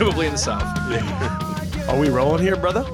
Presumably 0.00 0.28
in 0.28 0.32
the 0.32 0.38
South. 0.38 1.90
Are 1.90 2.00
we 2.00 2.08
rolling 2.08 2.42
here, 2.42 2.56
brother? 2.56 2.86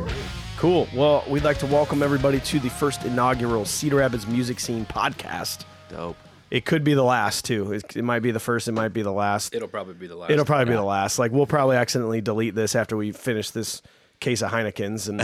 Cool. 0.57 0.89
Well, 0.93 1.23
we'd 1.29 1.45
like 1.45 1.57
to 1.59 1.67
welcome 1.67 2.03
everybody 2.03 2.41
to 2.41 2.59
the 2.59 2.69
first 2.69 3.05
inaugural 3.05 3.65
Cedar 3.65 3.99
Rapids 3.99 4.27
Music 4.27 4.59
Scene 4.59 4.85
podcast. 4.87 5.67
Dope. 5.89 6.17
It 6.51 6.65
could 6.65 6.83
be 6.83 6.95
the 6.95 7.05
last 7.05 7.45
too. 7.45 7.75
It, 7.75 7.95
it 7.95 8.03
might 8.03 8.23
be 8.23 8.33
the 8.33 8.41
first. 8.41 8.67
It 8.67 8.73
might 8.73 8.89
be 8.89 9.03
the 9.03 9.13
last. 9.13 9.55
It'll 9.55 9.69
probably 9.69 9.95
be 9.95 10.09
the 10.09 10.17
last. 10.17 10.33
It'll 10.33 10.45
probably 10.45 10.65
be 10.65 10.73
the 10.73 10.83
last. 10.83 11.17
Like 11.17 11.31
we'll 11.31 11.47
probably 11.47 11.77
accidentally 11.77 12.21
delete 12.21 12.57
this 12.57 12.75
after 12.75 12.97
we 12.97 13.13
finish 13.13 13.51
this 13.51 13.83
case 14.21 14.43
of 14.43 14.51
Heinekens 14.51 15.09
and 15.09 15.23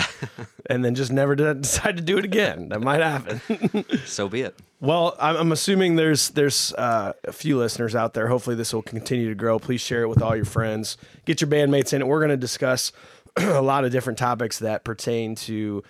and 0.67 0.85
then 0.85 0.95
just 0.95 1.12
never 1.12 1.35
de- 1.35 1.55
decide 1.55 1.97
to 1.97 2.03
do 2.03 2.19
it 2.19 2.25
again. 2.25 2.69
That 2.69 2.81
might 2.81 3.01
happen. 3.01 3.41
So 4.07 4.29
be 4.29 4.43
it. 4.43 4.59
Well, 4.81 5.17
I'm, 5.19 5.37
I'm 5.37 5.53
assuming 5.53 5.97
there's 5.97 6.31
there's 6.31 6.73
uh, 6.75 7.12
a 7.25 7.33
few 7.33 7.59
listeners 7.59 7.95
out 7.95 8.15
there. 8.15 8.29
Hopefully, 8.29 8.57
this 8.57 8.73
will 8.75 8.83
continue 8.83 9.29
to 9.29 9.34
grow. 9.34 9.59
Please 9.59 9.81
share 9.81 10.03
it 10.03 10.09
with 10.09 10.23
all 10.23 10.34
your 10.37 10.45
friends. 10.45 10.97
Get 11.25 11.41
your 11.41 11.49
bandmates 11.49 11.93
in 11.93 12.03
it. 12.03 12.07
We're 12.07 12.21
going 12.21 12.31
to 12.31 12.37
discuss 12.37 12.93
a 13.37 13.62
lot 13.62 13.84
of 13.84 13.93
different 13.93 14.19
topics 14.19 14.59
that 14.59 14.84
pertain 14.84 15.34
to 15.37 15.83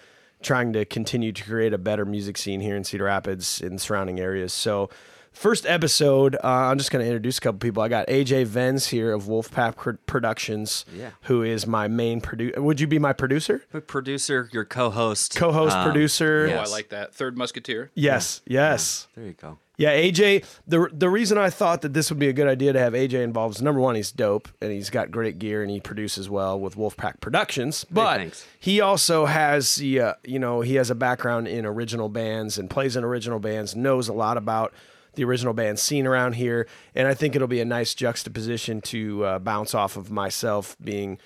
trying 0.42 0.72
to 0.74 0.84
continue 0.84 1.32
to 1.32 1.44
create 1.44 1.72
a 1.72 1.78
better 1.78 2.04
music 2.04 2.36
scene 2.36 2.60
here 2.60 2.76
in 2.76 2.84
Cedar 2.84 3.04
Rapids 3.04 3.60
and 3.60 3.80
surrounding 3.80 4.20
areas. 4.20 4.52
So. 4.52 4.90
First 5.32 5.66
episode, 5.66 6.36
uh, 6.36 6.38
I'm 6.44 6.78
just 6.78 6.90
going 6.90 7.02
to 7.04 7.08
introduce 7.10 7.38
a 7.38 7.40
couple 7.40 7.58
people. 7.58 7.82
I 7.82 7.88
got 7.88 8.06
AJ 8.06 8.46
Venz 8.46 8.88
here 8.90 9.12
of 9.12 9.24
Wolfpack 9.24 9.96
Productions, 10.06 10.84
Yeah. 10.94 11.10
who 11.22 11.42
is 11.42 11.66
my 11.66 11.88
main 11.88 12.20
producer. 12.20 12.60
Would 12.60 12.80
you 12.80 12.86
be 12.86 12.98
my 12.98 13.12
producer? 13.12 13.64
My 13.72 13.80
producer, 13.80 14.48
your 14.52 14.64
co-host, 14.64 15.34
Co-host, 15.34 15.74
um, 15.74 15.84
producer? 15.90 16.48
Oh. 16.52 16.58
I 16.58 16.64
like 16.66 16.90
that. 16.90 17.14
Third 17.14 17.36
Musketeer. 17.38 17.90
Yes, 17.94 18.42
yes. 18.46 19.08
There 19.16 19.24
you 19.26 19.32
go. 19.32 19.58
Yeah, 19.78 19.96
AJ. 19.96 20.44
The 20.68 20.88
the 20.92 21.08
reason 21.08 21.38
I 21.38 21.48
thought 21.50 21.80
that 21.80 21.94
this 21.94 22.10
would 22.10 22.18
be 22.18 22.28
a 22.28 22.32
good 22.34 22.46
idea 22.46 22.72
to 22.74 22.78
have 22.78 22.92
AJ 22.92 23.14
involved 23.24 23.56
is 23.56 23.62
number 23.62 23.80
one, 23.80 23.94
he's 23.96 24.12
dope 24.12 24.48
and 24.60 24.70
he's 24.70 24.90
got 24.90 25.10
great 25.10 25.38
gear 25.38 25.62
and 25.62 25.70
he 25.70 25.80
produces 25.80 26.28
well 26.28 26.60
with 26.60 26.76
Wolfpack 26.76 27.20
Productions. 27.20 27.84
But 27.90 28.18
thanks. 28.18 28.46
he 28.60 28.80
also 28.82 29.24
has 29.26 29.76
the 29.76 29.98
uh, 30.00 30.14
you 30.24 30.38
know 30.38 30.60
he 30.60 30.74
has 30.74 30.90
a 30.90 30.94
background 30.94 31.48
in 31.48 31.64
original 31.66 32.10
bands 32.10 32.58
and 32.58 32.68
plays 32.70 32.96
in 32.96 33.02
original 33.02 33.40
bands, 33.40 33.74
knows 33.74 34.08
a 34.08 34.12
lot 34.12 34.36
about 34.36 34.72
the 35.14 35.24
original 35.24 35.52
band 35.52 35.78
scene 35.78 36.06
around 36.06 36.34
here, 36.34 36.66
and 36.94 37.06
I 37.06 37.14
think 37.14 37.36
it'll 37.36 37.48
be 37.48 37.60
a 37.60 37.64
nice 37.64 37.94
juxtaposition 37.94 38.80
to 38.82 39.24
uh, 39.24 39.38
bounce 39.38 39.74
off 39.74 39.96
of 39.96 40.10
myself 40.10 40.76
being 40.82 41.18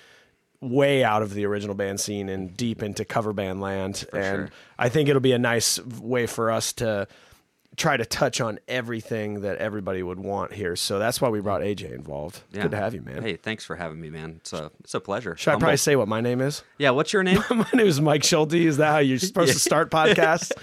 way 0.59 1.03
out 1.03 1.21
of 1.21 1.33
the 1.33 1.45
original 1.45 1.75
band 1.75 1.99
scene 1.99 2.29
and 2.29 2.55
deep 2.57 2.81
into 2.81 3.05
cover 3.05 3.33
band 3.33 3.61
land. 3.61 4.05
and 4.13 4.47
sure. 4.47 4.49
I 4.77 4.89
think 4.89 5.07
it'll 5.09 5.21
be 5.21 5.33
a 5.33 5.39
nice 5.39 5.79
way 5.79 6.25
for 6.25 6.51
us 6.51 6.73
to 6.73 7.07
try 7.75 7.95
to 7.95 8.05
touch 8.05 8.41
on 8.41 8.59
everything 8.67 9.41
that 9.41 9.57
everybody 9.59 10.01
would 10.01 10.19
want 10.19 10.51
here. 10.51 10.75
So 10.75 10.97
that's 10.97 11.21
why 11.21 11.29
we 11.29 11.39
brought 11.39 11.61
AJ 11.61 11.93
involved. 11.93 12.41
Yeah. 12.51 12.63
Good 12.63 12.71
to 12.71 12.77
have 12.77 12.95
you, 12.95 13.01
man. 13.01 13.21
Hey, 13.21 13.35
thanks 13.35 13.63
for 13.63 13.75
having 13.75 14.01
me, 14.01 14.09
man. 14.09 14.37
It's 14.37 14.51
a 14.51 14.71
it's 14.79 14.95
a 14.95 14.99
pleasure. 14.99 15.37
Should 15.37 15.51
I 15.51 15.59
probably 15.59 15.77
say 15.77 15.95
what 15.95 16.07
my 16.07 16.19
name 16.19 16.41
is? 16.41 16.63
Yeah. 16.79 16.89
What's 16.89 17.13
your 17.13 17.23
name? 17.23 17.43
my 17.51 17.67
name 17.73 17.87
is 17.87 18.01
Mike 18.01 18.23
Schulte. 18.23 18.55
Is 18.55 18.77
that 18.77 18.91
how 18.91 18.97
you're 18.97 19.19
supposed 19.19 19.53
to 19.53 19.59
start 19.59 19.91
podcasts? 19.91 20.51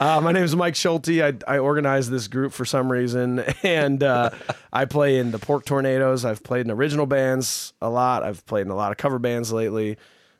Uh, 0.00 0.20
my 0.20 0.32
name 0.32 0.42
is 0.42 0.56
Mike 0.56 0.74
Schulte. 0.74 1.20
I, 1.20 1.34
I 1.46 1.58
organize 1.58 2.10
this 2.10 2.26
group 2.26 2.52
for 2.52 2.64
some 2.64 2.90
reason, 2.90 3.40
and 3.62 4.02
uh, 4.02 4.30
I 4.72 4.86
play 4.86 5.18
in 5.18 5.30
the 5.30 5.38
Pork 5.38 5.64
Tornadoes. 5.64 6.24
I've 6.24 6.42
played 6.42 6.66
in 6.66 6.70
original 6.72 7.06
bands 7.06 7.72
a 7.80 7.88
lot. 7.88 8.22
I've 8.24 8.44
played 8.46 8.62
in 8.62 8.70
a 8.70 8.76
lot 8.76 8.90
of 8.90 8.98
cover 8.98 9.18
bands 9.18 9.52
lately. 9.52 9.96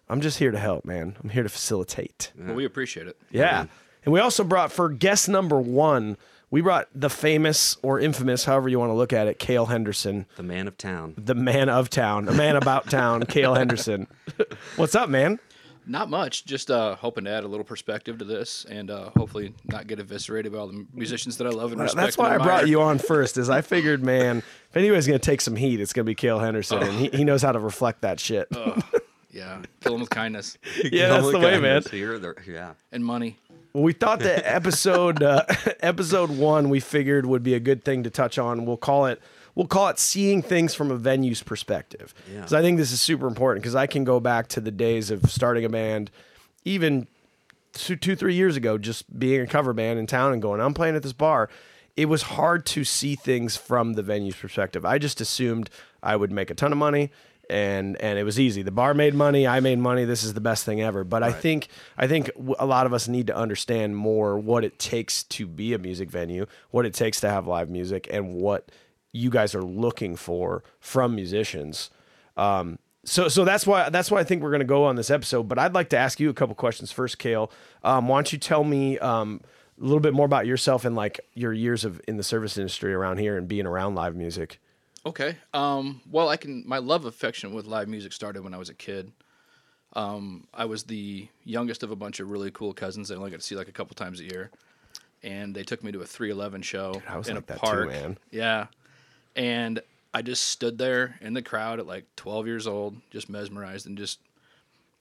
I'm 0.09 0.21
just 0.21 0.39
here 0.39 0.51
to 0.51 0.59
help, 0.59 0.85
man. 0.85 1.17
I'm 1.23 1.31
here 1.31 1.45
to 1.45 1.49
facilitate. 1.49 2.33
Well, 2.39 2.55
we 2.55 2.65
appreciate 2.65 3.07
it. 3.07 3.17
Yeah. 3.31 3.67
And 4.05 4.13
we 4.13 4.21
also 4.21 4.45
brought 4.45 4.71
for 4.71 4.89
guest 4.91 5.29
number 5.29 5.59
one, 5.59 6.19
we 6.51 6.61
brought 6.61 6.89
the 6.95 7.09
famous 7.09 7.79
or 7.83 7.99
infamous, 7.99 8.45
however 8.45 8.69
you 8.69 8.79
want 8.79 8.91
to 8.91 8.95
look 8.95 9.13
at 9.13 9.29
it, 9.29 9.39
Cale 9.39 9.67
Henderson, 9.67 10.27
the 10.37 10.43
man 10.43 10.69
of 10.69 10.77
town. 10.77 11.15
the 11.17 11.35
man 11.35 11.69
of 11.69 11.89
town, 11.91 12.29
a 12.29 12.33
man 12.33 12.57
about 12.57 12.91
town, 12.91 13.25
Cale 13.25 13.55
Henderson. 13.55 14.07
What's 14.77 14.95
up, 14.95 15.09
man? 15.09 15.41
Not 15.87 16.09
much. 16.09 16.45
Just 16.45 16.71
uh, 16.71 16.97
hoping 16.97 17.25
to 17.25 17.31
add 17.31 17.45
a 17.45 17.49
little 17.49 17.65
perspective 17.65 18.19
to 18.19 18.25
this, 18.25 18.65
and 18.69 18.91
uh, 18.91 19.11
hopefully 19.17 19.55
not 19.67 19.87
get 19.87 19.99
eviscerated 19.99 20.53
by 20.53 20.59
all 20.59 20.67
the 20.67 20.87
musicians 20.93 21.37
that 21.39 21.47
I 21.47 21.51
love 21.51 21.73
and 21.73 21.81
respect. 21.81 22.05
That's 22.05 22.19
why 22.19 22.35
I 22.35 22.39
brought 22.39 22.69
you 22.69 22.81
on 22.81 22.99
first, 22.99 23.37
is 23.37 23.51
I 23.51 23.61
figured, 23.61 24.03
man, 24.03 24.39
if 24.39 24.77
anybody's 24.77 25.07
going 25.07 25.19
to 25.19 25.25
take 25.25 25.41
some 25.41 25.57
heat, 25.57 25.81
it's 25.81 25.93
going 25.93 26.05
to 26.05 26.11
be 26.11 26.15
Cale 26.15 26.39
Henderson, 26.39 26.83
and 26.83 26.93
he, 26.93 27.09
he 27.09 27.25
knows 27.25 27.43
how 27.43 27.53
to 27.53 27.59
reflect 27.59 28.01
that 28.03 28.19
shit. 28.19 28.49
Yeah, 29.35 29.63
kill 29.81 29.93
them 29.93 30.01
with 30.03 30.11
kindness 30.11 30.57
yeah, 30.85 31.09
that's 31.09 31.33
the 31.33 31.41
way, 31.41 31.59
man. 31.59 31.83
So 31.83 31.97
you're 31.97 32.21
the, 32.21 32.37
yeah. 32.47 32.75
and 32.93 33.05
money. 33.05 33.37
Well, 33.73 33.83
we 33.83 33.93
thought 33.93 34.21
that 34.21 34.45
episode 34.47 35.25
uh, 35.25 35.45
episode 35.81 36.31
one 36.31 36.69
we 36.69 36.79
figured 36.79 37.27
would 37.27 37.43
be 37.43 37.55
a 37.55 37.61
good 37.61 37.85
thing 37.85 38.05
to 38.05 38.11
touch 38.11 38.39
on. 38.39 38.65
We'll 38.65 38.77
call 38.77 39.07
it 39.07 39.21
we'll 39.55 39.67
call 39.67 39.89
it 39.89 39.99
seeing 39.99 40.43
things 40.43 40.75
from 40.75 40.91
a 40.91 40.97
venue's 40.97 41.43
perspective. 41.43 42.15
Yeah. 42.29 42.39
Because 42.39 42.53
I 42.53 42.63
think 42.63 42.79
this 42.79 42.93
is 42.93 43.01
super 43.01 43.27
important 43.27 43.63
because 43.63 43.75
I 43.75 43.87
can 43.87 44.05
go 44.05 44.21
back 44.21 44.49
to 44.49 44.61
the 44.61 44.71
days 44.71 45.11
of 45.11 45.31
starting 45.31 45.65
a 45.65 45.69
band, 45.69 46.11
even 46.65 47.07
two, 47.73 47.97
two 47.97 48.17
three 48.17 48.35
years 48.35 48.57
ago, 48.57 48.79
just 48.79 49.19
being 49.19 49.41
a 49.41 49.47
cover 49.47 49.73
band 49.73 49.99
in 49.99 50.07
town 50.07 50.33
and 50.33 50.43
going, 50.43 50.61
I'm 50.61 50.75
playing 50.75 50.97
at 50.97 51.03
this 51.03 51.13
bar. 51.13 51.49
It 51.97 52.07
was 52.07 52.23
hard 52.23 52.67
to 52.67 52.83
see 52.83 53.15
things 53.15 53.57
from 53.57 53.93
the 53.93 54.03
venue's 54.03 54.35
perspective. 54.35 54.85
I 54.85 54.99
just 54.99 55.21
assumed 55.21 55.71
I 56.03 56.17
would 56.17 56.33
make 56.33 56.51
a 56.51 56.55
ton 56.55 56.73
of 56.73 56.79
money 56.79 57.11
and 57.51 58.01
and 58.01 58.19
it 58.19 58.25
was 58.25 58.41
easy. 58.41 58.63
The 58.63 58.71
bar 58.71 58.95
made 58.95 59.15
money, 59.15 59.47
I 59.47 59.61
made 59.61 59.79
money. 59.79 60.05
This 60.05 60.25
is 60.25 60.35
the 60.35 60.41
best 60.41 60.65
thing 60.65 60.81
ever. 60.81 61.05
But 61.05 61.23
I 61.23 61.33
think 61.33 61.69
I 61.97 62.07
think 62.07 62.31
a 62.59 62.67
lot 62.67 62.87
of 62.87 62.93
us 62.93 63.09
need 63.09 63.27
to 63.29 63.37
understand 63.37 63.97
more 63.97 64.39
what 64.39 64.65
it 64.65 64.79
takes 64.79 65.25
to 65.25 65.47
be 65.47 65.73
a 65.75 65.79
music 65.79 66.11
venue, 66.11 66.47
what 66.71 66.87
it 66.87 66.95
takes 66.95 67.21
to 67.21 67.31
have 67.31 67.47
live 67.47 67.69
music, 67.69 68.09
and 68.11 68.35
what 68.35 68.71
you 69.15 69.31
guys 69.31 69.55
are 69.55 69.63
looking 69.63 70.17
for 70.17 70.63
from 70.81 71.15
musicians. 71.15 71.91
Um, 72.37 72.79
so 73.05 73.29
so 73.29 73.45
that's 73.45 73.67
why 73.67 73.89
that's 73.91 74.11
why 74.11 74.19
I 74.19 74.25
think 74.25 74.43
we're 74.43 74.51
going 74.51 74.61
to 74.61 74.67
go 74.67 74.85
on 74.85 74.97
this 74.97 75.11
episode. 75.11 75.45
But 75.45 75.59
I'd 75.59 75.73
like 75.75 75.89
to 75.91 75.97
ask 75.97 76.19
you 76.19 76.29
a 76.31 76.35
couple 76.35 76.55
questions 76.55 76.91
first, 76.91 77.19
Cale. 77.19 77.51
Um, 77.83 78.09
why 78.09 78.17
don't 78.17 78.33
you 78.33 78.39
tell 78.39 78.65
me 78.65 78.99
um, 78.99 79.41
a 79.81 79.85
little 79.85 80.01
bit 80.01 80.15
more 80.15 80.27
about 80.27 80.47
yourself 80.47 80.85
and 80.85 80.97
like 80.97 81.21
your 81.35 81.53
years 81.53 81.85
of 81.85 82.01
in 82.09 82.17
the 82.17 82.23
service 82.23 82.59
industry 82.59 82.93
around 82.93 83.19
here 83.19 83.37
and 83.39 83.47
being 83.47 83.67
around 83.67 83.95
live 83.95 84.17
music? 84.17 84.59
Okay. 85.07 85.37
Um, 85.53 86.01
well, 86.11 86.29
I 86.29 86.37
can. 86.37 86.65
My 86.67 86.79
love 86.79 87.05
affection 87.05 87.55
with 87.55 87.67
live 87.67 87.89
music 87.89 88.13
started 88.13 88.43
when 88.43 88.55
I 88.55 88.59
was 88.59 88.69
a 88.71 88.75
kid. 88.75 89.13
Um, 89.93 90.49
I 90.53 90.65
was 90.65 90.85
the 90.85 91.29
youngest 91.45 91.83
of 91.85 91.91
a 91.93 91.97
bunch 91.97 92.19
of 92.19 92.31
really 92.31 92.51
cool 92.51 92.73
cousins. 92.73 93.11
I 93.13 93.15
only 93.15 93.31
got 93.31 93.41
to 93.41 93.47
see 93.47 93.55
like 93.55 93.69
a 93.69 93.73
couple 93.73 93.95
times 93.95 94.19
a 94.19 94.25
year, 94.25 94.51
and 95.23 95.55
they 95.55 95.63
took 95.63 95.85
me 95.85 95.93
to 95.93 96.01
a 96.01 96.07
311 96.07 96.63
show 96.63 97.01
I 97.09 97.17
was 97.17 97.29
in 97.29 97.37
like 97.37 97.45
a 97.45 97.47
that 97.49 97.55
too, 97.61 97.67
park. 97.67 97.89
man. 97.89 98.19
Yeah, 98.31 98.67
and 99.37 99.81
I 100.13 100.23
just 100.23 100.45
stood 100.45 100.79
there 100.79 101.17
in 101.21 101.35
the 101.35 101.43
crowd 101.43 101.81
at 101.81 101.87
like 101.87 102.05
12 102.17 102.47
years 102.47 102.67
old, 102.67 102.97
just 103.11 103.29
mesmerized, 103.29 103.87
and 103.87 103.99
just 103.99 104.21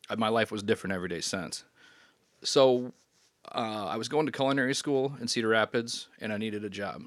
uh, 0.10 0.16
my 0.16 0.30
life 0.30 0.52
was 0.52 0.64
different 0.64 0.94
every 0.96 1.10
day 1.10 1.22
since. 1.22 1.64
So 2.44 2.94
uh, 3.52 3.88
I 3.90 3.98
was 3.98 4.08
going 4.08 4.26
to 4.26 4.32
culinary 4.32 4.74
school 4.74 5.16
in 5.22 5.28
Cedar 5.28 5.50
Rapids, 5.50 6.08
and 6.20 6.34
I 6.34 6.38
needed 6.38 6.64
a 6.64 6.70
job, 6.70 7.04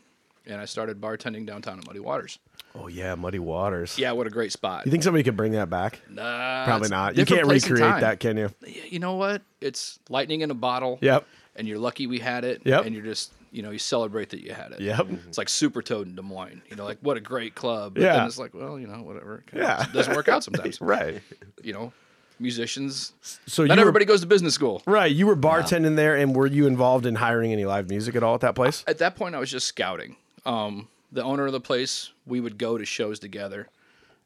and 0.47 0.61
I 0.61 0.65
started 0.67 1.01
bartending 1.01 1.47
downtown 1.47 1.79
at 1.79 1.87
Muddy 1.87 2.01
Waters. 2.01 2.39
Oh 2.75 2.89
yeah, 2.89 3.15
Muddy 3.15 3.39
Waters. 3.39 3.99
Yeah, 3.99 4.13
what 4.13 4.27
a 4.27 4.31
great 4.31 4.53
spot. 4.53 4.85
You 4.85 4.93
think 4.93 5.03
somebody 5.03 5.25
could 5.25 5.37
bring 5.37 5.53
that 5.53 5.71
back? 5.71 6.01
Nah, 6.11 6.65
Probably 6.65 6.89
not. 6.91 7.17
You 7.17 7.25
can't 7.25 7.47
recreate 7.47 8.01
that, 8.01 8.21
can 8.21 8.37
you? 8.37 8.51
You 8.67 8.99
know 8.99 9.15
what? 9.15 9.43
It's 9.61 9.99
lightning 10.09 10.43
in 10.43 10.51
a 10.51 10.55
bottle. 10.55 10.99
Yep. 11.01 11.27
And 11.57 11.67
you're 11.67 11.79
lucky 11.79 12.07
we 12.07 12.19
had 12.19 12.45
it. 12.45 12.61
Yep. 12.65 12.85
And 12.85 12.95
you're 12.95 13.05
just, 13.05 13.33
you 13.57 13.63
know, 13.63 13.71
you 13.71 13.79
celebrate 13.79 14.29
that 14.31 14.41
you 14.43 14.53
had 14.53 14.73
it. 14.73 14.81
Yep. 14.81 15.07
It's 15.29 15.39
like 15.39 15.49
Super 15.49 15.81
Toad 15.81 16.07
in 16.09 16.15
Des 16.15 16.23
Moines. 16.23 16.61
You 16.69 16.77
know, 16.77 16.85
like 16.85 16.99
what 17.01 17.17
a 17.17 17.21
great 17.21 17.55
club. 17.55 17.95
But 17.95 18.03
Yeah. 18.03 18.13
then 18.17 18.27
it's 18.27 18.39
like, 18.39 18.53
well, 18.55 18.79
you 18.79 18.87
know, 18.87 19.03
whatever. 19.03 19.39
It 19.39 19.47
kinda 19.51 19.65
Yeah. 19.67 19.87
doesn't 19.93 20.15
work 20.15 20.29
out 20.29 20.45
sometimes. 20.45 20.79
Right. 20.81 21.23
You 21.63 21.73
know, 21.73 21.93
musicians. 22.39 23.13
So 23.47 23.65
Not 23.65 23.77
you 23.77 23.81
everybody 23.81 24.05
were, 24.05 24.09
goes 24.09 24.21
to 24.21 24.27
business 24.27 24.53
school. 24.53 24.83
right. 24.87 25.11
You 25.11 25.27
were 25.27 25.37
bartending 25.37 25.97
there, 25.97 26.17
and 26.17 26.37
were 26.37 26.47
you 26.47 26.67
involved 26.67 27.07
in 27.07 27.15
hiring 27.15 27.51
any 27.53 27.65
live 27.65 27.89
music 27.89 28.15
at 28.15 28.23
all 28.23 28.35
at 28.35 28.43
that 28.43 28.55
place? 28.55 28.85
At 28.87 28.99
that 28.99 29.17
point, 29.17 29.35
I 29.35 29.39
was 29.39 29.51
just 29.51 29.67
scouting. 29.67 30.17
Um, 30.45 30.89
the 31.11 31.23
owner 31.25 31.47
of 31.47 31.53
the 31.53 31.61
place, 31.61 32.11
we 32.27 32.41
would 32.41 32.59
go 32.59 32.77
to 32.77 32.85
shows 32.85 33.19
together, 33.19 33.69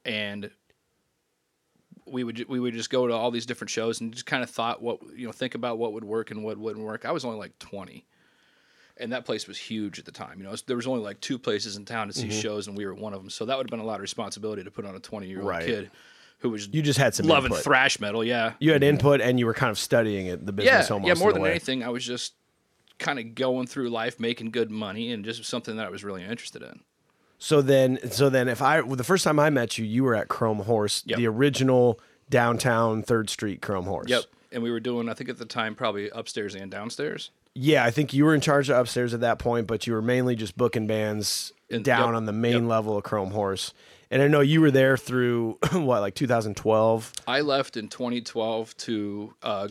and 0.04 0.50
we 2.06 2.24
would 2.24 2.48
we 2.48 2.58
would 2.58 2.74
just 2.74 2.90
go 2.90 3.06
to 3.06 3.14
all 3.14 3.30
these 3.30 3.46
different 3.46 3.70
shows 3.70 4.00
and 4.00 4.12
just 4.12 4.26
kind 4.26 4.42
of 4.42 4.50
thought 4.50 4.82
what 4.82 4.98
you 5.16 5.26
know 5.26 5.32
think 5.32 5.54
about 5.54 5.78
what 5.78 5.92
would 5.92 6.02
work 6.04 6.32
and 6.32 6.42
what 6.42 6.58
wouldn't 6.58 6.84
work. 6.84 7.04
I 7.04 7.12
was 7.12 7.24
only 7.24 7.38
like 7.38 7.56
twenty, 7.60 8.04
and 9.00 9.12
that 9.12 9.24
place 9.24 9.48
was 9.48 9.58
huge 9.58 9.98
at 9.98 10.04
the 10.04 10.12
time. 10.12 10.38
You 10.38 10.44
know, 10.44 10.54
there 10.66 10.76
was 10.76 10.86
only 10.86 11.00
like 11.02 11.20
two 11.20 11.38
places 11.38 11.76
in 11.76 11.84
town 11.84 12.06
to 12.08 12.12
see 12.12 12.28
mm-hmm. 12.28 12.38
shows, 12.40 12.68
and 12.68 12.76
we 12.76 12.86
were 12.86 12.94
one 12.94 13.14
of 13.14 13.20
them. 13.20 13.30
So 13.30 13.44
that 13.46 13.56
would 13.56 13.66
have 13.66 13.70
been 13.70 13.80
a 13.80 13.84
lot 13.86 13.96
of 13.96 14.02
responsibility 14.02 14.62
to 14.64 14.70
put 14.70 14.84
on 14.84 14.94
a 14.94 15.00
twenty 15.00 15.28
year 15.28 15.40
old 15.40 15.48
Right. 15.48 15.66
kid 15.66 15.90
who 16.38 16.50
was 16.50 16.68
You 16.72 16.82
just 16.82 16.98
had 16.98 17.14
some 17.14 17.26
loving 17.26 17.50
input. 17.50 17.64
thrash 17.64 18.00
metal. 18.00 18.24
Yeah, 18.24 18.52
you 18.60 18.72
had 18.72 18.82
input, 18.82 19.20
and 19.20 19.38
you 19.38 19.46
were 19.46 19.54
kind 19.54 19.70
of 19.70 19.78
studying 19.78 20.26
it, 20.26 20.44
the 20.46 20.52
yeah, 20.62 20.78
business 20.78 20.90
almost. 20.90 21.08
yeah. 21.08 21.22
More 21.22 21.32
than 21.32 21.42
way. 21.42 21.50
anything, 21.50 21.82
I 21.82 21.88
was 21.88 22.04
just 22.04 22.34
kind 22.98 23.18
of 23.18 23.34
going 23.34 23.66
through 23.66 23.88
life, 23.88 24.20
making 24.20 24.50
good 24.50 24.70
money, 24.70 25.12
and 25.12 25.24
just 25.24 25.44
something 25.44 25.76
that 25.76 25.86
I 25.86 25.90
was 25.90 26.04
really 26.04 26.22
interested 26.22 26.62
in. 26.62 26.80
So 27.38 27.62
then, 27.62 27.98
so 28.10 28.28
then, 28.28 28.48
if 28.48 28.60
I 28.60 28.82
well, 28.82 28.96
the 28.96 29.04
first 29.04 29.24
time 29.24 29.38
I 29.38 29.48
met 29.50 29.78
you, 29.78 29.84
you 29.84 30.04
were 30.04 30.14
at 30.14 30.28
Chrome 30.28 30.58
Horse, 30.60 31.02
Yep. 31.06 31.18
the 31.18 31.26
original 31.26 31.98
downtown 32.28 33.02
Third 33.02 33.30
Street 33.30 33.60
Chrome 33.62 33.86
Horse. 33.86 34.08
Yep. 34.08 34.24
And 34.52 34.62
we 34.62 34.70
were 34.70 34.80
doing, 34.80 35.08
I 35.08 35.14
think 35.14 35.30
at 35.30 35.38
the 35.38 35.44
time, 35.46 35.74
probably 35.74 36.10
upstairs 36.10 36.54
and 36.54 36.70
downstairs. 36.70 37.30
Yeah, 37.54 37.84
I 37.84 37.90
think 37.90 38.14
you 38.14 38.24
were 38.24 38.34
in 38.34 38.40
charge 38.40 38.70
of 38.70 38.76
upstairs 38.78 39.12
at 39.12 39.20
that 39.20 39.38
point, 39.38 39.66
but 39.66 39.86
you 39.86 39.92
were 39.92 40.02
mainly 40.02 40.36
just 40.36 40.56
booking 40.56 40.86
bands 40.86 41.52
In- 41.68 41.82
down 41.82 42.08
yep, 42.10 42.16
on 42.16 42.26
the 42.26 42.32
main 42.32 42.62
yep. 42.62 42.70
level 42.70 42.96
of 42.96 43.04
Chrome 43.04 43.30
Horse. 43.32 43.72
And 44.10 44.22
I 44.22 44.28
know 44.28 44.40
you 44.40 44.60
were 44.60 44.70
there 44.70 44.96
through 44.96 45.58
what, 45.72 46.00
like 46.00 46.14
2012. 46.14 47.12
I 47.28 47.40
left 47.42 47.76
in 47.76 47.88
2012 47.88 48.76
to 48.78 49.34
uh, 49.42 49.68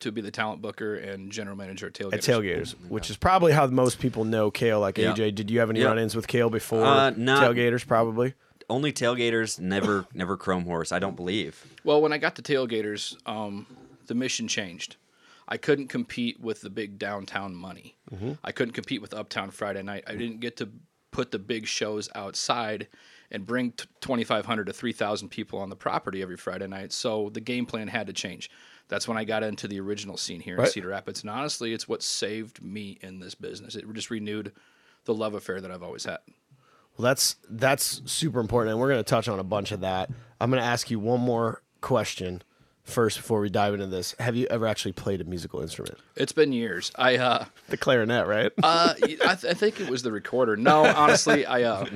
to 0.00 0.10
be 0.10 0.20
the 0.20 0.32
talent 0.32 0.60
booker 0.62 0.96
and 0.96 1.30
general 1.30 1.56
manager 1.56 1.86
at 1.86 1.92
Tailgators. 1.94 2.12
At 2.14 2.20
Tailgators, 2.22 2.74
which 2.88 3.08
is 3.08 3.16
probably 3.16 3.52
how 3.52 3.66
most 3.68 4.00
people 4.00 4.24
know 4.24 4.50
Cale. 4.50 4.80
Like 4.80 4.98
Yeah. 4.98 5.12
AJ, 5.12 5.36
did 5.36 5.50
you 5.50 5.60
have 5.60 5.70
any 5.70 5.80
Yeah. 5.80 5.86
run-ins 5.86 6.16
with 6.16 6.26
Cale 6.26 6.50
before 6.50 6.84
Uh, 6.84 7.10
not- 7.10 7.42
Tailgators? 7.44 7.86
Probably. 7.86 8.34
Only 8.70 8.92
tailgators, 8.92 9.60
never, 9.60 10.06
never 10.14 10.36
Chrome 10.36 10.64
Horse. 10.64 10.92
I 10.92 10.98
don't 10.98 11.14
believe. 11.14 11.64
Well, 11.84 12.00
when 12.00 12.12
I 12.12 12.18
got 12.18 12.36
to 12.36 12.42
Tailgators, 12.42 13.16
um, 13.28 13.66
the 14.06 14.14
mission 14.14 14.48
changed. 14.48 14.96
I 15.52 15.58
couldn't 15.58 15.88
compete 15.88 16.40
with 16.40 16.62
the 16.62 16.70
big 16.70 16.98
downtown 16.98 17.54
money. 17.54 17.94
Mm-hmm. 18.10 18.32
I 18.42 18.52
couldn't 18.52 18.72
compete 18.72 19.02
with 19.02 19.12
Uptown 19.12 19.50
Friday 19.50 19.82
night. 19.82 20.02
I 20.06 20.12
didn't 20.12 20.40
get 20.40 20.56
to 20.56 20.70
put 21.10 21.30
the 21.30 21.38
big 21.38 21.66
shows 21.66 22.08
outside 22.14 22.88
and 23.30 23.44
bring 23.44 23.72
t- 23.72 23.84
2,500 24.00 24.64
to 24.64 24.72
3,000 24.72 25.28
people 25.28 25.58
on 25.58 25.68
the 25.68 25.76
property 25.76 26.22
every 26.22 26.38
Friday 26.38 26.66
night. 26.68 26.90
So 26.90 27.28
the 27.34 27.42
game 27.42 27.66
plan 27.66 27.88
had 27.88 28.06
to 28.06 28.14
change. 28.14 28.50
That's 28.88 29.06
when 29.06 29.18
I 29.18 29.24
got 29.24 29.42
into 29.42 29.68
the 29.68 29.78
original 29.78 30.16
scene 30.16 30.40
here 30.40 30.56
in 30.56 30.64
Cedar 30.64 30.88
Rapids. 30.88 31.20
And 31.20 31.28
honestly, 31.28 31.74
it's 31.74 31.86
what 31.86 32.02
saved 32.02 32.62
me 32.62 32.98
in 33.02 33.20
this 33.20 33.34
business. 33.34 33.74
It 33.76 33.84
just 33.92 34.08
renewed 34.08 34.52
the 35.04 35.12
love 35.12 35.34
affair 35.34 35.60
that 35.60 35.70
I've 35.70 35.82
always 35.82 36.04
had. 36.04 36.20
Well, 36.96 37.04
that's 37.04 37.36
that's 37.46 38.00
super 38.10 38.40
important, 38.40 38.70
and 38.70 38.80
we're 38.80 38.88
going 38.88 39.04
to 39.04 39.04
touch 39.04 39.28
on 39.28 39.38
a 39.38 39.44
bunch 39.44 39.70
of 39.70 39.80
that. 39.80 40.08
I'm 40.40 40.50
going 40.50 40.62
to 40.62 40.66
ask 40.66 40.90
you 40.90 40.98
one 40.98 41.20
more 41.20 41.62
question 41.82 42.40
first 42.84 43.16
before 43.18 43.40
we 43.40 43.48
dive 43.48 43.74
into 43.74 43.86
this. 43.86 44.14
Have 44.18 44.34
you 44.36 44.46
ever 44.50 44.66
actually 44.66 44.92
played 44.92 45.20
a 45.20 45.24
musical 45.24 45.60
instrument? 45.60 45.98
It's 46.16 46.32
been 46.32 46.52
years. 46.52 46.90
I 46.96 47.16
uh, 47.16 47.44
The 47.68 47.76
clarinet, 47.76 48.26
right? 48.26 48.50
Uh, 48.62 48.94
I, 49.00 49.06
th- 49.06 49.44
I 49.44 49.54
think 49.54 49.80
it 49.80 49.88
was 49.88 50.02
the 50.02 50.12
recorder. 50.12 50.56
No, 50.56 50.84
honestly, 50.96 51.46
I 51.46 51.62
uh, 51.62 51.86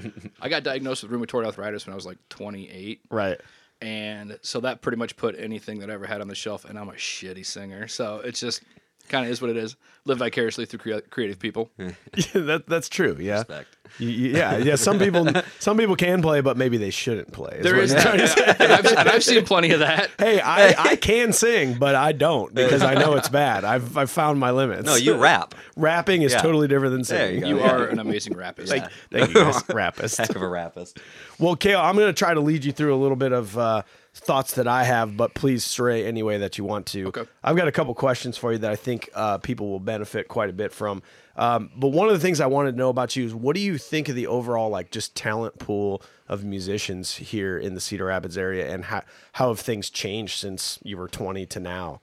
I 0.40 0.48
got 0.48 0.62
diagnosed 0.62 1.02
with 1.02 1.12
rheumatoid 1.12 1.44
arthritis 1.44 1.86
when 1.86 1.92
I 1.92 1.96
was 1.96 2.06
like 2.06 2.18
28, 2.28 3.00
right. 3.10 3.40
and 3.80 4.38
so 4.42 4.60
that 4.60 4.80
pretty 4.80 4.96
much 4.98 5.16
put 5.16 5.38
anything 5.38 5.80
that 5.80 5.90
I 5.90 5.94
ever 5.94 6.06
had 6.06 6.20
on 6.20 6.28
the 6.28 6.34
shelf. 6.34 6.64
And 6.64 6.78
I'm 6.78 6.88
a 6.88 6.92
shitty 6.92 7.44
singer, 7.44 7.88
so 7.88 8.20
it's 8.24 8.40
just 8.40 8.62
kind 9.08 9.24
of 9.26 9.30
is 9.32 9.40
what 9.40 9.50
it 9.50 9.56
is. 9.56 9.76
Live 10.04 10.18
vicariously 10.18 10.66
through 10.66 10.78
crea- 10.78 11.00
creative 11.10 11.38
people. 11.38 11.70
Yeah, 11.78 11.90
that 12.34 12.64
that's 12.68 12.88
true. 12.88 13.16
Yeah. 13.18 13.38
Respect. 13.38 13.68
You- 13.98 14.08
you- 14.08 14.30
yeah, 14.36 14.56
yeah. 14.58 14.74
Some 14.76 14.98
people, 14.98 15.26
some 15.58 15.76
people 15.76 15.96
can 15.96 16.22
play, 16.22 16.40
but 16.40 16.56
maybe 16.56 16.76
they 16.76 16.90
shouldn't 16.90 17.32
play. 17.32 17.58
There 17.60 17.74
what 17.74 17.84
is 17.84 17.94
I'm 17.94 18.00
trying 18.02 18.20
and, 18.20 18.72
I've, 18.72 18.86
and 18.86 19.08
I've 19.08 19.24
seen 19.24 19.44
plenty 19.44 19.70
of 19.72 19.80
that. 19.80 20.10
Hey, 20.18 20.40
I, 20.40 20.74
I 20.90 20.96
can 20.96 21.32
sing, 21.32 21.74
but 21.78 21.94
I 21.94 22.12
don't 22.12 22.54
because 22.54 22.82
I 22.82 22.94
know 22.94 23.14
it's 23.14 23.28
bad. 23.28 23.64
I've 23.64 23.96
I've 23.96 24.10
found 24.10 24.38
my 24.38 24.50
limits. 24.52 24.84
No, 24.86 24.94
you 24.96 25.16
rap. 25.16 25.54
Rapping 25.76 26.22
is 26.22 26.32
Yeah. 26.32 26.42
totally 26.42 26.68
different 26.68 26.92
than 26.92 27.02
There 27.02 27.28
singing. 27.28 27.46
you 27.46 27.56
You 27.58 27.62
are 27.64 27.86
an 27.86 27.98
amazing 27.98 28.36
rapist. 28.36 28.70
Thank, 28.70 28.84
thank 29.10 29.28
you, 29.28 29.34
guys. 29.34 29.62
Rappist. 29.64 30.18
Heck 30.18 30.34
of 30.36 30.42
a 30.42 30.48
rapist. 30.48 30.98
Well, 31.38 31.56
Cale, 31.56 31.80
I'm 31.80 31.96
going 31.96 32.08
to 32.08 32.12
try 32.18 32.32
to 32.34 32.40
lead 32.40 32.64
you 32.64 32.72
through 32.72 32.94
a 32.94 32.96
little 33.00 33.16
bit 33.16 33.32
of 33.32 33.56
uh, 33.58 33.82
thoughts 34.16 34.54
that 34.54 34.66
I 34.66 34.84
have, 34.84 35.16
but 35.16 35.34
please 35.34 35.62
stray 35.62 36.06
any 36.06 36.22
way 36.22 36.38
that 36.38 36.56
you 36.56 36.64
want 36.64 36.86
to. 36.86 37.08
Okay. 37.08 37.24
I've 37.44 37.56
got 37.56 37.68
a 37.68 37.72
couple 37.72 37.94
questions 37.94 38.38
for 38.38 38.52
you 38.52 38.58
that 38.58 38.70
I 38.70 38.76
think 38.76 39.10
uh, 39.14 39.38
people 39.38 39.68
will 39.68 39.80
benefit 39.80 40.26
quite 40.26 40.48
a 40.48 40.54
bit 40.54 40.72
from. 40.72 41.02
Um, 41.36 41.70
but 41.76 41.88
one 41.88 42.08
of 42.08 42.14
the 42.14 42.20
things 42.20 42.40
I 42.40 42.46
wanted 42.46 42.72
to 42.72 42.78
know 42.78 42.88
about 42.88 43.14
you 43.14 43.26
is 43.26 43.34
what 43.34 43.54
do 43.54 43.60
you 43.60 43.76
think 43.76 44.08
of 44.08 44.14
the 44.14 44.26
overall, 44.26 44.70
like, 44.70 44.90
just 44.90 45.14
talent 45.14 45.58
pool 45.58 46.02
of 46.28 46.44
musicians 46.44 47.16
here 47.16 47.58
in 47.58 47.74
the 47.74 47.80
Cedar 47.80 48.06
Rapids 48.06 48.38
area, 48.38 48.72
and 48.72 48.86
how 48.86 49.02
how 49.32 49.48
have 49.48 49.60
things 49.60 49.90
changed 49.90 50.38
since 50.38 50.78
you 50.82 50.96
were 50.96 51.08
20 51.08 51.44
to 51.46 51.60
now? 51.60 52.00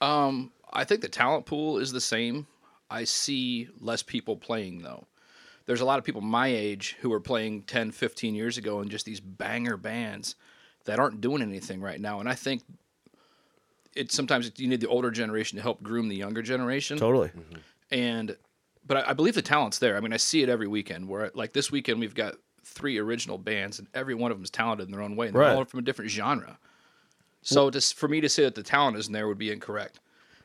Um, 0.00 0.52
I 0.72 0.84
think 0.84 1.00
the 1.00 1.08
talent 1.08 1.46
pool 1.46 1.78
is 1.78 1.90
the 1.90 2.00
same. 2.00 2.46
I 2.88 3.04
see 3.04 3.68
less 3.80 4.02
people 4.02 4.36
playing 4.36 4.82
though. 4.82 5.06
There's 5.66 5.80
a 5.80 5.84
lot 5.84 5.98
of 5.98 6.04
people 6.04 6.20
my 6.20 6.46
age 6.46 6.96
who 7.00 7.10
were 7.10 7.20
playing 7.20 7.62
10, 7.62 7.90
15 7.90 8.34
years 8.34 8.56
ago 8.56 8.80
in 8.80 8.88
just 8.88 9.04
these 9.04 9.20
banger 9.20 9.76
bands 9.76 10.36
that 10.90 10.98
aren't 10.98 11.20
doing 11.20 11.42
anything 11.42 11.80
right 11.80 12.00
now. 12.00 12.20
And 12.20 12.28
I 12.28 12.34
think 12.34 12.62
it's 13.94 14.14
sometimes 14.14 14.50
you 14.56 14.68
need 14.68 14.80
the 14.80 14.88
older 14.88 15.10
generation 15.10 15.56
to 15.56 15.62
help 15.62 15.82
groom 15.82 16.08
the 16.08 16.16
younger 16.16 16.42
generation. 16.42 16.98
Totally. 16.98 17.28
Mm-hmm. 17.28 17.56
And 17.90 18.36
but 18.86 18.98
I, 18.98 19.10
I 19.10 19.12
believe 19.12 19.34
the 19.34 19.42
talent's 19.42 19.78
there. 19.78 19.96
I 19.96 20.00
mean, 20.00 20.12
I 20.12 20.16
see 20.16 20.42
it 20.42 20.48
every 20.48 20.68
weekend. 20.68 21.08
Where 21.08 21.30
like 21.34 21.52
this 21.52 21.70
weekend 21.70 22.00
we've 22.00 22.14
got 22.14 22.34
three 22.64 22.98
original 22.98 23.38
bands, 23.38 23.78
and 23.78 23.88
every 23.94 24.14
one 24.14 24.30
of 24.30 24.36
them 24.38 24.44
is 24.44 24.50
talented 24.50 24.86
in 24.86 24.92
their 24.92 25.02
own 25.02 25.16
way, 25.16 25.28
and 25.28 25.36
they're 25.36 25.56
all 25.56 25.64
from 25.64 25.80
a 25.80 25.82
different 25.82 26.10
genre. 26.10 26.58
So 27.42 27.70
just 27.70 27.94
for 27.94 28.06
me 28.08 28.20
to 28.20 28.28
say 28.28 28.44
that 28.44 28.54
the 28.54 28.62
talent 28.62 28.98
isn't 28.98 29.12
there 29.12 29.26
would 29.26 29.38
be 29.38 29.50
incorrect. 29.50 30.00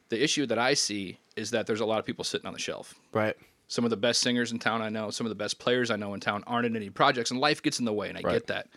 The 0.09 0.23
issue 0.23 0.45
that 0.45 0.57
I 0.57 0.75
see 0.75 1.19
is 1.35 1.51
that 1.51 1.67
there's 1.67 1.81
a 1.81 1.85
lot 1.85 1.99
of 1.99 2.05
people 2.05 2.23
sitting 2.23 2.47
on 2.47 2.53
the 2.53 2.59
shelf. 2.59 2.95
Right. 3.11 3.35
Some 3.67 3.83
of 3.83 3.89
the 3.89 3.97
best 3.97 4.21
singers 4.21 4.51
in 4.51 4.59
town 4.59 4.81
I 4.81 4.89
know, 4.89 5.09
some 5.09 5.25
of 5.25 5.29
the 5.29 5.35
best 5.35 5.59
players 5.59 5.89
I 5.91 5.95
know 5.95 6.13
in 6.13 6.19
town 6.19 6.43
aren't 6.45 6.67
in 6.67 6.75
any 6.75 6.89
projects, 6.89 7.31
and 7.31 7.39
life 7.39 7.61
gets 7.61 7.79
in 7.79 7.85
the 7.85 7.93
way, 7.93 8.09
and 8.09 8.17
I 8.17 8.21
Right. 8.21 8.33
get 8.33 8.47
that. 8.47 8.69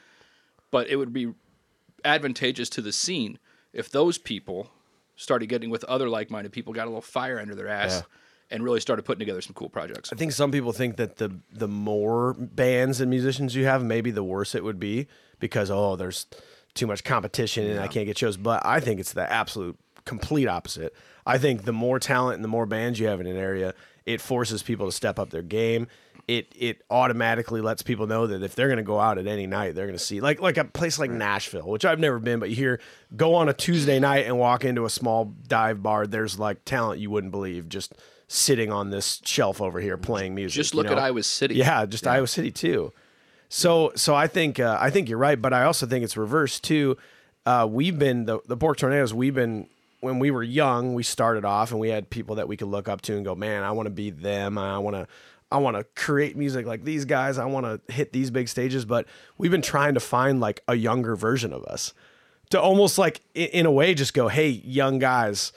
But 0.70 0.88
it 0.88 0.96
would 0.96 1.12
be 1.12 1.32
advantageous 2.04 2.68
to 2.70 2.82
the 2.82 2.92
scene 2.92 3.38
if 3.72 3.90
those 3.90 4.18
people 4.18 4.70
started 5.16 5.48
getting 5.48 5.70
with 5.70 5.84
other 5.84 6.08
like-minded 6.08 6.52
people, 6.52 6.72
got 6.72 6.84
a 6.84 6.90
little 6.90 7.02
fire 7.02 7.38
under 7.38 7.54
their 7.54 7.68
ass, 7.68 8.02
and 8.50 8.64
really 8.64 8.80
started 8.80 9.04
putting 9.04 9.18
together 9.18 9.40
some 9.40 9.52
cool 9.52 9.68
projects. 9.68 10.12
I 10.12 10.16
think 10.16 10.32
some 10.32 10.50
people 10.50 10.72
think 10.72 10.96
that 10.96 11.16
the 11.16 11.38
the 11.52 11.68
more 11.68 12.34
bands 12.34 13.00
and 13.00 13.10
musicians 13.10 13.54
you 13.54 13.66
have, 13.66 13.84
maybe 13.84 14.10
the 14.10 14.24
worse 14.24 14.54
it 14.54 14.64
would 14.64 14.80
be 14.80 15.06
because 15.38 15.70
oh, 15.70 15.96
there's 15.96 16.26
too 16.74 16.86
much 16.86 17.04
competition 17.04 17.68
and 17.68 17.80
I 17.80 17.88
can't 17.88 18.06
get 18.06 18.16
shows. 18.16 18.36
But 18.36 18.64
I 18.64 18.80
think 18.80 19.00
it's 19.00 19.12
the 19.12 19.30
absolute 19.30 19.78
complete 20.04 20.48
opposite. 20.48 20.94
I 21.26 21.36
think 21.36 21.64
the 21.64 21.72
more 21.72 21.98
talent 21.98 22.36
and 22.36 22.44
the 22.44 22.48
more 22.48 22.64
bands 22.64 22.98
you 22.98 23.08
have 23.08 23.20
in 23.20 23.26
an 23.26 23.36
area, 23.36 23.74
it 24.06 24.20
forces 24.20 24.62
people 24.62 24.86
to 24.86 24.92
step 24.92 25.18
up 25.18 25.30
their 25.30 25.42
game. 25.42 25.88
It 26.28 26.52
it 26.54 26.82
automatically 26.90 27.62
lets 27.62 27.82
people 27.82 28.06
know 28.06 28.26
that 28.26 28.42
if 28.42 28.54
they're 28.54 28.68
going 28.68 28.76
to 28.76 28.82
go 28.82 29.00
out 29.00 29.16
at 29.18 29.26
any 29.26 29.46
night, 29.46 29.74
they're 29.74 29.86
going 29.86 29.98
to 29.98 30.04
see 30.04 30.20
like 30.20 30.40
like 30.40 30.58
a 30.58 30.64
place 30.64 30.98
like 30.98 31.10
Nashville, 31.10 31.66
which 31.66 31.84
I've 31.84 31.98
never 31.98 32.18
been, 32.18 32.38
but 32.38 32.50
you 32.50 32.56
hear 32.56 32.80
go 33.16 33.34
on 33.34 33.48
a 33.48 33.54
Tuesday 33.54 33.98
night 33.98 34.26
and 34.26 34.38
walk 34.38 34.64
into 34.64 34.84
a 34.84 34.90
small 34.90 35.32
dive 35.48 35.82
bar. 35.82 36.06
There's 36.06 36.38
like 36.38 36.64
talent 36.64 37.00
you 37.00 37.10
wouldn't 37.10 37.30
believe 37.30 37.68
just 37.68 37.94
sitting 38.28 38.70
on 38.70 38.90
this 38.90 39.22
shelf 39.24 39.60
over 39.60 39.80
here 39.80 39.96
playing 39.96 40.34
music. 40.34 40.54
Just 40.54 40.74
you 40.74 40.76
look 40.78 40.90
at 40.90 40.96
know? 40.98 41.02
Iowa 41.02 41.22
City. 41.22 41.54
Yeah, 41.54 41.86
just 41.86 42.06
Iowa 42.06 42.26
City 42.26 42.50
too. 42.50 42.92
So 43.48 43.92
so 43.96 44.14
I 44.14 44.26
think 44.26 44.60
uh, 44.60 44.76
I 44.78 44.90
think 44.90 45.08
you're 45.08 45.18
right, 45.18 45.40
but 45.40 45.52
I 45.52 45.64
also 45.64 45.86
think 45.86 46.04
it's 46.04 46.16
reversed 46.16 46.62
too. 46.62 46.96
Uh, 47.46 47.66
we've 47.68 47.98
been 47.98 48.26
the 48.26 48.40
the 48.46 48.56
pork 48.56 48.76
tornadoes. 48.76 49.14
We've 49.14 49.34
been 49.34 49.68
when 50.00 50.18
we 50.18 50.30
were 50.30 50.42
young. 50.42 50.94
We 50.94 51.02
started 51.02 51.44
off 51.44 51.70
and 51.70 51.80
we 51.80 51.88
had 51.88 52.10
people 52.10 52.36
that 52.36 52.46
we 52.48 52.56
could 52.56 52.68
look 52.68 52.88
up 52.88 53.00
to 53.02 53.16
and 53.16 53.24
go, 53.24 53.34
man, 53.34 53.64
I 53.64 53.72
want 53.72 53.86
to 53.86 53.90
be 53.90 54.10
them. 54.10 54.58
I 54.58 54.78
want 54.78 54.96
to. 54.96 55.08
I 55.50 55.58
want 55.58 55.76
to 55.76 55.84
create 56.00 56.36
music 56.36 56.66
like 56.66 56.84
these 56.84 57.04
guys. 57.04 57.38
I 57.38 57.46
want 57.46 57.64
to 57.86 57.92
hit 57.92 58.12
these 58.12 58.30
big 58.30 58.48
stages, 58.48 58.84
but 58.84 59.06
we've 59.38 59.50
been 59.50 59.62
trying 59.62 59.94
to 59.94 60.00
find 60.00 60.40
like 60.40 60.62
a 60.68 60.74
younger 60.74 61.16
version 61.16 61.52
of 61.52 61.64
us 61.64 61.94
to 62.50 62.60
almost 62.60 62.98
like 62.98 63.20
in 63.34 63.64
a 63.66 63.70
way 63.70 63.94
just 63.94 64.12
go, 64.14 64.28
"Hey, 64.28 64.48
young 64.48 64.98
guys, 64.98 65.52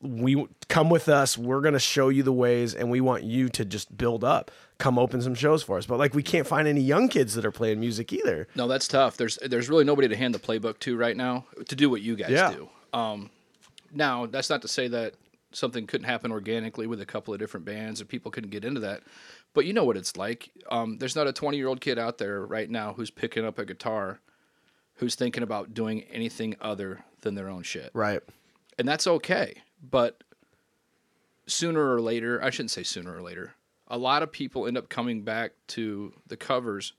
we 0.00 0.46
come 0.68 0.90
with 0.90 1.08
us. 1.08 1.36
We're 1.38 1.60
going 1.60 1.74
to 1.74 1.78
show 1.80 2.08
you 2.10 2.22
the 2.22 2.32
ways 2.32 2.74
and 2.74 2.90
we 2.90 3.00
want 3.00 3.22
you 3.24 3.48
to 3.50 3.64
just 3.64 3.96
build 3.96 4.24
up. 4.24 4.50
Come 4.78 4.98
open 4.98 5.20
some 5.22 5.34
shows 5.34 5.62
for 5.62 5.76
us." 5.78 5.84
But 5.86 5.98
like 5.98 6.14
we 6.14 6.22
can't 6.22 6.46
find 6.46 6.66
any 6.68 6.80
young 6.80 7.08
kids 7.08 7.34
that 7.34 7.44
are 7.44 7.50
playing 7.52 7.80
music 7.80 8.12
either. 8.12 8.48
No, 8.54 8.66
that's 8.66 8.88
tough. 8.88 9.16
There's 9.18 9.38
there's 9.42 9.68
really 9.68 9.84
nobody 9.84 10.08
to 10.08 10.16
hand 10.16 10.34
the 10.34 10.38
playbook 10.38 10.78
to 10.80 10.96
right 10.96 11.16
now 11.16 11.44
to 11.66 11.76
do 11.76 11.90
what 11.90 12.00
you 12.00 12.16
guys 12.16 12.30
Yeah. 12.30 12.52
do. 12.54 12.68
Um, 12.98 13.30
now 13.92 14.24
that's 14.26 14.48
not 14.50 14.62
to 14.62 14.68
say 14.68 14.88
that 14.88 15.14
something 15.52 15.86
couldn't 15.86 16.06
happen 16.06 16.30
organically 16.30 16.86
with 16.86 17.00
a 17.00 17.06
couple 17.06 17.32
of 17.32 17.40
different 17.40 17.64
bands 17.66 18.00
or 18.00 18.04
people 18.04 18.30
couldn't 18.30 18.50
get 18.50 18.64
into 18.64 18.80
that. 18.80 19.02
But 19.54 19.64
you 19.64 19.72
know 19.72 19.84
what 19.84 19.96
it's 19.96 20.16
like. 20.16 20.50
Um, 20.70 20.98
there's 20.98 21.16
not 21.16 21.26
a 21.26 21.32
20 21.32 21.56
year 21.56 21.68
old 21.68 21.80
kid 21.80 21.98
out 21.98 22.18
there 22.18 22.44
right 22.44 22.68
now 22.68 22.92
who's 22.92 23.10
picking 23.10 23.44
up 23.46 23.58
a 23.58 23.64
guitar, 23.64 24.20
who's 24.96 25.14
thinking 25.14 25.42
about 25.42 25.72
doing 25.74 26.02
anything 26.12 26.54
other 26.60 27.04
than 27.22 27.34
their 27.34 27.48
own 27.48 27.62
shit, 27.62 27.90
Right. 27.94 28.20
and 28.78 28.86
that's 28.86 29.06
okay. 29.06 29.62
But 29.82 30.22
sooner 31.46 31.94
or 31.94 32.00
later, 32.00 32.42
I 32.42 32.50
shouldn't 32.50 32.70
say 32.70 32.82
sooner 32.82 33.14
or 33.16 33.22
later, 33.22 33.54
a 33.88 33.98
lot 33.98 34.22
of 34.22 34.30
people 34.30 34.66
end 34.66 34.76
up 34.76 34.88
coming 34.88 35.22
back 35.22 35.52
to 35.68 36.12
the 36.26 36.36
covers 36.36 36.92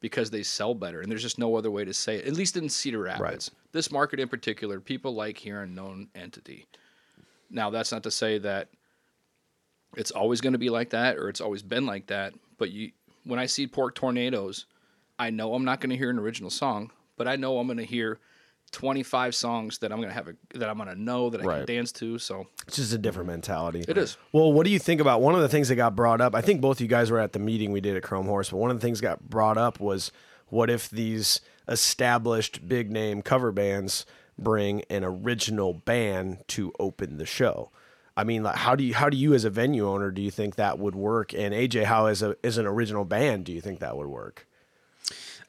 because 0.00 0.30
they 0.30 0.42
sell 0.42 0.74
better, 0.74 1.00
and 1.00 1.10
there's 1.10 1.22
just 1.22 1.38
no 1.38 1.56
other 1.56 1.70
way 1.70 1.84
to 1.84 1.94
say 1.94 2.16
it. 2.16 2.26
At 2.26 2.34
least 2.34 2.56
in 2.56 2.68
Cedar 2.68 3.00
Rapids, 3.00 3.50
this 3.72 3.90
market 3.90 4.20
in 4.20 4.28
particular, 4.28 4.80
people 4.80 5.14
like 5.14 5.38
hearing 5.38 5.74
known 5.74 6.08
entity. 6.14 6.66
Now, 7.50 7.70
that's 7.70 7.92
not 7.92 8.02
to 8.04 8.10
say 8.10 8.38
that 8.38 8.68
it's 9.96 10.10
always 10.10 10.40
going 10.40 10.52
to 10.52 10.58
be 10.58 10.70
like 10.70 10.90
that 10.90 11.16
or 11.16 11.28
it's 11.28 11.40
always 11.40 11.62
been 11.62 11.86
like 11.86 12.06
that. 12.08 12.34
But 12.58 12.70
you, 12.70 12.92
when 13.24 13.38
I 13.38 13.46
see 13.46 13.66
Pork 13.66 13.94
Tornadoes, 13.94 14.66
I 15.18 15.30
know 15.30 15.54
I'm 15.54 15.64
not 15.64 15.80
going 15.80 15.90
to 15.90 15.96
hear 15.96 16.10
an 16.10 16.18
original 16.18 16.50
song, 16.50 16.90
but 17.16 17.26
I 17.26 17.36
know 17.36 17.58
I'm 17.58 17.66
going 17.66 17.78
to 17.78 17.84
hear 17.84 18.20
25 18.70 19.34
songs 19.34 19.78
that 19.78 19.90
I'm 19.92 19.98
going 19.98 20.10
to 20.10 20.14
have 20.14 20.28
a 20.28 20.34
that 20.58 20.68
I'm 20.68 20.76
going 20.76 20.90
to 20.90 21.00
know 21.00 21.30
that 21.30 21.40
I 21.40 21.44
Right. 21.44 21.66
can 21.66 21.76
dance 21.76 21.90
to. 21.92 22.18
So 22.18 22.46
It's 22.66 22.76
just 22.76 22.92
a 22.92 22.98
different 22.98 23.26
mentality. 23.28 23.82
It 23.88 23.96
is. 23.96 24.18
Well, 24.32 24.52
what 24.52 24.66
do 24.66 24.70
you 24.70 24.78
think 24.78 25.00
about 25.00 25.22
one 25.22 25.34
of 25.34 25.40
the 25.40 25.48
things 25.48 25.68
that 25.68 25.76
got 25.76 25.96
brought 25.96 26.20
up? 26.20 26.34
I 26.34 26.42
think 26.42 26.60
both 26.60 26.76
of 26.76 26.80
you 26.82 26.86
guys 26.86 27.10
were 27.10 27.18
at 27.18 27.32
the 27.32 27.38
meeting 27.38 27.72
we 27.72 27.80
did 27.80 27.96
at 27.96 28.02
Chrome 28.02 28.26
Horse, 28.26 28.50
but 28.50 28.58
one 28.58 28.70
of 28.70 28.76
the 28.78 28.82
things 28.86 29.00
that 29.00 29.06
got 29.06 29.30
brought 29.30 29.56
up 29.56 29.80
was 29.80 30.12
what 30.48 30.68
if 30.68 30.90
these 30.90 31.40
established 31.66 32.68
big 32.68 32.90
name 32.90 33.22
cover 33.22 33.52
bands 33.52 34.04
bring 34.38 34.82
an 34.90 35.04
original 35.04 35.74
band 35.74 36.38
to 36.48 36.72
open 36.78 37.18
the 37.18 37.26
show? 37.26 37.70
I 38.16 38.24
mean, 38.24 38.42
like, 38.42 38.56
how 38.56 38.74
do 38.74 38.82
you 38.82 38.94
how 38.94 39.08
do 39.08 39.16
you 39.16 39.34
as 39.34 39.44
a 39.44 39.50
venue 39.50 39.88
owner 39.88 40.10
do 40.10 40.20
you 40.20 40.30
think 40.30 40.56
that 40.56 40.78
would 40.78 40.94
work? 40.96 41.32
And 41.32 41.54
AJ, 41.54 41.84
how 41.84 42.06
as 42.06 42.22
a 42.22 42.36
as 42.42 42.58
an 42.58 42.66
original 42.66 43.04
band 43.04 43.44
do 43.44 43.52
you 43.52 43.60
think 43.60 43.78
that 43.80 43.96
would 43.96 44.08
work? 44.08 44.46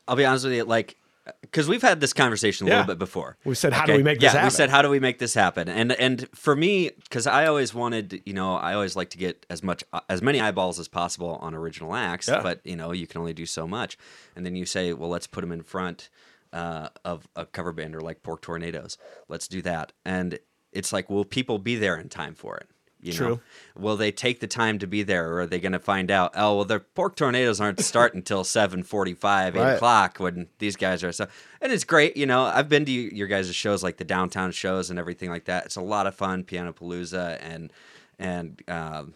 I'll 0.07 0.15
be 0.15 0.25
honest 0.25 0.45
with 0.45 0.53
you, 0.53 0.63
like, 0.63 0.95
because 1.41 1.67
we've 1.67 1.81
had 1.83 1.99
this 1.99 2.13
conversation 2.13 2.65
a 2.65 2.69
Yeah. 2.69 2.75
little 2.77 2.87
bit 2.95 2.99
before. 2.99 3.37
We 3.45 3.53
said, 3.53 3.73
how 3.73 3.85
do 3.85 3.93
we 3.95 4.01
make 4.03 4.19
this 4.19 4.25
yeah, 4.25 4.31
happen? 4.31 4.45
we 4.47 4.49
said, 4.51 4.69
how 4.71 4.81
do 4.81 4.89
we 4.89 4.99
make 4.99 5.19
this 5.19 5.33
happen? 5.33 5.67
And 5.69 5.91
and 5.93 6.27
for 6.33 6.55
me, 6.55 6.91
because 7.03 7.27
I 7.27 7.45
always 7.45 7.73
wanted, 7.73 8.21
you 8.25 8.33
know, 8.33 8.55
I 8.55 8.73
always 8.73 8.95
like 8.95 9.09
to 9.11 9.17
get 9.17 9.45
as 9.49 9.61
much 9.63 9.83
as 10.07 10.21
many 10.21 10.39
eyeballs 10.41 10.79
as 10.79 10.87
possible 10.87 11.37
on 11.41 11.53
original 11.55 11.95
acts, 11.95 12.27
Yeah. 12.27 12.41
but 12.41 12.59
you 12.63 12.75
know, 12.75 12.91
you 12.91 13.05
can 13.07 13.19
only 13.19 13.33
do 13.33 13.45
so 13.45 13.67
much. 13.67 13.97
And 14.35 14.45
then 14.45 14.55
you 14.55 14.65
say, 14.65 14.93
well, 14.93 15.09
let's 15.09 15.27
put 15.27 15.41
them 15.41 15.51
in 15.51 15.61
front 15.63 16.09
uh, 16.53 16.89
of 17.05 17.27
a 17.35 17.45
cover 17.45 17.71
band 17.71 17.95
or 17.95 18.01
like 18.01 18.23
Pork 18.23 18.41
Tornadoes. 18.41 18.97
Let's 19.27 19.47
do 19.47 19.61
that. 19.63 19.93
And 20.05 20.39
it's 20.71 20.93
like, 20.93 21.09
will 21.09 21.25
people 21.25 21.59
be 21.59 21.75
there 21.75 21.97
in 21.97 22.09
time 22.09 22.35
for 22.35 22.57
it? 22.57 22.67
You 23.01 23.13
True. 23.13 23.29
Know? 23.29 23.39
Will 23.77 23.95
they 23.95 24.11
take 24.11 24.41
the 24.41 24.47
time 24.47 24.77
to 24.79 24.85
be 24.85 25.03
there, 25.03 25.31
or 25.31 25.39
are 25.39 25.45
they 25.45 25.61
going 25.61 25.71
to 25.71 25.79
find 25.79 26.11
out? 26.11 26.33
Oh, 26.35 26.57
well, 26.57 26.65
the 26.65 26.81
pork 26.81 27.15
tornadoes 27.15 27.61
aren't 27.61 27.79
start 27.79 28.13
until 28.13 28.43
seven 28.43 28.83
forty-five, 28.83 29.55
eight 29.55 29.59
Right. 29.59 29.71
o'clock 29.75 30.17
when 30.17 30.47
these 30.57 30.75
guys 30.75 31.01
are 31.01 31.13
so. 31.13 31.27
And 31.61 31.71
it's 31.71 31.85
great, 31.85 32.17
you 32.17 32.25
know. 32.25 32.43
I've 32.43 32.67
been 32.67 32.83
to 32.83 32.91
your 32.91 33.27
guys' 33.27 33.55
shows, 33.55 33.83
like 33.83 33.95
the 33.95 34.03
downtown 34.03 34.51
shows 34.51 34.89
and 34.89 34.99
everything 34.99 35.29
like 35.29 35.45
that. 35.45 35.65
It's 35.65 35.77
a 35.77 35.81
lot 35.81 36.07
of 36.07 36.15
fun, 36.15 36.43
Piano 36.43 36.73
Palooza, 36.73 37.37
and 37.41 37.71
and 38.19 38.61
um, 38.67 39.13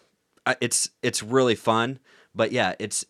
it's 0.62 0.90
it's 1.02 1.22
really 1.22 1.56
fun. 1.56 2.00
But 2.34 2.54
yeah, 2.54 2.76
it's 2.80 3.06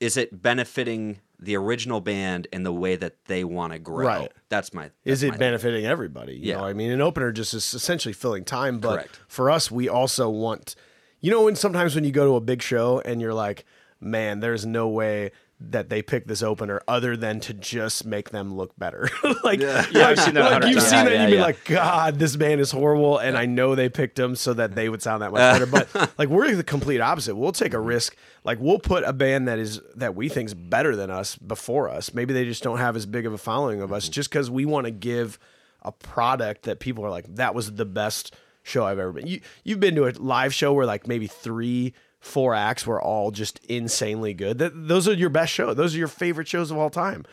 is 0.00 0.16
it 0.16 0.42
benefiting 0.42 1.20
the 1.42 1.56
original 1.56 2.00
band 2.00 2.46
and 2.52 2.64
the 2.64 2.72
way 2.72 2.96
that 2.96 3.24
they 3.26 3.44
want 3.44 3.72
to 3.72 3.78
grow? 3.78 4.06
Right. 4.06 4.32
That's 4.48 4.72
my. 4.72 4.90
is 5.04 5.22
it 5.22 5.30
my- 5.32 5.36
benefiting 5.36 5.84
everybody? 5.86 6.34
You 6.34 6.50
Yeah. 6.50 6.58
know, 6.58 6.64
I 6.64 6.72
mean, 6.72 6.90
an 6.90 7.00
opener 7.00 7.32
just 7.32 7.52
is 7.54 7.74
essentially 7.74 8.12
filling 8.12 8.44
time, 8.44 8.78
but 8.78 8.94
Correct. 8.96 9.20
for 9.28 9.50
us, 9.50 9.70
we 9.70 9.88
also 9.88 10.28
want, 10.30 10.74
you 11.20 11.30
know, 11.30 11.44
when 11.44 11.56
sometimes 11.56 11.94
when 11.94 12.04
you 12.04 12.12
go 12.12 12.26
to 12.26 12.36
a 12.36 12.40
big 12.40 12.62
show 12.62 13.00
and 13.04 13.20
you're 13.20 13.34
like, 13.34 13.64
man, 14.00 14.40
there's 14.40 14.64
no 14.66 14.88
way 14.88 15.30
that 15.70 15.88
they 15.88 16.02
pick 16.02 16.26
this 16.26 16.42
opener 16.42 16.80
other 16.88 17.16
than 17.16 17.40
to 17.40 17.54
just 17.54 18.04
make 18.04 18.30
them 18.30 18.54
look 18.54 18.76
better. 18.78 19.08
like, 19.44 19.60
Yeah, 19.60 19.86
I've 19.94 20.18
seen 20.18 20.34
that 20.34 20.62
like, 20.62 20.64
you've 20.64 20.78
times. 20.78 20.86
seen 20.86 21.04
that, 21.04 21.12
Yeah, 21.12 21.22
you'd 21.22 21.30
been 21.30 21.38
yeah. 21.38 21.42
like, 21.42 21.64
God, 21.64 22.18
this 22.18 22.36
band 22.36 22.60
is 22.60 22.70
horrible, 22.70 23.18
and 23.18 23.36
I 23.36 23.46
know 23.46 23.74
they 23.74 23.88
picked 23.88 24.16
them 24.16 24.36
so 24.36 24.52
that 24.54 24.74
they 24.74 24.88
would 24.88 25.02
sound 25.02 25.22
that 25.22 25.32
much 25.32 25.38
better. 25.38 25.66
But 25.66 26.14
like, 26.18 26.28
we're 26.28 26.54
the 26.54 26.64
complete 26.64 27.00
opposite. 27.00 27.36
We'll 27.36 27.52
take 27.52 27.74
a 27.74 27.80
risk. 27.80 28.16
Like, 28.44 28.58
we'll 28.60 28.78
put 28.78 29.04
a 29.04 29.12
band 29.12 29.48
that 29.48 29.58
is 29.58 29.80
that 29.96 30.14
we 30.14 30.28
think's 30.28 30.54
better 30.54 30.96
than 30.96 31.10
us 31.10 31.36
before 31.36 31.88
us. 31.88 32.12
Maybe 32.12 32.34
they 32.34 32.44
just 32.44 32.62
don't 32.62 32.78
have 32.78 32.96
as 32.96 33.06
big 33.06 33.26
of 33.26 33.32
a 33.32 33.38
following 33.38 33.80
of 33.80 33.92
us, 33.92 34.04
mm-hmm. 34.04 34.12
just 34.12 34.30
because 34.30 34.50
we 34.50 34.64
want 34.64 34.86
to 34.86 34.90
give 34.90 35.38
a 35.82 35.92
product 35.92 36.62
that 36.64 36.80
people 36.80 37.04
are 37.04 37.10
like, 37.10 37.34
that 37.36 37.54
was 37.54 37.74
the 37.74 37.84
best 37.84 38.34
show 38.62 38.84
I've 38.84 38.98
ever 38.98 39.12
been. 39.12 39.26
You 39.26 39.40
you've 39.64 39.80
been 39.80 39.94
to 39.96 40.06
a 40.06 40.12
live 40.12 40.54
show 40.54 40.72
where 40.72 40.86
like 40.86 41.06
maybe 41.06 41.26
three. 41.26 41.94
Four 42.22 42.54
acts 42.54 42.86
were 42.86 43.02
all 43.02 43.32
just 43.32 43.58
insanely 43.64 44.32
good. 44.32 44.58
That 44.58 44.88
those 44.88 45.08
are 45.08 45.12
your 45.12 45.28
best 45.28 45.52
show. 45.52 45.74
Those 45.74 45.94
are 45.96 45.98
your 45.98 46.06
favorite 46.06 46.46
shows 46.46 46.70
of 46.70 46.78
all 46.78 46.88
time. 46.88 47.24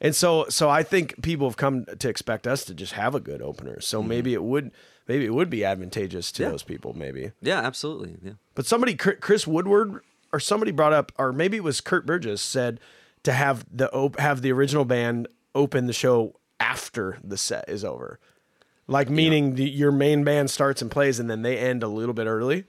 And 0.00 0.16
so 0.16 0.46
so 0.48 0.70
I 0.70 0.82
think 0.82 1.20
people 1.22 1.46
have 1.46 1.58
come 1.58 1.84
to 1.84 2.08
expect 2.08 2.46
us 2.46 2.64
to 2.64 2.74
just 2.74 2.94
have 2.94 3.14
a 3.14 3.20
good 3.20 3.42
opener. 3.42 3.78
So 3.82 4.00
mm-hmm. 4.00 4.08
maybe 4.08 4.32
it 4.32 4.42
would 4.42 4.70
maybe 5.06 5.26
it 5.26 5.34
would 5.34 5.50
be 5.50 5.66
advantageous 5.66 6.32
to 6.32 6.44
Yeah. 6.44 6.48
those 6.48 6.62
people 6.62 6.94
maybe. 6.96 7.32
Yeah, 7.42 7.60
absolutely. 7.60 8.16
Yeah. 8.22 8.32
But 8.54 8.64
somebody 8.64 8.94
Chris 8.94 9.46
Woodward 9.46 10.00
or 10.32 10.40
somebody 10.40 10.72
brought 10.72 10.94
up 10.94 11.12
or 11.18 11.30
maybe 11.30 11.58
it 11.58 11.62
was 11.62 11.82
Kurt 11.82 12.06
Burgess 12.06 12.40
said 12.40 12.80
to 13.24 13.32
have 13.32 13.66
the 13.70 13.92
op- 13.92 14.18
have 14.18 14.40
the 14.40 14.50
original 14.50 14.86
band 14.86 15.28
open 15.54 15.86
the 15.86 15.92
show 15.92 16.36
after 16.58 17.18
the 17.22 17.36
set 17.36 17.68
is 17.68 17.84
over. 17.84 18.18
Like 18.86 19.10
meaning 19.10 19.56
the, 19.56 19.68
your 19.68 19.92
main 19.92 20.24
band 20.24 20.48
starts 20.48 20.80
and 20.80 20.90
plays 20.90 21.20
and 21.20 21.28
then 21.28 21.42
they 21.42 21.58
end 21.58 21.82
a 21.82 21.88
little 21.88 22.14
bit 22.14 22.26
early. 22.26 22.64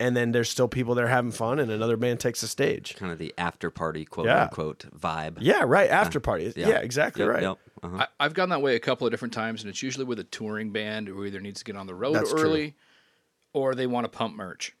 And 0.00 0.16
then 0.16 0.30
there's 0.30 0.48
still 0.48 0.68
people 0.68 0.94
there 0.94 1.08
having 1.08 1.32
fun 1.32 1.58
and 1.58 1.72
another 1.72 1.96
band 1.96 2.20
takes 2.20 2.40
the 2.40 2.46
stage. 2.46 2.94
Kind 2.96 3.10
of 3.10 3.18
the 3.18 3.34
after 3.36 3.68
party, 3.68 4.04
quote 4.04 4.26
Yeah. 4.26 4.44
unquote, 4.44 4.84
vibe. 4.96 5.38
Yeah, 5.40 5.64
right. 5.66 5.90
After 5.90 6.20
party. 6.20 6.52
Yeah, 6.54 6.78
exactly 6.78 7.24
Yep, 7.24 7.30
right. 7.34 7.42
Yep. 7.42 7.58
Uh-huh. 7.82 7.96
I, 8.20 8.24
I've 8.24 8.34
gone 8.34 8.48
that 8.50 8.62
way 8.62 8.76
a 8.76 8.80
couple 8.80 9.06
of 9.06 9.10
different 9.12 9.34
times, 9.34 9.62
and 9.62 9.68
it's 9.70 9.82
usually 9.82 10.04
with 10.04 10.20
a 10.20 10.24
touring 10.24 10.70
band 10.70 11.08
who 11.08 11.24
either 11.24 11.40
needs 11.40 11.58
to 11.60 11.64
get 11.64 11.74
on 11.76 11.86
the 11.88 11.94
road 11.96 12.14
That's 12.14 12.30
true. 12.30 12.40
early 12.42 12.76
or 13.52 13.74
they 13.74 13.88
want 13.88 14.04
to 14.04 14.08
pump 14.08 14.36
merch, 14.36 14.72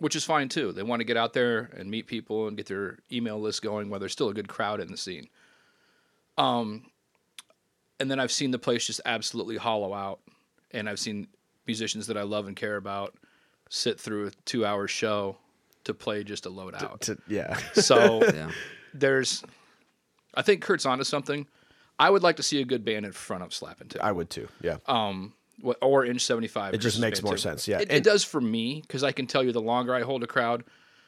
which 0.00 0.14
is 0.14 0.24
fine 0.24 0.50
too. 0.50 0.72
They 0.72 0.82
want 0.82 1.00
to 1.00 1.04
get 1.04 1.16
out 1.16 1.32
there 1.32 1.70
and 1.74 1.90
meet 1.90 2.06
people 2.06 2.46
and 2.46 2.54
get 2.56 2.66
their 2.66 2.98
email 3.10 3.40
list 3.40 3.62
going 3.62 3.88
while 3.88 4.00
there's 4.00 4.12
still 4.12 4.28
a 4.28 4.34
good 4.34 4.48
crowd 4.48 4.80
in 4.80 4.90
the 4.90 4.96
scene. 4.98 5.28
Um, 6.36 6.90
and 7.98 8.10
then 8.10 8.20
I've 8.20 8.32
seen 8.32 8.50
the 8.50 8.58
place 8.58 8.86
just 8.86 9.00
absolutely 9.06 9.56
hollow 9.56 9.94
out, 9.94 10.20
and 10.72 10.88
I've 10.88 10.98
seen 11.00 11.28
musicians 11.66 12.06
that 12.08 12.16
I 12.18 12.22
love 12.22 12.46
and 12.46 12.56
care 12.56 12.76
about 12.76 13.14
sit 13.68 14.00
through 14.00 14.28
a 14.28 14.30
two-hour 14.44 14.88
show 14.88 15.36
to 15.84 15.94
play 15.94 16.24
just 16.24 16.42
to 16.44 16.50
load 16.50 16.74
out. 16.74 17.02
To, 17.02 17.18
yeah. 17.28 17.56
So 17.74 18.22
Yeah. 18.34 18.50
there's, 18.94 19.42
I 20.34 20.42
think 20.42 20.62
Kurt's 20.62 20.86
onto 20.86 21.04
something. 21.04 21.46
I 21.98 22.10
would 22.10 22.22
like 22.22 22.36
to 22.36 22.42
see 22.42 22.60
a 22.60 22.64
good 22.64 22.84
band 22.84 23.06
in 23.06 23.12
front 23.12 23.42
of 23.42 23.50
Slappin' 23.50 23.88
Tip. 23.88 24.02
I 24.04 24.12
would 24.12 24.30
too. 24.30 24.48
Yeah. 24.62 24.76
Um, 24.86 25.32
Wh- 25.64 25.72
or 25.82 26.04
inch 26.04 26.20
75 26.22 26.74
It 26.74 26.78
just 26.78 27.00
makes 27.00 27.22
more 27.22 27.32
two. 27.32 27.38
sense, 27.38 27.66
yeah. 27.66 27.80
it, 27.80 27.90
it 27.90 28.04
does 28.04 28.22
for 28.22 28.40
me 28.40 28.80
because 28.82 29.02
i 29.02 29.10
can 29.10 29.26
tell 29.26 29.42
you 29.42 29.50
the 29.50 29.60
longer 29.60 29.92
i 29.92 30.02
hold 30.02 30.22
a 30.22 30.26
crowd 30.28 30.62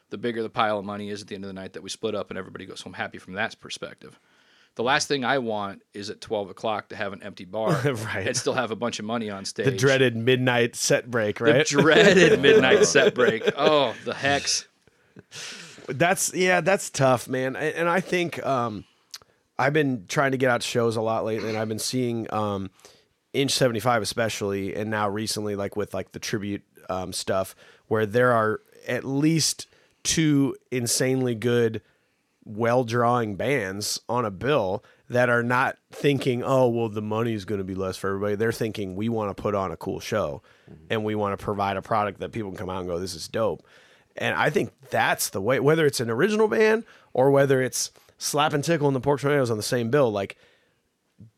the 0.09 0.19
bigger 0.19 0.43
the 0.43 0.50
pile 0.50 0.76
of 0.81 0.85
money 0.85 1.09
is 1.09 1.23
at 1.23 1.29
the 1.29 1.37
end 1.37 1.45
of 1.45 1.49
the 1.49 1.52
night 1.55 1.75
that 1.75 1.85
we 1.85 1.88
split 1.88 2.17
up 2.17 2.31
and 2.31 2.38
everybody 2.38 2.67
goes 2.67 2.81
home 2.81 2.93
happy 2.95 3.19
from 3.19 3.35
that 3.35 3.55
perspective 3.61 4.19
the 4.80 4.84
last 4.84 5.08
thing 5.08 5.26
i 5.26 5.37
want 5.37 5.82
is 5.92 6.08
at 6.08 6.22
12 6.22 6.49
o'clock 6.49 6.88
to 6.88 6.96
have 6.96 7.12
an 7.12 7.22
empty 7.22 7.44
bar 7.56 7.72
Right. 7.84 8.26
and 8.26 8.34
still 8.34 8.54
have 8.54 8.70
a 8.70 8.76
bunch 8.76 8.99
of 8.99 9.04
money 9.04 9.28
on 9.28 9.44
stage 9.44 9.66
the 9.66 9.72
dreaded 9.72 10.16
midnight 10.16 10.75
set 10.75 11.10
break, 11.10 11.38
right? 11.38 11.68
the 11.68 11.82
dreaded 11.82 12.40
midnight 12.46 12.87
set 12.87 13.14
break 13.14 13.42
oh 13.58 13.94
the 14.06 14.14
hex 14.14 14.66
that's 15.88 16.32
yeah, 16.34 16.60
that's 16.60 16.88
tough, 16.90 17.28
man. 17.28 17.56
And, 17.56 17.88
I 17.88 18.00
think 18.00 18.44
um, 18.46 18.84
I've 19.58 19.72
been 19.72 20.06
trying 20.08 20.32
to 20.32 20.38
get 20.38 20.49
out 20.50 20.60
to 20.60 20.66
shows 20.66 20.96
a 20.96 21.00
lot 21.00 21.25
lately, 21.25 21.49
and 21.49 21.58
I've 21.58 21.68
been 21.68 21.78
seeing 21.80 22.32
um, 22.32 22.70
Inch 23.32 23.50
Seventy 23.50 23.80
Five 23.80 24.02
especially, 24.02 24.75
and 24.76 24.90
now 24.90 25.08
recently, 25.08 25.56
like 25.56 25.76
with 25.76 25.92
like 25.92 26.12
the 26.12 26.18
tribute 26.20 26.62
um, 26.88 27.12
stuff, 27.12 27.54
where 27.88 28.06
there 28.06 28.32
are 28.32 28.60
at 28.87 29.04
least 29.04 29.66
two 30.04 30.56
insanely 30.70 31.34
good 31.34 31.82
well 32.44 32.85
drawing 32.85 33.37
bands 33.37 34.00
on 34.09 34.25
a 34.25 34.30
bill 34.30 34.82
that 35.09 35.28
are 35.28 35.42
not 35.42 35.76
thinking, 35.90 36.42
oh, 36.44 36.68
well, 36.68 36.88
the 36.88 37.02
money 37.02 37.32
is 37.35 37.44
going 37.44 37.59
to 37.59 37.64
be 37.64 37.75
less 37.75 37.97
for 37.97 38.09
everybody. 38.09 38.37
They're 38.37 38.52
thinking, 38.52 38.94
we 38.97 39.09
want 39.09 39.37
to 39.37 39.40
put 39.42 39.54
on 39.54 39.70
a 39.73 39.76
cool 39.76 40.00
show 40.00 40.42
and 40.88 41.04
we 41.04 41.14
want 41.16 41.38
to 41.38 41.44
provide 41.44 41.76
a 41.76 41.82
product 41.82 42.20
that 42.20 42.30
people 42.32 42.50
can 42.50 42.59
come 42.59 42.70
out 42.70 42.78
and 42.78 42.88
go, 42.88 42.99
this 42.99 43.14
is 43.14 43.26
dope. 43.28 43.64
And 44.16 44.35
I 44.37 44.50
think 44.50 44.73
that's 44.90 45.30
the 45.30 45.40
way, 45.40 45.59
whether 45.61 45.85
it's 45.87 46.00
an 46.00 46.11
original 46.11 46.47
band 46.49 46.85
or 47.12 47.30
whether 47.30 47.61
it's 47.61 47.90
Slap 48.18 48.52
and 48.52 48.62
Tickle 48.62 48.87
and 48.87 48.94
the 48.94 49.00
Pork 49.00 49.20
Tornadoes 49.20 49.50
on 49.50 49.56
the 49.56 49.62
same 49.62 49.90
bill, 49.90 50.11
like, 50.12 50.37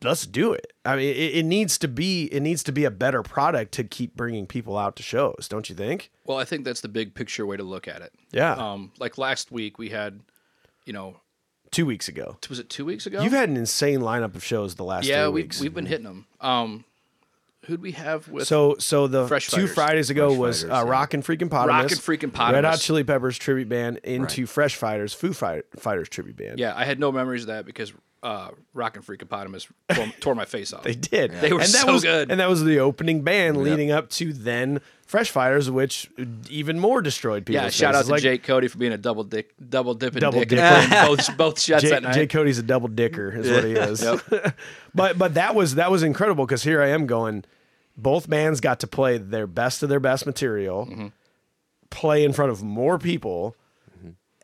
let's 0.03 0.25
do 0.27 0.53
it. 0.53 0.71
I 0.85 0.95
mean, 0.95 1.09
it, 1.09 1.35
it 1.37 1.45
needs 1.45 1.77
to 1.79 1.87
be, 1.87 2.25
it 2.25 2.41
needs 2.41 2.63
to 2.63 2.71
be 2.71 2.85
a 2.85 2.91
better 2.91 3.23
product 3.23 3.71
to 3.73 3.83
keep 3.83 4.15
bringing 4.15 4.45
people 4.45 4.77
out 4.77 4.95
to 4.97 5.03
shows, 5.03 5.47
don't 5.49 5.69
you 5.69 5.75
think? 5.75 6.11
well 6.25 6.37
i 6.37 6.45
think 6.45 6.63
that's 6.63 6.79
the 6.79 6.87
big 6.87 7.13
picture 7.15 7.45
way 7.45 7.57
to 7.57 7.63
look 7.63 7.85
at 7.87 8.01
it 8.01 8.13
Yeah. 8.31 8.53
um, 8.53 8.93
like 8.97 9.17
last 9.17 9.51
week 9.51 9.77
we 9.77 9.89
had 9.89 10.21
you 10.85 10.93
know 10.93 11.17
Two 11.71 11.85
weeks 11.87 12.07
ago. 12.07 12.37
was 12.49 12.59
it 12.59 12.69
two 12.69 12.85
weeks 12.85 13.07
ago 13.07 13.23
You've 13.23 13.33
had 13.33 13.49
an 13.49 13.57
insane 13.57 14.01
lineup 14.01 14.35
of 14.35 14.43
shows 14.43 14.75
the 14.75 14.83
last 14.83 15.05
yeah 15.05 15.23
three 15.25 15.33
we, 15.33 15.41
weeks. 15.41 15.59
we've 15.59 15.73
been 15.73 15.87
hitting 15.87 16.03
them 16.05 16.27
um, 16.39 16.85
who'd 17.65 17.81
we 17.81 17.93
have 17.93 18.27
with 18.27 18.45
So 18.47 18.75
so 18.77 19.07
the 19.07 19.27
Fresh 19.27 19.47
two 19.47 19.61
Fighters. 19.61 19.73
Fridays 19.73 20.09
ago 20.11 20.29
Fresh 20.29 20.39
was 20.39 20.61
Fighters, 20.63 20.71
uh, 20.71 20.83
yeah. 20.85 20.91
Rock 20.91 21.13
and 21.15 21.23
Freaking 21.23 21.49
Potamus. 21.49 21.67
Rock 21.67 21.91
and 21.91 21.99
Freaking 21.99 22.31
Potamus. 22.33 22.53
Red 22.53 22.65
Hot 22.65 22.79
Chili 22.79 23.03
Peppers 23.03 23.37
tribute 23.37 23.69
band 23.69 23.97
into 24.03 24.45
Fresh 24.45 24.75
Fighters, 24.75 25.13
Foo 25.13 25.33
Fight- 25.33 25.65
Fighters 25.77 26.09
tribute 26.09 26.35
band. 26.35 26.59
Yeah, 26.59 26.73
I 26.75 26.83
had 26.85 26.99
no 26.99 27.11
memories 27.11 27.41
of 27.43 27.47
that 27.47 27.65
because 27.65 27.91
uh, 28.21 28.49
Rock 28.73 28.95
and 28.95 29.05
Freakopotamus 29.05 29.67
tore, 29.93 30.07
tore 30.19 30.35
my 30.35 30.45
face 30.45 30.73
off. 30.73 30.83
They 30.83 30.93
did. 30.95 31.31
They 31.31 31.51
were 31.53 31.59
and 31.59 31.69
that 31.69 31.85
so 31.85 31.93
was, 31.93 32.03
good. 32.03 32.29
And 32.31 32.39
that 32.39 32.49
was 32.49 32.63
the 32.63 32.79
opening 32.79 33.21
band 33.23 33.57
leading 33.57 33.91
up 33.91 34.09
to 34.11 34.31
then 34.31 34.79
Fresh 35.13 35.29
Fighters, 35.29 35.69
which 35.69 36.09
even 36.49 36.79
more 36.79 36.99
destroyed 36.99 37.45
people. 37.45 37.61
yeah, 37.61 37.69
shout 37.69 37.93
out 37.93 38.05
to 38.07 38.17
Jake 38.17 38.41
Cody 38.41 38.67
for 38.67 38.79
being 38.79 38.93
a 38.93 38.97
double 38.97 39.23
dick, 39.23 39.53
double 39.69 39.93
dipping 39.93 40.21
Double 40.21 40.43
dick, 40.43 40.57
both 40.89 41.37
both 41.37 41.59
shots 41.61 41.83
Jake, 41.83 41.91
that 41.91 42.01
night. 42.01 42.15
Jake 42.15 42.31
Cody's 42.31 42.57
a 42.57 42.63
double 42.63 42.87
dicker, 42.87 43.29
is 43.31 43.47
what 43.47 43.63
he 43.63 43.73
is. 43.73 44.01
Yep. 44.01 44.55
but 44.95 45.19
but 45.19 45.35
that 45.35 45.53
was 45.53 45.75
that 45.75 45.91
was 45.91 46.01
incredible 46.01 46.47
because 46.47 46.63
here 46.63 46.81
I 46.81 46.87
am 46.87 47.05
going. 47.05 47.45
Both 47.95 48.27
bands 48.27 48.59
got 48.59 48.79
to 48.79 48.87
play 48.87 49.19
their 49.19 49.45
best 49.45 49.83
of 49.83 49.89
their 49.89 49.99
best 49.99 50.25
material, 50.25 50.87
Mm-hmm. 50.87 51.07
play 51.91 52.23
in 52.23 52.33
front 52.33 52.51
of 52.51 52.63
more 52.63 52.97
people, 52.97 53.55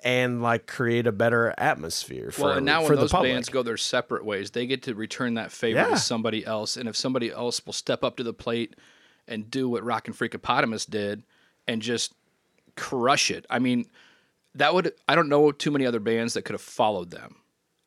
and 0.04 0.44
like 0.44 0.68
create 0.68 1.08
a 1.08 1.12
better 1.12 1.52
atmosphere. 1.58 2.30
For, 2.30 2.44
well, 2.44 2.58
and 2.58 2.66
now 2.68 2.82
for 2.84 2.90
when 2.90 2.96
the 2.98 3.08
those 3.08 3.12
bands 3.24 3.50
go 3.50 3.64
their 3.64 3.76
separate 3.76 4.24
ways, 4.24 4.52
they 4.52 4.68
get 4.68 4.84
to 4.84 4.94
return 4.94 5.34
that 5.34 5.52
favor 5.52 5.80
Yeah. 5.80 5.90
to 5.90 5.98
somebody 5.98 6.46
else. 6.46 6.78
And 6.78 6.88
if 6.88 6.96
somebody 6.96 7.32
else 7.32 7.66
will 7.66 7.74
step 7.74 8.04
up 8.04 8.18
to 8.18 8.24
the 8.24 8.34
plate 8.34 8.76
and 9.30 9.50
do 9.50 9.70
what 9.70 9.84
Rock 9.84 10.08
and 10.08 10.18
Freakopotamus 10.18 10.90
did 10.90 11.24
and 11.68 11.82
just 11.82 12.14
crush 12.76 13.32
it, 13.32 13.46
I 13.50 13.60
mean, 13.60 13.86
that 14.56 14.74
would 14.74 14.94
I 15.08 15.16
don't 15.16 15.30
know 15.30 15.52
too 15.52 15.72
many 15.72 15.86
other 15.86 16.00
bands 16.00 16.34
that 16.34 16.44
could 16.44 16.54
have 16.54 16.62
followed 16.62 17.12
them. 17.12 17.38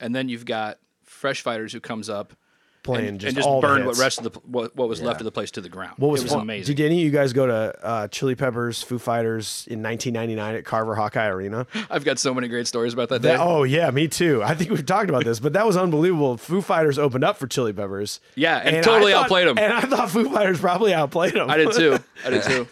And 0.01 0.15
then 0.15 0.29
you've 0.29 0.47
got 0.47 0.79
Fresh 1.03 1.43
Fighters 1.43 1.73
who 1.73 1.81
comes 1.81 2.09
up 2.09 2.35
playing 2.83 3.09
and, 3.09 3.21
just, 3.21 3.29
and 3.29 3.37
just 3.37 3.49
all 3.49 3.61
burned 3.61 3.87
what 3.87 3.97
rest 3.99 4.19
of 4.19 4.25
the 4.33 4.39
what, 4.41 4.75
what 4.77 4.89
was 4.89 5.01
left 5.01 5.21
of 5.21 5.25
the 5.25 5.33
place 5.33 5.51
to 5.53 5.61
the 5.61 5.69
ground. 5.69 5.95
What 5.99 6.11
was, 6.11 6.23
it 6.23 6.25
was 6.25 6.33
amazing. 6.35 6.75
Did 6.75 6.85
any 6.87 7.01
of 7.01 7.05
you 7.05 7.11
guys 7.11 7.33
go 7.33 7.47
to 7.47 7.85
uh, 7.85 8.09
Chili 8.09 8.35
Peppers, 8.35 8.83
Foo 8.83 8.99
Fighters 8.99 9.67
in 9.71 9.83
1999 9.83 10.55
at 10.57 10.65
Carver 10.65 10.95
Hawkeye 10.95 11.27
Arena? 11.27 11.67
I've 11.91 12.05
got 12.05 12.19
so 12.19 12.35
many 12.35 12.49
great 12.49 12.67
stories 12.67 12.93
about 12.93 13.09
that 13.11 13.23
day. 13.23 13.29
That- 13.29 13.41
oh 13.41 13.63
yeah, 13.65 13.91
me 13.91 14.09
too. 14.09 14.43
I 14.43 14.55
think 14.55 14.71
we've 14.71 14.85
talked 14.87 15.09
about 15.09 15.25
this, 15.25 15.41
but 15.41 15.53
that 15.53 15.67
was 15.67 15.77
unbelievable. 15.77 16.37
Foo 16.37 16.61
Fighters 16.61 16.99
opened 16.99 17.25
up 17.25 17.37
for 17.37 17.47
Chili 17.47 17.73
Peppers. 17.73 18.21
Yeah, 18.35 18.59
and 18.59 18.77
I 18.77 18.81
totally 18.81 19.13
thought- 19.13 19.29
them. 19.29 19.59
And 19.59 19.73
I 19.73 19.81
thought 19.81 20.11
Foo 20.11 20.29
Fighters 20.29 20.61
probably 20.61 20.93
outplayed 20.93 21.35
them. 21.35 21.49
I 21.51 21.57
did 21.57 21.73
too. 21.73 21.99
I 22.25 22.31
did 22.31 22.43
too. 22.45 22.69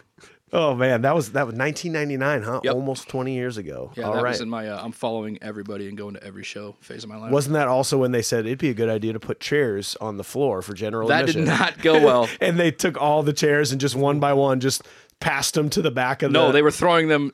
Oh 0.52 0.74
man, 0.74 1.02
that 1.02 1.14
was 1.14 1.32
that 1.32 1.46
was 1.46 1.54
1999, 1.54 2.42
huh? 2.42 2.60
Yep. 2.64 2.74
Almost 2.74 3.08
20 3.08 3.34
years 3.34 3.56
ago. 3.56 3.92
Yeah, 3.94 4.04
All 4.04 4.14
that 4.14 4.22
right. 4.22 4.30
was 4.30 4.40
in 4.40 4.48
my 4.48 4.68
uh, 4.68 4.82
I'm 4.82 4.92
following 4.92 5.38
everybody 5.42 5.88
and 5.88 5.96
going 5.96 6.14
to 6.14 6.24
every 6.24 6.42
show 6.42 6.74
phase 6.80 7.04
of 7.04 7.10
my 7.10 7.16
life. 7.16 7.30
Wasn't 7.30 7.52
that 7.54 7.68
also 7.68 7.98
when 7.98 8.10
they 8.10 8.22
said 8.22 8.46
it'd 8.46 8.58
be 8.58 8.70
a 8.70 8.74
good 8.74 8.88
idea 8.88 9.12
to 9.12 9.20
put 9.20 9.38
chairs 9.38 9.96
on 10.00 10.16
the 10.16 10.24
floor 10.24 10.60
for 10.62 10.74
general 10.74 11.08
that 11.08 11.26
did 11.26 11.36
not 11.36 11.78
go 11.82 12.04
well. 12.04 12.28
and 12.40 12.58
they 12.58 12.72
took 12.72 13.00
all 13.00 13.22
the 13.22 13.32
chairs 13.32 13.70
and 13.70 13.80
just 13.80 13.94
one 13.94 14.18
by 14.18 14.32
one 14.32 14.58
just 14.58 14.82
passed 15.20 15.54
them 15.54 15.70
to 15.70 15.82
the 15.82 15.90
back 15.90 16.22
of 16.22 16.32
the 16.32 16.38
No, 16.38 16.50
they 16.50 16.62
were 16.62 16.70
throwing 16.70 17.08
them. 17.08 17.32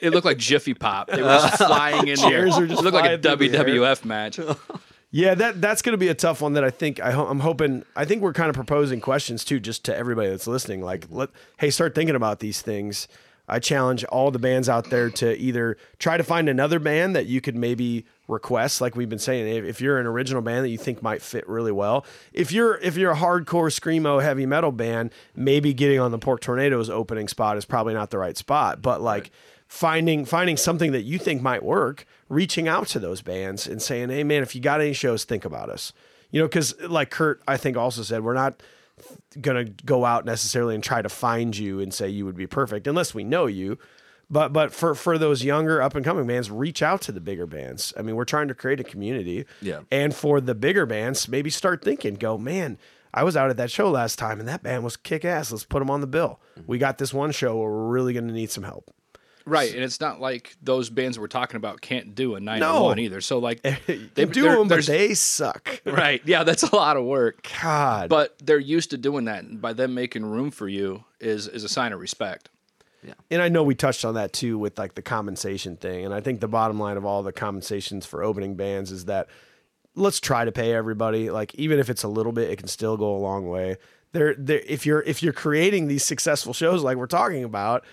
It 0.00 0.10
looked 0.10 0.26
like 0.26 0.38
Jiffy 0.38 0.74
Pop. 0.74 1.08
They 1.08 1.22
were 1.22 1.28
just 1.40 1.56
flying 1.56 2.06
in 2.08 2.16
the 2.16 2.22
air. 2.22 2.30
Chairs 2.30 2.58
are 2.58 2.66
just 2.66 2.80
it 2.80 2.84
looked 2.84 2.94
like 2.94 3.04
a 3.10 3.20
flying 3.22 3.38
through 3.38 3.48
the 3.48 3.58
air. 3.58 3.64
WWF 3.64 4.04
match. 4.04 4.38
Yeah, 5.14 5.34
that 5.34 5.60
that's 5.60 5.82
going 5.82 5.92
to 5.92 5.98
be 5.98 6.08
a 6.08 6.14
tough 6.14 6.40
one. 6.40 6.54
That 6.54 6.64
I 6.64 6.70
think 6.70 6.98
I 6.98 7.10
I'm 7.12 7.40
hoping. 7.40 7.84
I 7.94 8.06
think 8.06 8.22
we're 8.22 8.32
kind 8.32 8.48
of 8.48 8.56
proposing 8.56 9.00
questions 9.00 9.44
too, 9.44 9.60
just 9.60 9.84
to 9.84 9.94
everybody 9.96 10.30
that's 10.30 10.46
listening. 10.46 10.80
Like, 10.80 11.06
let 11.10 11.28
hey, 11.58 11.70
start 11.70 11.94
thinking 11.94 12.16
about 12.16 12.40
these 12.40 12.62
things. 12.62 13.08
I 13.46 13.58
challenge 13.58 14.04
all 14.04 14.30
the 14.30 14.38
bands 14.38 14.70
out 14.70 14.88
there 14.88 15.10
to 15.10 15.36
either 15.36 15.76
try 15.98 16.16
to 16.16 16.22
find 16.22 16.48
another 16.48 16.78
band 16.78 17.14
that 17.14 17.26
you 17.26 17.42
could 17.42 17.56
maybe 17.56 18.06
request, 18.26 18.80
like 18.80 18.96
we've 18.96 19.10
been 19.10 19.18
saying. 19.18 19.46
If, 19.54 19.64
if 19.64 19.80
you're 19.82 19.98
an 19.98 20.06
original 20.06 20.40
band 20.40 20.64
that 20.64 20.70
you 20.70 20.78
think 20.78 21.02
might 21.02 21.20
fit 21.20 21.46
really 21.46 21.72
well, 21.72 22.06
if 22.32 22.50
you're 22.50 22.76
if 22.76 22.96
you're 22.96 23.12
a 23.12 23.16
hardcore 23.16 23.70
screamo 23.70 24.22
heavy 24.22 24.46
metal 24.46 24.72
band, 24.72 25.12
maybe 25.36 25.74
getting 25.74 26.00
on 26.00 26.10
the 26.10 26.18
Pork 26.18 26.40
Tornadoes 26.40 26.88
opening 26.88 27.28
spot 27.28 27.58
is 27.58 27.66
probably 27.66 27.92
not 27.92 28.10
the 28.10 28.18
right 28.18 28.38
spot. 28.38 28.80
But 28.80 29.02
like 29.02 29.30
finding 29.68 30.24
finding 30.24 30.56
something 30.56 30.92
that 30.92 31.02
you 31.02 31.18
think 31.18 31.42
might 31.42 31.62
work, 31.62 32.06
reaching 32.32 32.66
out 32.66 32.86
to 32.88 32.98
those 32.98 33.20
bands 33.20 33.66
and 33.66 33.80
saying, 33.80 34.08
"Hey, 34.08 34.24
man, 34.24 34.42
if 34.42 34.54
you 34.54 34.60
got 34.60 34.80
any 34.80 34.94
shows, 34.94 35.24
think 35.24 35.44
about 35.44 35.68
us." 35.68 35.92
You 36.30 36.40
know, 36.40 36.48
because 36.48 36.80
like 36.80 37.10
Kurt, 37.10 37.42
I 37.46 37.56
think 37.58 37.76
also 37.76 38.02
said, 38.02 38.24
we're 38.24 38.34
not 38.34 38.62
gonna 39.40 39.64
go 39.64 40.04
out 40.04 40.24
necessarily 40.24 40.74
and 40.74 40.82
try 40.82 41.02
to 41.02 41.08
find 41.08 41.56
you 41.56 41.80
and 41.80 41.92
say 41.92 42.08
you 42.08 42.24
would 42.24 42.36
be 42.36 42.46
perfect 42.46 42.86
unless 42.86 43.14
we 43.14 43.22
know 43.22 43.46
you. 43.46 43.78
But 44.30 44.52
but 44.52 44.72
for 44.72 44.94
for 44.94 45.18
those 45.18 45.44
younger 45.44 45.82
up 45.82 45.94
and 45.94 46.04
coming 46.04 46.26
bands, 46.26 46.50
reach 46.50 46.82
out 46.82 47.02
to 47.02 47.12
the 47.12 47.20
bigger 47.20 47.46
bands. 47.46 47.92
I 47.98 48.02
mean, 48.02 48.16
we're 48.16 48.24
trying 48.24 48.48
to 48.48 48.54
create 48.54 48.80
a 48.80 48.84
community. 48.84 49.44
Yeah. 49.60 49.80
And 49.90 50.14
for 50.14 50.40
the 50.40 50.54
bigger 50.54 50.86
bands, 50.86 51.28
maybe 51.28 51.50
start 51.50 51.84
thinking, 51.84 52.14
go, 52.14 52.38
man, 52.38 52.78
I 53.12 53.24
was 53.24 53.36
out 53.36 53.50
at 53.50 53.58
that 53.58 53.70
show 53.70 53.90
last 53.90 54.18
time 54.18 54.40
and 54.40 54.48
that 54.48 54.62
band 54.62 54.84
was 54.84 54.96
kick 54.96 55.26
ass. 55.26 55.52
Let's 55.52 55.64
put 55.64 55.80
them 55.80 55.90
on 55.90 56.00
the 56.00 56.06
bill. 56.06 56.40
We 56.66 56.78
got 56.78 56.96
this 56.96 57.12
one 57.12 57.30
show 57.32 57.58
where 57.58 57.68
we're 57.68 57.90
really 57.90 58.14
gonna 58.14 58.32
need 58.32 58.50
some 58.50 58.64
help. 58.64 58.90
Right, 59.44 59.74
and 59.74 59.82
it's 59.82 60.00
not 60.00 60.20
like 60.20 60.56
those 60.62 60.90
bands 60.90 61.18
we're 61.18 61.26
talking 61.26 61.56
about 61.56 61.80
can't 61.80 62.14
do 62.14 62.34
a 62.34 62.40
901 62.40 62.98
either. 62.98 63.20
So 63.20 63.38
like 63.38 63.62
They 63.86 63.96
they 64.14 64.24
do 64.24 64.42
them, 64.42 64.68
but 64.68 64.84
they 64.86 65.14
suck. 65.14 65.80
right, 65.84 66.22
yeah, 66.24 66.44
that's 66.44 66.62
a 66.62 66.74
lot 66.74 66.96
of 66.96 67.04
work. 67.04 67.48
God. 67.62 68.08
But 68.08 68.36
they're 68.38 68.58
used 68.58 68.90
to 68.90 68.98
doing 68.98 69.24
that. 69.26 69.44
And 69.44 69.60
by 69.60 69.72
them 69.72 69.94
making 69.94 70.24
room 70.24 70.50
for 70.50 70.68
you 70.68 71.04
is 71.20 71.48
is 71.48 71.64
a 71.64 71.68
sign 71.68 71.92
of 71.92 72.00
respect. 72.00 72.48
Yeah, 73.02 73.14
and 73.30 73.42
I 73.42 73.48
know 73.48 73.64
we 73.64 73.74
touched 73.74 74.04
on 74.04 74.14
that 74.14 74.32
too 74.32 74.58
with 74.58 74.78
like 74.78 74.94
the 74.94 75.02
compensation 75.02 75.76
thing. 75.76 76.04
And 76.04 76.14
I 76.14 76.20
think 76.20 76.40
the 76.40 76.48
bottom 76.48 76.78
line 76.78 76.96
of 76.96 77.04
all 77.04 77.22
the 77.22 77.32
compensations 77.32 78.06
for 78.06 78.22
opening 78.22 78.54
bands 78.54 78.92
is 78.92 79.06
that 79.06 79.28
let's 79.94 80.20
try 80.20 80.44
to 80.44 80.52
pay 80.52 80.72
everybody. 80.74 81.30
Like 81.30 81.54
even 81.56 81.78
if 81.78 81.90
it's 81.90 82.02
a 82.02 82.08
little 82.08 82.32
bit, 82.32 82.50
it 82.50 82.56
can 82.56 82.68
still 82.68 82.96
go 82.96 83.16
a 83.16 83.18
long 83.18 83.48
way. 83.48 83.76
There, 84.12 84.34
there. 84.36 84.60
If 84.66 84.86
you're 84.86 85.02
if 85.02 85.22
you're 85.22 85.32
creating 85.32 85.88
these 85.88 86.04
successful 86.04 86.52
shows 86.52 86.82
like 86.82 86.96
we're 86.96 87.06
talking 87.06 87.44
about, 87.44 87.84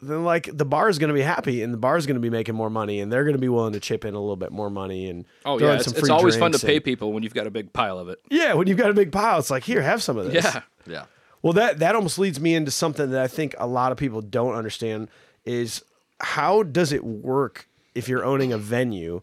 then 0.00 0.24
like 0.24 0.48
the 0.56 0.64
bar 0.64 0.88
is 0.88 0.98
going 0.98 1.08
to 1.08 1.14
be 1.14 1.22
happy 1.22 1.62
and 1.62 1.72
the 1.72 1.78
bar 1.78 1.96
is 1.96 2.06
going 2.06 2.14
to 2.14 2.20
be 2.20 2.30
making 2.30 2.54
more 2.54 2.70
money 2.70 3.00
and 3.00 3.12
they're 3.12 3.24
going 3.24 3.34
to 3.34 3.40
be 3.40 3.48
willing 3.48 3.72
to 3.72 3.80
chip 3.80 4.04
in 4.04 4.14
a 4.14 4.20
little 4.20 4.36
bit 4.36 4.52
more 4.52 4.70
money 4.70 5.08
and 5.08 5.24
Oh 5.44 5.58
yeah, 5.58 5.74
it's, 5.74 5.86
some 5.86 5.94
it's 5.96 6.08
always 6.08 6.36
fun 6.36 6.52
to 6.52 6.58
drinks 6.58 6.64
pay 6.72 6.80
people 6.80 7.12
when 7.12 7.22
you've 7.22 7.34
got 7.34 7.46
a 7.46 7.50
big 7.50 7.72
pile 7.72 7.98
of 7.98 8.08
it. 8.08 8.20
Yeah, 8.30 8.54
when 8.54 8.66
you've 8.68 8.78
got 8.78 8.90
a 8.90 8.94
big 8.94 9.10
pile, 9.12 9.38
it's 9.38 9.50
like 9.50 9.64
here, 9.64 9.82
have 9.82 10.02
some 10.02 10.18
of 10.18 10.30
this. 10.30 10.44
Yeah. 10.44 10.62
Yeah. 10.86 11.04
Well, 11.42 11.52
that 11.52 11.80
that 11.80 11.94
almost 11.94 12.18
leads 12.18 12.40
me 12.40 12.54
into 12.54 12.70
something 12.70 13.10
that 13.10 13.20
I 13.20 13.28
think 13.28 13.54
a 13.58 13.66
lot 13.66 13.92
of 13.92 13.98
people 13.98 14.22
don't 14.22 14.54
understand 14.54 15.08
is 15.44 15.84
how 16.18 16.62
does 16.62 16.92
it 16.92 17.04
work 17.04 17.68
if 17.94 18.08
you're 18.08 18.24
owning 18.24 18.54
a 18.54 18.58
venue 18.58 19.20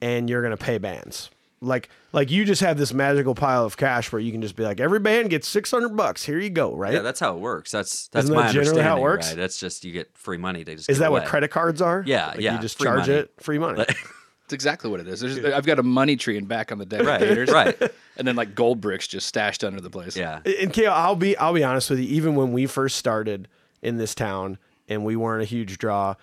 and 0.00 0.30
you're 0.30 0.42
going 0.42 0.56
to 0.56 0.64
pay 0.64 0.78
bands? 0.78 1.28
Like 1.60 1.88
like 2.12 2.30
you 2.30 2.44
just 2.44 2.60
have 2.60 2.76
this 2.78 2.92
magical 2.92 3.34
pile 3.34 3.64
of 3.64 3.76
cash 3.76 4.12
where 4.12 4.20
you 4.20 4.32
can 4.32 4.42
just 4.42 4.54
be 4.56 4.62
like 4.62 4.80
every 4.80 4.98
band 5.00 5.30
gets 5.30 5.48
600 5.48 5.96
bucks. 5.96 6.24
Here 6.24 6.38
you 6.38 6.50
go, 6.50 6.74
right? 6.74 6.92
Yeah, 6.94 7.00
that's 7.02 7.20
how 7.20 7.34
it 7.34 7.40
works. 7.40 7.70
That's 7.70 8.08
that's 8.08 8.24
Isn't 8.24 8.36
my 8.36 8.42
that 8.46 8.52
generally 8.52 8.82
how 8.82 8.96
it 8.96 9.00
understanding. 9.00 9.02
works? 9.02 9.28
Right? 9.28 9.36
That's 9.36 9.58
just 9.58 9.84
you 9.84 9.92
get 9.92 10.16
free 10.16 10.38
money. 10.38 10.62
They 10.62 10.74
just 10.74 10.90
Is 10.90 10.98
give 10.98 11.00
that 11.04 11.12
what 11.12 11.24
credit 11.26 11.50
cards 11.50 11.80
are? 11.80 12.02
Yeah, 12.06 12.28
Like 12.28 12.40
yeah, 12.40 12.54
You 12.56 12.60
just 12.60 12.78
charge 12.78 13.00
money. 13.08 13.12
it 13.14 13.32
free 13.40 13.58
money. 13.58 13.84
It's 13.88 14.52
exactly 14.52 14.90
what 14.90 15.00
it 15.00 15.08
is. 15.08 15.20
There's, 15.20 15.42
I've 15.44 15.64
got 15.66 15.78
a 15.78 15.82
money 15.82 16.16
tree 16.16 16.36
in 16.36 16.44
back 16.46 16.70
on 16.72 16.78
the 16.78 16.86
deck. 16.86 17.02
Right, 17.04 17.48
right. 17.80 17.92
And 18.16 18.28
then 18.28 18.36
like 18.36 18.54
gold 18.54 18.80
bricks 18.80 19.06
just 19.06 19.26
stashed 19.26 19.64
under 19.64 19.80
the 19.80 19.90
place. 19.90 20.16
Yeah. 20.16 20.40
And 20.60 20.72
Cale, 20.72 20.92
I'll 20.92 21.16
be 21.16 21.36
I'll 21.36 21.54
be 21.54 21.64
honest 21.64 21.88
with 21.90 21.98
you. 22.00 22.06
Even 22.08 22.34
when 22.34 22.52
we 22.52 22.66
first 22.66 22.96
started 22.96 23.48
in 23.80 23.96
this 23.96 24.14
town 24.14 24.58
and 24.88 25.04
we 25.04 25.16
weren't 25.16 25.42
a 25.42 25.46
huge 25.46 25.78
draw, 25.78 26.14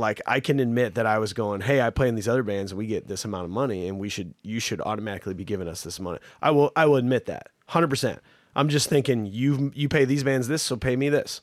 like 0.00 0.20
I 0.26 0.40
can 0.40 0.58
admit 0.58 0.94
that 0.96 1.06
I 1.06 1.18
was 1.18 1.32
going, 1.32 1.60
"Hey, 1.60 1.80
I 1.80 1.90
play 1.90 2.08
in 2.08 2.14
these 2.16 2.28
other 2.28 2.42
bands 2.42 2.72
and 2.72 2.78
we 2.78 2.86
get 2.86 3.06
this 3.06 3.24
amount 3.24 3.44
of 3.44 3.50
money, 3.50 3.86
and 3.86 3.98
we 3.98 4.08
should 4.08 4.34
you 4.42 4.58
should 4.58 4.80
automatically 4.80 5.34
be 5.34 5.44
giving 5.44 5.68
us 5.68 5.82
this 5.82 6.00
money." 6.00 6.18
I 6.42 6.50
will 6.50 6.72
I 6.74 6.86
will 6.86 6.96
admit 6.96 7.26
that, 7.26 7.50
hundred 7.68 7.88
percent. 7.88 8.20
I'm 8.56 8.68
just 8.68 8.88
thinking 8.88 9.26
you 9.26 9.70
you 9.74 9.88
pay 9.88 10.04
these 10.04 10.24
bands 10.24 10.48
this, 10.48 10.62
so 10.62 10.76
pay 10.76 10.96
me 10.96 11.08
this. 11.08 11.40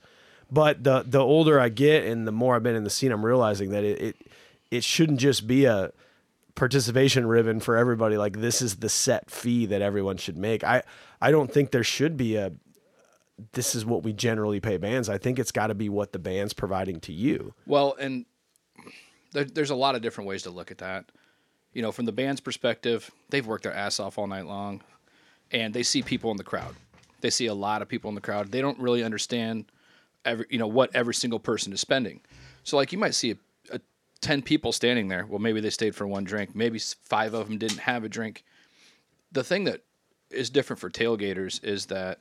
But 0.52 0.84
the 0.84 1.04
the 1.06 1.20
older 1.20 1.60
I 1.60 1.70
get 1.70 2.04
and 2.04 2.28
the 2.28 2.32
more 2.32 2.56
I've 2.56 2.63
been 2.63 2.76
in 2.76 2.84
the 2.84 2.89
scene, 2.89 3.12
I'm 3.12 3.26
realizing 3.26 3.70
that 3.72 3.84
it 3.84 4.02
it, 4.02 4.15
it 4.72 4.84
shouldn't 4.84 5.20
just 5.20 5.48
be 5.48 5.65
a 5.65 5.91
participation 6.56 7.28
ribbon 7.28 7.60
for 7.60 7.78
everybody 7.78 8.17
like 8.17 8.41
this 8.41 8.63
is 8.63 8.78
the 8.78 8.89
set 8.89 9.30
fee 9.30 9.67
that 9.67 9.80
everyone 9.80 10.17
should 10.17 10.36
make 10.36 10.63
i 10.63 10.82
i 11.22 11.30
don't 11.30 11.54
think 11.54 11.70
there 11.70 11.84
should 11.84 12.17
be 12.17 12.36
a 12.36 12.52
this 13.52 13.76
is 13.76 13.86
what 13.86 14.02
we 14.02 14.12
generally 14.12 14.60
pay 14.60 14.76
bands 14.76 15.08
i 15.08 15.20
think 15.20 15.38
it's 15.38 15.52
got 15.52 15.67
to 15.67 15.76
be 15.76 15.88
what 15.88 16.13
the 16.13 16.20
band's 16.20 16.54
providing 16.54 17.00
to 17.00 17.13
you 17.13 17.54
Well, 17.67 17.96
and 18.00 18.26
there, 19.32 19.44
there's 19.44 19.70
a 19.70 19.76
lot 19.76 19.96
of 19.96 20.02
different 20.02 20.28
ways 20.28 20.44
to 20.44 20.50
look 20.50 20.72
at 20.72 20.80
that. 20.80 21.06
You 21.74 21.82
know, 21.82 21.92
from 21.92 22.06
the 22.06 22.12
band's 22.12 22.42
perspective, 22.42 23.12
they've 23.30 23.46
worked 23.46 23.63
their 23.63 23.74
ass 23.74 24.00
off 24.00 24.18
all 24.18 24.28
night 24.28 24.46
long, 24.46 24.82
and 25.52 25.74
they 25.74 25.84
see 25.84 26.02
people 26.02 26.32
in 26.32 26.38
the 26.38 26.44
crowd. 26.44 26.76
They 27.22 27.30
see 27.30 27.48
a 27.48 27.54
lot 27.54 27.82
of 27.82 27.88
people 27.88 28.10
in 28.10 28.16
the 28.16 28.22
crowd. 28.22 28.52
They 28.52 28.62
don't 28.62 28.80
really 28.80 29.04
understand 29.04 29.66
every, 30.26 30.46
you 30.50 30.58
know, 30.58 30.68
what 30.68 30.96
every 30.96 31.13
single 31.13 31.40
person 31.40 31.74
is 31.74 31.82
spending. 31.82 32.22
So, 32.63 32.78
like, 32.78 32.92
you 32.92 32.98
might 32.98 33.16
see 33.16 33.32
a, 33.32 33.38
a 33.76 33.80
ten 34.22 34.42
people 34.42 34.72
standing 34.72 35.08
there. 35.08 35.26
Well, 35.26 35.40
maybe 35.40 35.62
they 35.62 35.70
stayed 35.70 35.96
for 35.96 36.08
one 36.08 36.24
drink. 36.24 36.56
Maybe 36.56 36.80
five 36.80 37.34
of 37.34 37.48
them 37.48 37.58
didn't 37.58 37.80
have 37.80 38.04
a 38.04 38.10
drink. 38.10 38.44
The 39.32 39.44
thing 39.44 39.66
that 39.66 39.82
is 40.30 40.50
different 40.50 40.80
for 40.80 40.90
tailgators 40.90 41.63
is 41.63 41.88
that 41.88 42.20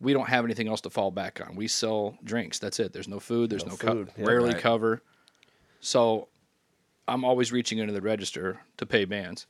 we 0.00 0.12
don't 0.12 0.28
have 0.28 0.44
anything 0.44 0.68
else 0.68 0.80
to 0.82 0.90
fall 0.90 1.10
back 1.10 1.40
on. 1.46 1.56
We 1.56 1.68
sell 1.68 2.16
drinks. 2.24 2.58
That's 2.58 2.80
it. 2.80 2.92
There's 2.92 3.08
no 3.08 3.20
food. 3.20 3.50
There's 3.50 3.66
no, 3.66 3.76
co- 3.76 3.92
food. 3.92 4.12
Yeah, 4.16 4.24
rarely 4.26 4.52
right. 4.52 4.62
cover. 4.62 5.02
So 5.86 6.26
I'm 7.06 7.24
always 7.24 7.52
reaching 7.52 7.78
into 7.78 7.92
the 7.92 8.00
register 8.00 8.58
to 8.78 8.86
pay 8.86 9.04
bands. 9.04 9.46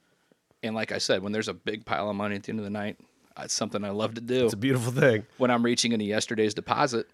And 0.63 0.75
like 0.75 0.93
I 0.93 0.99
said, 0.99 1.23
when 1.23 1.33
there's 1.33 1.49
a 1.49 1.55
big 1.55 1.87
pile 1.87 2.11
of 2.11 2.17
money 2.17 2.37
at 2.37 2.43
the 2.43 2.51
end 2.51 2.59
of 2.59 2.65
the 2.65 2.71
night, 2.71 2.99
uh, 3.39 3.45
it's 3.45 3.55
something 3.55 3.83
I 3.83 3.89
love 3.89 4.17
to 4.17 4.21
do. 4.21 4.45
it's 4.45 4.53
a 4.53 4.59
beautiful 4.59 4.93
thing 4.93 5.25
when 5.39 5.51
I'm 5.51 5.63
reaching 5.63 5.93
into 5.93 6.05
yesterday's 6.05 6.53
deposit 6.53 7.07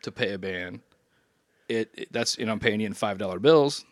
to 0.00 0.10
pay 0.10 0.32
a 0.32 0.38
band, 0.38 0.80
it, 1.68 1.90
it 1.92 2.08
that's 2.10 2.38
you 2.38 2.46
know 2.46 2.52
I'm 2.52 2.58
paying 2.58 2.80
you 2.80 2.86
in 2.86 2.94
five 2.94 3.18
dollar 3.18 3.38
bills 3.38 3.84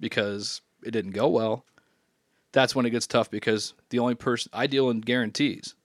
because 0.00 0.60
it 0.84 0.90
didn't 0.90 1.12
go 1.12 1.28
well. 1.28 1.64
That's 2.50 2.74
when 2.74 2.86
it 2.86 2.90
gets 2.90 3.06
tough 3.06 3.30
because 3.30 3.74
the 3.90 4.00
only 4.00 4.16
person 4.16 4.50
I 4.52 4.66
deal 4.66 4.90
in 4.90 5.02
guarantees. 5.02 5.76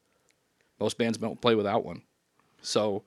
Most 0.79 0.97
bands 0.97 1.19
don't 1.19 1.39
play 1.39 1.53
without 1.53 1.85
one. 1.85 2.01
So 2.63 3.03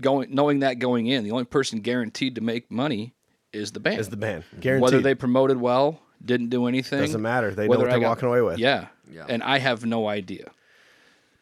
going 0.00 0.34
knowing 0.34 0.58
that 0.60 0.80
going 0.80 1.06
in, 1.06 1.22
the 1.22 1.30
only 1.30 1.44
person 1.44 1.78
guaranteed 1.78 2.34
to 2.34 2.40
make 2.40 2.68
money 2.68 3.14
is 3.52 3.72
the 3.72 3.80
band. 3.80 3.98
is 4.00 4.08
the 4.08 4.16
band 4.16 4.44
guaranteed 4.60 4.82
Whether 4.82 5.00
they 5.00 5.14
promoted 5.14 5.58
well, 5.60 6.00
didn't 6.24 6.48
do 6.50 6.66
anything. 6.66 7.00
Doesn't 7.00 7.22
matter. 7.22 7.54
They 7.54 7.66
know 7.68 7.78
what 7.78 7.86
I 7.88 7.90
they're 7.92 8.00
got- 8.00 8.08
walking 8.08 8.28
away 8.28 8.42
with. 8.42 8.58
Yeah. 8.58 8.86
Yeah. 9.10 9.24
And 9.28 9.42
I 9.42 9.58
have 9.58 9.84
no 9.86 10.06
idea. 10.08 10.50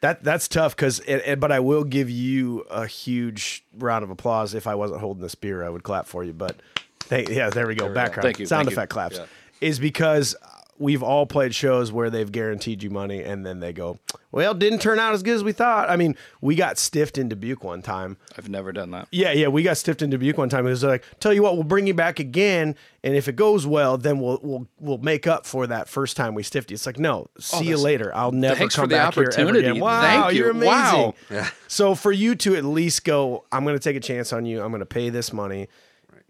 that 0.00 0.22
that's 0.22 0.46
tough 0.46 0.76
because 0.76 1.00
but 1.38 1.50
i 1.50 1.58
will 1.58 1.82
give 1.82 2.08
you 2.10 2.60
a 2.70 2.86
huge 2.86 3.64
round 3.78 4.04
of 4.04 4.10
applause 4.10 4.52
if 4.54 4.66
i 4.66 4.74
wasn't 4.74 5.00
holding 5.00 5.22
this 5.22 5.34
beer 5.34 5.64
i 5.64 5.68
would 5.70 5.82
clap 5.82 6.06
for 6.06 6.22
you 6.22 6.34
but 6.34 6.54
thank, 7.00 7.28
yeah 7.30 7.48
there 7.48 7.66
we 7.66 7.74
go 7.74 7.88
background 7.92 8.22
Thank 8.24 8.38
you, 8.38 8.44
sound 8.46 8.66
thank 8.66 8.70
you. 8.72 8.76
effect 8.76 8.92
claps 8.92 9.16
Yeah. 9.16 9.24
is 9.62 9.78
because 9.78 10.36
we've 10.78 11.02
all 11.02 11.26
played 11.26 11.54
shows 11.54 11.90
where 11.90 12.10
they've 12.10 12.30
guaranteed 12.30 12.82
you 12.82 12.90
money 12.90 13.22
and 13.22 13.46
then 13.46 13.60
they 13.60 13.72
go, 13.72 13.98
well, 14.30 14.52
didn't 14.52 14.80
turn 14.80 14.98
out 14.98 15.14
as 15.14 15.22
good 15.22 15.34
as 15.36 15.42
we 15.44 15.52
thought. 15.52 15.88
I 15.88 15.96
mean, 15.96 16.14
we 16.42 16.54
got 16.54 16.76
stiffed 16.78 17.16
in 17.16 17.28
Dubuque 17.28 17.64
one 17.64 17.80
time. 17.82 18.16
I've 18.36 18.48
never 18.48 18.72
done 18.72 18.90
that. 18.90 19.08
Yeah, 19.10 19.32
yeah, 19.32 19.48
we 19.48 19.62
got 19.62 19.76
stiffed 19.78 20.02
in 20.02 20.10
Dubuque 20.10 20.36
one 20.36 20.48
time. 20.50 20.66
It 20.66 20.70
was 20.70 20.84
like, 20.84 21.04
tell 21.20 21.32
you 21.32 21.42
what, 21.42 21.54
we'll 21.54 21.64
bring 21.64 21.86
you 21.86 21.94
back 21.94 22.18
again, 22.20 22.74
and 23.02 23.14
if 23.14 23.28
it 23.28 23.36
goes 23.36 23.66
well, 23.66 23.96
then 23.96 24.20
we'll 24.20 24.38
we'll 24.42 24.66
we'll 24.78 24.98
make 24.98 25.26
up 25.26 25.46
for 25.46 25.66
that 25.68 25.88
first 25.88 26.16
time 26.16 26.34
we 26.34 26.42
stiffed 26.42 26.70
you. 26.70 26.74
It's 26.74 26.84
like, 26.86 26.98
no, 26.98 27.28
see 27.38 27.56
oh, 27.56 27.60
you 27.60 27.66
Oh, 27.66 27.70
that's- 27.70 27.82
later. 27.84 28.12
I'll 28.14 28.32
never 28.32 28.56
Thanks 28.56 28.74
come 28.76 28.82
for 28.84 28.88
the 28.88 28.96
back 28.96 29.14
here 29.14 29.22
ever 29.22 29.32
opportunity. 29.32 29.68
again. 29.68 29.80
Wow, 29.80 30.00
Thank 30.02 30.32
you. 30.34 30.40
you're 30.40 30.50
amazing. 30.50 31.14
Wow. 31.30 31.46
So 31.68 31.94
for 31.94 32.12
you 32.12 32.34
to 32.36 32.56
at 32.56 32.64
least 32.64 33.04
go, 33.04 33.44
I'm 33.50 33.64
going 33.64 33.76
to 33.76 33.82
take 33.82 33.96
a 33.96 34.00
chance 34.00 34.32
on 34.32 34.44
you. 34.44 34.60
I'm 34.62 34.70
going 34.70 34.80
to 34.80 34.86
pay 34.86 35.08
this 35.08 35.32
money, 35.32 35.68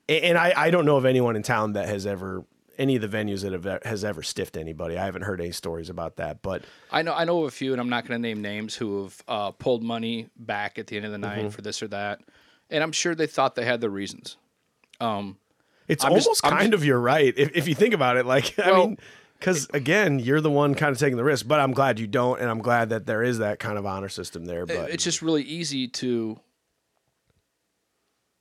A- 0.09 0.23
and 0.23 0.39
I 0.39 0.53
I 0.57 0.71
don't 0.71 0.85
know 0.85 0.97
of 0.97 1.05
anyone 1.05 1.35
in 1.35 1.43
town 1.43 1.73
that 1.73 1.89
has 1.89 2.07
ever 2.07 2.45
any 2.79 2.97
of 2.97 3.03
the 3.03 3.09
venues 3.09 3.43
that 3.43 3.53
have 3.53 3.83
has 3.85 4.05
ever 4.05 4.23
stiffed 4.23 4.57
anybody. 4.57 4.97
I 4.99 5.05
haven't 5.05 5.23
heard 5.23 5.41
any 5.41 5.53
stories 5.53 5.89
about 5.91 6.17
that, 6.17 6.43
but 6.43 6.63
I 6.91 7.03
know 7.03 7.13
I 7.15 7.25
know 7.25 7.41
of 7.43 7.49
a 7.49 7.51
few, 7.51 7.73
and 7.73 7.81
I'm 7.81 7.89
not 7.89 8.07
going 8.07 8.21
to 8.21 8.29
name 8.29 8.41
names 8.43 8.75
who 8.75 9.03
have 9.05 9.23
uh, 9.29 9.51
pulled 9.53 9.83
money 9.83 10.29
back 10.37 10.79
at 10.79 10.87
the 10.87 10.97
end 10.97 11.07
of 11.07 11.13
the 11.13 11.19
night 11.19 11.39
Mm-hmm. 11.39 11.49
for 11.49 11.63
this 11.63 11.83
or 11.83 11.89
that, 11.89 12.21
and 12.71 12.83
I'm 12.83 12.93
sure 12.93 13.15
they 13.15 13.27
thought 13.27 13.55
they 13.55 13.65
had 13.65 13.81
their 13.81 13.91
reasons. 13.91 14.37
It's 15.89 16.05
I'm 16.05 16.11
almost 16.13 16.45
I'm 16.45 16.51
kind 16.53 16.73
just- 16.73 16.75
of 16.83 16.85
you're 16.85 17.01
right 17.01 17.33
if, 17.37 17.51
if 17.57 17.69
you 17.69 17.75
think 17.75 17.95
about 17.95 18.17
it. 18.17 18.27
Like 18.27 18.59
I 18.59 18.73
mean, 18.73 18.99
because 19.39 19.69
again, 19.73 20.19
you're 20.19 20.41
the 20.41 20.51
one 20.51 20.75
kind 20.75 20.91
of 20.93 20.99
taking 20.99 21.17
the 21.17 21.25
risk. 21.25 21.47
But 21.47 21.61
I'm 21.61 21.73
glad 21.73 22.01
you 22.01 22.07
don't, 22.07 22.41
and 22.41 22.51
I'm 22.51 22.61
glad 22.61 22.89
that 22.89 23.07
there 23.07 23.23
is 23.23 23.39
that 23.39 23.59
kind 23.59 23.79
of 23.79 23.87
honor 23.87 24.09
system 24.09 24.47
there. 24.47 24.67
But 24.67 24.91
it's 24.91 25.05
just 25.05 25.23
really 25.23 25.43
easy 25.43 25.89
to. 25.89 26.41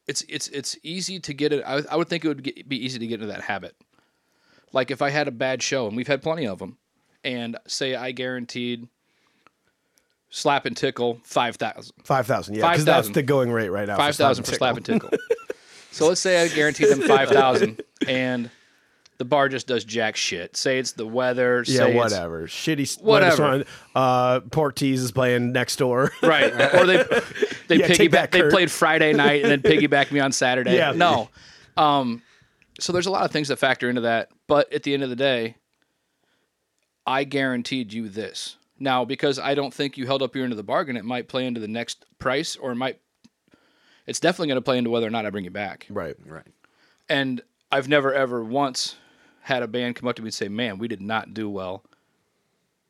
It's 0.07 0.23
it's 0.29 0.47
it's 0.49 0.77
easy 0.83 1.19
to 1.19 1.33
get 1.33 1.51
it. 1.51 1.63
I, 1.65 1.81
I 1.89 1.95
would 1.95 2.07
think 2.07 2.23
it 2.25 2.27
would 2.27 2.43
get, 2.43 2.69
be 2.69 2.83
easy 2.83 2.99
to 2.99 3.07
get 3.07 3.15
into 3.15 3.27
that 3.27 3.41
habit. 3.41 3.75
Like 4.75 4.91
if 4.91 5.01
I 5.01 5.09
had 5.09 5.29
a 5.29 5.31
bad 5.31 5.63
show, 5.63 5.87
and 5.87 5.95
we've 5.95 6.07
had 6.07 6.21
plenty 6.21 6.45
of 6.45 6.59
them, 6.59 6.77
and 7.23 7.57
say 7.65 7.95
I 7.95 8.11
guaranteed 8.11 8.89
slap 10.29 10.65
and 10.65 10.75
tickle 10.75 11.21
five 11.23 11.55
thousand. 11.55 11.93
five 12.03 12.27
thousand, 12.27 12.55
yeah, 12.55 12.69
because 12.69 12.83
that's 12.83 13.07
5,000. 13.07 13.13
the 13.13 13.23
going 13.23 13.51
rate 13.53 13.69
right 13.69 13.87
now. 13.87 13.95
five 13.95 14.17
thousand 14.17 14.43
for 14.43 14.53
slap 14.53 14.75
and 14.75 14.85
tickle. 14.85 15.09
so 15.91 16.09
let's 16.09 16.19
say 16.19 16.43
I 16.43 16.49
guarantee 16.49 16.87
them 16.87 17.01
five 17.03 17.29
thousand, 17.29 17.81
and 18.05 18.51
the 19.17 19.23
bar 19.23 19.47
just 19.47 19.65
does 19.65 19.85
jack 19.85 20.17
shit. 20.17 20.57
Say 20.57 20.77
it's 20.77 20.91
the 20.91 21.07
weather. 21.07 21.63
Yeah, 21.65 21.95
whatever. 21.95 22.45
Shitty. 22.45 23.01
Whatever. 23.01 23.63
Uh, 23.95 24.41
Port 24.41 24.75
Tees 24.75 25.01
is 25.01 25.13
playing 25.13 25.53
next 25.53 25.77
door. 25.77 26.11
right? 26.21 26.51
Or 26.75 26.85
they 26.85 26.97
they 27.69 27.77
Yeah, 27.79 27.87
that, 27.87 27.97
piggyback. 27.97 28.31
They 28.31 28.49
played 28.49 28.69
Friday 28.69 29.13
night 29.13 29.41
and 29.45 29.51
then 29.51 29.61
piggyback 29.71 30.11
me 30.11 30.19
on 30.19 30.33
Saturday. 30.33 30.75
Yeah. 30.75 30.91
no. 30.91 31.29
Um, 31.77 32.21
so 32.79 32.91
there's 32.93 33.05
a 33.05 33.11
lot 33.11 33.23
of 33.25 33.31
things 33.31 33.47
that 33.49 33.57
factor 33.57 33.89
into 33.89 34.01
that, 34.01 34.29
but 34.47 34.71
at 34.73 34.83
the 34.83 34.93
end 34.93 35.03
of 35.03 35.09
the 35.09 35.15
day, 35.15 35.55
I 37.07 37.23
guaranteed 37.23 37.93
you 37.93 38.09
this. 38.09 38.57
Now, 38.79 39.05
because 39.05 39.39
I 39.39 39.55
don't 39.55 39.73
think 39.73 39.97
you 39.97 40.05
held 40.05 40.21
up 40.21 40.35
your 40.35 40.43
end 40.43 40.51
of 40.53 40.57
the 40.57 40.63
bargain, 40.63 40.97
it 40.97 41.05
might 41.05 41.27
play 41.29 41.45
into 41.45 41.61
the 41.61 41.67
next 41.67 42.05
price, 42.19 42.55
or 42.55 42.71
it 42.71 42.75
might. 42.75 42.99
It's 44.05 44.19
definitely 44.19 44.47
going 44.47 44.57
to 44.57 44.61
play 44.61 44.77
into 44.77 44.89
whether 44.89 45.07
or 45.07 45.11
not 45.11 45.25
I 45.25 45.29
bring 45.29 45.45
you 45.45 45.51
back. 45.51 45.87
right. 45.89 46.15
Right. 46.25 46.45
And 47.07 47.41
I've 47.71 47.87
never 47.87 48.13
ever 48.13 48.43
once 48.43 48.95
had 49.41 49.63
a 49.63 49.67
band 49.67 49.95
come 49.95 50.07
up 50.09 50.15
to 50.17 50.21
me 50.21 50.27
and 50.27 50.33
say, 50.33 50.47
"Man, 50.49 50.77
we 50.77 50.87
did 50.87 51.01
not 51.01 51.33
do 51.33 51.49
well. 51.49 51.83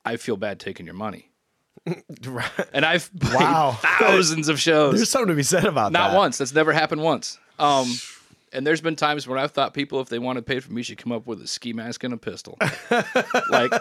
I 0.04 0.18
feel 0.18 0.38
bad 0.38 0.60
taking 0.60 0.86
your 0.86 0.96
money." 0.96 1.30
Right. 2.26 2.50
And 2.74 2.84
I've 2.84 3.12
Wow. 3.32 3.78
thousands 3.82 4.48
of 4.50 4.60
shows. 4.60 4.96
There's 4.96 5.10
something 5.10 5.28
to 5.28 5.36
be 5.36 5.44
said 5.44 5.66
about 5.66 5.92
Not 5.92 6.08
that. 6.08 6.14
Not 6.14 6.18
once. 6.18 6.38
That's 6.40 6.54
never 6.54 6.74
happened 6.74 7.02
once. 7.04 7.38
Um, 7.60 7.94
and 8.56 8.66
there's 8.66 8.82
been 8.82 8.96
times 8.96 9.28
when 9.28 9.38
I've 9.38 9.52
thought 9.52 9.74
people, 9.74 10.00
if 10.00 10.10
they 10.10 10.18
want 10.20 10.38
to 10.38 10.42
pay 10.42 10.60
for 10.60 10.72
me, 10.72 10.82
should 10.82 10.98
come 10.98 11.12
up 11.12 11.28
with 11.28 11.42
a 11.42 11.48
ski 11.48 11.74
mask 11.74 12.04
and 12.04 12.14
a 12.14 12.18
pistol. 12.18 12.58
like, 13.50 13.72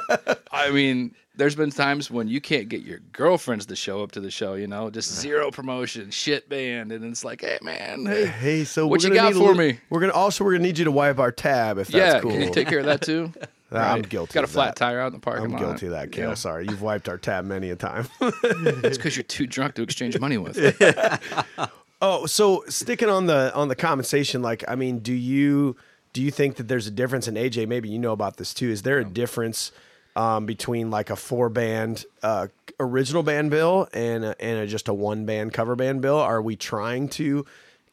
I 0.51 0.71
mean, 0.71 1.15
there's 1.37 1.55
been 1.55 1.71
times 1.71 2.11
when 2.11 2.29
you 2.29 2.41
can't 2.41 2.69
get 2.69 2.83
your 2.83 2.99
girlfriends 3.13 3.67
to 3.67 3.77
show 3.77 4.03
up 4.03 4.13
to 4.13 4.21
the 4.21 4.31
show. 4.31 4.55
You 4.55 4.67
know, 4.67 4.91
just 4.91 5.13
zero 5.13 5.51
promotion, 5.51 6.11
shit 6.11 6.49
band, 6.49 6.93
and 6.93 7.05
it's 7.05 7.25
like, 7.25 7.41
hey 7.41 7.59
man, 7.63 8.05
hey, 8.05 8.27
Hey, 8.27 8.65
so 8.65 8.87
What 8.87 9.03
you 9.03 9.15
got 9.15 9.35
for 9.35 9.55
me? 9.55 9.79
We're 9.91 10.01
gonna 10.01 10.13
also 10.13 10.45
we're 10.45 10.53
gonna 10.53 10.65
need 10.65 10.79
you 10.79 10.85
to 10.87 10.93
wipe 10.93 11.19
our 11.19 11.33
tab 11.33 11.79
if 11.79 11.91
yeah, 11.91 11.99
that's 11.99 12.23
cool. 12.23 12.33
can 12.33 12.43
you 12.43 12.51
take 12.51 12.69
care 12.69 12.81
of 12.81 12.87
that 12.87 13.03
too? 13.03 13.33
I'm 13.73 14.03
guilty. 14.03 14.35
Got 14.35 14.45
a 14.45 14.47
flat 14.47 14.77
that. 14.77 14.77
tire 14.77 15.01
out 15.01 15.09
in 15.09 15.15
the 15.15 15.19
parking 15.19 15.43
lot. 15.43 15.47
I'm 15.47 15.53
lot. 15.53 15.61
guilty 15.73 15.87
of 15.87 15.93
that, 15.93 16.13
Cale. 16.13 16.29
Yeah. 16.31 16.35
Sorry, 16.35 16.67
you've 16.69 16.83
wiped 16.83 17.09
our 17.09 17.19
tab 17.19 17.45
many 17.45 17.71
a 17.71 17.77
time. 17.77 18.07
It's 18.21 18.97
because 18.97 19.17
you're 19.17 19.25
too 19.25 19.49
drunk 19.49 19.75
to 19.75 19.83
exchange 19.83 20.19
money 20.21 20.39
with. 20.39 20.57
Oh, 22.07 22.27
so 22.27 22.65
sticking 22.69 23.09
on 23.09 23.25
the 23.25 23.51
on 23.55 23.69
the 23.69 23.75
compensation, 23.75 24.43
like 24.43 24.63
I 24.69 24.75
mean, 24.75 24.99
do 24.99 25.15
you 25.15 25.75
do 26.13 26.21
you 26.23 26.31
think 26.31 26.57
that 26.57 26.69
there's 26.69 26.87
a 26.87 26.91
difference 26.91 27.29
in 27.29 27.35
AJ? 27.35 27.67
Maybe 27.67 27.89
you 27.89 27.99
know 27.99 28.13
about 28.13 28.37
this 28.37 28.53
too. 28.53 28.69
Is 28.69 28.83
there 28.83 28.99
a 28.99 29.05
difference 29.07 29.73
um, 30.15 30.45
between 30.45 30.91
like 30.91 31.09
a 31.09 31.17
four 31.17 31.49
band 31.49 32.05
uh, 32.23 32.49
original 32.79 33.23
band 33.23 33.51
bill 33.51 33.89
and 33.95 34.23
a, 34.23 34.37
and 34.39 34.59
a, 34.61 34.67
just 34.67 34.89
a 34.89 34.93
one 34.93 35.25
band 35.25 35.55
cover 35.55 35.75
band 35.77 36.03
bill? 36.03 36.19
Are 36.19 36.43
we 36.43 36.57
trying 36.57 37.09
to 37.11 37.47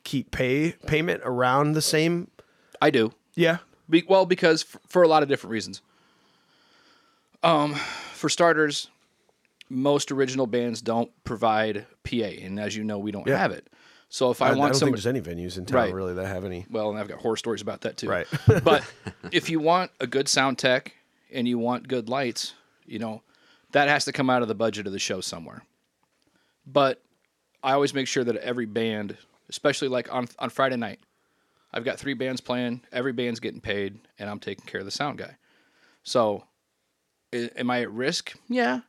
keep 0.04 0.32
pay 0.32 0.74
payment 0.88 1.22
around 1.24 1.72
the 1.72 1.82
same? 1.82 2.30
I 2.82 2.90
do. 2.90 3.14
Yeah, 3.34 3.60
Be, 3.90 4.04
well, 4.10 4.26
because 4.26 4.64
f- 4.64 4.82
for 4.90 5.04
a 5.04 5.08
lot 5.08 5.24
of 5.24 5.30
different 5.30 5.52
reasons. 5.52 5.82
Um, 7.44 7.76
for 8.14 8.28
starters, 8.28 8.90
most 9.70 10.12
original 10.12 10.48
bands 10.48 10.82
don't 10.82 11.10
provide 11.24 11.86
PA, 12.04 12.16
and 12.26 12.60
as 12.60 12.76
you 12.76 12.84
know, 12.84 13.00
we 13.00 13.12
don't 13.14 13.26
Yeah. 13.26 13.38
have 13.38 13.52
it. 13.52 13.68
So 14.14 14.30
if 14.30 14.42
I, 14.42 14.48
I, 14.48 14.52
I 14.52 14.56
want 14.56 14.74
don't 14.74 14.80
some, 14.80 14.88
think 14.88 14.98
there's 14.98 15.08
any 15.08 15.22
venues 15.22 15.58
in 15.58 15.66
town 15.66 15.76
Right. 15.78 15.94
really 15.94 16.14
that 16.16 16.28
have 16.28 16.44
any. 16.44 16.66
well, 16.70 16.90
and 16.90 17.00
I've 17.00 17.08
got 17.08 17.20
horror 17.20 17.38
stories 17.38 17.62
about 17.62 17.82
that 17.82 17.96
too. 17.96 18.10
Right. 18.10 18.28
but 18.64 18.84
if 19.32 19.50
you 19.50 19.62
want 19.62 19.90
a 20.02 20.06
good 20.06 20.28
sound 20.28 20.58
tech 20.60 20.94
and 21.32 21.48
you 21.48 21.58
want 21.58 21.88
good 21.88 22.10
lights, 22.10 22.54
you 22.86 23.00
know, 23.00 23.24
that 23.72 23.88
has 23.88 24.04
to 24.06 24.12
come 24.12 24.30
out 24.30 24.42
of 24.42 24.50
the 24.50 24.54
budget 24.56 24.86
of 24.86 24.92
the 24.92 25.00
show 25.00 25.22
somewhere. 25.22 25.64
But 26.68 27.02
I 27.64 27.72
always 27.72 27.94
make 27.94 28.08
sure 28.08 28.26
that 28.26 28.36
every 28.36 28.66
band, 28.66 29.16
especially 29.50 29.88
like 29.88 30.14
on 30.14 30.28
on 30.40 30.50
Friday 30.50 30.76
night, 30.76 31.00
I've 31.74 31.86
got 31.86 31.98
three 31.98 32.14
bands 32.14 32.42
playing. 32.42 32.82
Every 32.92 33.14
band's 33.14 33.40
getting 33.40 33.62
paid, 33.62 33.98
and 34.20 34.30
I'm 34.30 34.40
taking 34.40 34.66
care 34.66 34.80
of 34.82 34.86
the 34.86 34.92
sound 34.92 35.20
guy. 35.20 35.38
So, 36.04 36.44
am 37.32 37.70
I 37.72 37.82
at 37.84 37.92
risk? 37.92 38.34
Yeah, 38.50 38.82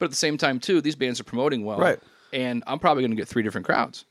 but 0.00 0.06
at 0.06 0.10
the 0.10 0.16
same 0.16 0.36
time, 0.36 0.58
too, 0.58 0.80
these 0.80 0.96
bands 0.96 1.20
are 1.20 1.24
promoting 1.24 1.64
well, 1.64 1.78
Right. 1.78 2.00
And 2.32 2.64
I'm 2.66 2.80
probably 2.80 3.04
going 3.04 3.12
to 3.12 3.16
get 3.16 3.28
three 3.28 3.44
different 3.44 3.64
crowds. 3.66 4.04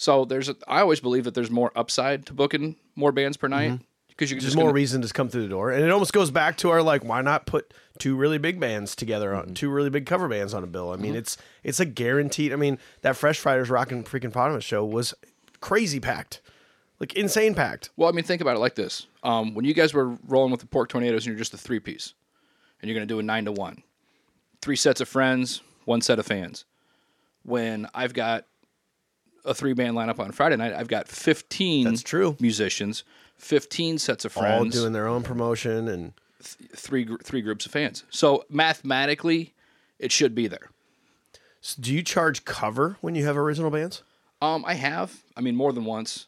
So 0.00 0.24
there's, 0.24 0.48
a, 0.48 0.56
I 0.66 0.80
always 0.80 1.00
believe 1.00 1.24
that 1.24 1.34
there's 1.34 1.50
more 1.50 1.72
upside 1.76 2.24
to 2.26 2.32
booking 2.32 2.76
more 2.96 3.12
bands 3.12 3.36
per 3.36 3.48
night 3.48 3.72
mm-hmm. 3.72 3.84
because 4.08 4.30
you 4.30 4.36
can 4.36 4.42
There's 4.42 4.54
just 4.54 4.56
more 4.56 4.68
gonna- 4.68 4.74
reason 4.74 5.02
to 5.02 5.12
come 5.12 5.28
through 5.28 5.42
the 5.42 5.48
door, 5.48 5.72
and 5.72 5.84
it 5.84 5.90
almost 5.90 6.14
goes 6.14 6.30
back 6.30 6.56
to 6.58 6.70
our 6.70 6.82
like, 6.82 7.04
why 7.04 7.20
not 7.20 7.44
put 7.44 7.74
two 7.98 8.16
really 8.16 8.38
big 8.38 8.58
bands 8.58 8.96
together 8.96 9.34
on 9.34 9.44
mm-hmm. 9.44 9.52
two 9.52 9.68
really 9.68 9.90
big 9.90 10.06
cover 10.06 10.26
bands 10.26 10.54
on 10.54 10.64
a 10.64 10.66
bill? 10.66 10.90
I 10.90 10.96
mean, 10.96 11.10
mm-hmm. 11.10 11.18
it's 11.18 11.36
it's 11.62 11.80
a 11.80 11.84
guaranteed. 11.84 12.50
I 12.50 12.56
mean, 12.56 12.78
that 13.02 13.14
Fresh 13.14 13.40
Fighters 13.40 13.68
Rockin' 13.68 14.04
Freaking 14.04 14.32
Potamus 14.32 14.64
show 14.64 14.86
was 14.86 15.12
crazy 15.60 16.00
packed, 16.00 16.40
like 16.98 17.12
insane 17.12 17.54
packed. 17.54 17.90
Well, 17.98 18.08
I 18.08 18.12
mean, 18.12 18.24
think 18.24 18.40
about 18.40 18.56
it 18.56 18.60
like 18.60 18.76
this: 18.76 19.06
um, 19.22 19.54
when 19.54 19.66
you 19.66 19.74
guys 19.74 19.92
were 19.92 20.16
rolling 20.26 20.50
with 20.50 20.60
the 20.60 20.66
Pork 20.66 20.88
Tornadoes, 20.88 21.26
and 21.26 21.34
you're 21.34 21.38
just 21.38 21.52
a 21.52 21.58
three 21.58 21.78
piece, 21.78 22.14
and 22.80 22.88
you're 22.88 22.96
going 22.98 23.06
to 23.06 23.14
do 23.14 23.18
a 23.18 23.22
nine 23.22 23.44
to 23.44 23.52
one, 23.52 23.82
three 24.62 24.76
sets 24.76 25.02
of 25.02 25.08
friends, 25.10 25.60
one 25.84 26.00
set 26.00 26.18
of 26.18 26.24
fans. 26.24 26.64
When 27.42 27.86
I've 27.94 28.14
got 28.14 28.46
a 29.44 29.54
three 29.54 29.72
band 29.72 29.96
lineup 29.96 30.18
on 30.18 30.32
Friday 30.32 30.56
night, 30.56 30.72
I've 30.72 30.88
got 30.88 31.08
fifteen. 31.08 31.84
That's 31.84 32.02
true. 32.02 32.36
Musicians, 32.40 33.04
fifteen 33.36 33.98
sets 33.98 34.24
of 34.24 34.32
friends. 34.32 34.76
All 34.76 34.82
doing 34.82 34.92
their 34.92 35.06
own 35.06 35.22
promotion, 35.22 35.88
and 35.88 36.12
three 36.42 37.04
gr- 37.04 37.16
three 37.22 37.42
groups 37.42 37.66
of 37.66 37.72
fans. 37.72 38.04
So 38.10 38.44
mathematically, 38.48 39.54
it 39.98 40.12
should 40.12 40.34
be 40.34 40.46
there. 40.48 40.70
So 41.60 41.80
do 41.80 41.94
you 41.94 42.02
charge 42.02 42.44
cover 42.44 42.96
when 43.00 43.14
you 43.14 43.24
have 43.26 43.36
original 43.36 43.70
bands? 43.70 44.02
Um, 44.42 44.64
I 44.66 44.74
have. 44.74 45.22
I 45.36 45.40
mean, 45.42 45.56
more 45.56 45.72
than 45.72 45.84
once. 45.84 46.26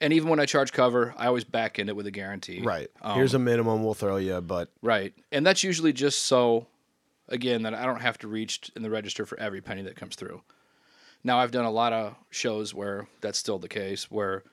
And 0.00 0.12
even 0.12 0.28
when 0.28 0.40
I 0.40 0.44
charge 0.44 0.72
cover, 0.72 1.14
I 1.16 1.26
always 1.26 1.44
back 1.44 1.78
end 1.78 1.88
it 1.88 1.96
with 1.96 2.06
a 2.06 2.10
guarantee. 2.10 2.60
Right. 2.62 2.90
Um, 3.00 3.14
Here's 3.14 3.32
a 3.32 3.38
minimum 3.38 3.82
we'll 3.82 3.94
throw 3.94 4.16
you, 4.16 4.40
but 4.40 4.70
Right. 4.82 5.14
And 5.32 5.46
that's 5.46 5.62
usually 5.62 5.92
just 5.94 6.26
so, 6.26 6.66
again, 7.28 7.62
that 7.62 7.72
I 7.72 7.86
don't 7.86 8.02
have 8.02 8.18
to 8.18 8.28
reach 8.28 8.70
in 8.76 8.82
the 8.82 8.90
register 8.90 9.24
for 9.24 9.38
every 9.40 9.62
penny 9.62 9.82
that 9.82 9.96
comes 9.96 10.14
through. 10.16 10.42
Now, 11.24 11.38
I've 11.38 11.50
done 11.50 11.64
a 11.64 11.70
lot 11.70 11.92
of 11.92 12.14
shows 12.30 12.74
where 12.74 13.08
that's 13.20 13.38
still 13.38 13.58
the 13.58 13.68
case, 13.68 14.10
where 14.10 14.44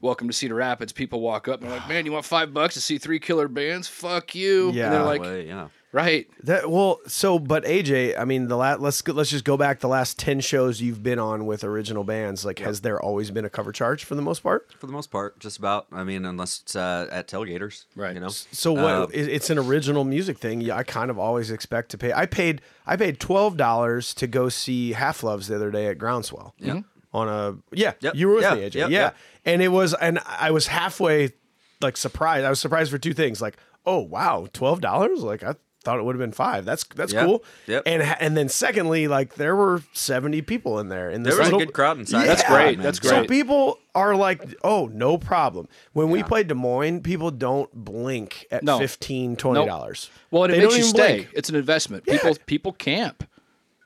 welcome 0.00 0.28
to 0.28 0.34
Cedar 0.34 0.56
Rapids, 0.56 0.92
people 0.92 1.20
walk 1.20 1.48
up 1.48 1.60
and 1.60 1.70
they're 1.70 1.78
like, 1.78 1.88
man, 1.90 2.04
you 2.06 2.12
want 2.12 2.24
five 2.24 2.52
bucks 2.52 2.74
to 2.74 2.80
see 2.80 2.98
three 2.98 3.20
killer 3.20 3.48
bands? 3.48 3.88
Fuck 3.88 4.34
you. 4.34 4.72
Yeah. 4.72 4.84
And 4.84 4.92
they're 4.94 5.04
like, 5.04 5.22
Way, 5.22 5.46
yeah. 5.46 5.68
Right. 5.92 6.26
that 6.44 6.70
well, 6.70 7.00
so 7.06 7.38
but 7.38 7.64
AJ, 7.64 8.18
I 8.18 8.24
mean, 8.24 8.48
the 8.48 8.56
last 8.56 8.80
let's 8.80 9.06
let's 9.08 9.28
just 9.28 9.44
go 9.44 9.58
back 9.58 9.80
the 9.80 9.88
last 9.88 10.18
ten 10.18 10.40
shows 10.40 10.80
you've 10.80 11.02
been 11.02 11.18
on 11.18 11.44
with 11.44 11.64
original 11.64 12.02
bands. 12.02 12.44
Like, 12.46 12.60
has 12.60 12.80
there 12.80 12.98
always 13.00 13.30
been 13.30 13.44
a 13.44 13.50
cover 13.50 13.72
charge 13.72 14.04
for 14.04 14.14
the 14.14 14.22
most 14.22 14.42
part? 14.42 14.72
For 14.78 14.86
the 14.86 14.92
most 14.92 15.10
part, 15.10 15.38
just 15.38 15.58
about. 15.58 15.86
I 15.92 16.02
mean, 16.02 16.24
unless 16.24 16.60
it's 16.62 16.74
uh, 16.74 17.08
at 17.12 17.28
tailgators, 17.28 17.84
Right. 17.94 18.14
You 18.14 18.20
know. 18.20 18.30
So 18.30 18.72
what? 18.72 18.84
Uh, 18.84 19.06
it's 19.12 19.50
an 19.50 19.58
original 19.58 20.04
music 20.04 20.38
thing. 20.38 20.62
Yeah, 20.62 20.76
I 20.76 20.82
kind 20.82 21.10
of 21.10 21.18
always 21.18 21.50
expect 21.50 21.90
to 21.90 21.98
pay. 21.98 22.12
I 22.12 22.24
paid 22.24 22.62
I 22.86 22.96
paid 22.96 23.20
twelve 23.20 23.58
dollars 23.58 24.14
to 24.14 24.26
go 24.26 24.48
see 24.48 24.92
Half 24.92 25.22
Loves 25.22 25.48
the 25.48 25.56
other 25.56 25.70
day 25.70 25.88
at 25.88 25.98
Groundswell. 25.98 26.54
Yeah. 26.58 26.80
On 27.12 27.28
a 27.28 27.58
yeah, 27.70 27.92
Yep, 28.00 28.14
you 28.14 28.28
were 28.28 28.36
with 28.36 28.44
yeah, 28.44 28.54
me, 28.54 28.60
AJ. 28.62 28.74
yep, 28.74 28.90
yeah, 28.90 28.98
yep. 29.00 29.16
and 29.44 29.60
it 29.60 29.68
was 29.68 29.92
and 29.92 30.18
I 30.26 30.50
was 30.52 30.68
halfway 30.68 31.32
like 31.82 31.98
surprised. 31.98 32.46
I 32.46 32.48
was 32.50 32.58
surprised 32.60 32.90
for 32.90 32.96
two 32.96 33.12
things. 33.12 33.42
Like, 33.42 33.58
oh 33.84 33.98
wow, 33.98 34.46
twelve 34.54 34.80
dollars. 34.80 35.20
Like 35.22 35.42
I 35.42 35.56
thought 35.82 35.98
it 35.98 36.04
would 36.04 36.14
have 36.14 36.20
been 36.20 36.32
five. 36.32 36.64
That's 36.64 36.84
that's 36.94 37.12
Yeah. 37.12 37.24
cool. 37.26 37.44
Yep. 37.66 37.82
And 37.86 38.02
and 38.02 38.36
then 38.36 38.48
secondly, 38.48 39.08
like 39.08 39.34
there 39.34 39.54
were 39.54 39.82
seventy 39.92 40.40
people 40.42 40.78
in 40.78 40.88
there. 40.88 41.10
In 41.10 41.22
this 41.22 41.34
There 41.34 41.44
was 41.44 41.52
a 41.52 41.56
good 41.66 41.72
crowd 41.74 41.98
inside. 41.98 42.26
That's 42.26 42.44
great. 42.44 42.80
That's 42.80 42.98
great. 42.98 43.10
So 43.10 43.24
people 43.24 43.78
are 43.94 44.16
like, 44.16 44.54
oh, 44.64 44.86
no 44.92 45.18
problem. 45.18 45.68
When 45.92 46.08
we 46.10 46.20
Yeah. 46.20 46.24
played 46.26 46.48
Des 46.48 46.54
Moines, 46.54 47.00
people 47.02 47.30
don't 47.30 47.70
blink 47.74 48.46
at 48.50 48.62
No. 48.62 48.78
fifteen, 48.78 49.36
twenty 49.36 49.66
dollars. 49.66 50.08
well, 50.30 50.44
and 50.44 50.52
it 50.52 50.56
They 50.56 50.62
makes 50.64 50.78
you 50.78 50.84
stay. 50.84 51.14
blink. 51.16 51.28
It's 51.34 51.48
an 51.48 51.56
investment. 51.56 52.04
Yeah. 52.06 52.14
People 52.18 52.36
people 52.46 52.72
camp. 52.72 53.24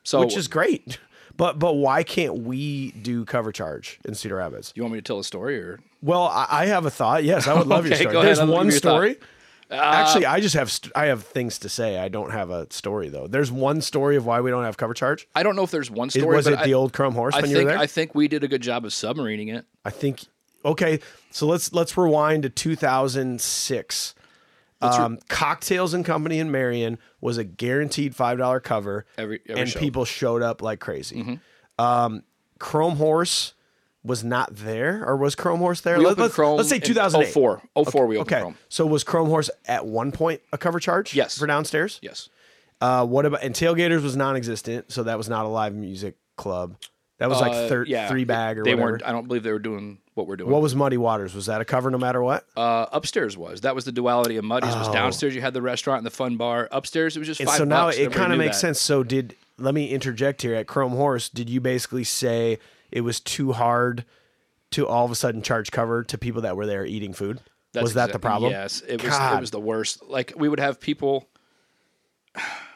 So 0.05 0.21
which 0.21 0.37
is 0.37 0.49
great. 0.49 0.99
But 1.39 1.59
but 1.59 1.75
why 1.75 2.03
can't 2.03 2.45
we 2.45 2.93
do 2.93 3.27
cover 3.27 3.53
charge 3.53 3.99
in 4.07 4.15
Cedar 4.15 4.37
Rapids? 4.37 4.73
you 4.75 4.83
want 4.83 4.95
me 4.95 4.99
to 5.01 5.03
tell 5.03 5.19
a 5.19 5.25
story 5.25 5.59
or 5.59 5.81
Well, 6.01 6.23
I, 6.23 6.47
I 6.49 6.67
have 6.67 6.87
a 6.87 6.91
thought. 6.91 7.25
Yes, 7.25 7.47
I 7.47 7.53
would 7.53 7.67
love 7.67 7.87
your 7.89 7.95
story. 7.95 8.11
go. 8.15 8.23
There's 8.23 8.39
I'll 8.39 8.47
one 8.47 8.71
story. 8.71 9.15
thought. 9.15 9.29
Actually, 9.71 10.27
I 10.27 10.41
just 10.41 10.55
have 10.55 10.71
st- 10.71 10.93
I 10.95 11.07
have 11.07 11.25
things 11.25 11.59
to 11.61 11.69
say. 11.69 11.99
I 11.99 12.09
don't 12.09 12.31
have 12.31 12.51
a 12.51 12.67
story 12.73 13.09
though. 13.09 13.27
There's 13.27 13.51
one 13.51 13.81
story 13.81 14.17
of 14.17 14.25
why 14.25 14.41
we 14.41 14.51
don't 14.51 14.63
have 14.65 14.77
cover 14.77 14.95
charge. 14.95 15.27
I 15.35 15.43
don't 15.43 15.57
know 15.57 15.65
if 15.65 15.71
there's 15.73 15.91
one 15.91 16.09
It, 16.09 16.13
story. 16.21 16.37
was 16.37 16.45
but 16.47 16.53
it 16.55 16.59
I, 16.61 16.65
the 16.67 16.75
old 16.75 16.93
Chrome 16.93 17.15
Horse 17.15 17.35
I 17.35 17.41
when 17.41 17.51
you 17.51 17.57
were 17.57 17.61
think 17.63 17.71
there? 17.71 17.79
I 17.79 17.87
think 17.87 18.15
we 18.15 18.29
did 18.29 18.45
a 18.45 18.49
good 18.49 18.63
job 18.63 18.85
of 18.85 18.93
submarining 18.93 19.53
it. 19.57 19.65
I 19.85 19.91
think 19.91 20.25
okay, 20.65 21.01
so 21.33 21.47
let's 21.47 21.73
let's 21.73 21.97
rewind 21.97 22.45
to 22.45 22.49
2006. 22.51 24.15
Um, 24.83 25.19
Cocktails 25.29 25.95
and 25.95 26.05
Company 26.05 26.39
in 26.39 26.51
Marion 26.51 26.99
was 27.21 27.39
a 27.39 27.45
guaranteed 27.45 28.15
five 28.15 28.39
dollar 28.39 28.61
cover, 28.61 29.07
Every- 29.19 29.41
every 29.49 29.63
and 29.63 29.71
show. 29.71 29.81
people 29.81 30.05
showed 30.05 30.43
up 30.43 30.61
like 30.63 30.81
crazy. 30.81 31.17
Mm-hmm. 31.23 31.83
Um, 31.85 32.23
Chrome 32.59 32.97
Horse 32.97 33.55
was 34.07 34.23
not 34.25 34.55
there, 34.57 35.05
or 35.07 35.17
was 35.17 35.35
Chrome 35.35 35.59
Horse 35.61 35.81
there? 35.81 35.99
We 35.99 36.07
Let- 36.07 36.19
let's, 36.19 36.35
Chrome. 36.35 36.57
let's 36.57 36.69
say 36.69 36.77
in 36.77 36.83
2008. 36.83 37.33
04. 37.33 37.63
04 37.91 38.07
we 38.07 38.17
opened 38.17 38.33
Okay, 38.33 38.41
Chrome. 38.43 38.59
so 38.69 38.87
was 38.87 39.05
Chrome 39.05 39.29
Horse 39.29 39.51
at 39.67 39.87
one 39.87 40.13
point 40.13 40.41
a 40.53 40.59
cover 40.59 40.79
charge? 40.81 41.15
Yes. 41.15 41.37
for 41.39 41.47
downstairs. 41.47 41.99
Yes. 42.03 42.29
Uh, 42.81 43.07
what 43.07 43.25
about 43.27 43.43
and 43.43 43.55
Tailgators 43.55 44.03
was 44.03 44.17
non-existent, 44.17 44.93
so 44.93 45.03
that 45.05 45.17
was 45.19 45.29
not 45.29 45.47
a 45.47 45.49
live 45.49 45.75
music 45.75 46.17
club. 46.37 46.77
That 47.19 47.31
was 47.31 47.41
like 47.41 47.53
Uh, 47.53 47.69
thir- 47.69 47.85
yeah, 47.89 48.09
three 48.09 48.25
bag 48.25 48.59
or 48.59 48.65
they 48.65 48.75
whatever. 48.75 48.91
weren't. 48.93 49.07
I 49.07 49.13
don't 49.13 49.27
believe 49.27 49.43
they 49.43 49.51
were 49.53 49.59
doing 49.59 49.97
what 50.13 50.27
we're 50.27 50.37
doing. 50.37 50.51
What 50.51 50.61
was 50.61 50.75
Muddy 50.75 50.99
Waters? 50.99 51.35
Was 51.35 51.47
that 51.47 51.63
a 51.63 51.65
cover 51.65 51.91
no 51.91 51.97
matter 51.97 52.23
what? 52.23 52.45
uh, 52.59 52.85
upstairs 52.93 53.39
was 53.39 53.63
that 53.63 53.75
was 53.75 53.87
the 53.87 53.93
duality 53.93 54.37
of 54.37 54.45
Muddy's. 54.45 54.75
It 54.75 54.79
was 54.79 54.89
Oh. 54.89 54.93
downstairs 54.93 55.35
you 55.35 55.41
had 55.41 55.55
the 55.55 55.63
restaurant 55.63 55.99
and 56.01 56.07
the 56.07 56.11
fun 56.11 56.37
bar. 56.37 56.69
Upstairs 56.71 57.17
it 57.17 57.21
was 57.21 57.29
just 57.29 57.41
And 57.41 57.49
five 57.49 57.57
so 57.57 57.65
now 57.65 57.87
bucks. 57.87 57.97
it 57.97 58.13
kind 58.13 58.33
of 58.35 58.39
makes 58.39 58.57
that. 58.59 58.61
sense. 58.61 58.81
So 58.83 59.03
did 59.03 59.35
let 59.59 59.73
me 59.73 59.89
interject 59.89 60.43
here 60.43 60.55
at 60.55 60.67
Chrome 60.67 60.93
Horse? 60.93 61.31
Did 61.31 61.49
you 61.49 61.63
basically 61.63 62.05
say 62.05 62.59
it 62.91 63.03
was 63.03 63.21
too 63.21 63.53
hard 63.53 64.05
to 64.73 64.87
all 64.87 65.05
of 65.05 65.11
a 65.11 65.15
sudden 65.15 65.43
charge 65.43 65.71
cover 65.71 66.03
to 66.05 66.19
people 66.19 66.43
that 66.43 66.57
were 66.57 66.67
there 66.67 66.85
eating 66.85 67.13
food? 67.13 67.41
That's 67.73 67.83
was 67.83 67.95
that 67.95 68.13
the 68.13 68.19
problem? 68.19 68.51
Yes, 68.53 68.83
it 68.87 69.03
was. 69.03 69.11
God. 69.13 69.37
It 69.37 69.41
was 69.41 69.51
the 69.51 69.61
worst. 69.61 70.03
Like 70.09 70.33
we 70.37 70.49
would 70.49 70.61
have 70.61 70.81
people 70.81 71.29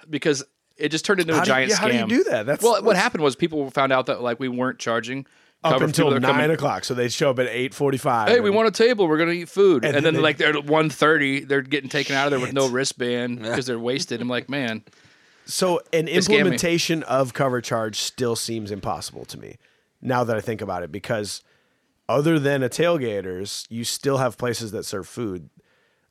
because 0.08 0.44
it 0.76 0.90
just 0.90 1.04
turned 1.04 1.20
into 1.20 1.34
How 1.34 1.42
a 1.42 1.44
do 1.44 1.48
giant 1.48 1.70
yeah, 1.70 1.76
scam. 1.76 1.80
how 1.80 1.88
do 1.88 1.96
you 1.96 2.06
do 2.06 2.24
that? 2.30 2.46
That's- 2.46 2.62
well. 2.62 2.82
What 2.82 2.96
happened 2.96 3.22
was 3.22 3.36
people 3.36 3.70
found 3.70 3.92
out 3.92 4.06
that 4.06 4.22
like 4.22 4.40
we 4.40 4.48
weren't 4.48 4.78
charging 4.78 5.26
Up 5.62 5.72
cover 5.74 5.84
until 5.86 6.06
people 6.08 6.20
nine 6.20 6.32
coming- 6.32 6.50
o'clock, 6.50 6.84
so 6.84 6.94
they'd 6.94 7.12
show 7.12 7.30
up 7.30 7.38
at 7.38 7.48
eight 7.48 7.74
forty-five. 7.74 8.28
Hey, 8.28 8.40
we 8.40 8.50
want 8.50 8.68
a 8.68 8.70
table. 8.70 9.06
We're 9.08 9.18
gonna 9.18 9.32
eat 9.32 9.48
food, 9.48 9.84
And 9.84 9.94
and, 9.94 9.94
then 9.96 10.02
then, 10.04 10.14
they- 10.14 10.20
like 10.20 10.36
they're 10.38 10.56
at 10.56 10.64
one 10.66 10.90
thirty, 10.90 11.44
they're 11.44 11.62
getting 11.62 11.90
taken 11.90 12.14
out 12.16 12.26
of 12.26 12.30
there 12.32 12.40
with 12.40 12.52
no 12.52 12.68
wristband 12.68 13.40
because 13.42 13.66
they're 13.66 13.78
wasted. 13.78 14.20
I'm 14.20 14.28
like, 14.28 14.48
man, 14.48 14.82
So 15.46 15.80
an 15.92 16.08
implementation 16.08 17.02
of 17.04 17.34
cover 17.34 17.60
charge 17.60 17.96
still 17.96 18.36
seems 18.36 18.70
impossible 18.70 19.24
to 19.26 19.38
me. 19.38 19.56
Now 20.02 20.24
that 20.24 20.36
I 20.36 20.40
think 20.40 20.60
about 20.60 20.82
it, 20.82 20.90
because 20.92 21.42
other 22.08 22.38
than 22.38 22.62
a 22.62 22.68
tailgators, 22.68 23.66
you 23.70 23.84
still 23.84 24.18
have 24.18 24.36
places 24.36 24.72
that 24.72 24.84
serve 24.84 25.06
food. 25.06 25.50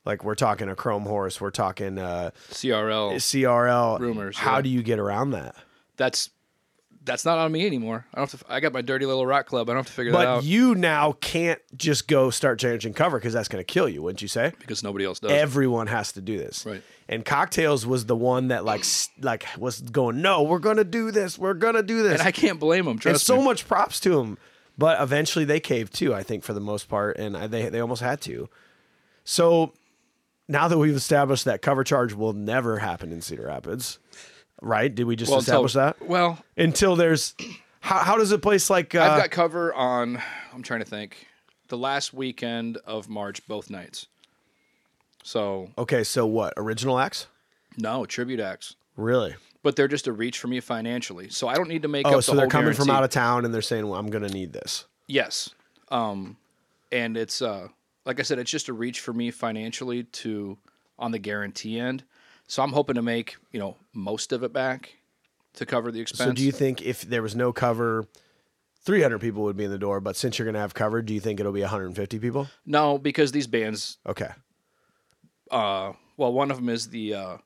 Like 0.04 0.24
we're 0.24 0.34
talking 0.34 0.68
a 0.68 0.74
Chrome 0.74 1.04
Horse, 1.04 1.40
we're 1.40 1.50
talking 1.50 1.98
uh, 1.98 2.30
CRL. 2.50 3.14
CRL. 3.16 3.98
Rumors, 4.00 4.38
How 4.38 4.56
yeah. 4.56 4.62
do 4.62 4.68
you 4.70 4.82
get 4.82 4.98
around 4.98 5.30
that? 5.32 5.54
That's 5.96 6.30
that's 7.10 7.24
not 7.24 7.38
on 7.38 7.52
me 7.52 7.66
anymore. 7.66 8.06
I 8.14 8.18
don't. 8.18 8.30
Have 8.30 8.46
to, 8.46 8.52
I 8.52 8.60
got 8.60 8.72
my 8.72 8.82
dirty 8.82 9.06
little 9.06 9.26
rock 9.26 9.46
club. 9.46 9.68
I 9.68 9.72
don't 9.72 9.80
have 9.80 9.86
to 9.86 9.92
figure 9.92 10.12
that 10.12 10.26
out. 10.26 10.36
But 10.38 10.44
you 10.44 10.74
now 10.74 11.12
can't 11.20 11.60
just 11.76 12.08
go 12.08 12.30
start 12.30 12.58
changing 12.58 12.94
cover 12.94 13.18
because 13.18 13.32
that's 13.32 13.48
going 13.48 13.60
to 13.60 13.70
kill 13.72 13.88
you, 13.88 14.02
wouldn't 14.02 14.22
you 14.22 14.28
say? 14.28 14.52
because 14.58 14.82
nobody 14.82 15.04
else 15.04 15.20
does. 15.20 15.32
Everyone 15.32 15.86
has 15.88 16.12
to 16.12 16.20
do 16.20 16.38
this. 16.38 16.64
Right. 16.64 16.82
And 17.08 17.24
cocktails 17.24 17.84
was 17.86 18.06
the 18.06 18.16
one 18.16 18.48
that 18.48 18.64
like 18.64 18.80
s- 18.80 19.08
like 19.20 19.44
was 19.58 19.80
going, 19.80 20.22
no, 20.22 20.42
we're 20.42 20.58
going 20.60 20.76
to 20.76 20.84
do 20.84 21.10
this. 21.10 21.38
We're 21.38 21.54
going 21.54 21.74
to 21.74 21.82
do 21.82 22.02
this. 22.02 22.20
and 22.20 22.22
I 22.22 22.32
can't 22.32 22.60
blame 22.60 22.84
them. 22.84 22.98
and 23.04 23.20
so 23.20 23.38
me. 23.38 23.44
much 23.44 23.66
props 23.66 24.00
to 24.00 24.10
them. 24.16 24.38
But 24.78 25.00
eventually 25.02 25.44
they 25.44 25.60
caved 25.60 25.92
too, 25.92 26.14
I 26.14 26.22
think, 26.22 26.42
for 26.42 26.54
the 26.54 26.60
most 26.60 26.88
part, 26.88 27.18
and 27.18 27.36
I, 27.36 27.46
they 27.46 27.68
they 27.68 27.80
almost 27.80 28.00
had 28.00 28.20
to. 28.22 28.48
So 29.24 29.74
now 30.48 30.68
that 30.68 30.78
we've 30.78 30.96
established 30.96 31.44
that 31.44 31.60
cover 31.62 31.84
charge 31.84 32.14
will 32.14 32.32
never 32.32 32.78
happen 32.78 33.12
in 33.12 33.20
Cedar 33.20 33.46
Rapids, 33.46 33.98
right? 34.60 34.94
Did 34.94 35.04
we 35.04 35.16
just 35.16 35.30
Well, 35.30 35.38
until- 35.40 35.64
establish 35.66 35.72
that? 35.74 36.06
Well, 36.08 36.38
Until 36.56 36.96
there's, 36.96 37.34
how, 37.80 37.98
how 37.98 38.16
does 38.16 38.32
a 38.32 38.38
place 38.38 38.68
like 38.70 38.94
uh, 38.94 39.02
I've 39.02 39.20
got 39.20 39.30
cover 39.30 39.72
on. 39.74 40.20
I'm 40.52 40.62
trying 40.62 40.80
to 40.80 40.86
think. 40.86 41.26
The 41.68 41.78
last 41.78 42.12
weekend 42.12 42.78
of 42.84 43.08
March, 43.08 43.46
both 43.46 43.70
nights. 43.70 44.06
So 45.22 45.70
okay, 45.78 46.02
so 46.04 46.26
what 46.26 46.54
original 46.56 46.98
acts? 46.98 47.26
no 47.76 48.04
tribute 48.04 48.40
acts, 48.40 48.74
Really? 48.96 49.34
but 49.62 49.76
they're 49.76 49.86
just 49.88 50.06
a 50.08 50.12
reach 50.12 50.38
for 50.38 50.48
me 50.48 50.58
financially. 50.60 51.28
So 51.28 51.46
I 51.46 51.54
don't 51.54 51.68
need 51.68 51.82
to 51.82 51.88
make 51.88 52.04
Oh, 52.06 52.18
up. 52.18 52.24
so 52.24 52.32
the 52.32 52.36
they're 52.38 52.44
whole 52.46 52.50
coming 52.50 52.72
from 52.74 52.90
out 52.90 53.04
of 53.04 53.10
town 53.10 53.44
and 53.44 53.54
they're 53.54 53.62
saying, 53.62 53.86
"Well, 53.86 53.98
I'm 53.98 54.08
going 54.10 54.26
to 54.26 54.32
need 54.32 54.52
this." 54.52 54.86
Yes. 55.06 55.50
Um, 55.90 56.36
and 56.90 57.16
it's 57.16 57.40
uh, 57.42 57.68
like 58.04 58.18
I 58.18 58.22
said, 58.22 58.38
it's 58.40 58.50
just 58.50 58.68
a 58.68 58.72
reach 58.72 58.98
for 59.00 59.12
me 59.12 59.30
financially 59.30 60.02
to 60.04 60.58
on 60.98 61.12
the 61.12 61.18
guarantee 61.18 61.78
end. 61.78 62.02
So 62.50 62.64
I'm 62.64 62.72
hoping 62.72 62.96
to 62.96 63.02
make 63.02 63.36
you 63.52 63.60
know 63.60 63.76
most 63.92 64.32
of 64.32 64.42
it 64.42 64.52
back 64.52 64.96
to 65.54 65.64
cover 65.64 65.92
the 65.92 66.00
expense. 66.00 66.30
So 66.30 66.32
do 66.32 66.42
you 66.44 66.50
think 66.50 66.82
if 66.82 67.02
there 67.02 67.22
was 67.22 67.36
no 67.36 67.52
cover, 67.52 68.06
300 68.82 69.20
people 69.20 69.44
would 69.44 69.56
be 69.56 69.64
in 69.64 69.70
the 69.70 69.78
door, 69.78 70.00
but 70.00 70.16
since 70.16 70.36
you're 70.36 70.46
going 70.46 70.54
to 70.54 70.60
have 70.60 70.74
cover, 70.74 71.00
do 71.00 71.14
you 71.14 71.20
think 71.20 71.38
it'll 71.38 71.52
be 71.52 71.60
150 71.60 72.18
people? 72.18 72.48
no, 72.66 72.98
because 72.98 73.30
these 73.30 73.46
bands. 73.46 73.98
Okay. 74.04 74.30
Uh, 75.48 75.92
well, 76.16 76.32
one 76.32 76.50
of 76.50 76.56
them 76.56 76.68
is 76.68 76.88
the 76.88 77.14
uh, 77.14 77.36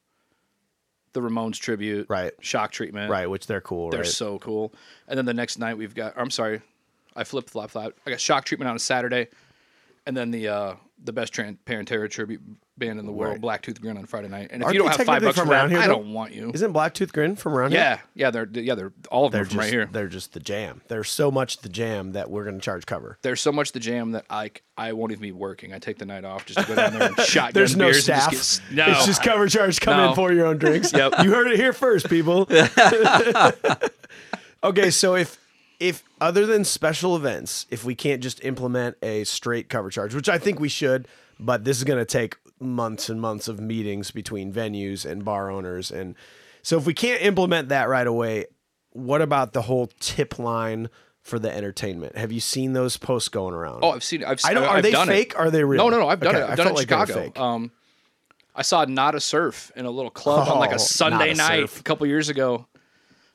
the 1.12 1.21
Ramones 1.21 1.59
tribute, 1.59 2.07
Right. 2.09 2.33
Shock 2.40 2.73
treatment, 2.73 3.11
Right, 3.11 3.29
which 3.29 3.47
they're 3.47 3.61
cool, 3.61 3.90
They're 3.90 4.01
right? 4.01 4.09
so 4.09 4.38
cool. 4.38 4.73
And 5.07 5.19
then 5.19 5.27
the 5.27 5.35
next 5.35 5.59
night 5.59 5.77
we've 5.77 5.95
got. 5.95 6.14
I'm 6.17 6.31
sorry, 6.31 6.62
I 7.14 7.25
flip 7.25 7.51
flop 7.51 7.71
flop. 7.73 7.93
I 8.07 8.11
got 8.11 8.21
Shock 8.21 8.47
treatment 8.47 8.71
on 8.71 8.77
a 8.77 8.81
Saturday, 8.81 9.29
and 10.07 10.17
then 10.17 10.31
the 10.31 10.49
uh, 10.49 10.75
the 11.03 11.12
best 11.12 11.33
Tran- 11.35 11.59
Pantera 11.67 12.09
tribute 12.11 12.40
band 12.77 12.99
in 12.99 13.07
the 13.07 13.12
world, 13.12 13.43
Right. 13.45 13.62
Blacktooth 13.62 13.81
Grin 13.81 13.97
on 13.97 14.05
Friday 14.07 14.27
night. 14.29 14.49
And 14.51 14.61
if 14.62 14.67
Aren't 14.67 14.75
you 14.75 14.83
don't 14.83 14.97
have 14.97 15.07
five 15.07 15.23
bucks 15.23 15.37
from 15.38 15.47
for 15.47 15.55
that, 15.55 15.61
around 15.61 15.71
here, 15.71 15.79
I 15.79 15.87
don't 15.87 16.12
want 16.12 16.33
you. 16.33 16.51
Isn't 16.53 16.73
Blacktooth 16.73 17.12
Grin 17.12 17.37
from 17.37 17.55
around 17.55 17.71
here? 17.71 17.81
Yeah, 17.81 17.99
yeah, 18.14 18.31
they're 18.31 18.49
yeah 18.53 18.75
they're 18.75 18.93
all 19.11 19.27
of 19.27 19.33
them 19.33 19.38
They're 19.38 19.45
from 19.45 19.55
just 19.59 19.67
right 19.67 19.73
here. 19.73 19.88
they're 19.93 20.09
just 20.09 20.33
the 20.33 20.40
jam. 20.40 20.83
They're 20.88 21.05
so 21.05 21.31
much 21.31 21.59
the 21.59 21.69
jam 21.69 22.12
that 22.12 22.31
we're 22.31 22.43
going 22.45 22.57
to 22.57 22.61
charge 22.61 22.87
cover. 22.87 23.19
There's 23.23 23.40
so 23.40 23.53
much 23.53 23.73
the 23.73 23.81
jam 23.81 24.12
that 24.12 24.25
I 24.31 24.51
I 24.77 24.93
won't 24.93 25.12
even 25.12 25.23
be 25.23 25.33
working. 25.33 25.73
I 25.73 25.79
take 25.79 25.99
the 25.99 26.07
night 26.07 26.25
off 26.25 26.47
just 26.47 26.59
to 26.61 26.67
go 26.67 26.75
down 26.75 26.95
there 26.99 27.09
and 27.09 27.21
shotgun 27.21 27.53
There's 27.53 27.77
no 27.77 27.93
staff. 27.93 28.31
Just 28.33 28.62
get, 28.69 28.77
no, 28.77 28.90
It's 28.93 29.07
just 29.07 29.23
cover 29.23 29.47
charge. 29.49 29.81
Come 29.81 30.01
in 30.09 30.14
for 30.17 30.33
your 30.33 30.47
own 30.47 30.59
drinks. 30.59 30.93
Yep. 30.95 31.14
You 31.23 31.31
heard 31.33 31.49
it 31.49 31.57
here 31.57 31.73
first, 31.73 32.09
people. 32.09 32.47
okay, 34.64 34.90
so 34.90 35.14
if 35.17 35.38
if 35.88 36.03
other 36.20 36.47
than 36.47 36.64
special 36.64 37.14
events, 37.16 37.66
if 37.70 37.85
we 37.85 37.94
can't 37.94 38.23
just 38.23 38.42
implement 38.44 38.97
a 39.03 39.25
straight 39.25 39.68
cover 39.68 39.90
charge, 39.90 40.14
which 40.14 40.29
I 40.29 40.38
think 40.38 40.59
we 40.59 40.68
should, 40.68 41.07
but 41.38 41.64
this 41.64 41.77
is 41.79 41.85
going 41.85 41.99
to 41.99 42.05
take 42.05 42.37
months 42.61 43.09
and 43.09 43.20
months 43.20 43.49
of 43.49 43.61
meetings 43.61 44.11
between 44.11 44.53
venues 44.53 45.05
and 45.05 45.25
bar 45.25 45.51
owners 45.51 45.90
and 45.90 46.14
so 46.62 46.79
if 46.79 46.87
we 46.87 46.94
can't 46.94 47.20
implement 47.20 47.68
that 47.68 47.90
right 47.90 48.07
away, 48.07 48.47
what 48.92 49.20
about 49.20 49.53
the 49.53 49.61
whole 49.62 49.88
tip 50.01 50.38
line 50.38 50.88
for 51.20 51.38
the 51.38 51.55
entertainment? 51.55 52.16
Have 52.16 52.33
you 52.33 52.40
seen 52.40 52.73
those 52.73 52.97
posts 52.97 53.29
going 53.29 53.53
around? 53.53 53.81
Oh, 53.83 53.90
I've 53.90 54.03
seen. 54.03 54.25
I've. 54.25 54.40
I 54.42 54.55
don't. 54.55 54.64
Are 54.64 54.77
I've 54.79 54.83
they 54.83 54.92
fake? 54.92 55.33
It. 55.33 55.37
Are 55.37 55.51
they 55.51 55.62
real? 55.62 55.85
No, 55.85 55.90
no, 55.90 55.99
no. 55.99 56.09
I've 56.09 56.20
done 56.20 56.37
Okay, 56.37 56.42
it. 56.44 56.49
I 56.49 56.53
I've 56.53 56.57
done 56.57 56.68
it 56.68 56.70
in 56.70 56.77
like 56.77 56.88
Chicago. 56.88 57.33
Um, 57.38 57.70
I 58.55 58.62
saw 58.62 58.83
Nada 58.87 59.20
Surf 59.20 59.73
in 59.77 59.85
a 59.85 59.90
little 59.90 60.11
club 60.11 60.49
on 60.49 60.59
like 60.59 60.73
Oh, 60.73 60.77
a 60.77 60.79
Sunday 60.79 61.33
a 61.33 61.35
night 61.35 61.61
Surf. 61.68 61.81
a 61.81 61.83
couple 61.83 62.07
years 62.07 62.31
ago, 62.31 62.66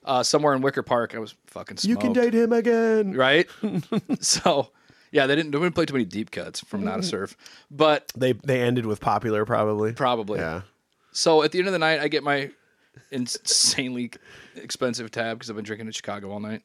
uh, 0.05 0.23
somewhere 0.23 0.53
in 0.53 0.61
Wicker 0.61 0.83
Park. 0.83 1.13
I 1.15 1.19
was 1.19 1.35
fucking 1.47 1.77
you 1.81 1.97
can 1.97 2.13
date 2.13 2.33
him 2.33 2.51
again. 2.53 3.13
right? 3.13 3.47
so, 4.19 4.69
yeah, 5.11 5.25
they 5.27 5.35
didn't. 5.35 5.51
They 5.51 5.59
didn't 5.59 5.75
play 5.75 5.85
too 5.85 5.93
many 5.93 6.05
deep 6.05 6.31
cuts 6.31 6.59
from 6.61 6.83
Nada 6.83 7.03
Surf, 7.03 7.35
but 7.71 8.11
They 8.15 8.33
they 8.33 8.61
ended 8.61 8.85
with 8.85 8.99
popular 8.99 9.45
probably. 9.45 9.93
probably. 9.93 10.39
Yeah. 10.39 10.61
So 11.11 11.43
at 11.43 11.51
the 11.51 11.59
end 11.59 11.67
of 11.67 11.73
the 11.73 11.79
night, 11.79 11.99
I 11.99 12.07
get 12.07 12.23
my 12.23 12.51
insanely 13.11 14.11
expensive 14.55 15.09
tab 15.11 15.37
because 15.37 15.49
I've 15.49 15.55
been 15.55 15.65
drinking 15.65 15.87
in 15.87 15.93
Chicago 15.93 16.31
all 16.31 16.39
night. 16.39 16.61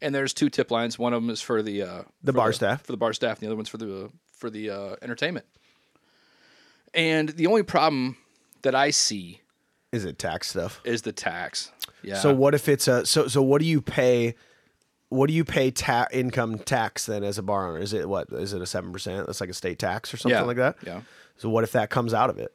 And 0.00 0.12
there's 0.14 0.34
two 0.34 0.48
tip 0.50 0.70
lines. 0.72 0.98
One 0.98 1.12
of 1.12 1.22
them 1.22 1.30
is 1.30 1.40
for 1.40 1.62
the 1.62 1.82
uh, 1.82 2.02
The 2.24 2.32
for 2.32 2.36
bar 2.36 2.52
staff. 2.52 2.82
for 2.84 2.90
the 2.92 2.96
bar 2.98 3.12
staff, 3.12 3.38
and 3.38 3.42
the 3.42 3.46
other 3.46 3.56
one's 3.56 3.68
for 3.68 3.76
the 3.78 4.10
for 4.36 4.50
the 4.50 4.70
uh, 4.70 4.96
entertainment. 5.00 5.46
And 6.94 7.28
the 7.30 7.46
only 7.46 7.62
problem 7.62 8.16
that 8.62 8.74
I 8.74 8.90
see 8.90 9.40
Is 9.92 10.04
it 10.04 10.18
tax 10.18 10.48
stuff? 10.48 10.80
is 10.84 11.02
the 11.02 11.12
tax. 11.12 11.70
Yeah. 12.02 12.16
So 12.16 12.34
what 12.34 12.54
if 12.54 12.68
it's 12.68 12.88
a 12.88 13.06
so 13.06 13.28
so 13.28 13.42
what 13.42 13.60
do 13.60 13.66
you 13.66 13.80
pay? 13.80 14.34
What 15.08 15.26
do 15.28 15.34
you 15.34 15.44
pay 15.44 15.70
ta- 15.70 16.08
income 16.10 16.58
tax 16.58 17.04
then 17.04 17.22
as 17.22 17.36
a 17.36 17.42
bar 17.42 17.68
owner? 17.68 17.80
Is 17.80 17.92
it 17.92 18.08
what 18.08 18.28
is 18.32 18.52
it 18.52 18.62
a 18.62 18.66
seven 18.66 18.92
percent? 18.92 19.26
That's 19.26 19.40
like 19.40 19.50
a 19.50 19.54
state 19.54 19.78
tax 19.78 20.12
or 20.12 20.16
something 20.16 20.38
yeah, 20.38 20.42
like 20.42 20.56
that. 20.56 20.76
Yeah. 20.86 21.02
So 21.36 21.48
what 21.48 21.64
if 21.64 21.72
that 21.72 21.90
comes 21.90 22.14
out 22.14 22.30
of 22.30 22.38
it? 22.38 22.54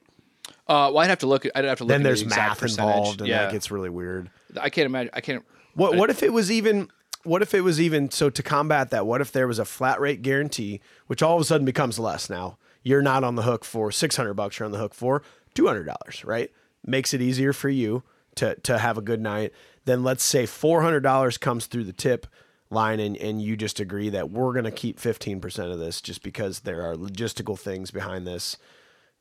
Uh, 0.68 0.92
well, 0.94 1.00
I'd 1.00 1.10
have 1.10 1.20
to 1.20 1.28
look. 1.28 1.46
I'd 1.56 1.66
have 1.66 1.78
to 1.80 1.84
look. 1.84 1.90
Then 1.90 2.04
there's 2.04 2.24
the 2.24 2.30
math 2.30 2.60
percentage. 2.60 2.96
involved, 2.96 3.22
and 3.22 3.28
yeah, 3.28 3.46
that 3.46 3.52
gets 3.52 3.70
really 3.72 3.90
weird. 3.90 4.30
I 4.60 4.70
can't 4.70 4.86
imagine. 4.86 5.12
I 5.14 5.22
can't. 5.22 5.46
What 5.76 5.96
what 5.96 6.10
if 6.10 6.24
it 6.24 6.34
was 6.34 6.52
even 6.52 6.90
what 7.24 7.42
if 7.42 7.54
it 7.54 7.62
was 7.62 7.80
even 7.80 8.10
so 8.10 8.30
to 8.30 8.44
combat 8.44 8.90
that, 8.90 9.06
what 9.06 9.22
if 9.22 9.32
there 9.32 9.48
was 9.48 9.60
a 9.60 9.66
flat 9.66 10.00
rate 10.00 10.22
guarantee, 10.22 10.82
which 11.08 11.22
all 11.22 11.36
of 11.36 11.42
a 11.42 11.46
sudden 11.46 11.66
becomes 11.66 12.00
less 12.00 12.30
now? 12.30 12.58
You're 12.84 13.02
not 13.02 13.24
on 13.24 13.36
the 13.36 13.42
hook 13.44 13.66
for 13.66 13.92
six 13.92 14.16
hundred 14.16 14.36
bucks, 14.36 14.60
you're 14.60 14.66
on 14.66 14.72
the 14.72 14.78
hook 14.78 14.94
for 14.94 15.22
two 15.54 15.68
hundred 15.68 15.86
dollars, 15.86 16.24
right? 16.24 16.52
Makes 16.86 17.14
it 17.14 17.22
easier 17.22 17.54
for 17.54 17.70
you 17.70 18.04
to 18.38 18.56
to 18.56 18.78
have 18.78 18.98
a 18.98 19.02
good 19.02 19.22
night. 19.22 19.54
Then 19.86 20.04
let's 20.04 20.24
say 20.24 20.46
four 20.46 20.82
hundred 20.82 21.02
dollars 21.02 21.38
comes 21.38 21.66
through 21.66 21.86
the 21.86 21.94
tip 21.94 22.28
line 22.70 23.00
and, 23.00 23.16
and 23.18 23.42
you 23.42 23.56
just 23.56 23.80
agree 23.80 24.10
that 24.10 24.30
we're 24.30 24.54
gonna 24.54 24.72
keep 24.72 25.00
fifteen 25.00 25.40
percent 25.40 25.72
of 25.72 25.80
this 25.80 26.02
just 26.02 26.24
because 26.24 26.62
there 26.62 26.82
are 26.82 26.96
logistical 26.96 27.58
things 27.58 27.92
behind 27.92 28.28
this. 28.28 28.58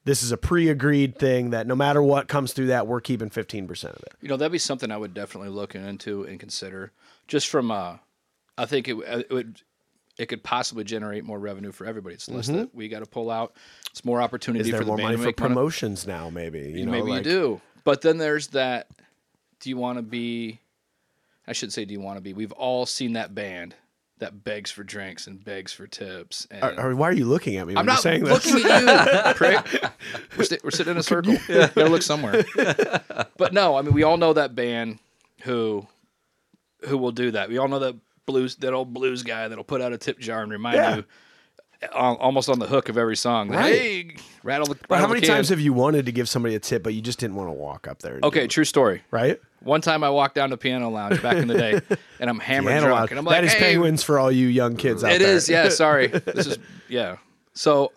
This 0.04 0.22
is 0.22 0.30
a 0.30 0.36
pre-agreed 0.36 1.18
thing 1.18 1.50
that 1.50 1.66
no 1.66 1.74
matter 1.74 2.00
what 2.00 2.28
comes 2.28 2.52
through 2.52 2.68
that, 2.68 2.86
we're 2.86 3.00
keeping 3.00 3.28
fifteen 3.28 3.66
percent 3.66 3.96
of 3.96 4.02
it. 4.02 4.12
You 4.20 4.28
know, 4.28 4.36
that'd 4.36 4.52
be 4.52 4.58
something 4.58 4.92
I 4.92 4.96
would 4.96 5.14
definitely 5.14 5.50
look 5.50 5.74
into 5.74 6.22
and 6.22 6.38
consider. 6.38 6.92
Just 7.26 7.48
from, 7.48 7.72
uh, 7.72 7.96
I 8.56 8.66
think 8.66 8.86
it, 8.86 8.96
it 8.98 9.30
would, 9.32 9.62
it 10.16 10.26
could 10.26 10.44
possibly 10.44 10.84
generate 10.84 11.24
more 11.24 11.40
revenue 11.40 11.72
for 11.72 11.86
everybody. 11.86 12.14
It's 12.14 12.28
less 12.28 12.46
that 12.46 12.72
we 12.72 12.88
got 12.88 13.00
to 13.00 13.06
pull 13.06 13.32
out. 13.32 13.56
It's 13.90 14.04
more 14.04 14.22
opportunity 14.22 14.62
Mm-hmm. 14.62 14.68
Is 14.68 14.70
there 14.70 14.80
for 14.80 14.84
the 14.84 15.02
more 15.02 15.10
money 15.10 15.16
for 15.16 15.32
promotions 15.32 16.06
now? 16.06 16.30
Maybe 16.30 16.60
you 16.60 16.86
know, 16.86 16.92
Maybe 16.92 17.10
like, 17.10 17.24
you 17.24 17.30
do. 17.30 17.60
But 17.82 18.02
then 18.02 18.18
there's 18.18 18.46
that. 18.48 18.86
Do 19.60 19.70
you 19.70 19.76
want 19.76 19.98
to 19.98 20.02
be? 20.02 20.60
I 21.48 21.52
should 21.52 21.72
say, 21.72 21.84
do 21.84 21.92
you 21.94 22.00
want 22.00 22.16
to 22.16 22.20
be? 22.20 22.32
We've 22.32 22.52
all 22.52 22.86
seen 22.86 23.12
that 23.14 23.34
band 23.34 23.74
that 24.18 24.42
begs 24.44 24.70
for 24.70 24.82
drinks 24.82 25.26
and 25.26 25.44
begs 25.44 25.72
for 25.72 25.86
tips. 25.86 26.46
And 26.50 26.62
Are- 26.64 26.74
are- 26.90 26.96
why 26.96 27.08
are 27.08 27.12
you 27.12 27.26
looking 27.26 27.56
at 27.56 27.66
me? 27.66 27.74
I'm 27.76 27.86
not 27.86 28.00
saying 28.00 28.24
looking 28.24 28.54
this? 28.54 28.64
at 28.66 29.26
you, 29.28 29.34
prick. 29.34 29.84
We're, 30.36 30.44
sit- 30.44 30.64
we're 30.64 30.70
sitting 30.70 30.92
in 30.92 30.96
a 30.96 31.02
circle. 31.02 31.34
You 31.34 31.68
gotta 31.68 31.88
look 31.88 32.02
somewhere. 32.02 32.44
But 33.38 33.52
no, 33.52 33.76
I 33.76 33.82
mean, 33.82 33.92
we 33.92 34.02
all 34.02 34.16
know 34.16 34.32
that 34.32 34.54
band 34.54 34.98
who 35.42 35.86
who 36.88 36.96
will 36.96 37.12
do 37.12 37.30
that. 37.32 37.48
We 37.50 37.58
all 37.58 37.68
know 37.68 37.78
that 37.80 37.94
blues, 38.24 38.56
that 38.56 38.72
old 38.72 38.94
blues 38.94 39.22
guy 39.22 39.46
that'll 39.48 39.62
put 39.64 39.80
out 39.82 39.92
a 39.92 39.98
tip 39.98 40.18
jar 40.18 40.42
and 40.42 40.50
remind 40.50 40.76
Yeah. 40.76 40.96
you, 40.96 41.04
almost 41.92 42.48
on 42.48 42.58
the 42.58 42.66
hook 42.66 42.88
of 42.88 42.98
every 42.98 43.16
song. 43.16 43.50
Right. 43.50 43.74
Hey, 43.74 44.16
rattle 44.42 44.66
the. 44.66 44.74
But 44.74 44.90
rattle 44.90 45.06
how 45.06 45.12
many 45.12 45.20
can." 45.20 45.36
times 45.36 45.48
have 45.48 45.60
you 45.60 45.72
wanted 45.72 46.06
to 46.06 46.12
give 46.12 46.28
somebody 46.28 46.54
a 46.54 46.58
tip, 46.60 46.82
but 46.82 46.94
you 46.94 47.00
just 47.00 47.18
didn't 47.18 47.36
want 47.36 47.48
to 47.48 47.52
walk 47.52 47.88
up 47.88 48.00
there? 48.00 48.20
Okay, 48.22 48.46
true 48.46 48.64
story. 48.64 49.02
right? 49.10 49.40
One 49.60 49.80
time 49.80 50.04
I 50.04 50.10
walked 50.10 50.36
down 50.36 50.50
to 50.50 50.56
Piano 50.56 50.90
Lounge 50.90 51.20
back 51.20 51.36
in 51.36 51.48
the 51.48 51.54
day, 51.54 51.80
and 52.20 52.30
I'm 52.30 52.38
hammered 52.38 52.70
Piano 52.70 52.86
drunk, 52.86 52.98
Lounge. 52.98 53.10
and 53.10 53.18
I'm 53.18 53.24
like, 53.24 53.36
that 53.36 53.44
is 53.44 53.52
hey, 53.54 53.58
penguins 53.72 54.02
for 54.02 54.18
all 54.18 54.30
you 54.30 54.46
young 54.46 54.76
kids 54.76 55.02
out 55.02 55.10
It 55.10 55.22
It 55.22 55.28
is, 55.28 55.48
yeah. 55.48 55.68
Sorry, 55.70 56.06
this 56.06 56.46
is 56.46 56.58
yeah. 56.88 57.16
So 57.54 57.92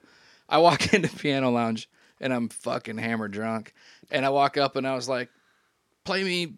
I 0.47 0.57
walk 0.59 0.93
into 0.93 1.09
Piano 1.15 1.51
Lounge 1.51 1.89
and 2.19 2.33
I'm 2.33 2.49
fucking 2.49 2.97
hammered 2.97 3.31
drunk, 3.31 3.73
and 4.09 4.25
I 4.25 4.29
walk 4.29 4.57
up 4.57 4.75
and 4.75 4.87
I 4.87 4.95
was 4.95 5.07
like, 5.07 5.29
"Play 6.05 6.23
me, 6.23 6.53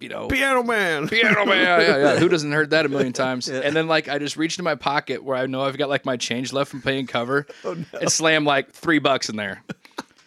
you 0.00 0.08
know, 0.08 0.28
Piano 0.28 0.62
man. 0.62 1.08
Piano 1.08 1.44
Man." 1.46 1.80
Yeah, 1.80 1.96
yeah. 1.98 2.18
Who 2.18 2.28
doesn't 2.28 2.50
heard 2.52 2.70
that 2.70 2.86
a 2.86 2.88
million 2.88 3.12
times? 3.24 3.48
And 3.48 3.76
then 3.76 3.86
like 3.86 4.08
I 4.08 4.18
just 4.18 4.36
reached 4.36 4.58
in 4.58 4.64
my 4.64 4.74
pocket 4.74 5.22
where 5.22 5.36
I 5.36 5.46
know 5.46 5.62
I've 5.62 5.78
got 5.78 5.88
like 5.88 6.04
my 6.04 6.16
change 6.16 6.52
left 6.52 6.70
from 6.70 6.82
paying 6.82 7.06
cover, 7.06 7.46
Oh, 7.64 7.76
and 8.00 8.10
slam 8.10 8.44
like 8.44 8.70
three 8.72 8.98
bucks 8.98 9.28
in 9.28 9.36
there. 9.36 9.62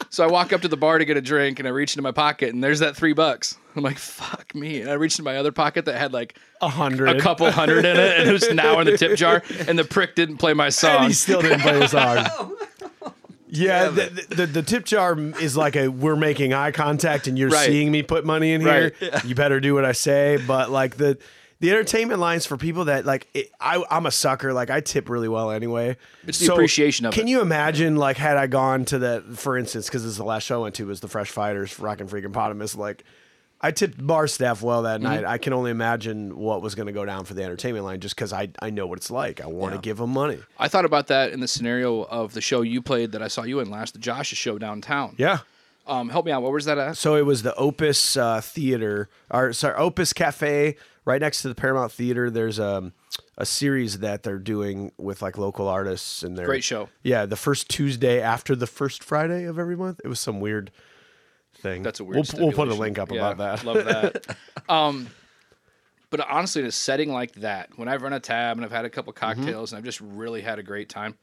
So 0.10 0.24
I 0.24 0.28
walk 0.28 0.54
up 0.54 0.62
to 0.62 0.68
the 0.68 0.78
bar 0.78 1.00
to 1.00 1.06
get 1.06 1.18
a 1.18 1.22
drink, 1.22 1.58
and 1.58 1.68
I 1.68 1.72
reach 1.72 1.94
into 1.96 2.04
my 2.04 2.12
pocket, 2.12 2.54
and 2.54 2.64
there's 2.64 2.80
that 2.80 2.96
three 2.96 3.14
bucks. 3.14 3.58
I'm 3.76 3.82
like, 3.82 3.98
"Fuck 3.98 4.54
me!" 4.54 4.80
And 4.82 4.90
I 4.92 4.94
reached 4.94 5.18
into 5.18 5.24
my 5.30 5.38
other 5.38 5.52
pocket 5.52 5.86
that 5.86 5.96
had 5.98 6.14
like 6.14 6.38
A 6.62 6.70
hundred. 6.70 7.10
a 7.10 7.20
couple 7.20 7.50
hundred 7.50 7.84
in 7.86 7.98
it, 7.98 8.20
and 8.20 8.30
it 8.30 8.32
was 8.34 8.48
now 8.52 8.80
in 8.80 8.86
the 8.86 8.96
tip 8.96 9.18
jar. 9.18 9.42
And 9.68 9.80
the 9.80 9.84
prick 9.84 10.14
didn't 10.14 10.38
play 10.38 10.54
my 10.54 10.66
And 10.68 10.74
song. 10.74 11.08
he 11.08 11.14
still 11.14 11.42
didn't 11.42 11.62
play 11.62 11.80
the 11.80 11.88
song. 11.88 12.18
Oh, 12.30 12.63
Yeah, 13.56 13.90
the, 13.90 14.26
the, 14.30 14.46
the 14.48 14.64
tip 14.64 14.84
jar 14.84 15.16
is 15.18 15.56
like 15.56 15.76
a 15.76 15.88
we're 15.88 16.16
making 16.16 16.54
eye 16.54 16.72
contact 16.72 17.28
and 17.28 17.38
you're 17.38 17.50
Right. 17.50 17.68
seeing 17.68 17.92
me 17.92 18.02
put 18.02 18.26
money 18.26 18.52
in 18.54 18.62
here. 18.62 18.94
Right. 19.00 19.24
You 19.26 19.36
better 19.36 19.60
do 19.60 19.76
what 19.76 19.86
I 19.86 19.92
say. 19.92 20.40
But 20.48 20.72
like 20.72 20.98
the 20.98 21.20
the 21.60 21.70
entertainment 21.70 22.20
lines 22.20 22.46
for 22.48 22.58
people 22.58 22.86
that 22.86 23.06
like 23.06 23.28
it, 23.36 23.52
I 23.62 23.84
I'm 23.92 24.08
a 24.08 24.12
sucker. 24.12 24.54
Like 24.54 24.72
I 24.72 24.82
tip 24.82 25.08
really 25.08 25.30
well 25.30 25.52
anyway. 25.52 25.98
It's 26.28 26.40
the 26.40 26.52
appreciation 26.52 27.06
of 27.06 27.14
it. 27.14 27.16
can 27.18 27.28
it. 27.28 27.32
you 27.32 27.42
imagine 27.42 27.96
like 27.96 28.18
had 28.18 28.38
I 28.38 28.48
gone 28.48 28.86
to 28.86 29.00
that 29.00 29.24
for 29.38 29.56
instance 29.56 29.86
because 29.86 30.02
this 30.02 30.12
is 30.14 30.18
the 30.18 30.26
last 30.26 30.44
show 30.44 30.60
I 30.60 30.64
went 30.64 30.76
to 30.76 30.88
was 30.88 31.00
the 31.02 31.08
Fresh 31.08 31.30
Fighters 31.30 31.78
Rockin' 31.80 32.08
Freaking 32.08 32.34
Potamus 32.34 32.76
like. 32.76 33.04
I 33.64 33.72
tipped 33.72 34.06
bar 34.06 34.28
staff 34.28 34.62
well 34.62 34.82
that 34.84 35.00
Mm-hmm. 35.00 35.04
night. 35.10 35.26
I 35.26 35.38
can 35.38 35.54
only 35.54 35.72
imagine 35.72 36.38
what 36.38 36.62
was 36.62 36.76
going 36.76 36.88
to 36.88 36.92
go 36.94 37.06
down 37.06 37.24
for 37.26 37.34
the 37.34 37.44
entertainment 37.44 37.86
line 37.86 38.02
just 38.02 38.14
because 38.16 38.34
I, 38.34 38.50
I 38.60 38.70
know 38.70 38.86
what 38.86 38.98
it's 39.00 39.10
like. 39.10 39.40
I 39.42 39.48
want 39.48 39.74
to 39.74 39.80
give 39.80 39.98
them 39.98 40.10
money. 40.12 40.40
I 40.60 40.68
thought 40.68 40.84
about 40.86 41.08
that 41.08 41.32
in 41.32 41.40
the 41.40 41.48
scenario 41.48 42.04
of 42.04 42.34
the 42.34 42.42
show 42.42 42.62
you 42.62 42.82
played 42.82 43.14
that 43.14 43.24
I 43.24 43.30
saw 43.30 43.44
you 43.44 43.62
in 43.62 43.72
last, 43.72 43.94
the 43.94 44.00
Josh's 44.00 44.38
show 44.38 44.58
downtown. 44.60 45.16
Yeah. 45.18 45.40
Um, 45.88 46.10
help 46.10 46.26
me 46.26 46.32
out. 46.32 46.42
What 46.44 46.52
was 46.52 46.66
that 46.66 46.78
at? 46.78 46.98
So 46.98 47.16
it 47.16 47.26
was 47.26 47.44
the 47.44 47.56
Opus 47.56 48.16
uh, 48.18 48.40
Theater, 48.42 49.10
or 49.32 49.52
sorry, 49.54 49.76
Opus 49.76 50.14
Cafe, 50.14 50.76
right 51.06 51.20
next 51.22 51.42
to 51.42 51.50
the 51.50 51.56
Paramount 51.56 51.92
Theater. 51.92 52.30
There's 52.30 52.58
um, 52.60 52.94
a 53.38 53.46
series 53.46 54.00
that 54.00 54.24
they're 54.24 54.38
doing 54.40 54.92
with 54.98 55.22
like 55.22 55.38
local 55.38 55.68
artists, 55.68 56.24
and 56.24 56.38
they're 56.38 56.46
Great 56.46 56.64
show. 56.64 56.88
Yeah, 57.02 57.26
the 57.26 57.36
first 57.36 57.70
Tuesday 57.70 58.22
after 58.22 58.56
the 58.56 58.68
first 58.68 59.04
Friday 59.04 59.44
of 59.44 59.60
every 59.60 59.76
month. 59.76 60.00
It 60.06 60.08
was 60.08 60.22
some 60.22 60.40
weird 60.40 60.72
thing. 61.64 61.82
That's 61.82 62.00
a 62.00 62.04
weird. 62.04 62.28
We'll, 62.38 62.46
we'll 62.48 62.56
put 62.56 62.68
a 62.68 62.74
link 62.76 63.00
up 63.00 63.12
Yeah, 63.12 63.32
about 63.32 63.38
that. 63.40 63.64
Love 63.66 63.86
that. 63.86 64.38
um, 64.70 65.08
but 66.12 66.20
honestly, 66.30 66.62
in 66.62 66.68
a 66.68 66.72
setting 66.72 67.12
like 67.12 67.34
that, 67.36 67.70
when 67.78 67.88
I've 67.88 68.04
run 68.04 68.14
a 68.14 68.20
tab 68.20 68.58
and 68.58 68.64
I've 68.66 68.72
had 68.72 68.86
a 68.86 68.90
couple 68.90 69.12
Mm-hmm. 69.14 69.42
cocktails 69.42 69.72
and 69.72 69.78
I've 69.80 69.84
just 69.86 70.00
really 70.02 70.42
had 70.42 70.60
a 70.60 70.64
great 70.64 70.90
time, 70.90 71.16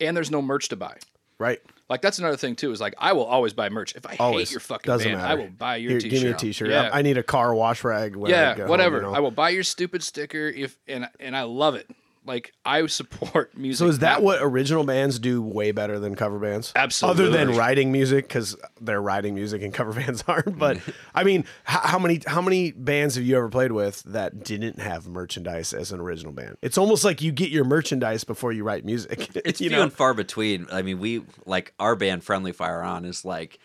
and 0.00 0.14
there's 0.14 0.30
no 0.30 0.42
merch 0.42 0.68
to 0.68 0.76
buy. 0.76 0.98
right. 1.38 1.60
Like 1.88 2.02
that's 2.02 2.18
another 2.18 2.36
thing 2.36 2.56
too. 2.56 2.72
Is 2.72 2.80
like 2.80 2.94
I 2.98 3.12
will 3.12 3.24
always 3.26 3.52
buy 3.52 3.68
merch. 3.68 3.94
If 3.94 4.04
I 4.06 4.16
Always 4.18 4.48
hate 4.48 4.54
your 4.54 4.60
fucking 4.60 4.90
doesn't 4.90 5.06
band, 5.08 5.22
matter. 5.22 5.32
I 5.32 5.34
will 5.44 5.50
buy 5.52 5.76
your 5.76 5.92
Here, 5.92 6.00
t-shirt. 6.00 6.10
Give 6.10 6.22
me 6.24 6.30
a 6.30 6.34
T-shirt. 6.36 6.68
Yeah. 6.68 6.90
I, 6.92 7.00
need 7.02 7.16
a 7.16 7.22
car 7.22 7.54
wash 7.54 7.84
rag. 7.84 8.16
When 8.16 8.32
I 8.32 8.34
yeah, 8.34 8.54
home, 8.56 8.68
whatever. 8.68 8.96
you 8.96 9.02
know? 9.02 9.14
I 9.14 9.20
will 9.20 9.30
buy 9.30 9.50
your 9.50 9.62
stupid 9.62 10.02
sticker 10.02 10.48
if 10.48 10.76
and 10.88 11.08
and 11.20 11.36
I 11.36 11.44
love 11.44 11.76
it. 11.76 11.88
Like 12.26 12.52
I 12.64 12.84
support 12.86 13.56
music. 13.56 13.78
So 13.78 13.88
is 13.88 14.00
that 14.00 14.22
what 14.22 14.40
original 14.42 14.84
bands 14.84 15.18
do 15.18 15.40
way 15.40 15.70
better 15.70 15.98
than 15.98 16.14
cover 16.14 16.38
bands? 16.38 16.72
Absolutely. 16.74 17.24
Other 17.26 17.36
than 17.36 17.56
writing 17.56 17.92
music, 17.92 18.26
because 18.28 18.56
they're 18.80 19.00
writing 19.00 19.34
music 19.34 19.62
and 19.62 19.72
cover 19.72 19.92
bands 20.00 20.24
aren't. 20.26 20.58
But 20.58 20.78
I 21.14 21.22
mean, 21.24 21.44
how, 21.64 21.80
how 21.80 21.98
many 21.98 22.20
how 22.26 22.40
many 22.42 22.72
bands 22.72 23.14
have 23.14 23.24
you 23.24 23.36
ever 23.36 23.48
played 23.48 23.72
with 23.72 24.02
that 24.04 24.42
didn't 24.42 24.80
have 24.80 25.06
merchandise 25.06 25.72
as 25.72 25.92
an 25.92 26.00
original 26.00 26.32
band? 26.32 26.56
It's 26.62 26.76
almost 26.78 27.04
like 27.04 27.22
you 27.22 27.32
get 27.32 27.50
your 27.50 27.64
merchandise 27.64 28.24
before 28.24 28.52
you 28.52 28.64
write 28.64 28.84
music. 28.84 29.30
It's 29.46 29.60
you 29.60 29.68
few 29.68 29.76
know? 29.76 29.84
and 29.84 29.92
far 29.92 30.12
between. 30.14 30.66
I 30.72 30.82
mean, 30.82 30.98
we 30.98 31.22
like 31.44 31.72
our 31.78 31.94
band, 31.94 32.24
Friendly 32.24 32.52
Fire 32.52 32.82
On, 32.82 33.04
is 33.04 33.24
like 33.24 33.58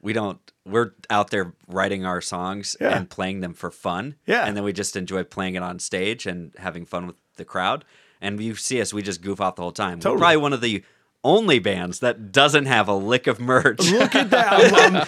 we 0.00 0.12
don't. 0.12 0.38
We're 0.64 0.92
out 1.10 1.30
there 1.30 1.52
writing 1.68 2.04
our 2.06 2.20
songs 2.20 2.76
Yeah. 2.80 2.96
and 2.96 3.08
playing 3.10 3.40
them 3.40 3.54
for 3.54 3.70
fun. 3.70 4.14
Yeah. 4.26 4.46
and 4.46 4.56
then 4.56 4.64
we 4.64 4.72
just 4.72 4.96
enjoy 4.96 5.22
playing 5.24 5.54
it 5.56 5.62
on 5.62 5.78
stage 5.78 6.26
and 6.26 6.52
having 6.58 6.86
fun 6.86 7.06
with 7.06 7.16
the 7.36 7.44
crowd. 7.44 7.84
And 8.20 8.40
you 8.40 8.54
see 8.54 8.80
us, 8.80 8.94
we 8.94 9.02
just 9.02 9.20
goof 9.22 9.40
off 9.40 9.56
the 9.56 9.62
whole 9.62 9.72
time. 9.72 9.98
Totally. 10.00 10.14
We're 10.16 10.20
probably 10.20 10.36
one 10.38 10.52
of 10.52 10.60
the 10.60 10.82
only 11.24 11.58
bands 11.58 12.00
that 12.00 12.30
doesn't 12.30 12.66
have 12.66 12.86
a 12.88 12.94
lick 12.94 13.26
of 13.26 13.40
merch. 13.40 13.80
Look 13.90 14.14
at 14.14 14.30
that! 14.30 14.52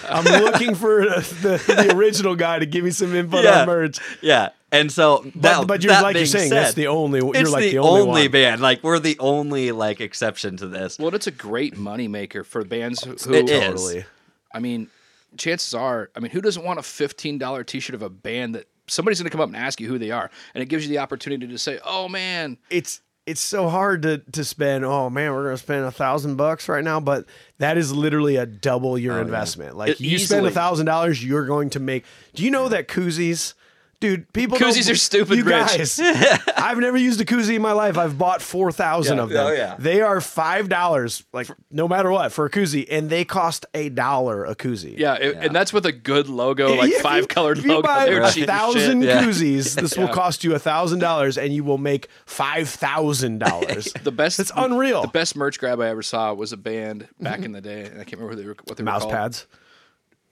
I'm, 0.10 0.26
I'm, 0.26 0.26
I'm 0.26 0.42
looking 0.42 0.74
for 0.74 1.04
the, 1.04 1.62
the 1.66 1.94
original 1.96 2.34
guy 2.34 2.58
to 2.58 2.66
give 2.66 2.84
me 2.84 2.90
some 2.90 3.14
input 3.14 3.44
Yeah. 3.44 3.60
on 3.60 3.66
merch. 3.68 3.98
yeah, 4.20 4.48
and 4.72 4.90
so 4.90 5.22
But, 5.22 5.42
that, 5.42 5.66
but 5.68 5.82
you're 5.84 5.92
that 5.92 6.02
like 6.02 6.14
you're 6.14 6.22
being 6.22 6.26
saying, 6.26 6.50
that's 6.50 6.74
the 6.74 6.88
only. 6.88 7.20
You're 7.20 7.36
It's 7.36 7.50
like 7.52 7.62
the, 7.64 7.70
the, 7.72 7.78
only, 7.78 8.00
only 8.02 8.22
one. 8.22 8.30
band. 8.32 8.60
Like 8.60 8.82
we're 8.82 8.98
the 8.98 9.16
only 9.20 9.70
like 9.70 10.00
exception 10.00 10.56
to 10.56 10.66
this. 10.66 10.98
Well, 10.98 11.14
it's 11.14 11.28
a 11.28 11.30
great 11.30 11.76
moneymaker 11.76 12.44
for 12.44 12.64
bands 12.64 13.04
who. 13.04 13.12
who 13.12 13.34
It 13.34 13.48
is. 13.48 13.60
Totally. 13.80 14.04
I 14.52 14.58
mean, 14.58 14.88
chances 15.36 15.72
are, 15.72 16.10
I 16.16 16.20
mean, 16.20 16.32
who 16.32 16.40
doesn't 16.40 16.64
want 16.64 16.80
a 16.80 16.82
fifteen 16.82 17.38
dollar 17.38 17.62
T 17.62 17.78
shirt 17.78 17.94
of 17.94 18.02
a 18.02 18.10
band 18.10 18.56
that 18.56 18.66
somebody's 18.88 19.20
going 19.20 19.30
to 19.30 19.30
come 19.30 19.40
up 19.40 19.48
and 19.48 19.56
ask 19.56 19.80
you 19.80 19.88
who 19.88 19.98
they 19.98 20.10
are, 20.10 20.30
and 20.54 20.62
it 20.62 20.66
gives 20.66 20.84
you 20.84 20.90
the 20.90 20.98
opportunity 20.98 21.46
to 21.46 21.58
say, 21.58 21.78
"Oh 21.84 22.08
man, 22.08 22.58
it's 22.70 23.00
it's 23.28 23.42
so 23.42 23.68
hard 23.68 24.02
to 24.02 24.18
to 24.32 24.42
spend. 24.42 24.86
Oh 24.86 25.10
man, 25.10 25.32
we're 25.32 25.44
gonna 25.44 25.58
spend 25.58 25.84
a 25.84 25.90
thousand 25.90 26.36
bucks 26.36 26.68
right 26.68 26.82
now, 26.82 26.98
but 26.98 27.26
that 27.58 27.76
is 27.76 27.92
literally 27.92 28.36
a 28.36 28.46
double 28.46 28.98
your 28.98 29.18
oh, 29.18 29.20
investment. 29.20 29.76
Like 29.76 29.90
It- 29.90 30.00
you 30.00 30.18
spend 30.18 30.46
a 30.46 30.50
thousand 30.50 30.86
dollars, 30.86 31.22
you're 31.22 31.46
going 31.46 31.70
to 31.70 31.80
make. 31.80 32.04
Do 32.34 32.42
you 32.42 32.50
know 32.50 32.68
that 32.70 32.88
koozies? 32.88 33.52
Dude, 34.00 34.32
people 34.32 34.56
don't- 34.56 34.70
Koozies 34.72 34.88
are 34.88 34.94
stupid 34.94 35.38
You 35.38 35.42
rich. 35.42 35.54
guys, 35.76 35.98
I've 36.56 36.78
never 36.78 36.96
used 36.96 37.20
a 37.20 37.24
koozie 37.24 37.56
in 37.56 37.62
my 37.62 37.72
life. 37.72 37.98
I've 37.98 38.16
bought 38.16 38.40
four 38.40 38.70
thousand 38.70 39.16
Yeah. 39.16 39.22
of 39.24 39.28
them. 39.30 39.46
Oh, 39.48 39.50
yeah. 39.50 39.74
They 39.76 40.02
are 40.02 40.20
five 40.20 40.68
dollars, 40.68 41.24
like 41.32 41.48
no 41.72 41.88
matter 41.88 42.08
what, 42.12 42.30
for 42.30 42.44
a 42.44 42.50
koozie, 42.50 42.86
and 42.88 43.10
they 43.10 43.24
cost 43.24 43.66
a 43.74 43.88
dollar 43.88 44.44
a 44.44 44.54
koozie. 44.54 44.96
yeah,", 44.96 45.14
it, 45.14 45.36
and 45.38 45.52
that's 45.52 45.72
with 45.72 45.84
a 45.84 45.90
good 45.90 46.28
logo, 46.28 46.74
like 46.76 46.92
If 46.92 47.02
five 47.02 47.22
you- 47.22 47.26
colored 47.26 47.58
if 47.58 47.64
you 47.64 47.70
logo. 47.70 47.88
buy 47.88 48.04
They 48.06 48.14
were 48.14 48.20
a 48.20 48.30
cheap 48.30 48.46
thousand 48.46 49.00
shit. 49.02 49.08
Yeah. 49.08 49.22
koozies, 49.24 49.74
this 49.80 49.96
will 49.96 50.06
cost 50.06 50.44
you 50.44 50.54
a 50.54 50.60
thousand 50.60 51.00
dollars, 51.00 51.36
and 51.36 51.52
you 51.52 51.64
will 51.64 51.78
make 51.78 52.06
five 52.24 52.68
thousand 52.68 53.38
dollars. 53.38 53.92
The 54.04 54.12
best, 54.12 54.38
It's 54.38 54.52
unreal. 54.54 55.02
The 55.02 55.08
best 55.08 55.34
merch 55.34 55.58
grab 55.58 55.80
I 55.80 55.88
ever 55.88 56.02
saw 56.02 56.32
was 56.34 56.52
a 56.52 56.56
band 56.56 57.08
back 57.20 57.38
mm-hmm. 57.38 57.44
in 57.46 57.52
the 57.52 57.60
day, 57.60 57.80
and 57.86 57.94
I 58.00 58.04
can't 58.04 58.20
remember 58.20 58.36
what 58.36 58.38
they 58.38 58.46
were, 58.46 58.56
what 58.66 58.76
they 58.76 58.84
were 58.84 58.92
Mouse 58.92 59.02
called. 59.02 59.12
pads. 59.12 59.46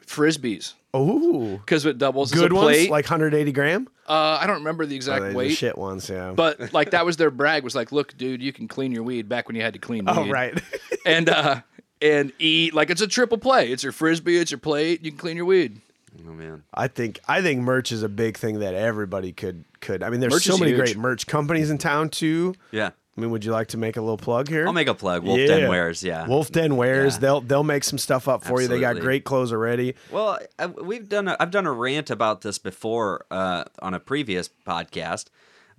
frisbees, 0.06 0.74
Ooh, 1.02 1.58
because 1.58 1.84
it 1.86 1.98
doubles 1.98 2.32
good 2.32 2.46
as 2.46 2.50
a 2.52 2.54
ones, 2.54 2.66
plate. 2.76 2.90
like 2.90 3.04
180 3.04 3.52
gram. 3.52 3.88
uh, 4.08 4.38
I 4.40 4.46
don't 4.46 4.58
remember 4.58 4.86
the 4.86 4.94
Oh, 4.94 4.96
exact 4.96 5.22
they- 5.22 5.28
the 5.30 5.34
weight, 5.36 5.56
shit 5.56 5.76
ones, 5.76 6.08
yeah. 6.08 6.32
but 6.32 6.72
like 6.72 6.90
that 6.92 7.04
was 7.04 7.16
their 7.16 7.30
brag. 7.30 7.64
Was 7.64 7.74
like, 7.74 7.92
look, 7.92 8.16
dude, 8.16 8.42
you 8.42 8.52
can 8.52 8.68
clean 8.68 8.92
your 8.92 9.02
weed 9.02 9.28
back 9.28 9.48
when 9.48 9.56
you 9.56 9.62
had 9.62 9.74
to 9.74 9.78
clean 9.80 10.04
oh 10.06 10.22
weed. 10.22 10.30
right, 10.32 10.62
and 11.06 11.28
uh, 11.28 11.60
and 12.02 12.32
eat 12.38 12.74
like 12.74 12.90
it's 12.90 13.00
a 13.00 13.06
triple 13.08 13.38
play. 13.38 13.70
It's 13.70 13.82
your 13.82 13.92
frisbee, 13.92 14.38
it's 14.38 14.50
your 14.50 14.58
plate. 14.58 15.04
You 15.04 15.10
can 15.10 15.18
clean 15.18 15.36
your 15.36 15.46
weed. 15.46 15.80
Oh 16.26 16.32
man. 16.32 16.62
I 16.72 16.88
think 16.88 17.20
I 17.28 17.42
think 17.42 17.60
merch 17.60 17.92
is 17.92 18.02
a 18.02 18.08
big 18.08 18.36
thing 18.38 18.60
that 18.60 18.74
everybody 18.74 19.32
could 19.32 19.64
could. 19.80 20.02
I 20.02 20.08
mean, 20.10 20.20
there's 20.20 20.32
Merch 20.32 20.44
so 20.44 20.54
is 20.54 20.60
many 20.60 20.72
huge. 20.72 20.80
great 20.80 20.96
merch 20.96 21.26
companies 21.26 21.70
in 21.70 21.76
town 21.78 22.08
too. 22.08 22.54
Yeah. 22.72 22.90
I 23.16 23.20
mean, 23.20 23.30
would 23.30 23.44
you 23.44 23.52
like 23.52 23.68
to 23.68 23.78
make 23.78 23.96
a 23.96 24.00
little 24.00 24.18
plug 24.18 24.48
here? 24.48 24.66
I'll 24.66 24.74
make 24.74 24.88
a 24.88 24.94
plug. 24.94 25.24
Wolf 25.24 25.38
Den 25.38 25.70
Wares. 25.70 26.02
Yeah. 26.02 26.26
Wolf 26.26 26.52
Den 26.52 26.76
Wares. 26.76 27.14
Yeah. 27.14 27.20
They'll 27.20 27.40
they'll 27.40 27.64
make 27.64 27.82
some 27.84 27.98
stuff 27.98 28.28
up 28.28 28.44
for 28.44 28.60
you. 28.60 28.68
They 28.68 28.80
got 28.80 29.00
great 29.00 29.24
clothes 29.24 29.52
already. 29.52 29.94
Well, 30.10 30.38
I, 30.58 30.66
we've 30.66 31.08
done. 31.08 31.28
A, 31.28 31.36
I've 31.40 31.50
done 31.50 31.66
a 31.66 31.72
rant 31.72 32.10
about 32.10 32.42
this 32.42 32.58
before 32.58 33.24
uh, 33.30 33.64
on 33.80 33.94
a 33.94 34.00
previous 34.00 34.50
podcast 34.66 35.26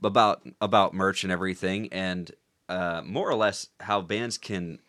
about 0.03 0.41
about 0.59 0.93
merch 0.95 1.23
and 1.23 1.31
everything, 1.31 1.89
and 1.91 2.31
uh, 2.69 3.01
more 3.05 3.29
or 3.29 3.35
less 3.35 3.67
how 3.81 4.01
bands 4.01 4.37
can 4.37 4.79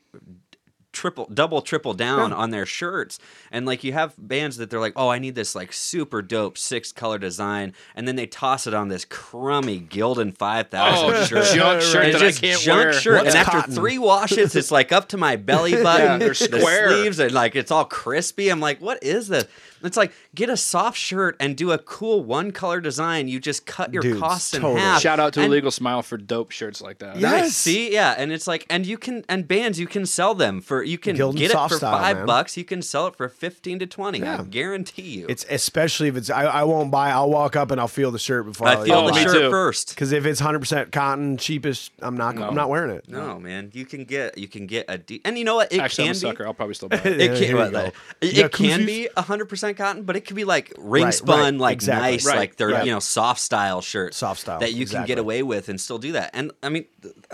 triple 0.98 1.28
double 1.32 1.62
triple 1.62 1.94
down 1.94 2.32
on 2.32 2.50
their 2.50 2.66
shirts. 2.66 3.18
And 3.52 3.64
like 3.66 3.84
you 3.84 3.92
have 3.92 4.14
bands 4.18 4.56
that 4.56 4.68
they're 4.68 4.80
like 4.80 4.94
oh 4.96 5.08
i 5.08 5.18
need 5.18 5.34
this 5.36 5.54
like 5.54 5.72
super 5.72 6.20
dope 6.22 6.58
six 6.58 6.90
color 6.92 7.18
design. 7.18 7.72
And 7.94 8.08
then 8.08 8.16
they 8.16 8.26
toss 8.26 8.66
it 8.66 8.74
on 8.74 8.88
this 8.88 9.04
crummy 9.04 9.80
gildan 9.80 10.36
5000 10.36 11.14
Oh, 11.14 11.24
shirt. 11.24 11.54
junk 11.54 11.82
shirt 11.82 12.04
And 12.06 12.14
that 12.14 12.22
it's 12.22 12.38
I 12.38 12.40
can't 12.40 12.60
junk 12.60 12.78
wear. 12.84 12.92
shirt. 12.92 13.24
What's 13.24 13.34
and 13.36 13.46
after 13.48 13.70
three 13.72 13.98
washes 13.98 14.56
it's 14.56 14.70
like 14.72 14.90
up 14.92 15.08
to 15.10 15.16
my 15.16 15.36
belly 15.36 15.72
button. 15.82 16.18
They're 16.18 16.30
the 16.30 16.88
sleeves 16.88 17.20
are 17.20 17.30
like 17.30 17.54
it's 17.54 17.70
all 17.70 17.84
crispy. 17.84 18.48
I'm 18.50 18.60
like 18.60 18.80
what 18.80 19.02
is 19.02 19.28
this 19.28 19.46
it's 19.82 19.96
like 19.96 20.12
get 20.34 20.48
a 20.50 20.56
soft 20.56 20.96
shirt 20.98 21.36
and 21.40 21.56
do 21.56 21.72
a 21.72 21.78
cool 21.78 22.22
one 22.24 22.50
color 22.52 22.80
design 22.80 23.28
you 23.28 23.40
just 23.40 23.66
cut 23.66 23.92
your 23.92 24.02
Dude, 24.02 24.18
costs 24.20 24.54
in 24.54 24.62
totally. 24.62 24.80
half 24.80 25.00
Shout 25.00 25.20
out 25.20 25.32
to 25.34 25.40
And- 25.40 25.52
Illegal 25.52 25.70
Smile 25.70 26.02
for 26.02 26.16
dope 26.16 26.50
shirts 26.50 26.80
like 26.80 26.98
that. 26.98 27.16
Yeah. 27.16 27.30
Nice. 27.30 27.42
Yes. 27.44 27.56
See, 27.56 27.92
yeah, 27.92 28.14
and 28.18 28.32
it's 28.32 28.46
like, 28.46 28.66
and 28.70 28.86
you 28.86 28.98
can, 28.98 29.24
and 29.28 29.46
bands, 29.48 29.78
you 29.78 29.86
can 29.86 30.06
sell 30.06 30.34
them 30.34 30.60
for, 30.60 30.82
you 30.82 30.98
can 30.98 31.16
Gildan 31.16 31.36
get 31.36 31.50
it 31.50 31.68
for 31.68 31.76
style, 31.76 31.98
five 31.98 32.16
man. 32.18 32.26
bucks. 32.26 32.56
You 32.56 32.64
can 32.64 32.82
sell 32.82 33.06
it 33.06 33.16
for 33.16 33.28
fifteen 33.28 33.78
to 33.78 33.86
twenty. 33.86 34.22
I 34.22 34.42
guarantee 34.44 35.02
you. 35.02 35.26
It's 35.28 35.44
especially 35.50 36.08
if 36.08 36.16
it's 36.16 36.30
I, 36.30 36.44
I 36.44 36.64
won't 36.64 36.90
buy. 36.90 37.10
I'll 37.10 37.30
walk 37.30 37.56
up 37.56 37.70
and 37.70 37.80
I'll 37.80 37.88
feel 37.88 38.10
the 38.10 38.18
shirt 38.18 38.44
before 38.46 38.68
I 38.68 38.84
feel 38.84 38.94
Oh, 38.94 39.06
the 39.08 39.14
me 39.14 39.22
shirt 39.22 39.32
too. 39.34 39.50
first. 39.50 39.90
Because 39.90 40.12
if 40.12 40.26
it's 40.26 40.40
100 40.40 40.58
percent 40.60 40.92
cotton, 40.92 41.36
cheapest, 41.36 41.92
I'm 42.00 42.16
not. 42.16 42.34
No. 42.36 42.48
I'm 42.48 42.54
not 42.54 42.68
wearing 42.68 42.90
it. 42.90 43.08
No, 43.08 43.38
man, 43.38 43.70
you 43.74 43.84
can 43.86 44.04
get, 44.04 44.36
you 44.38 44.48
can 44.48 44.66
get 44.66 44.86
a, 44.88 44.98
de- 44.98 45.20
and 45.24 45.38
you 45.38 45.44
know 45.44 45.56
what? 45.56 45.72
It 45.72 45.80
Actually, 45.80 46.08
I'm 46.08 46.14
can 46.14 46.28
a 46.28 46.30
be. 46.32 46.32
sucker. 46.36 46.46
I'll 46.46 46.54
probably 46.54 46.74
still 46.74 46.88
buy 46.90 46.96
it. 46.96 47.06
It 47.06 47.20
Yeah, 47.20 47.26
can, 47.28 47.36
here 47.36 47.48
you 47.50 47.56
well, 47.56 47.70
go. 47.70 47.90
it, 48.20 48.34
You 48.34 48.44
it 48.44 48.52
can 48.52 48.80
koozies? 48.80 48.86
be 48.86 49.08
hundred 49.16 49.46
percent 49.48 49.67
cotton, 49.74 50.02
but 50.04 50.16
it 50.16 50.22
could 50.26 50.36
be 50.36 50.44
like 50.44 50.72
ring 50.78 51.04
Right, 51.04 51.14
spun, 51.14 51.54
right, 51.54 51.60
like 51.60 51.72
exactly. 51.74 52.10
nice, 52.12 52.26
Right, 52.26 52.36
like 52.38 52.56
they're 52.56 52.84
you 52.84 52.92
know 52.92 53.00
soft 53.00 53.40
style 53.40 53.80
shirts, 53.80 54.16
Soft 54.16 54.40
style, 54.40 54.60
that 54.60 54.72
you 54.74 54.86
can 54.86 55.06
get 55.06 55.18
away 55.18 55.42
with 55.42 55.68
and 55.68 55.80
still 55.80 55.98
do 55.98 56.12
that. 56.12 56.30
And 56.34 56.52
I 56.62 56.68
mean, 56.68 56.86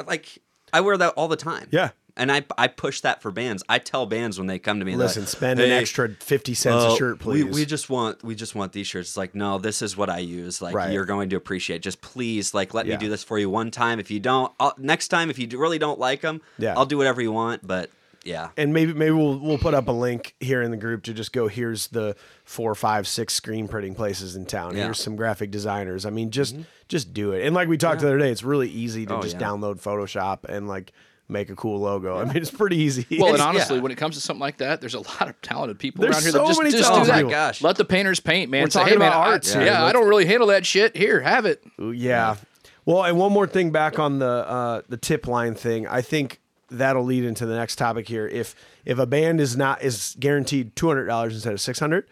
like 0.07 0.39
I 0.73 0.81
wear 0.81 0.97
that 0.97 1.15
all 1.17 1.29
the 1.29 1.37
time. 1.37 1.69
Yeah. 1.71 1.91
and 2.17 2.31
I 2.31 2.45
I 2.57 2.69
push 2.69 3.01
that 3.01 3.23
for 3.23 3.31
bands. 3.33 3.63
I 3.69 3.79
tell 3.81 4.07
bands 4.07 4.39
when 4.39 4.47
they 4.47 4.59
come 4.61 4.79
to 4.79 4.85
me, 4.85 4.95
Listen, 4.97 5.23
like, 5.23 5.29
spend 5.29 5.61
an 5.61 5.71
extra 5.73 6.09
50 6.11 6.55
cents 6.55 6.85
a 6.85 6.97
shirt, 6.97 7.19
please. 7.19 7.45
We, 7.45 7.51
we 7.51 7.65
just 7.65 7.91
want 7.91 8.23
we 8.23 8.35
just 8.37 8.55
want 8.55 8.73
these 8.73 8.87
shirts. 8.87 9.11
It's 9.11 9.17
like, 9.17 9.35
no, 9.35 9.59
this 9.59 9.83
is 9.83 9.97
what 9.97 10.09
I 10.11 10.19
use. 10.19 10.63
Like 10.63 10.75
Right. 10.75 10.93
you're 10.93 11.05
going 11.07 11.31
to 11.31 11.37
appreciate. 11.37 11.83
Just 11.83 12.01
please, 12.03 12.55
like, 12.55 12.73
let 12.75 12.87
Yeah. 12.87 12.95
me 12.95 13.01
do 13.01 13.09
this 13.09 13.25
for 13.25 13.37
you 13.39 13.51
one 13.51 13.71
time. 13.73 13.99
If 13.99 14.11
you 14.13 14.21
don't, 14.21 14.53
I'll, 14.61 14.75
next 14.79 15.09
time, 15.09 15.29
if 15.31 15.39
you 15.41 15.49
really 15.59 15.79
don't 15.79 15.99
like 15.99 16.21
them, 16.21 16.41
Yeah. 16.59 16.75
I'll 16.77 16.87
do 16.87 16.97
whatever 16.99 17.21
you 17.21 17.33
want. 17.33 17.67
But 17.67 17.91
yeah, 18.25 18.49
and 18.57 18.73
maybe 18.73 18.93
maybe 18.93 19.13
we'll 19.13 19.39
we'll 19.39 19.59
put 19.59 19.75
up 19.75 19.89
a 19.89 19.93
link 19.93 20.35
here 20.41 20.63
in 20.63 20.71
the 20.71 20.77
group 20.77 21.03
to 21.05 21.13
just 21.15 21.33
go 21.33 21.47
here's 21.49 21.89
the 21.89 22.17
four 22.45 22.75
five 22.75 23.07
six 23.07 23.35
screen 23.35 23.69
printing 23.69 23.95
places 23.95 24.35
in 24.37 24.47
town 24.47 24.71
Yeah. 24.73 24.79
Mm-hmm. 24.79 24.85
here's 24.87 25.01
some 25.01 25.17
graphic 25.17 25.51
designers 25.51 26.05
i 26.07 26.11
mean 26.11 26.31
just 26.31 26.57
just 26.89 27.13
do 27.15 27.33
it 27.33 27.45
and 27.47 27.55
like 27.55 27.69
we 27.69 27.77
talked 27.77 28.01
the 28.01 28.07
other 28.09 28.19
day 28.19 28.31
it's 28.31 28.43
really 28.43 28.69
easy 28.69 29.07
to 29.07 29.17
Oh, 29.17 29.23
just 29.23 29.39
yeah. 29.39 29.47
download 29.47 29.81
photoshop 29.81 30.45
and 30.49 30.69
like 30.69 30.93
make 31.29 31.49
a 31.49 31.57
cool 31.57 31.81
logo 31.81 32.19
i 32.19 32.25
mean 32.25 32.37
it's 32.37 32.51
pretty 32.51 32.77
easy 32.77 33.07
Well, 33.19 33.33
and 33.33 33.41
honestly, 33.51 33.77
yeah. 33.77 33.83
when 33.83 33.93
it 33.93 33.97
comes 33.97 34.15
to 34.17 34.21
something 34.21 34.41
like 34.41 34.59
that, 34.59 34.81
there's 34.81 34.95
a 34.95 35.01
lot 35.01 35.29
of 35.29 35.41
talented 35.41 35.79
people 35.79 36.03
There's 36.03 36.17
around 36.17 36.23
here 36.25 36.33
so 36.33 36.39
that 36.39 36.47
just, 36.49 36.61
many 36.61 36.71
just 36.71 36.83
do 36.83 36.89
talented 36.89 37.11
that. 37.15 37.17
people. 37.17 37.31
Gosh. 37.31 37.63
Let 37.63 37.77
the 37.77 37.85
painters 37.87 38.21
paint, 38.21 38.51
man. 38.51 38.65
We're 38.65 38.71
Say, 38.71 38.81
talking 38.81 38.93
hey, 38.95 38.99
man, 38.99 39.09
about 39.09 39.27
I- 39.27 39.31
arts 39.33 39.55
yeah, 39.55 39.63
here. 39.63 39.73
I 39.73 39.93
don't 39.93 40.07
really 40.09 40.27
handle 40.27 40.49
that 40.49 40.67
shit. 40.67 40.95
Here, 40.97 41.21
have 41.21 41.47
it. 41.47 41.63
yeah 41.79 42.37
well 42.87 43.05
and 43.05 43.17
one 43.19 43.33
more 43.33 43.47
thing 43.47 43.71
back 43.71 43.99
on 43.99 44.19
the 44.19 44.27
uh 44.27 44.83
the 44.91 44.99
tip 44.99 45.27
line 45.27 45.55
thing 45.55 45.87
i 45.87 46.03
think 46.03 46.39
that'll 46.79 47.05
lead 47.05 47.25
into 47.25 47.47
the 47.47 47.55
next 47.55 47.77
topic 47.77 48.09
here 48.09 48.27
if 48.29 48.55
if 48.85 48.99
a 48.99 49.07
band 49.07 49.41
is 49.41 49.57
not 49.57 49.83
is 49.83 50.17
guaranteed 50.19 50.75
$200 50.77 51.31
instead 51.31 51.53
of 51.53 51.61
600 51.61 52.07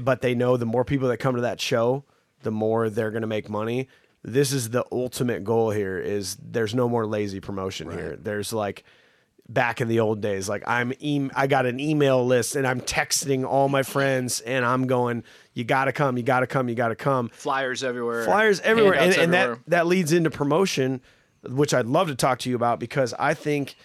but 0.00 0.22
they 0.22 0.34
know 0.34 0.56
the 0.56 0.66
more 0.66 0.84
people 0.84 1.08
that 1.08 1.18
come 1.18 1.34
to 1.34 1.42
that 1.42 1.60
show, 1.60 2.04
the 2.42 2.50
more 2.50 2.88
they're 2.88 3.10
going 3.10 3.22
to 3.22 3.26
make 3.26 3.48
money. 3.48 3.88
This 4.24 4.52
is 4.52 4.70
the 4.70 4.84
ultimate 4.92 5.44
goal 5.44 5.70
here 5.70 5.98
is 5.98 6.36
there's 6.36 6.74
no 6.74 6.88
more 6.88 7.06
lazy 7.06 7.40
promotion 7.40 7.90
here. 7.90 8.16
There's 8.16 8.52
like 8.52 8.84
back 9.48 9.80
in 9.80 9.88
the 9.88 9.98
old 9.98 10.20
days 10.20 10.48
like 10.48 10.62
I'm 10.66 10.92
e- 11.00 11.28
I 11.34 11.46
got 11.48 11.66
an 11.66 11.80
email 11.80 12.24
list 12.24 12.54
and 12.54 12.66
I'm 12.66 12.80
texting 12.80 13.44
all 13.44 13.68
my 13.68 13.82
friends 13.82 14.40
and 14.40 14.64
I'm 14.64 14.86
going 14.86 15.24
you 15.52 15.64
got 15.64 15.86
to 15.86 15.92
come, 15.92 16.16
you 16.16 16.22
got 16.22 16.40
to 16.40 16.46
come, 16.46 16.68
you 16.68 16.76
got 16.76 16.88
to 16.88 16.94
come. 16.94 17.28
Flyers 17.30 17.82
everywhere. 17.82 18.24
Flyers 18.24 18.60
everywhere 18.60 18.94
and, 18.94 19.14
and 19.16 19.32
that 19.32 19.58
that 19.66 19.86
leads 19.88 20.12
into 20.12 20.30
promotion 20.30 21.02
which 21.48 21.74
I'd 21.74 21.86
love 21.86 22.08
to 22.08 22.14
talk 22.14 22.38
to 22.40 22.50
you 22.50 22.56
about 22.56 22.78
because 22.80 23.14
I 23.18 23.34
think 23.34 23.76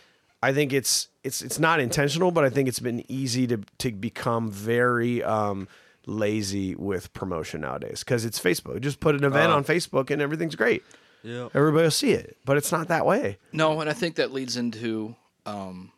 I 0.44 0.54
think 0.54 0.74
it's 0.74 1.08
it's 1.24 1.42
it's 1.42 1.60
not 1.60 1.80
intentional, 1.80 2.32
but 2.32 2.44
I 2.44 2.50
think 2.50 2.68
it's 2.68 2.80
been 2.80 3.04
easy 3.12 3.48
to 3.48 3.60
to 3.80 3.92
become 3.92 4.52
very 4.52 5.24
um, 5.24 5.68
lazy 6.06 6.76
with 6.76 7.12
promotion 7.14 7.62
nowadays 7.62 8.04
because 8.04 8.26
it's 8.26 8.40
Facebook. 8.40 8.80
Just 8.82 9.00
put 9.00 9.16
an 9.16 9.24
event 9.24 9.52
on 9.52 9.64
Facebook 9.64 10.12
and 10.12 10.22
everything's 10.22 10.56
great. 10.56 10.84
yeah, 11.24 11.50
Everybody 11.54 11.84
will 11.84 11.92
see 11.92 12.12
it, 12.12 12.38
but 12.46 12.58
it's 12.58 12.72
not 12.72 12.88
that 12.90 13.06
way. 13.06 13.38
No, 13.52 13.82
and 13.82 13.90
I 13.90 13.94
think 13.94 14.16
that 14.16 14.32
leads 14.32 14.58
into 14.58 15.16
um, 15.46 15.92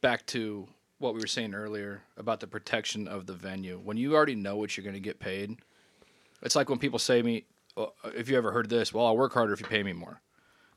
back 0.00 0.26
to 0.26 0.66
what 0.98 1.14
we 1.14 1.20
were 1.20 1.26
saying 1.26 1.54
earlier 1.54 2.02
about 2.16 2.40
the 2.40 2.46
protection 2.46 3.06
of 3.06 3.26
the 3.26 3.34
venue. 3.34 3.78
When 3.82 3.96
you 3.96 4.14
already 4.16 4.34
know 4.34 4.56
what 4.56 4.76
you're 4.76 4.84
going 4.84 4.94
to 4.94 5.00
get 5.00 5.20
paid, 5.20 5.56
it's 6.42 6.56
like 6.56 6.68
when 6.68 6.78
people 6.78 6.98
say 6.98 7.18
to 7.18 7.22
me, 7.22 7.44
well, 7.76 7.94
"If 8.14 8.28
you 8.28 8.36
ever 8.36 8.50
heard 8.50 8.68
this, 8.68 8.92
well, 8.92 9.06
I'll 9.06 9.16
work 9.16 9.34
harder 9.34 9.52
if 9.52 9.60
you 9.60 9.66
pay 9.66 9.82
me 9.82 9.92
more." 9.92 10.20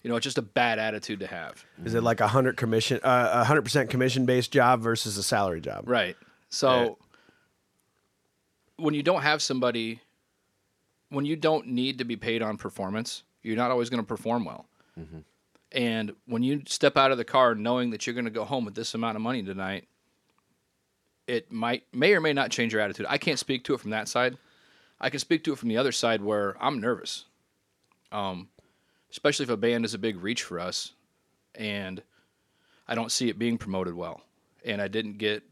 You 0.04 0.10
know, 0.10 0.16
it's 0.16 0.24
just 0.24 0.38
a 0.38 0.42
bad 0.42 0.80
attitude 0.80 1.20
to 1.20 1.28
have. 1.28 1.66
Is 1.84 1.94
it 1.94 2.04
like 2.04 2.22
a 2.22 2.28
hundred 2.28 2.56
commission, 2.56 3.00
uh, 3.04 3.30
a 3.34 3.44
hundred 3.44 3.64
percent 3.64 3.90
commission 3.90 4.26
based 4.26 4.52
job 4.52 4.82
versus 4.82 5.18
a 5.18 5.24
salary 5.24 5.60
job? 5.62 5.84
Right. 5.88 6.16
So 6.50 6.98
when 8.78 8.94
you 8.94 9.04
don't 9.04 9.22
have 9.22 9.42
somebody, 9.42 10.02
when 11.10 11.26
you 11.26 11.36
don't 11.36 11.68
need 11.68 11.98
to 11.98 12.06
be 12.06 12.16
paid 12.16 12.42
on 12.42 12.58
performance, 12.58 13.24
you're 13.44 13.58
not 13.58 13.72
always 13.72 13.90
going 13.90 14.02
to 14.02 14.08
perform 14.08 14.46
well. 14.46 14.66
And 15.72 16.14
when 16.26 16.44
you 16.44 16.64
step 16.66 16.98
out 16.98 17.12
of 17.12 17.18
the 17.18 17.24
car 17.24 17.56
knowing 17.56 17.92
that 17.92 18.06
you're 18.06 18.14
going 18.16 18.26
to 18.26 18.32
go 18.32 18.44
home 18.44 18.66
with 18.66 18.76
this 18.76 18.96
amount 18.96 19.16
of 19.16 19.22
money 19.22 19.44
tonight, 19.44 19.88
it 21.28 21.52
might 21.52 21.84
may 21.94 22.14
or 22.14 22.20
may 22.20 22.34
not 22.34 22.50
change 22.52 22.74
your 22.74 22.82
attitude. 22.82 23.06
I 23.08 23.18
can't 23.18 23.38
speak 23.38 23.64
to 23.66 23.76
it 23.76 23.80
from 23.80 23.92
that 23.92 24.08
side. 24.08 24.38
I 25.00 25.10
can 25.10 25.20
speak 25.20 25.44
to 25.46 25.54
it 25.54 25.60
from 25.60 25.70
the 25.70 25.78
other 25.78 25.92
side 25.92 26.22
where 26.22 26.56
I'm 26.60 26.82
nervous. 26.82 27.26
Um, 28.12 28.50
especially 29.12 29.44
if 29.44 29.50
a 29.50 29.58
band 29.58 29.86
is 29.86 29.94
a 29.94 29.98
big 29.98 30.22
reach 30.22 30.44
for 30.44 30.60
us 30.60 30.94
and 31.56 32.02
I 32.88 32.96
don't 32.96 33.12
see 33.12 33.30
it 33.30 33.38
being 33.40 33.58
promoted 33.58 33.94
well. 33.96 34.22
And 34.66 34.82
I 34.82 34.88
didn't 34.88 35.18
get 35.18 35.44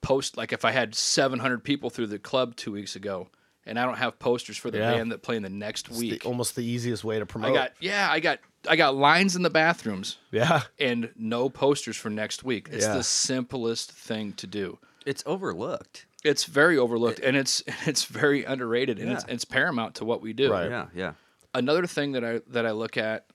post 0.00 0.36
like 0.36 0.52
if 0.52 0.64
I 0.64 0.70
had 0.70 0.94
700 0.94 1.64
people 1.64 1.90
through 1.90 2.06
the 2.08 2.18
club 2.18 2.56
2 2.56 2.72
weeks 2.72 2.94
ago 2.96 3.28
and 3.66 3.78
I 3.78 3.84
don't 3.84 3.98
have 3.98 4.18
posters 4.18 4.56
for 4.56 4.70
the 4.70 4.78
Yeah. 4.78 4.92
band 4.94 5.12
that 5.12 5.22
play 5.22 5.36
in 5.36 5.42
the 5.42 5.50
next 5.50 5.88
It's 5.88 5.98
the- 5.98 6.10
week. 6.12 6.24
almost 6.26 6.56
the 6.56 6.64
easiest 6.64 7.04
way 7.04 7.18
to 7.18 7.26
promote. 7.26 7.50
I 7.50 7.54
got 7.54 7.72
yeah, 7.80 8.08
I 8.10 8.20
got 8.20 8.38
I 8.68 8.76
got 8.76 8.96
lines 8.96 9.36
in 9.36 9.42
the 9.42 9.50
bathrooms 9.50 10.18
yeah. 10.32 10.62
and 10.80 11.10
no 11.16 11.48
posters 11.48 11.96
for 11.96 12.10
next 12.10 12.42
week. 12.44 12.68
It's 12.72 12.84
Yeah. 12.86 12.94
the 12.94 13.02
simplest 13.04 13.92
thing 13.92 14.32
to 14.34 14.46
do. 14.46 14.78
it's 15.06 15.22
overlooked. 15.26 16.04
It's 16.24 16.44
very 16.44 16.76
overlooked 16.76 17.20
and 17.20 17.36
it's 17.36 17.62
it's 17.86 18.04
very 18.04 18.44
underrated 18.44 18.98
and 18.98 19.10
it's 19.12 19.24
it's 19.28 19.44
paramount 19.44 19.94
to 19.96 20.04
what 20.04 20.20
we 20.22 20.32
do. 20.32 20.50
Right. 20.52 20.68
Yeah, 20.70 20.86
yeah. 20.94 21.12
Another 21.54 21.86
thing 21.86 22.12
that 22.12 22.24
I 22.24 22.40
that 22.48 22.66
I 22.66 22.72
look 22.72 22.96
at 22.96 23.26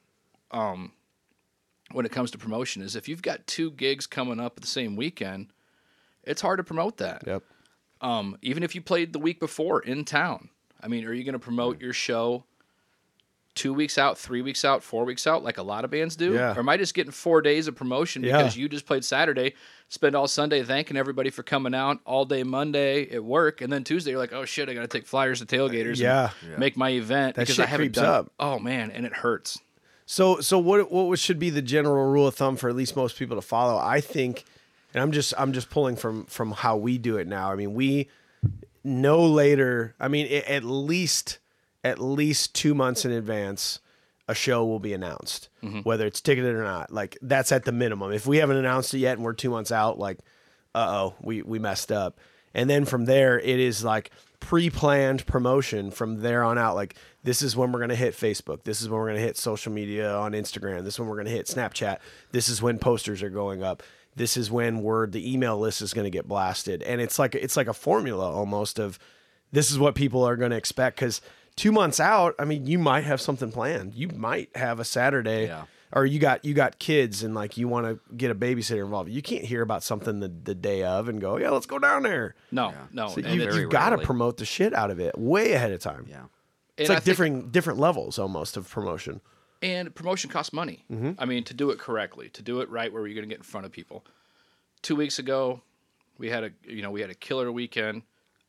um 0.51 0.91
when 1.91 2.05
it 2.05 2.11
comes 2.11 2.31
to 2.31 2.37
promotion 2.37 2.81
is 2.81 2.95
if 2.95 3.07
you've 3.07 3.21
got 3.21 3.45
two 3.47 3.71
gigs 3.71 4.07
coming 4.07 4.39
up 4.39 4.53
at 4.57 4.61
the 4.61 4.67
same 4.67 4.95
weekend, 4.95 5.51
it's 6.23 6.41
hard 6.41 6.57
to 6.57 6.63
promote 6.63 6.97
that. 6.97 7.23
Yep. 7.25 7.43
Um, 8.01 8.37
even 8.41 8.63
if 8.63 8.75
you 8.75 8.81
played 8.81 9.13
the 9.13 9.19
week 9.19 9.39
before 9.39 9.81
in 9.81 10.03
town, 10.03 10.49
I 10.81 10.87
mean, 10.87 11.05
are 11.05 11.13
you 11.13 11.23
going 11.23 11.33
to 11.33 11.39
promote 11.39 11.79
your 11.79 11.93
show 11.93 12.45
two 13.55 13.73
weeks 13.73 13.97
out, 13.97 14.17
three 14.17 14.41
weeks 14.41 14.65
out, 14.65 14.81
four 14.83 15.05
weeks 15.05 15.27
out, 15.27 15.43
like 15.43 15.57
a 15.57 15.63
lot 15.63 15.85
of 15.85 15.91
bands 15.91 16.15
do? 16.15 16.33
Yeah. 16.33 16.55
Or 16.55 16.59
am 16.59 16.69
I 16.69 16.77
just 16.77 16.93
getting 16.93 17.11
four 17.11 17.41
days 17.41 17.67
of 17.67 17.75
promotion 17.75 18.23
Yeah. 18.23 18.37
because 18.37 18.57
you 18.57 18.67
just 18.67 18.85
played 18.85 19.05
Saturday, 19.05 19.53
spend 19.89 20.15
all 20.15 20.27
Sunday 20.27 20.63
thanking 20.63 20.97
everybody 20.97 21.29
for 21.29 21.43
coming 21.43 21.75
out, 21.75 21.99
all 22.05 22.25
day 22.25 22.43
Monday 22.43 23.09
at 23.11 23.23
work, 23.23 23.61
and 23.61 23.71
then 23.71 23.83
Tuesday 23.83 24.11
you're 24.11 24.19
like, 24.19 24.33
oh 24.33 24.45
shit, 24.45 24.69
I 24.69 24.73
got 24.73 24.81
to 24.81 24.87
take 24.87 25.05
flyers 25.05 25.39
to 25.39 25.45
tailgators, 25.45 25.99
Yeah. 25.99 26.31
and 26.41 26.57
make 26.57 26.75
my 26.75 26.89
event 26.91 27.35
That 27.35 27.43
because 27.43 27.55
shit 27.55 27.65
I 27.65 27.69
haven't 27.69 27.93
done. 27.93 28.05
up. 28.05 28.31
Oh 28.39 28.57
man, 28.59 28.89
and 28.91 29.05
it 29.05 29.13
hurts. 29.13 29.59
So 30.05 30.39
so 30.41 30.57
what 30.59 30.91
what 30.91 31.17
should 31.19 31.39
be 31.39 31.49
the 31.49 31.61
general 31.61 32.11
rule 32.11 32.27
of 32.27 32.35
thumb 32.35 32.55
for 32.57 32.69
at 32.69 32.75
least 32.75 32.95
most 32.95 33.17
people 33.17 33.35
to 33.37 33.41
follow? 33.41 33.77
I 33.77 34.01
think, 34.01 34.43
and 34.93 35.01
I'm 35.01 35.11
just 35.11 35.33
I'm 35.37 35.53
just 35.53 35.69
pulling 35.69 35.95
from 35.95 36.25
from 36.25 36.51
how 36.51 36.75
we 36.75 36.97
do 36.97 37.17
it 37.17 37.27
now. 37.27 37.51
I 37.51 37.55
mean, 37.55 37.73
we 37.73 38.09
no 38.83 39.23
later. 39.25 39.95
I 39.99 40.07
mean, 40.09 40.25
a- 40.27 40.51
at 40.51 40.63
least 40.65 41.39
at 41.83 41.99
least 41.99 42.53
two 42.55 42.73
months 42.73 43.05
in 43.05 43.11
advance. 43.11 43.79
a 44.29 44.33
show 44.33 44.65
will 44.65 44.79
be 44.79 44.93
announced, 44.93 45.49
Mm-hmm. 45.61 45.79
whether 45.79 46.05
it's 46.07 46.21
ticketed 46.21 46.55
or 46.55 46.63
not. 46.63 46.91
Like 46.93 47.17
that's 47.21 47.51
at 47.51 47.65
the 47.65 47.73
minimum. 47.73 48.13
If 48.13 48.25
we 48.25 48.37
haven't 48.37 48.55
announced 48.57 48.93
it 48.93 48.99
yet 48.99 49.17
and 49.17 49.23
we're 49.25 49.33
two 49.33 49.49
months 49.49 49.71
out, 49.71 49.99
like, 49.99 50.19
uh 50.73 50.87
oh, 50.89 51.15
we 51.21 51.41
we 51.41 51.59
messed 51.59 51.91
up. 51.91 52.19
And 52.53 52.69
then 52.69 52.85
from 52.85 53.03
there, 53.05 53.37
it 53.39 53.59
is 53.59 53.83
like 53.83 54.11
pre-planned 54.39 55.25
promotion 55.25 55.89
from 55.89 56.21
there 56.21 56.43
on 56.43 56.57
out. 56.57 56.75
Like 56.75 56.95
this 57.23 57.41
is 57.41 57.55
when 57.57 57.71
we're 57.71 57.79
gonna 57.79 57.95
hit 57.95 58.13
Facebook. 58.13 58.63
This 58.63 58.81
is 58.81 58.87
when 58.89 58.99
we're 58.99 59.07
gonna 59.07 59.19
hit 59.19 59.35
social 59.37 59.73
media 59.73 60.13
on 60.15 60.33
Instagram. 60.33 60.83
This 60.83 60.93
is 60.95 60.99
when 60.99 61.09
we're 61.09 61.17
gonna 61.17 61.29
hit 61.29 61.47
Snapchat. 61.47 61.97
This 62.31 62.47
is 62.49 62.61
when 62.61 62.77
posters 62.79 63.23
are 63.23 63.29
going 63.29 63.63
up. 63.63 63.83
This 64.15 64.37
is 64.37 64.51
when 64.51 64.83
word 64.83 65.11
the 65.11 65.33
email 65.33 65.57
list 65.57 65.81
is 65.81 65.93
gonna 65.93 66.09
get 66.09 66.27
blasted. 66.27 66.83
And 66.83 67.01
it's 67.01 67.17
like 67.17 67.35
it's 67.35 67.57
like 67.57 67.67
a 67.67 67.73
formula 67.73 68.29
almost 68.31 68.79
of 68.79 68.99
this 69.51 69.71
is 69.71 69.79
what 69.79 69.95
people 69.95 70.23
are 70.23 70.35
gonna 70.37 70.55
expect 70.55 70.97
because 70.97 71.19
two 71.55 71.71
months 71.71 71.99
out, 71.99 72.35
I 72.39 72.45
mean, 72.45 72.65
you 72.65 72.79
might 72.79 73.03
have 73.03 73.21
something 73.21 73.51
planned. 73.51 73.93
You 73.95 74.07
might 74.09 74.55
have 74.55 74.79
a 74.79 74.85
Saturday 74.85 75.47
Yeah. 75.47 75.65
or 75.91 76.05
you 76.05 76.19
got 76.19 76.43
you 76.45 76.53
got 76.53 76.79
kids 76.79 77.23
and 77.23 77.33
like 77.35 77.57
you 77.57 77.67
want 77.67 77.85
to 77.87 77.99
get 78.15 78.31
a 78.31 78.35
babysitter 78.35 78.83
involved. 78.83 79.09
You 79.09 79.21
can't 79.21 79.43
hear 79.45 79.61
about 79.61 79.83
something 79.83 80.19
the, 80.19 80.27
the 80.29 80.55
day 80.55 80.83
of 80.83 81.07
and 81.09 81.21
go, 81.21 81.37
yeah, 81.37 81.49
let's 81.51 81.65
go 81.65 81.79
down 81.79 82.03
there. 82.03 82.35
No, 82.51 82.73
no. 82.91 83.09
So 83.09 83.19
you 83.21 83.41
it's- 83.41 83.55
you 83.55 83.69
got 83.69 83.91
to 83.91 83.97
promote 83.99 84.37
the 84.37 84.45
shit 84.45 84.73
out 84.73 84.91
of 84.91 84.99
it 84.99 85.17
way 85.17 85.53
ahead 85.53 85.71
of 85.71 85.79
time. 85.79 86.05
Yeah. 86.09 86.23
It's 86.77 86.89
and 86.89 86.95
like 86.97 87.03
different 87.03 87.51
different 87.51 87.79
levels 87.79 88.17
almost 88.17 88.57
of 88.57 88.69
promotion. 88.69 89.21
And 89.61 89.93
promotion 89.95 90.29
costs 90.29 90.51
money. 90.51 90.83
Mm-hmm. 90.91 91.11
I 91.17 91.25
mean, 91.25 91.43
to 91.45 91.53
do 91.53 91.69
it 91.69 91.79
correctly, 91.79 92.27
to 92.29 92.41
do 92.41 92.59
it 92.59 92.69
right, 92.69 92.91
where 92.91 93.05
you're 93.07 93.15
going 93.15 93.29
to 93.29 93.33
get 93.33 93.37
in 93.39 93.43
front 93.43 93.65
of 93.65 93.71
people. 93.71 94.03
Two 94.81 94.95
weeks 94.97 95.19
ago, 95.19 95.61
we 96.17 96.29
had 96.29 96.43
a 96.43 96.51
you 96.67 96.81
know 96.81 96.91
we 96.91 96.99
had 96.99 97.09
a 97.09 97.13
killer 97.15 97.49
weekend. 97.51 98.01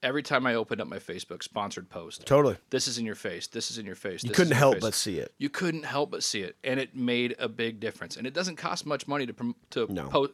Every 0.05 0.22
time 0.22 0.46
I 0.46 0.55
opened 0.55 0.80
up 0.80 0.86
my 0.86 0.98
Facebook 0.98 1.42
sponsored 1.42 1.88
post, 1.88 2.26
Totally. 2.26 2.57
this 2.70 2.86
is 2.86 2.98
in 2.98 3.07
your 3.07 3.14
face. 3.14 3.46
This 3.48 3.70
is 3.70 3.78
in 3.78 3.86
your 3.86 3.94
face. 3.94 4.22
You 4.22 4.28
this 4.28 4.36
couldn't 4.36 4.52
help 4.55 4.74
face. 4.74 4.82
but 4.82 4.94
see 4.94 5.18
it. 5.18 5.32
You 5.38 5.48
couldn't 5.48 5.84
help 5.84 6.11
but 6.11 6.22
see 6.22 6.42
it, 6.42 6.57
and 6.62 6.78
it 6.78 6.94
made 6.94 7.34
a 7.38 7.48
big 7.48 7.80
difference. 7.80 8.16
And 8.16 8.26
it 8.26 8.34
doesn't 8.34 8.57
cost 8.57 8.84
much 8.86 9.09
money 9.09 9.24
to 9.26 9.32
prom- 9.32 9.57
to 9.70 9.90
No. 9.92 10.09
post. 10.09 10.32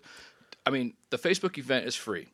I 0.66 0.70
mean, 0.70 0.94
the 1.10 1.18
Facebook 1.18 1.56
event 1.56 1.86
is 1.86 1.94
free. 1.94 2.28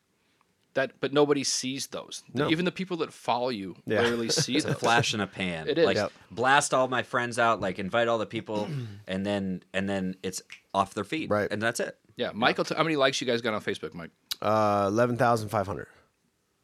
That, 0.75 0.93
but 1.01 1.13
nobody 1.13 1.43
sees 1.45 1.87
those. 1.87 2.23
No. 2.35 2.51
Even 2.51 2.65
the 2.67 2.73
people 2.73 2.99
that 2.99 3.13
follow 3.13 3.49
you 3.51 3.77
Yeah. 3.87 4.01
rarely 4.03 4.29
see 4.31 4.57
It's 4.57 4.65
a 4.67 4.75
flash 4.75 5.15
in 5.15 5.21
a 5.21 5.27
pan. 5.27 5.69
It 5.69 5.79
is. 5.79 5.87
Like 5.87 5.97
Yep. 5.97 6.13
blast 6.31 6.75
all 6.75 6.89
my 6.89 7.03
friends 7.03 7.39
out, 7.39 7.61
like 7.61 7.79
invite 7.79 8.09
all 8.09 8.19
the 8.19 8.27
people, 8.27 8.69
and 9.07 9.25
then 9.25 9.63
and 9.75 9.89
then 9.89 10.17
it's 10.23 10.43
off 10.75 10.95
their 10.95 11.05
feet. 11.05 11.31
Right. 11.31 11.51
And 11.51 11.61
that's 11.63 11.81
it. 11.81 11.99
Yeah, 12.17 12.31
Michael. 12.35 12.65
T- 12.65 12.75
how 12.75 12.83
many 12.83 12.97
likes 12.97 13.21
you 13.21 13.27
guys 13.27 13.41
got 13.43 13.53
on 13.55 13.61
Facebook, 13.63 13.93
Mike? 13.95 14.11
Uh, 14.43 14.87
eleven 14.89 15.17
thousand 15.19 15.49
five 15.51 15.67
hundred. 15.67 15.87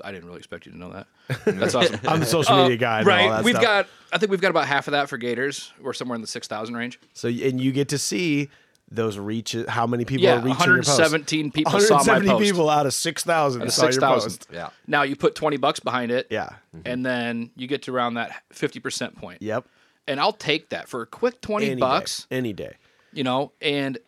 I 0.05 0.13
didn't 0.13 0.27
really 0.27 0.39
expect 0.39 0.67
you 0.67 0.73
to 0.73 0.79
know 0.79 0.91
that. 0.93 1.07
That's 1.45 1.75
awesome. 1.75 2.01
I'm 2.07 2.21
the 2.21 2.27
social 2.27 2.57
media 2.63 2.77
guy. 2.77 3.01
All 3.01 3.05
right. 3.05 3.45
We've 3.45 3.55
stuff. 3.55 3.63
got. 3.63 3.89
I 4.13 4.19
think 4.19 4.31
we've 4.31 4.41
got 4.41 4.51
about 4.51 4.67
half 4.67 4.89
of 4.89 4.93
that 4.93 5.09
for 5.09 5.17
Gators. 5.17 5.73
We're 5.81 5.93
somewhere 5.93 6.17
in 6.17 6.21
the 6.21 6.27
six 6.27 6.47
thousand 6.49 6.75
range. 6.77 7.01
so 7.15 7.29
and 7.29 7.61
you 7.61 7.73
get 7.73 7.89
to 7.91 7.99
see 7.99 8.51
those 8.91 9.19
reaches. 9.19 9.69
How 9.69 9.87
many 9.87 10.05
people 10.05 10.25
Yeah, 10.25 10.35
are 10.35 10.45
reaching 10.45 10.67
your 10.67 10.77
post? 10.79 10.99
117 10.99 11.51
people 11.51 11.73
saw 11.81 11.95
my 11.95 12.19
170 12.19 12.29
post. 12.29 12.43
people 12.45 12.71
out 12.71 12.87
of 12.87 12.95
six 12.95 13.25
thousand 13.25 13.63
Out 13.63 13.69
of 13.69 13.75
saw 13.75 13.85
your 13.85 13.93
6,000. 13.93 14.31
post. 14.31 14.49
Yeah. 14.53 14.71
Now 14.87 15.03
you 15.03 15.17
put 15.17 15.35
twenty 15.35 15.57
bucks 15.57 15.81
behind 15.81 16.11
it. 16.11 16.27
Yeah. 16.31 16.51
And 16.73 16.85
mm-hmm. 16.85 17.03
then 17.03 17.51
you 17.57 17.67
get 17.67 17.83
to 17.83 17.95
around 17.95 18.15
that 18.15 18.43
fifty 18.53 18.81
percent 18.81 19.17
point. 19.17 19.41
Yep. 19.43 19.67
And 20.07 20.21
I'll 20.21 20.33
take 20.33 20.71
that 20.71 20.89
for 20.89 21.03
a 21.03 21.07
quick 21.07 21.41
twenty 21.41 21.71
Any 21.71 21.81
bucks. 21.81 22.25
day. 22.25 22.37
Any 22.37 22.53
day. 22.53 22.77
You 23.13 23.25
know, 23.25 23.53
and 23.61 23.99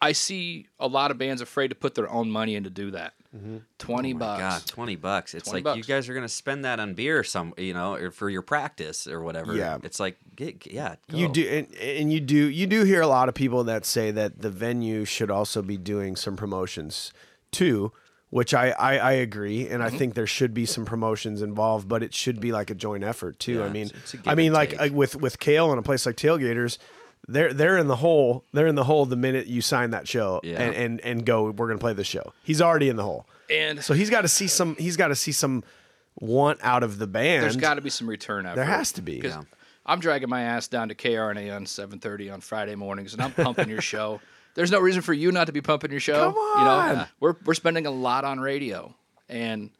I 0.00 0.12
see 0.12 0.66
a 0.78 0.86
lot 0.86 1.10
of 1.10 1.18
bands 1.18 1.42
afraid 1.42 1.68
to 1.68 1.74
put 1.74 1.94
their 1.94 2.10
own 2.10 2.30
money 2.30 2.54
in 2.54 2.64
to 2.64 2.70
do 2.70 2.90
that. 2.92 3.14
Mm-hmm. 3.36 3.58
Twenty 3.78 4.10
Oh 4.12 4.14
my 4.14 4.18
bucks. 4.18 4.40
God, 4.40 4.66
twenty 4.66 4.96
bucks. 4.96 5.34
It's 5.34 5.48
20 5.48 5.64
like 5.64 5.76
you 5.76 5.84
guys 5.84 6.08
are 6.08 6.14
gonna 6.14 6.28
spend 6.28 6.64
that 6.64 6.80
on 6.80 6.94
beer, 6.94 7.22
some 7.22 7.54
you 7.56 7.72
know, 7.74 7.94
or 7.94 8.10
for 8.10 8.28
your 8.28 8.42
practice 8.42 9.06
or 9.06 9.22
whatever. 9.22 9.54
Yeah. 9.54 9.78
It's 9.84 10.00
like, 10.00 10.16
get, 10.34 10.66
yeah, 10.66 10.96
You 11.08 11.28
do, 11.28 11.46
and, 11.46 11.72
and 11.76 12.12
you 12.12 12.18
do, 12.20 12.36
you 12.36 12.66
do 12.66 12.82
hear 12.84 13.00
a 13.02 13.06
lot 13.06 13.28
of 13.28 13.34
people 13.36 13.62
that 13.64 13.84
say 13.84 14.10
that 14.10 14.40
the 14.42 14.50
venue 14.50 15.04
should 15.04 15.30
also 15.30 15.62
be 15.62 15.76
doing 15.76 16.16
some 16.16 16.36
promotions 16.36 17.12
too, 17.52 17.92
which 18.30 18.52
I, 18.52 18.70
I, 18.70 18.96
I 18.98 19.12
agree, 19.12 19.68
and 19.68 19.80
Mm-hmm. 19.82 19.94
I 19.94 19.98
think 19.98 20.14
there 20.14 20.26
should 20.26 20.52
be 20.52 20.66
some 20.66 20.84
promotions 20.84 21.40
involved, 21.40 21.88
but 21.88 22.02
it 22.02 22.12
should 22.12 22.40
be 22.40 22.50
like 22.50 22.70
a 22.70 22.74
joint 22.74 23.04
effort 23.04 23.38
too. 23.38 23.58
Yeah, 23.58 23.64
I 23.64 23.68
mean, 23.68 23.86
it's- 23.86 24.02
it's 24.02 24.14
a 24.14 24.16
give 24.18 24.28
I 24.28 24.34
mean, 24.34 24.52
like 24.52 24.76
take. 24.76 24.92
with 24.92 25.14
with 25.14 25.38
Cale 25.38 25.70
and 25.70 25.78
a 25.78 25.82
place 25.82 26.04
like 26.04 26.16
Tailgators, 26.16 26.78
they're 27.28 27.52
they're 27.52 27.78
in 27.78 27.86
the 27.86 27.96
hole. 27.96 28.44
They're 28.52 28.66
in 28.66 28.74
the 28.74 28.84
hole 28.84 29.06
the 29.06 29.16
minute 29.16 29.46
you 29.46 29.60
sign 29.62 29.90
that 29.90 30.08
show 30.08 30.40
Yeah. 30.42 30.60
and, 30.62 30.74
and 30.74 31.00
and 31.00 31.26
go. 31.26 31.50
We're 31.50 31.68
gonna 31.68 31.78
play 31.78 31.92
this 31.92 32.06
show. 32.06 32.32
He's 32.42 32.60
already 32.62 32.88
in 32.88 32.96
the 32.96 33.02
hole, 33.04 33.26
And 33.50 33.82
so 33.84 33.94
he's 33.94 34.10
got 34.10 34.22
to 34.22 34.28
see 34.28 34.46
some. 34.48 34.76
He's 34.76 34.96
got 34.96 35.08
to 35.08 35.14
see 35.16 35.32
some 35.32 35.62
want 36.18 36.58
out 36.62 36.82
of 36.82 36.98
the 36.98 37.06
band. 37.06 37.44
there's 37.44 37.56
got 37.56 37.74
to 37.74 37.80
be 37.80 37.90
some 37.90 38.08
return 38.08 38.44
effort. 38.46 38.56
There 38.56 38.64
has 38.64 38.92
to 38.92 39.02
be. 39.02 39.20
'Cause 39.20 39.30
Yeah. 39.32 39.42
I'm 39.86 39.98
dragging 40.00 40.28
my 40.28 40.42
ass 40.42 40.68
down 40.68 40.88
to 40.88 40.94
KRNA 40.94 41.50
on 41.56 41.64
7:30 41.66 42.30
on 42.32 42.40
Friday 42.40 42.74
mornings, 42.74 43.12
and 43.14 43.22
I'm 43.22 43.32
pumping 43.32 43.68
your 43.68 43.80
show. 43.80 44.20
There's 44.54 44.70
no 44.70 44.78
reason 44.80 45.00
for 45.02 45.12
you 45.14 45.30
not 45.32 45.46
to 45.46 45.52
be 45.52 45.60
pumping 45.60 45.90
your 45.90 46.00
show. 46.00 46.32
Come 46.32 46.34
on. 46.36 46.58
You 46.58 46.64
know, 46.64 47.00
on. 47.02 47.06
we're 47.20 47.34
we're 47.44 47.54
spending 47.54 47.86
a 47.86 47.90
lot 47.90 48.24
on 48.24 48.40
radio, 48.40 48.94
and 49.28 49.70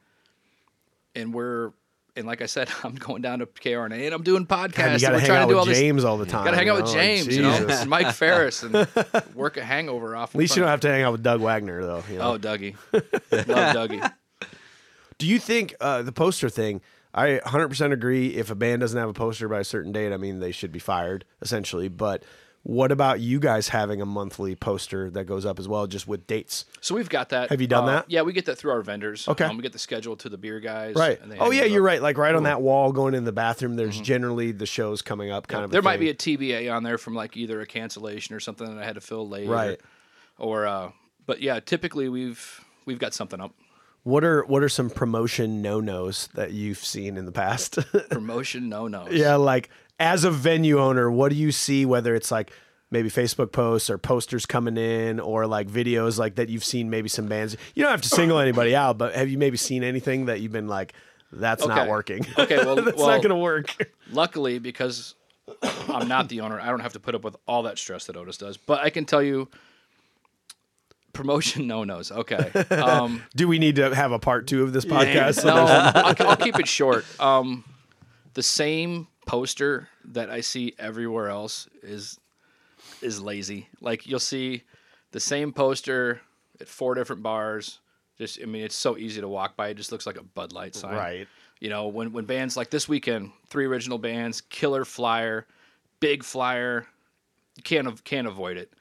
and 1.15 1.33
we're 1.33 1.71
and 2.15 2.27
like 2.27 2.41
I 2.41 2.45
said, 2.45 2.69
I'm 2.83 2.95
going 2.95 3.21
down 3.21 3.39
to 3.39 3.45
KRNA 3.45 4.05
and 4.05 4.13
I'm 4.13 4.23
doing 4.23 4.45
podcasts. 4.45 4.73
God, 4.75 4.85
you 4.85 4.91
and 4.93 5.01
got 5.01 5.09
to 5.09 5.15
we're 5.15 5.19
hang 5.19 5.27
trying 5.27 5.41
out 5.41 5.45
to 5.47 5.53
do 5.53 5.57
all 5.57 5.65
with 5.65 5.69
this. 5.69 5.79
James 5.79 6.03
all 6.03 6.17
the 6.17 6.25
time. 6.25 6.45
Got 6.45 6.51
to 6.51 6.57
hang 6.57 6.69
out 6.69 6.81
with 6.81 6.91
James, 6.91 7.27
you 7.35 7.41
know, 7.41 7.51
and 7.51 7.89
Mike 7.89 8.11
Ferris, 8.13 8.63
and 8.63 8.87
work 9.35 9.57
a 9.57 9.63
hangover 9.63 10.15
off. 10.15 10.35
At 10.35 10.39
least 10.39 10.55
you 10.55 10.61
don't 10.61 10.69
have 10.69 10.81
to 10.81 10.89
hang 10.89 11.03
out 11.03 11.11
with 11.11 11.23
Doug 11.23 11.41
Wagner, 11.41 11.83
though. 11.85 12.03
You 12.09 12.17
know? 12.17 12.33
Oh, 12.33 12.37
Dougie, 12.37 12.75
love 12.93 13.75
Dougie. 13.75 14.11
Do 15.17 15.27
you 15.27 15.39
think 15.39 15.75
uh, 15.79 16.01
the 16.01 16.11
poster 16.11 16.49
thing? 16.49 16.81
I 17.13 17.41
100% 17.45 17.91
agree. 17.91 18.35
If 18.35 18.49
a 18.49 18.55
band 18.55 18.81
doesn't 18.81 18.97
have 18.97 19.09
a 19.09 19.13
poster 19.13 19.49
by 19.49 19.59
a 19.59 19.63
certain 19.63 19.91
date, 19.91 20.13
I 20.13 20.17
mean, 20.17 20.39
they 20.39 20.51
should 20.51 20.71
be 20.71 20.79
fired, 20.79 21.25
essentially. 21.41 21.89
But 21.89 22.23
what 22.63 22.91
about 22.91 23.19
you 23.19 23.39
guys 23.39 23.69
having 23.69 24.01
a 24.01 24.05
monthly 24.05 24.55
poster 24.55 25.09
that 25.11 25.23
goes 25.25 25.45
up 25.47 25.57
as 25.59 25.67
well, 25.67 25.87
just 25.87 26.07
with 26.07 26.27
dates? 26.27 26.65
So 26.79 26.93
we've 26.93 27.09
got 27.09 27.29
that. 27.29 27.49
Have 27.49 27.59
you 27.59 27.65
done 27.67 27.85
Uh, 27.85 27.93
that? 27.93 28.05
Yeah, 28.11 28.21
we 28.21 28.33
get 28.33 28.45
that 28.45 28.57
through 28.57 28.71
our 28.71 28.81
vendors. 28.81 29.27
Okay. 29.27 29.45
Um, 29.45 29.57
we 29.57 29.63
get 29.63 29.73
the 29.73 29.79
schedule 29.79 30.15
to 30.17 30.29
the 30.29 30.37
beer 30.37 30.59
guys. 30.59 30.95
Right. 30.95 31.19
and 31.21 31.31
they 31.31 31.39
Oh, 31.39 31.49
yeah, 31.51 31.63
you're 31.63 31.81
up. 31.81 31.87
right. 31.87 32.01
Like 32.01 32.17
right 32.17 32.35
on 32.35 32.43
that 32.43 32.61
wall 32.61 32.91
going 32.91 33.15
in 33.15 33.23
the 33.25 33.31
bathroom, 33.31 33.75
there's 33.77 33.99
generally 33.99 34.51
the 34.51 34.67
shows 34.67 35.01
coming 35.01 35.31
up 35.31 35.47
kind 35.47 35.63
of. 35.63 35.71
there 35.71 35.81
might 35.81 35.99
be 35.99 36.09
a 36.09 36.13
TBA 36.13 36.71
on 36.71 36.83
there 36.83 36.97
from 36.99 37.15
like 37.15 37.35
either 37.35 37.61
a 37.61 37.65
cancellation 37.65 38.35
or 38.35 38.39
something 38.39 38.67
that 38.75 38.81
I 38.81 38.85
had 38.85 38.95
to 38.95 39.01
fill 39.01 39.27
late. 39.27 39.47
Right. 39.49 39.79
Or, 40.37 40.67
uh, 40.67 40.91
but 41.25 41.41
yeah, 41.41 41.59
typically 41.59 42.09
we've 42.09 42.61
we've 42.85 42.99
got 42.99 43.13
something 43.13 43.39
up. 43.41 43.53
What 44.03 44.23
are 44.23 44.43
what 44.45 44.63
are 44.63 44.69
some 44.69 44.89
promotion 44.89 45.61
no 45.61 45.79
nos 45.79 46.27
that 46.33 46.51
you've 46.51 46.79
seen 46.79 47.17
in 47.17 47.25
the 47.25 47.31
past? 47.31 47.77
Promotion 48.09 48.67
no 48.69 48.87
no. 48.87 49.07
yeah, 49.11 49.35
like 49.35 49.69
as 50.01 50.23
a 50.23 50.31
venue 50.31 50.79
owner, 50.79 51.09
what 51.11 51.29
do 51.29 51.35
you 51.35 51.51
see? 51.51 51.85
Whether 51.85 52.15
it's 52.15 52.31
like 52.31 52.51
maybe 52.89 53.09
Facebook 53.09 53.51
posts 53.51 53.89
or 53.89 53.97
posters 53.97 54.45
coming 54.45 54.75
in, 54.77 55.19
or 55.19 55.47
like 55.47 55.67
videos 55.69 56.17
like 56.17 56.35
that 56.35 56.49
you've 56.49 56.63
seen 56.65 56.89
maybe 56.89 57.07
some 57.07 57.27
bands. 57.27 57.55
You 57.75 57.83
don't 57.83 57.91
have 57.91 58.01
to 58.01 58.09
single 58.09 58.39
anybody 58.39 58.75
out, 58.75 58.97
but 58.97 59.15
have 59.15 59.29
you 59.29 59.37
maybe 59.37 59.55
seen 59.57 59.83
anything 59.83 60.25
that 60.25 60.41
you've 60.41 60.51
been 60.51 60.67
like, 60.67 60.93
that's 61.31 61.65
not 61.65 61.87
working? 61.87 62.25
Okay, 62.37 62.57
well- 62.57 62.75
that's 62.83 62.97
well- 62.97 63.07
not 63.07 63.21
gonna 63.21 63.37
work. 63.37 63.75
Luckily, 64.11 64.59
because 64.59 65.15
I'm 65.87 66.07
not 66.09 66.27
the 66.29 66.41
owner, 66.41 66.59
I 66.59 66.67
don't 66.67 66.81
have 66.81 66.93
to 66.93 66.99
put 66.99 67.15
up 67.15 67.23
with 67.23 67.35
all 67.47 67.63
that 67.63 67.77
stress 67.77 68.05
that 68.07 68.17
Otis 68.17 68.37
does. 68.37 68.57
But 68.57 68.81
I 68.81 68.89
can 68.89 69.05
tell 69.05 69.23
you, 69.23 69.47
promotion 71.13 71.67
no 71.67 71.83
nos. 71.83 72.11
Okay. 72.11 72.51
Um, 72.71 73.23
Do 73.35 73.47
we 73.47 73.59
need 73.59 73.75
to 73.77 73.93
have 73.95 74.11
a 74.11 74.19
part 74.19 74.47
two 74.47 74.63
of 74.63 74.73
this 74.73 74.85
podcast? 74.85 75.41
So 75.41 75.47
no, 75.53 75.65
I'll, 75.65 76.15
I'll 76.29 76.35
keep 76.37 76.59
it 76.59 76.67
short. 76.67 77.05
Um, 77.21 77.63
the 78.33 78.43
same 78.43 79.07
poster 79.25 79.87
that 80.05 80.29
I 80.29 80.41
see 80.41 80.73
everywhere 80.79 81.29
else 81.29 81.67
is 81.83 82.19
is 83.01 83.21
lazy. 83.21 83.67
Like 83.79 84.07
you'll 84.07 84.19
see 84.19 84.63
the 85.11 85.19
same 85.19 85.53
poster 85.53 86.21
at 86.59 86.67
four 86.67 86.95
different 86.95 87.23
bars. 87.23 87.79
Just 88.17 88.39
I 88.41 88.45
mean, 88.45 88.63
it's 88.63 88.75
so 88.75 88.97
easy 88.97 89.21
to 89.21 89.27
walk 89.27 89.55
by. 89.55 89.69
It 89.69 89.77
just 89.77 89.91
looks 89.91 90.05
like 90.05 90.17
a 90.17 90.23
Bud 90.23 90.53
Light 90.53 90.75
sign. 90.75 90.95
Right. 90.95 91.27
You 91.59 91.69
know, 91.69 91.87
when 91.87 92.11
when 92.11 92.25
bands 92.25 92.57
like 92.57 92.69
this 92.69 92.87
weekend, 92.87 93.31
three 93.47 93.65
original 93.65 93.97
bands, 93.97 94.41
killer 94.41 94.85
flyer, 94.85 95.45
big 95.99 96.23
flyer, 96.23 96.87
you 97.55 97.63
can't 97.63 98.03
can't 98.03 98.27
avoid 98.27 98.57
it. 98.57 98.71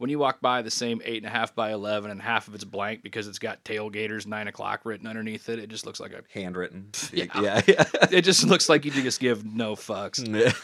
When 0.00 0.08
you 0.08 0.18
walk 0.18 0.40
by 0.40 0.62
the 0.62 0.70
same 0.70 1.02
eight 1.04 1.18
and 1.18 1.26
a 1.26 1.28
half 1.28 1.54
by 1.54 1.74
eleven 1.74 2.10
and 2.10 2.22
half 2.22 2.48
of 2.48 2.54
it's 2.54 2.64
blank 2.64 3.02
because 3.02 3.28
it's 3.28 3.38
got 3.38 3.62
tailgators 3.64 4.26
nine 4.26 4.48
o'clock 4.48 4.80
written 4.84 5.06
underneath 5.06 5.50
it, 5.50 5.58
it 5.58 5.68
just 5.68 5.84
looks 5.84 6.00
like 6.00 6.14
a 6.14 6.22
handwritten. 6.32 6.88
Yeah. 7.12 7.26
yeah. 7.36 7.60
it 8.10 8.22
just 8.22 8.44
looks 8.44 8.70
like 8.70 8.86
you 8.86 8.92
just 8.92 9.20
give 9.20 9.44
no 9.44 9.74
fucks. 9.74 10.54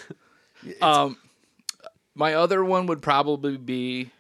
Um, 0.81 1.19
my 2.15 2.33
other 2.33 2.65
one 2.65 2.87
would 2.87 3.03
probably 3.03 3.59
be, 3.59 4.11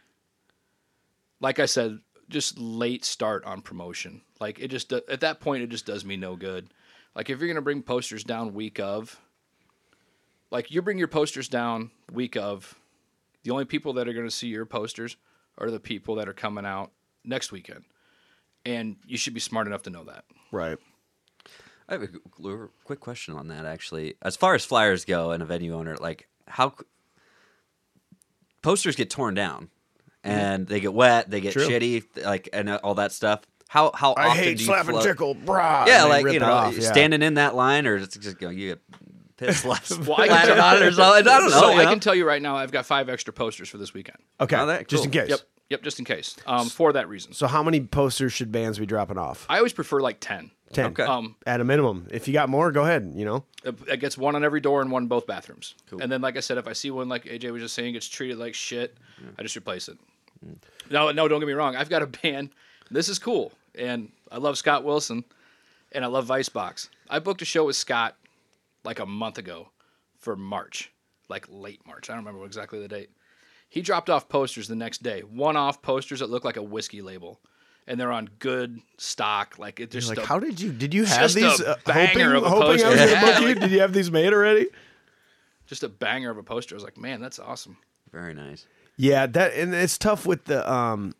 like 1.40 1.60
I 1.60 1.66
said, 1.66 2.00
just 2.28 2.58
late 2.58 3.02
start 3.02 3.42
on 3.46 3.62
promotion. 3.62 4.20
Like 4.38 4.58
it 4.58 4.68
just 4.68 4.92
at 4.92 5.20
that 5.20 5.40
point, 5.40 5.62
it 5.62 5.70
just 5.70 5.86
does 5.86 6.04
me 6.04 6.18
no 6.18 6.36
good. 6.36 6.68
Like 7.14 7.30
if 7.30 7.38
you're 7.40 7.48
gonna 7.48 7.62
bring 7.62 7.80
posters 7.82 8.22
down 8.22 8.52
week 8.52 8.78
of, 8.78 9.18
like 10.50 10.70
you 10.70 10.82
bring 10.82 10.98
your 10.98 11.08
posters 11.08 11.48
down 11.48 11.90
week 12.12 12.36
of, 12.36 12.74
the 13.46 13.52
only 13.52 13.64
people 13.64 13.92
that 13.92 14.08
are 14.08 14.12
gonna 14.12 14.30
see 14.30 14.48
your 14.48 14.66
posters 14.66 15.16
are 15.56 15.70
the 15.70 15.78
people 15.78 16.16
that 16.16 16.28
are 16.28 16.32
coming 16.32 16.66
out 16.66 16.90
next 17.24 17.52
weekend, 17.52 17.84
and 18.64 18.96
you 19.06 19.16
should 19.16 19.34
be 19.34 19.40
smart 19.40 19.68
enough 19.68 19.82
to 19.84 19.90
know 19.90 20.04
that. 20.04 20.24
right. 20.50 20.78
I 21.88 21.92
have 21.92 22.02
a 22.02 22.08
quick 22.82 22.98
question 22.98 23.34
on 23.34 23.46
that, 23.46 23.64
actually. 23.64 24.16
As 24.20 24.34
far 24.34 24.56
as 24.56 24.64
flyers 24.64 25.04
go 25.04 25.30
and 25.30 25.40
a 25.40 25.46
venue 25.46 25.72
owner, 25.72 25.96
like 25.96 26.26
how 26.48 26.74
posters 28.60 28.96
get 28.96 29.08
torn 29.08 29.34
down, 29.34 29.70
and 30.24 30.66
they 30.66 30.80
get 30.80 30.92
wet, 30.92 31.30
they 31.30 31.40
get 31.40 31.52
True. 31.52 31.68
shitty, 31.68 32.24
like 32.24 32.48
and 32.52 32.68
uh, 32.68 32.80
all 32.82 32.96
that 32.96 33.12
stuff. 33.12 33.42
How 33.68 33.92
how 33.94 34.14
I 34.14 34.26
often 34.26 34.42
hate 34.42 34.58
do 34.58 34.64
you 34.64 34.66
slap 34.66 34.88
and 34.88 35.00
tickle, 35.00 35.36
brah. 35.36 35.86
Yeah, 35.86 36.04
like 36.04 36.26
you 36.26 36.40
know, 36.40 36.50
off, 36.50 36.76
yeah. 36.76 36.90
standing 36.90 37.22
in 37.22 37.34
that 37.34 37.54
line, 37.54 37.86
or 37.86 38.00
just, 38.00 38.20
just 38.20 38.38
go, 38.38 38.48
you 38.48 38.70
get 38.70 38.80
piss 39.36 39.64
left, 39.64 39.90
Well, 40.06 40.20
I 40.20 40.28
can 40.28 40.46
tell- 40.46 40.60
on 40.64 40.76
it 40.76 40.82
or 40.82 40.92
something. 40.92 41.28
I 41.28 41.38
don't 41.38 41.50
know. 41.50 41.60
So 41.60 41.70
you 41.72 41.80
I 41.80 41.84
can 41.84 42.00
tell 42.00 42.14
you 42.14 42.26
right 42.26 42.40
now, 42.42 42.56
I've 42.56 42.72
got 42.72 42.86
five 42.86 43.08
extra 43.08 43.32
posters 43.32 43.68
for 43.68 43.78
this 43.78 43.92
weekend. 43.94 44.18
Okay, 44.40 44.56
Oh, 44.56 44.66
that- 44.66 44.88
just 44.88 45.04
in 45.04 45.10
case. 45.10 45.28
Yep, 45.30 45.40
yep, 45.70 45.82
just 45.82 45.98
in 45.98 46.04
case. 46.04 46.36
Um, 46.46 46.68
for 46.68 46.92
that 46.92 47.08
reason. 47.08 47.32
So 47.32 47.46
how 47.46 47.62
many 47.62 47.80
posters 47.80 48.32
should 48.32 48.50
bands 48.52 48.78
be 48.78 48.86
dropping 48.86 49.18
off? 49.18 49.46
I 49.48 49.58
always 49.58 49.72
prefer 49.72 50.00
like 50.00 50.18
ten. 50.20 50.50
Ten. 50.72 50.86
Okay. 50.86 51.04
Um, 51.04 51.36
At 51.46 51.60
a 51.60 51.64
minimum. 51.64 52.08
If 52.10 52.26
you 52.26 52.34
got 52.34 52.48
more, 52.48 52.72
go 52.72 52.82
ahead. 52.82 53.12
You 53.14 53.24
know. 53.24 53.44
it 53.64 54.00
gets 54.00 54.18
one 54.18 54.34
on 54.34 54.42
every 54.44 54.60
door 54.60 54.82
and 54.82 54.90
one 54.90 55.04
in 55.04 55.08
both 55.08 55.24
bathrooms. 55.26 55.76
And 56.00 56.10
then, 56.10 56.20
like 56.20 56.36
I 56.36 56.40
said, 56.40 56.58
if 56.58 56.66
I 56.66 56.72
see 56.72 56.90
one 56.90 57.08
like 57.08 57.24
AJ 57.24 57.52
was 57.52 57.62
just 57.62 57.74
saying 57.74 57.92
gets 57.92 58.08
treated 58.08 58.36
like 58.36 58.52
shit, 58.54 58.96
I 59.38 59.42
just 59.42 59.56
replace 59.56 59.88
it. 59.88 59.96
No, 60.90 61.10
no, 61.12 61.28
don't 61.28 61.40
get 61.40 61.46
me 61.46 61.52
wrong. 61.52 61.76
I've 61.76 61.88
got 61.88 62.02
a 62.02 62.06
band. 62.06 62.50
This 62.90 63.08
is 63.08 63.18
cool, 63.18 63.52
and 63.76 64.10
I 64.30 64.38
love 64.38 64.58
Scott 64.58 64.82
Wilson, 64.84 65.24
and 65.92 66.04
I 66.04 66.08
love 66.08 66.26
Vicebox. 66.26 66.88
I 67.08 67.18
booked 67.20 67.42
a 67.42 67.44
show 67.44 67.64
with 67.66 67.76
Scott 67.76 68.16
like 68.86 68.98
a 69.00 69.06
month 69.06 69.36
ago 69.36 69.68
for 70.18 70.34
March, 70.36 70.90
like 71.28 71.46
late 71.50 71.80
March. 71.86 72.08
I 72.08 72.14
don't 72.14 72.24
remember 72.24 72.46
exactly 72.46 72.80
the 72.80 72.88
date. 72.88 73.10
He 73.68 73.82
dropped 73.82 74.08
off 74.08 74.28
posters 74.28 74.68
the 74.68 74.76
next 74.76 75.02
day, 75.02 75.20
one-off 75.20 75.82
posters 75.82 76.20
that 76.20 76.30
look 76.30 76.44
like 76.44 76.56
a 76.56 76.62
whiskey 76.62 77.02
label, 77.02 77.40
and 77.86 77.98
they're 78.00 78.12
on 78.12 78.30
good 78.38 78.80
stock. 78.96 79.58
Like 79.58 79.80
it 79.80 79.90
just 79.90 80.08
Like, 80.08 80.18
a- 80.18 80.24
how 80.26 80.38
did 80.38 80.60
you? 80.60 80.72
Did 80.72 80.94
you 80.94 81.04
have 81.04 81.20
just 81.32 81.36
a 81.36 81.40
these? 81.40 81.60
uh, 81.60 81.76
banger 81.84 82.34
hoping, 82.34 82.36
of 82.36 82.42
a 82.44 82.48
hoping 82.48 82.62
I 82.68 82.72
was 82.72 82.82
poster. 82.82 82.96
gonna 82.96 83.10
Yeah, 83.10 83.20
book 83.40 83.40
you? 83.48 83.54
Did 83.56 83.70
you 83.72 83.80
have 83.80 83.92
these 83.92 84.10
made 84.10 84.32
already? 84.32 84.68
just 85.66 85.82
a 85.82 85.88
banger 85.88 86.30
of 86.30 86.38
a 86.38 86.44
poster. 86.44 86.74
I 86.74 86.76
was 86.76 86.84
like, 86.84 86.96
man, 86.96 87.20
that's 87.20 87.40
awesome. 87.40 87.76
Very 88.12 88.34
nice. 88.34 88.66
Yeah, 88.96 89.26
that 89.26 89.52
and 89.54 89.74
it's 89.74 89.98
tough 89.98 90.24
with 90.24 90.44
the 90.44 90.72
um 90.72 91.14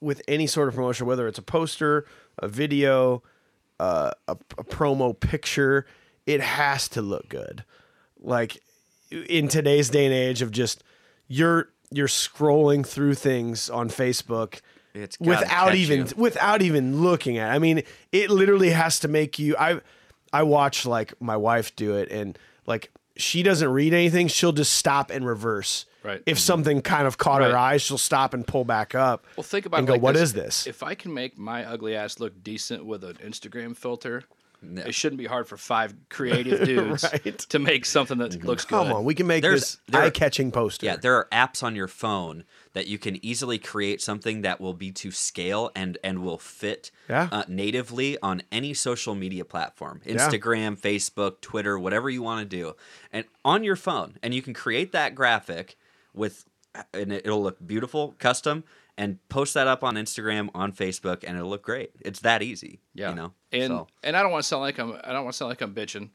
with 0.00 0.22
any 0.28 0.46
sort 0.46 0.68
of 0.68 0.74
promotion, 0.76 1.06
whether 1.08 1.26
it's 1.26 1.38
a 1.40 1.42
poster, 1.42 2.06
a 2.38 2.46
video, 2.46 3.22
uh, 3.80 4.12
a, 4.28 4.32
a 4.56 4.64
promo 4.64 5.18
picture, 5.18 5.86
it 6.28 6.42
has 6.42 6.88
to 6.90 7.02
look 7.02 7.28
good. 7.30 7.64
Like 8.20 8.62
in 9.10 9.48
today's 9.48 9.88
day 9.88 10.04
and 10.04 10.14
age 10.14 10.42
of 10.42 10.50
just 10.50 10.84
you're 11.26 11.70
you're 11.90 12.06
scrolling 12.06 12.86
through 12.86 13.14
things 13.14 13.70
on 13.70 13.88
Facebook 13.88 14.60
It's 14.92 15.18
without 15.18 15.74
even 15.74 16.00
you. 16.00 16.12
without 16.16 16.60
even 16.60 17.00
looking 17.00 17.38
at. 17.38 17.50
It. 17.50 17.54
I 17.54 17.58
mean, 17.58 17.82
it 18.12 18.28
literally 18.30 18.70
has 18.70 19.00
to 19.00 19.08
make 19.08 19.38
you. 19.38 19.56
I 19.58 19.80
I 20.30 20.42
watch 20.42 20.84
like 20.84 21.14
my 21.20 21.36
wife 21.36 21.74
do 21.74 21.96
it, 21.96 22.10
and 22.10 22.38
like 22.66 22.90
she 23.16 23.42
doesn't 23.42 23.70
read 23.70 23.94
anything. 23.94 24.28
She'll 24.28 24.52
just 24.52 24.74
stop 24.74 25.10
and 25.10 25.26
reverse. 25.26 25.86
Right. 26.02 26.22
If 26.26 26.36
mm-hmm. 26.36 26.42
something 26.42 26.82
kind 26.82 27.06
of 27.06 27.16
caught 27.16 27.40
her 27.40 27.52
Right. 27.52 27.74
eye, 27.74 27.76
she'll 27.78 27.98
stop 27.98 28.34
and 28.34 28.46
pull 28.46 28.64
back 28.64 28.94
up. 28.94 29.26
Well, 29.36 29.44
think 29.44 29.64
about 29.64 29.78
and 29.78 29.86
go, 29.86 29.94
like 29.94 30.02
"What 30.02 30.12
this. 30.12 30.22
is 30.24 30.32
this?" 30.34 30.66
If 30.66 30.82
I 30.82 30.94
can 30.94 31.14
make 31.14 31.38
my 31.38 31.64
ugly 31.64 31.96
ass 31.96 32.20
look 32.20 32.44
decent 32.44 32.84
with 32.84 33.02
an 33.02 33.14
Instagram 33.16 33.74
filter, 33.74 34.24
No. 34.60 34.82
it 34.82 34.94
shouldn't 34.94 35.18
be 35.18 35.26
hard 35.26 35.46
for 35.46 35.56
five 35.56 35.94
creative 36.08 36.64
dudes 36.66 37.04
Right. 37.04 37.38
to 37.38 37.58
make 37.58 37.84
something 37.84 38.18
that 38.18 38.42
looks 38.42 38.64
good. 38.64 38.70
Come 38.76 38.92
on, 38.92 39.04
we 39.04 39.14
can 39.14 39.26
make 39.26 39.42
There's- 39.42 39.60
this 39.60 39.78
there- 39.86 40.02
eye-catching 40.02 40.50
poster. 40.50 40.86
Yeah, 40.86 40.96
there 40.96 41.14
are 41.14 41.28
apps 41.32 41.62
on 41.62 41.76
your 41.76 41.86
phone 41.88 42.44
that 42.72 42.86
you 42.88 42.98
can 42.98 43.24
easily 43.24 43.58
create 43.58 44.00
something 44.02 44.42
that 44.42 44.60
will 44.60 44.74
be 44.74 44.90
to 44.92 45.10
scale 45.10 45.70
and 45.76 45.96
and 46.02 46.22
will 46.22 46.38
fit 46.38 46.90
Yeah. 47.08 47.28
uh, 47.30 47.44
natively 47.48 48.18
on 48.20 48.42
any 48.50 48.74
social 48.74 49.14
media 49.14 49.44
platform, 49.44 50.00
Instagram, 50.06 50.78
Facebook, 50.78 51.40
Twitter, 51.40 51.78
whatever 51.78 52.10
you 52.10 52.22
want 52.22 52.48
to 52.48 52.56
do, 52.56 52.74
and 53.12 53.24
on 53.44 53.62
your 53.64 53.76
phone, 53.76 54.18
and 54.22 54.34
you 54.34 54.42
can 54.42 54.54
create 54.54 54.92
that 54.92 55.14
graphic 55.14 55.76
with, 56.12 56.44
and 56.92 57.12
it- 57.12 57.22
it'll 57.24 57.42
look 57.42 57.64
beautiful, 57.64 58.14
custom, 58.18 58.64
and 58.96 59.18
post 59.28 59.54
that 59.54 59.68
up 59.68 59.84
on 59.84 59.94
Instagram, 59.94 60.48
on 60.54 60.72
Facebook, 60.72 61.22
and 61.24 61.36
it'll 61.36 61.48
look 61.50 61.62
great. 61.62 61.92
It's 62.00 62.18
that 62.20 62.42
easy. 62.42 62.80
Yeah, 62.94 63.10
you 63.10 63.14
know. 63.14 63.32
And 63.52 63.68
so, 63.68 63.86
and 64.02 64.16
I 64.16 64.22
don't 64.22 64.30
want 64.32 64.42
to 64.42 64.48
sound 64.48 64.62
like 64.62 64.78
I'm 64.78 64.92
I 65.04 65.12
don't 65.12 65.24
want 65.24 65.32
to 65.34 65.36
sound 65.36 65.48
like 65.48 65.60
I'm 65.60 65.74
bitching 65.74 66.10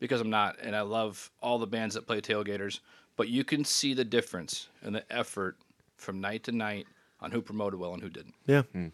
because 0.00 0.20
I'm 0.20 0.30
not, 0.30 0.56
and 0.60 0.74
I 0.74 0.80
love 0.80 1.30
all 1.40 1.58
the 1.58 1.66
bands 1.66 1.94
that 1.94 2.06
play 2.06 2.20
tailgators, 2.20 2.80
but 3.16 3.28
you 3.28 3.44
can 3.44 3.64
see 3.64 3.94
the 3.94 4.04
difference 4.04 4.68
in 4.82 4.92
the 4.92 5.04
effort 5.12 5.56
from 5.96 6.20
night 6.20 6.42
to 6.44 6.52
night 6.52 6.86
on 7.20 7.30
who 7.30 7.40
promoted 7.40 7.78
well 7.78 7.94
and 7.94 8.02
who 8.02 8.08
didn't. 8.08 8.34
Yeah. 8.46 8.62
Hmm. 8.72 8.88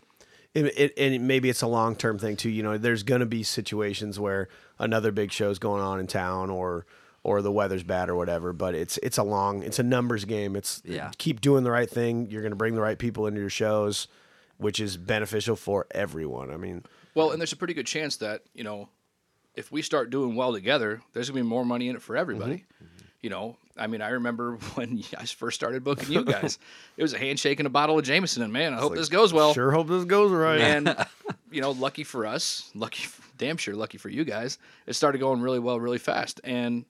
It, 0.55 0.79
it, 0.79 0.95
and 0.99 1.27
maybe 1.29 1.49
it's 1.49 1.63
a 1.63 1.67
long 1.67 1.95
term 1.97 2.19
thing 2.19 2.37
too. 2.37 2.51
You 2.51 2.63
know, 2.63 2.77
there's 2.79 3.03
going 3.03 3.21
to 3.21 3.27
be 3.27 3.43
situations 3.43 4.19
where 4.19 4.49
another 4.79 5.13
big 5.13 5.31
show's 5.33 5.59
going 5.59 5.83
on 5.83 6.01
in 6.01 6.07
town, 6.07 6.51
or 6.51 6.85
or 7.23 7.43
the 7.43 7.53
weather's 7.53 7.83
bad 7.83 8.09
or 8.09 8.17
whatever. 8.17 8.53
But 8.53 8.75
it's 8.75 8.99
it's 9.03 9.19
a 9.19 9.23
long, 9.23 9.63
it's 9.63 9.79
a 9.79 9.83
numbers 9.83 10.25
game. 10.25 10.57
It's 10.57 10.83
Yeah. 10.85 11.11
keep 11.19 11.41
doing 11.41 11.65
the 11.65 11.71
right 11.71 11.89
thing. 11.89 12.29
You're 12.31 12.43
going 12.43 12.53
to 12.53 12.57
bring 12.57 12.75
the 12.75 12.81
right 12.81 12.99
people 12.99 13.27
into 13.27 13.41
your 13.41 13.51
shows, 13.51 14.09
which 14.57 14.81
is 14.81 14.97
beneficial 14.97 15.55
for 15.57 15.87
everyone. 15.91 16.51
I 16.51 16.57
mean, 16.57 16.85
Well, 17.19 17.33
and 17.33 17.41
there's 17.41 17.53
a 17.53 17.57
pretty 17.57 17.75
good 17.75 17.87
chance 17.87 18.17
that 18.19 18.43
you 18.55 18.63
know, 18.63 18.89
if 19.57 19.73
we 19.73 19.83
start 19.83 20.11
doing 20.11 20.37
well 20.37 20.53
together, 20.53 21.03
there's 21.13 21.29
gonna 21.29 21.43
be 21.43 21.49
more 21.49 21.65
money 21.65 21.89
in 21.89 21.97
it 21.97 22.03
for 22.03 22.15
mm-hmm. 22.15 22.21
everybody. 22.21 22.55
Mm-hmm. 22.55 23.05
You 23.23 23.31
know, 23.31 23.57
I 23.77 23.89
mean, 23.89 24.01
I 24.01 24.11
remember 24.11 24.53
when 24.75 25.03
I 25.19 25.25
first 25.25 25.57
started 25.57 25.83
booking 25.83 26.13
you 26.13 26.25
guys, 26.37 26.59
it 26.97 27.03
was 27.03 27.15
a 27.15 27.19
handshake 27.19 27.59
and 27.59 27.67
a 27.67 27.71
bottle 27.71 27.99
of 27.99 28.05
Jameson, 28.05 28.43
and 28.45 28.53
man, 28.53 28.73
I 28.73 28.79
hope 28.79 28.95
this 28.95 29.09
goes 29.09 29.33
well. 29.33 29.53
sure 29.53 29.73
hope 29.73 29.89
this 29.89 30.05
goes 30.05 30.31
right. 30.31 30.61
And 30.61 30.95
you 31.51 31.61
know, 31.61 31.73
lucky 31.73 32.05
for 32.05 32.25
us, 32.25 32.71
lucky, 32.75 33.09
damn 33.37 33.57
sure, 33.57 33.75
lucky 33.75 33.99
for 33.99 34.11
you 34.11 34.25
guys, 34.25 34.59
it 34.87 34.93
started 34.93 35.19
going 35.19 35.41
really 35.41 35.59
well, 35.59 35.81
really 35.81 35.99
fast, 35.99 36.41
and 36.45 36.85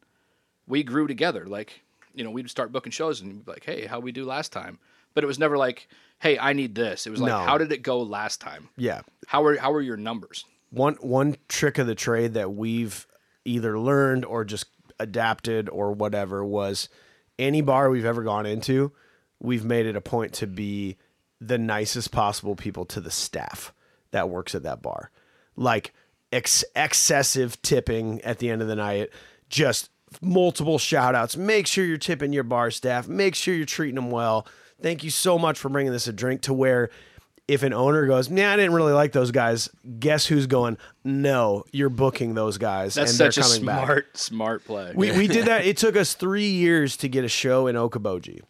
we 0.67 0.83
grew 0.83 1.07
together. 1.07 1.47
Like, 1.47 1.81
you 2.15 2.23
know, 2.23 2.31
we'd 2.31 2.51
start 2.51 2.71
booking 2.71 2.93
shows 2.93 3.23
and 3.23 3.47
be 3.47 3.51
like, 3.51 3.65
hey, 3.65 3.87
how 3.87 3.99
we 3.99 4.13
do 4.13 4.27
last 4.27 4.53
time? 4.53 4.79
But 5.15 5.25
it 5.25 5.27
was 5.27 5.39
never 5.39 5.57
like, 5.57 5.89
hey, 6.21 6.39
I 6.39 6.53
need 6.53 6.75
this. 6.75 7.07
It 7.07 7.11
was 7.11 7.21
like, 7.21 7.31
No. 7.33 7.39
how 7.39 7.59
did 7.59 7.71
it 7.73 7.83
go 7.83 8.01
last 8.03 8.41
time? 8.41 8.69
yeah, 8.77 9.03
How 9.27 9.45
are 9.45 9.57
how 9.57 9.73
are 9.73 9.81
your 9.83 9.97
numbers? 9.97 10.45
one 10.71 10.95
one 11.01 11.37
trick 11.49 11.79
of 11.79 11.87
the 11.87 11.95
trade 11.95 12.35
that 12.35 12.53
we've 12.53 13.07
either 13.45 13.79
learned 13.79 14.25
or 14.25 14.45
just 14.45 14.67
adapted 15.01 15.69
or 15.69 15.93
whatever 15.93 16.45
was 16.45 16.89
any 17.39 17.61
bar 17.63 17.89
we've 17.89 18.05
ever 18.05 18.23
gone 18.23 18.45
into, 18.47 18.93
we've 19.41 19.65
made 19.65 19.87
it 19.87 19.97
a 19.97 20.01
point 20.01 20.33
to 20.35 20.47
be 20.47 20.97
the 21.41 21.57
nicest 21.57 22.11
possible 22.11 22.57
people 22.57 22.85
to 22.85 23.01
the 23.01 23.11
staff 23.13 23.73
that 24.11 24.29
works 24.29 24.55
at 24.55 24.65
that 24.65 24.83
bar. 24.83 25.11
Like 25.57 25.95
ex- 26.33 26.65
excessive 26.75 27.63
tipping 27.63 28.21
at 28.23 28.39
the 28.39 28.51
end 28.51 28.61
of 28.61 28.67
the 28.69 28.75
night, 28.77 29.11
just 29.49 29.91
multiple 30.21 30.79
shout 30.79 31.15
outs. 31.15 31.37
Make 31.37 31.67
sure 31.69 31.85
you're 31.85 31.97
tipping 31.97 32.33
your 32.33 32.43
bar 32.45 32.71
staff, 32.73 33.07
make 33.09 33.35
sure 33.37 33.55
you're 33.55 33.67
treating 33.67 33.95
them 33.95 34.11
well. 34.11 34.47
Thank 34.81 35.03
you 35.05 35.11
so 35.11 35.39
much 35.39 35.59
for 35.59 35.69
bringing 35.69 35.93
this 35.93 36.07
a 36.07 36.13
drink 36.13 36.43
to 36.43 36.53
where 36.55 36.91
if 37.49 37.63
an 37.63 37.73
owner 37.73 38.07
goes, 38.07 38.29
nah, 38.31 38.53
I 38.53 38.57
didn't 38.57 38.75
really 38.75 38.93
like 38.93 39.13
those 39.13 39.31
guys. 39.31 39.71
Guess 39.99 40.27
who's 40.27 40.47
going? 40.47 40.77
No, 41.03 41.65
you're 41.73 41.89
booking 41.89 42.35
those 42.35 42.59
guys, 42.59 42.95
That's 42.95 43.11
and 43.13 43.17
such 43.19 43.37
they're 43.37 43.45
a 43.45 43.49
coming 43.49 43.67
back. 43.67 43.85
smart, 43.87 44.17
smart 44.19 44.65
play. 44.65 44.93
We 44.95 45.13
we 45.13 45.27
did 45.27 45.47
that. 45.49 45.65
It 45.65 45.77
took 45.79 45.97
us 45.97 46.15
three 46.15 46.49
years 46.51 46.97
to 46.99 47.09
get 47.09 47.25
a 47.25 47.29
show 47.29 47.67
in 47.67 47.75
Okoboji. 47.77 48.41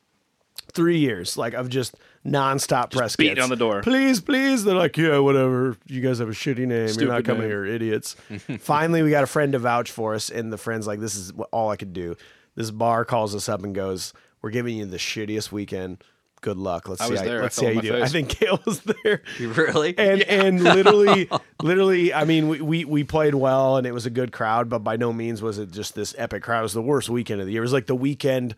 Three 0.72 0.98
years, 0.98 1.36
like 1.38 1.54
of 1.54 1.70
just 1.70 1.94
nonstop 2.26 2.90
press 2.90 3.16
beating 3.16 3.36
kits. 3.36 3.44
on 3.44 3.48
the 3.50 3.56
door. 3.56 3.80
Please, 3.82 4.20
please. 4.20 4.64
They're 4.64 4.74
like, 4.76 4.96
yeah, 4.98 5.18
whatever. 5.18 5.76
You 5.86 6.00
guys 6.02 6.18
have 6.18 6.28
a 6.28 6.32
shitty 6.32 6.66
name. 6.66 6.90
You're 6.98 7.08
not 7.08 7.24
coming 7.24 7.42
name. 7.42 7.50
here, 7.50 7.64
idiots. 7.64 8.16
Finally, 8.58 9.02
we 9.02 9.10
got 9.10 9.24
a 9.24 9.28
friend 9.28 9.52
to 9.52 9.58
vouch 9.58 9.90
for 9.90 10.14
us, 10.14 10.28
and 10.28 10.52
the 10.52 10.58
friend's 10.58 10.86
like, 10.86 11.00
this 11.00 11.14
is 11.16 11.32
all 11.52 11.70
I 11.70 11.76
could 11.76 11.92
do. 11.94 12.16
This 12.54 12.70
bar 12.70 13.04
calls 13.04 13.34
us 13.34 13.48
up 13.48 13.62
and 13.64 13.74
goes, 13.74 14.12
"We're 14.42 14.50
giving 14.50 14.76
you 14.76 14.84
the 14.86 14.98
shittiest 14.98 15.50
weekend. 15.52 16.02
Good 16.40 16.56
luck. 16.56 16.88
Let's 16.88 17.00
I 17.00 17.08
see. 17.08 17.16
how, 17.16 17.24
there. 17.24 17.38
I 17.40 17.42
Let's 17.42 17.56
see 17.56 17.66
how 17.66 17.72
you 17.72 17.82
do." 17.82 18.02
I 18.02 18.06
think 18.06 18.28
Cale 18.40 18.60
was 18.64 18.80
there. 18.80 19.22
you 19.38 19.52
really? 19.52 19.96
and 19.98 20.22
and 20.22 20.62
literally 20.62 21.28
literally 21.62 22.12
i 22.14 22.24
mean 22.24 22.48
we, 22.48 22.60
we 22.60 22.84
we 22.84 23.04
played 23.04 23.34
well 23.34 23.76
and 23.76 23.86
it 23.86 23.92
was 23.92 24.06
a 24.06 24.10
good 24.10 24.32
crowd 24.32 24.68
but 24.68 24.80
by 24.80 24.96
no 24.96 25.12
means 25.12 25.42
was 25.42 25.58
it 25.58 25.70
just 25.70 25.94
this 25.94 26.14
epic 26.18 26.42
crowd 26.42 26.60
it 26.60 26.62
was 26.62 26.74
the 26.74 26.82
worst 26.82 27.08
weekend 27.08 27.40
of 27.40 27.46
the 27.46 27.52
year 27.52 27.60
it 27.60 27.62
was 27.62 27.72
like 27.72 27.86
the 27.86 27.94
weekend 27.94 28.54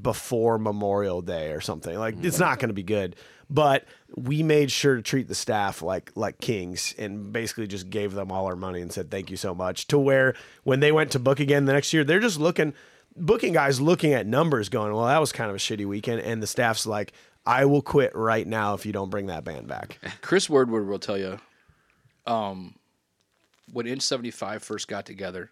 before 0.00 0.58
memorial 0.58 1.20
day 1.20 1.52
or 1.52 1.60
something 1.60 1.98
like 1.98 2.14
it's 2.22 2.36
mm. 2.36 2.40
not 2.40 2.58
going 2.58 2.68
to 2.68 2.74
be 2.74 2.82
good 2.82 3.14
but 3.50 3.84
we 4.16 4.42
made 4.42 4.70
sure 4.70 4.96
to 4.96 5.02
treat 5.02 5.28
the 5.28 5.34
staff 5.34 5.82
like 5.82 6.10
like 6.14 6.40
kings 6.40 6.94
and 6.98 7.32
basically 7.32 7.66
just 7.66 7.90
gave 7.90 8.12
them 8.12 8.32
all 8.32 8.46
our 8.46 8.56
money 8.56 8.80
and 8.80 8.92
said 8.92 9.10
thank 9.10 9.30
you 9.30 9.36
so 9.36 9.54
much 9.54 9.86
to 9.86 9.98
where 9.98 10.34
when 10.64 10.80
they 10.80 10.92
went 10.92 11.10
to 11.10 11.18
book 11.18 11.40
again 11.40 11.66
the 11.66 11.72
next 11.72 11.92
year 11.92 12.04
they're 12.04 12.20
just 12.20 12.40
looking 12.40 12.72
booking 13.16 13.52
guys 13.52 13.80
looking 13.80 14.12
at 14.12 14.26
numbers 14.26 14.68
going 14.68 14.92
well 14.92 15.06
that 15.06 15.18
was 15.18 15.32
kind 15.32 15.50
of 15.50 15.56
a 15.56 15.58
shitty 15.58 15.86
weekend 15.86 16.20
and 16.20 16.42
the 16.42 16.46
staff's 16.46 16.86
like 16.86 17.12
i 17.44 17.64
will 17.64 17.82
quit 17.82 18.14
right 18.14 18.46
now 18.46 18.74
if 18.74 18.86
you 18.86 18.92
don't 18.92 19.10
bring 19.10 19.26
that 19.26 19.44
band 19.44 19.66
back 19.66 19.98
Chris 20.22 20.48
Wordward 20.48 20.86
will 20.86 20.98
tell 20.98 21.18
you, 21.18 21.38
um, 22.26 22.74
when 23.72 23.86
Inch 23.86 24.02
Seventy 24.02 24.30
Five 24.30 24.62
first 24.62 24.86
got 24.88 25.06
together, 25.06 25.50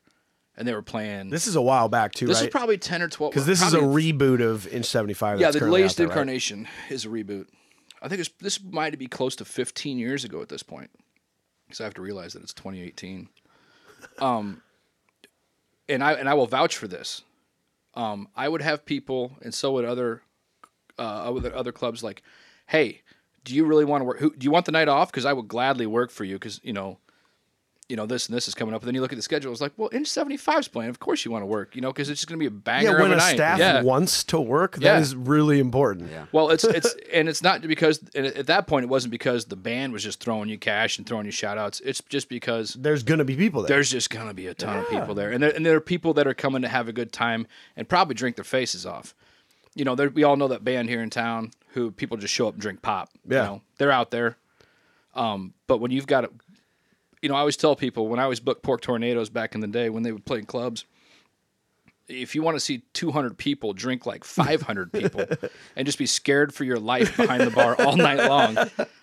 and 0.56 0.66
they 0.68 0.74
were 0.74 0.82
playing. 0.82 1.30
This 1.30 1.46
is 1.46 1.56
a 1.56 1.62
while 1.62 1.88
back 1.88 2.12
too, 2.12 2.26
this 2.26 2.38
right? 2.38 2.46
is 2.46 2.50
probably 2.50 2.78
ten 2.78 3.02
or 3.02 3.08
twelve. 3.08 3.32
because 3.32 3.46
this 3.46 3.62
is 3.62 3.74
a 3.74 3.78
reboot 3.80 4.40
of 4.42 4.66
Inch 4.68 4.86
Seventy 4.86 5.14
Five. 5.14 5.40
yeah. 5.40 5.50
The 5.50 5.66
latest 5.66 6.00
incarnation 6.00 6.68
is 6.88 7.04
a 7.04 7.08
reboot. 7.08 7.46
I 8.02 8.08
think 8.08 8.20
it's, 8.20 8.30
this 8.40 8.62
might 8.62 8.98
be 8.98 9.06
close 9.06 9.36
to 9.36 9.44
fifteen 9.44 9.98
years 9.98 10.24
ago 10.24 10.42
at 10.42 10.48
this 10.48 10.62
point, 10.62 10.90
because 11.66 11.80
I 11.80 11.84
have 11.84 11.94
to 11.94 12.02
realize 12.02 12.34
that 12.34 12.42
it's 12.42 12.54
2018. 12.54 13.28
Um, 14.18 14.62
and 15.88 16.04
I 16.04 16.12
and 16.14 16.28
I 16.28 16.34
will 16.34 16.46
vouch 16.46 16.76
for 16.76 16.88
this. 16.88 17.22
Um, 18.00 18.28
I 18.34 18.48
would 18.48 18.62
have 18.62 18.86
people, 18.86 19.32
and 19.42 19.52
so 19.52 19.72
would 19.72 19.84
other 19.84 20.22
uh, 20.98 21.02
other 21.02 21.54
other 21.54 21.72
clubs 21.72 22.02
like, 22.02 22.22
hey, 22.66 23.02
do 23.44 23.54
you 23.54 23.66
really 23.66 23.84
want 23.84 24.00
to 24.00 24.06
work? 24.06 24.18
Who, 24.20 24.34
do 24.34 24.44
you 24.44 24.50
want 24.50 24.64
the 24.64 24.72
night 24.72 24.88
off? 24.88 25.10
Because 25.10 25.26
I 25.26 25.34
would 25.34 25.48
gladly 25.48 25.86
work 25.86 26.10
for 26.10 26.24
you. 26.24 26.36
Because 26.36 26.60
you 26.64 26.72
know, 26.72 26.98
you 27.90 27.96
know 27.96 28.06
this 28.06 28.28
and 28.28 28.36
this 28.36 28.46
is 28.48 28.54
coming 28.54 28.74
up. 28.74 28.80
And 28.82 28.86
then 28.88 28.94
you 28.94 29.00
look 29.00 29.12
at 29.12 29.16
the 29.16 29.22
schedule. 29.22 29.50
It's 29.52 29.60
like, 29.60 29.72
well, 29.76 29.90
Inch 29.92 30.06
75's 30.08 30.68
playing. 30.68 30.88
Of 30.90 31.00
course 31.00 31.24
you 31.24 31.30
want 31.30 31.42
to 31.42 31.46
work. 31.46 31.74
You 31.74 31.82
know, 31.82 31.92
because 31.92 32.08
it's 32.08 32.20
just 32.20 32.28
going 32.28 32.38
to 32.38 32.42
be 32.42 32.46
a 32.46 32.50
banger 32.50 32.92
Yeah, 32.92 33.02
when 33.02 33.06
of 33.06 33.10
a, 33.10 33.14
a 33.14 33.16
night. 33.16 33.34
staff 33.34 33.58
yeah. 33.58 33.82
wants 33.82 34.24
to 34.24 34.40
work, 34.40 34.76
that 34.76 34.82
Yeah. 34.82 34.98
is 35.00 35.14
really 35.16 35.58
important. 35.58 36.10
Yeah. 36.10 36.26
Well, 36.32 36.50
it's 36.50 36.64
it's 36.78 36.94
and 37.12 37.28
it's 37.28 37.42
not 37.42 37.62
because 37.62 38.00
and 38.14 38.26
at 38.26 38.46
that 38.46 38.66
point 38.66 38.84
it 38.84 38.88
wasn't 38.88 39.10
because 39.10 39.44
the 39.46 39.56
band 39.56 39.92
was 39.92 40.02
just 40.02 40.20
throwing 40.20 40.48
you 40.48 40.56
cash 40.56 40.96
and 40.98 41.06
throwing 41.06 41.26
you 41.26 41.32
shout 41.32 41.58
outs. 41.58 41.80
It's 41.80 42.00
just 42.08 42.28
because 42.28 42.74
There's 42.74 43.02
gonna 43.02 43.24
be 43.24 43.36
people 43.36 43.62
there. 43.62 43.76
there's 43.76 43.90
just 43.90 44.08
gonna 44.08 44.32
be 44.34 44.46
a 44.46 44.54
ton 44.54 44.78
of 44.78 44.88
people 44.88 45.14
there, 45.14 45.30
and 45.32 45.42
there 45.42 45.50
and 45.54 45.66
there 45.66 45.76
are 45.76 45.80
people 45.80 46.14
that 46.14 46.26
are 46.26 46.34
coming 46.34 46.62
to 46.62 46.68
have 46.68 46.86
a 46.88 46.92
good 46.92 47.12
time 47.12 47.46
and 47.76 47.88
probably 47.88 48.14
drink 48.14 48.36
their 48.36 48.44
faces 48.44 48.86
off. 48.86 49.14
You 49.74 49.84
know, 49.84 49.94
there- 49.94 50.10
we 50.10 50.22
all 50.24 50.36
know 50.36 50.48
that 50.48 50.64
band 50.64 50.88
here 50.88 51.02
in 51.02 51.10
town 51.10 51.50
who 51.74 51.90
people 51.90 52.16
just 52.16 52.34
show 52.34 52.48
up 52.48 52.54
and 52.54 52.60
drink 52.62 52.82
pop. 52.82 53.10
Yeah. 53.28 53.38
You 53.38 53.44
know, 53.48 53.62
they're 53.78 53.92
out 53.92 54.10
there. 54.10 54.36
Um, 55.14 55.54
but 55.66 55.78
when 55.78 55.90
you've 55.90 56.06
got, 56.06 56.30
you 57.22 57.28
know, 57.28 57.34
I 57.34 57.40
always 57.40 57.56
tell 57.56 57.76
people 57.76 58.08
when 58.08 58.18
I 58.18 58.26
was 58.26 58.40
booked 58.40 58.62
Pork 58.62 58.80
Tornadoes 58.80 59.30
back 59.30 59.54
in 59.54 59.60
the 59.60 59.66
day 59.66 59.90
when 59.90 60.02
they 60.02 60.12
would 60.12 60.24
play 60.24 60.38
in 60.38 60.46
clubs. 60.46 60.84
If 62.08 62.34
you 62.34 62.42
want 62.42 62.56
to 62.56 62.60
see 62.60 62.82
200 62.94 63.38
people 63.38 63.72
drink 63.72 64.04
like 64.04 64.24
500 64.24 64.92
people 64.92 65.26
and 65.76 65.86
just 65.86 65.98
be 65.98 66.06
scared 66.06 66.52
for 66.52 66.64
your 66.64 66.78
life 66.78 67.16
behind 67.16 67.42
the 67.42 67.50
bar 67.50 67.76
all 67.80 67.96
night 67.96 68.28
long, 68.28 68.56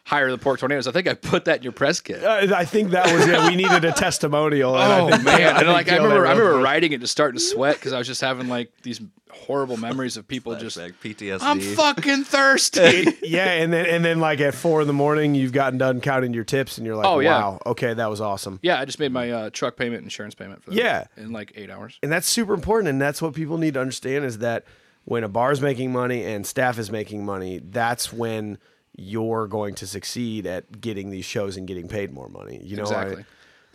hire 0.07 0.31
the 0.31 0.37
Pork 0.37 0.59
Tornadoes. 0.59 0.87
I 0.87 0.91
think 0.93 1.05
I 1.07 1.13
put 1.13 1.45
that 1.45 1.57
in 1.57 1.63
your 1.63 1.73
press 1.73 1.99
kit. 1.99 2.23
Uh, 2.23 2.55
I 2.55 2.63
think 2.65 2.91
that 2.91 3.13
was 3.13 3.27
yeah. 3.27 3.47
We 3.49 3.55
needed 3.57 3.83
a 3.85 3.91
testimonial. 3.91 4.75
and 4.77 4.83
I 4.93 4.99
Oh 5.01 5.09
think- 5.09 5.23
man! 5.23 5.41
And 5.49 5.57
think 5.59 5.67
like 5.69 5.91
I 5.91 5.97
remember, 5.97 6.25
I 6.25 6.31
remember 6.31 6.55
was- 6.55 6.63
writing 6.63 6.93
it, 6.93 7.01
just 7.01 7.11
starting 7.11 7.37
to 7.37 7.43
sweat 7.43 7.75
because 7.75 7.93
I 7.93 7.97
was 7.97 8.07
just 8.07 8.21
having 8.21 8.47
like 8.47 8.71
these 8.83 9.01
horrible 9.31 9.77
memories 9.77 10.15
of 10.17 10.27
people 10.27 10.55
just. 10.55 10.77
Flashback, 10.77 10.93
PTSD. 11.03 11.39
I'm 11.41 11.59
fucking 11.59 12.23
thirsty. 12.23 13.05
yeah, 13.23 13.51
and 13.51 13.71
then 13.73 13.85
and 13.85 14.03
then 14.05 14.19
like 14.19 14.39
at 14.39 14.55
four 14.55 14.81
in 14.81 14.87
the 14.87 14.93
morning, 14.93 15.35
you've 15.35 15.51
gotten 15.51 15.77
done 15.77 15.99
counting 16.01 16.33
your 16.33 16.43
tips, 16.45 16.77
and 16.77 16.87
you're 16.87 16.95
like, 16.95 17.05
Oh, 17.05 17.19
yeah. 17.19 17.39
wow, 17.39 17.59
okay, 17.65 17.93
that 17.93 18.09
was 18.09 18.21
awesome. 18.21 18.59
yeah, 18.63 18.79
I 18.79 18.85
just 18.85 18.99
made 18.99 19.11
my 19.11 19.29
uh, 19.31 19.49
truck 19.51 19.75
payment, 19.75 20.03
insurance 20.03 20.35
payment 20.35 20.63
for 20.63 20.71
that. 20.71 20.77
Yeah. 20.77 21.05
in 21.17 21.31
like 21.33 21.51
eight 21.55 21.69
hours. 21.69 21.99
And 22.01 22.11
that's 22.11 22.27
super 22.27 22.53
important, 22.53 22.89
and 22.89 23.01
that's 23.01 23.21
what 23.21 23.33
people 23.33 23.57
need 23.57 23.73
to 23.75 23.81
understand 23.81 24.23
is 24.25 24.37
that 24.39 24.63
when 25.05 25.23
a 25.23 25.29
bar's 25.29 25.61
making 25.61 25.91
money 25.91 26.23
and 26.25 26.45
staff 26.45 26.77
is 26.79 26.89
making 26.91 27.23
money, 27.25 27.59
that's 27.63 28.11
when 28.11 28.57
you're 28.97 29.47
going 29.47 29.75
to 29.75 29.87
succeed 29.87 30.45
at 30.47 30.81
getting 30.81 31.09
these 31.11 31.23
shows 31.25 31.55
and 31.55 31.67
getting 31.67 31.87
paid 31.87 32.11
more 32.11 32.27
money. 32.29 32.59
You 32.63 32.75
know, 32.77 32.83
I- 32.83 33.03
exactly. 33.03 33.25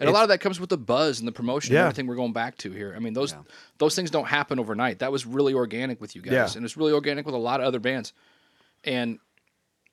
and 0.01 0.09
a 0.09 0.13
lot 0.13 0.25
of 0.25 0.29
that 0.31 0.39
comes 0.41 0.59
with 0.59 0.69
the 0.69 0.77
buzz 0.77 1.21
and 1.21 1.29
the 1.29 1.33
promotion 1.33 1.73
Yeah. 1.73 1.81
and 1.81 1.87
everything 1.87 2.09
we're 2.09 2.17
going 2.17 2.33
back 2.33 2.57
to 2.59 2.73
here. 2.73 2.93
I 2.97 2.99
mean, 2.99 3.13
those 3.15 3.35
those 3.79 3.95
things 3.95 4.11
don't 4.11 4.27
happen 4.27 4.59
overnight. 4.59 4.99
That 4.99 5.13
was 5.13 5.25
really 5.25 5.55
organic 5.55 6.01
with 6.01 6.17
you 6.17 6.23
guys, 6.23 6.33
Yeah. 6.33 6.49
and 6.57 6.65
it's 6.65 6.77
really 6.77 6.93
organic 6.93 7.25
with 7.25 7.35
a 7.37 7.39
lot 7.39 7.61
of 7.61 7.67
other 7.67 7.79
bands. 7.79 8.13
And 8.85 9.19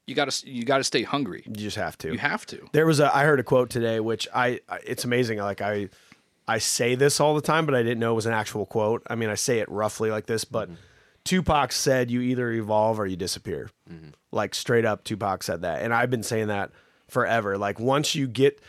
you 0.07 0.15
got 0.15 0.31
to 0.31 0.49
you 0.49 0.63
got 0.63 0.79
to 0.79 0.83
stay 0.83 1.03
hungry. 1.03 1.43
you 1.45 1.53
just 1.53 1.77
have 1.77 1.95
to. 1.99 2.11
You 2.11 2.17
have 2.17 2.45
to. 2.47 2.67
There 2.71 2.87
was 2.87 2.99
a 2.99 3.15
I 3.15 3.23
heard 3.25 3.39
a 3.39 3.43
quote 3.43 3.69
today 3.69 3.99
which 3.99 4.27
I 4.33 4.59
I- 4.67 4.79
it's 4.83 5.05
amazing 5.05 5.37
like 5.37 5.61
I 5.61 5.89
I 6.47 6.57
say 6.57 6.95
this 6.95 7.19
all 7.19 7.35
the 7.35 7.41
time 7.41 7.67
but 7.67 7.75
I 7.75 7.83
didn't 7.83 7.99
know 7.99 8.13
it 8.13 8.15
was 8.15 8.25
an 8.25 8.33
actual 8.33 8.65
quote. 8.65 9.03
I 9.07 9.13
mean 9.13 9.29
I 9.29 9.35
say 9.35 9.59
it 9.59 9.69
roughly 9.69 10.09
like 10.09 10.25
this 10.25 10.43
but 10.43 10.69
mm-hmm. 10.71 10.81
Tupac 11.23 11.71
said 11.71 12.09
you 12.09 12.21
either 12.21 12.51
evolve 12.51 12.99
or 12.99 13.05
you 13.05 13.15
disappear. 13.15 13.69
Like 14.31 14.53
straight 14.55 14.85
up 14.85 15.03
Tupac 15.03 15.43
said 15.43 15.61
that 15.61 15.81
and 15.81 15.93
I've 15.93 16.09
been 16.09 16.23
saying 16.23 16.47
that 16.47 16.71
forever. 17.07 17.57
Like 17.57 17.79
once 17.79 18.15
you 18.15 18.27
get 18.27 18.59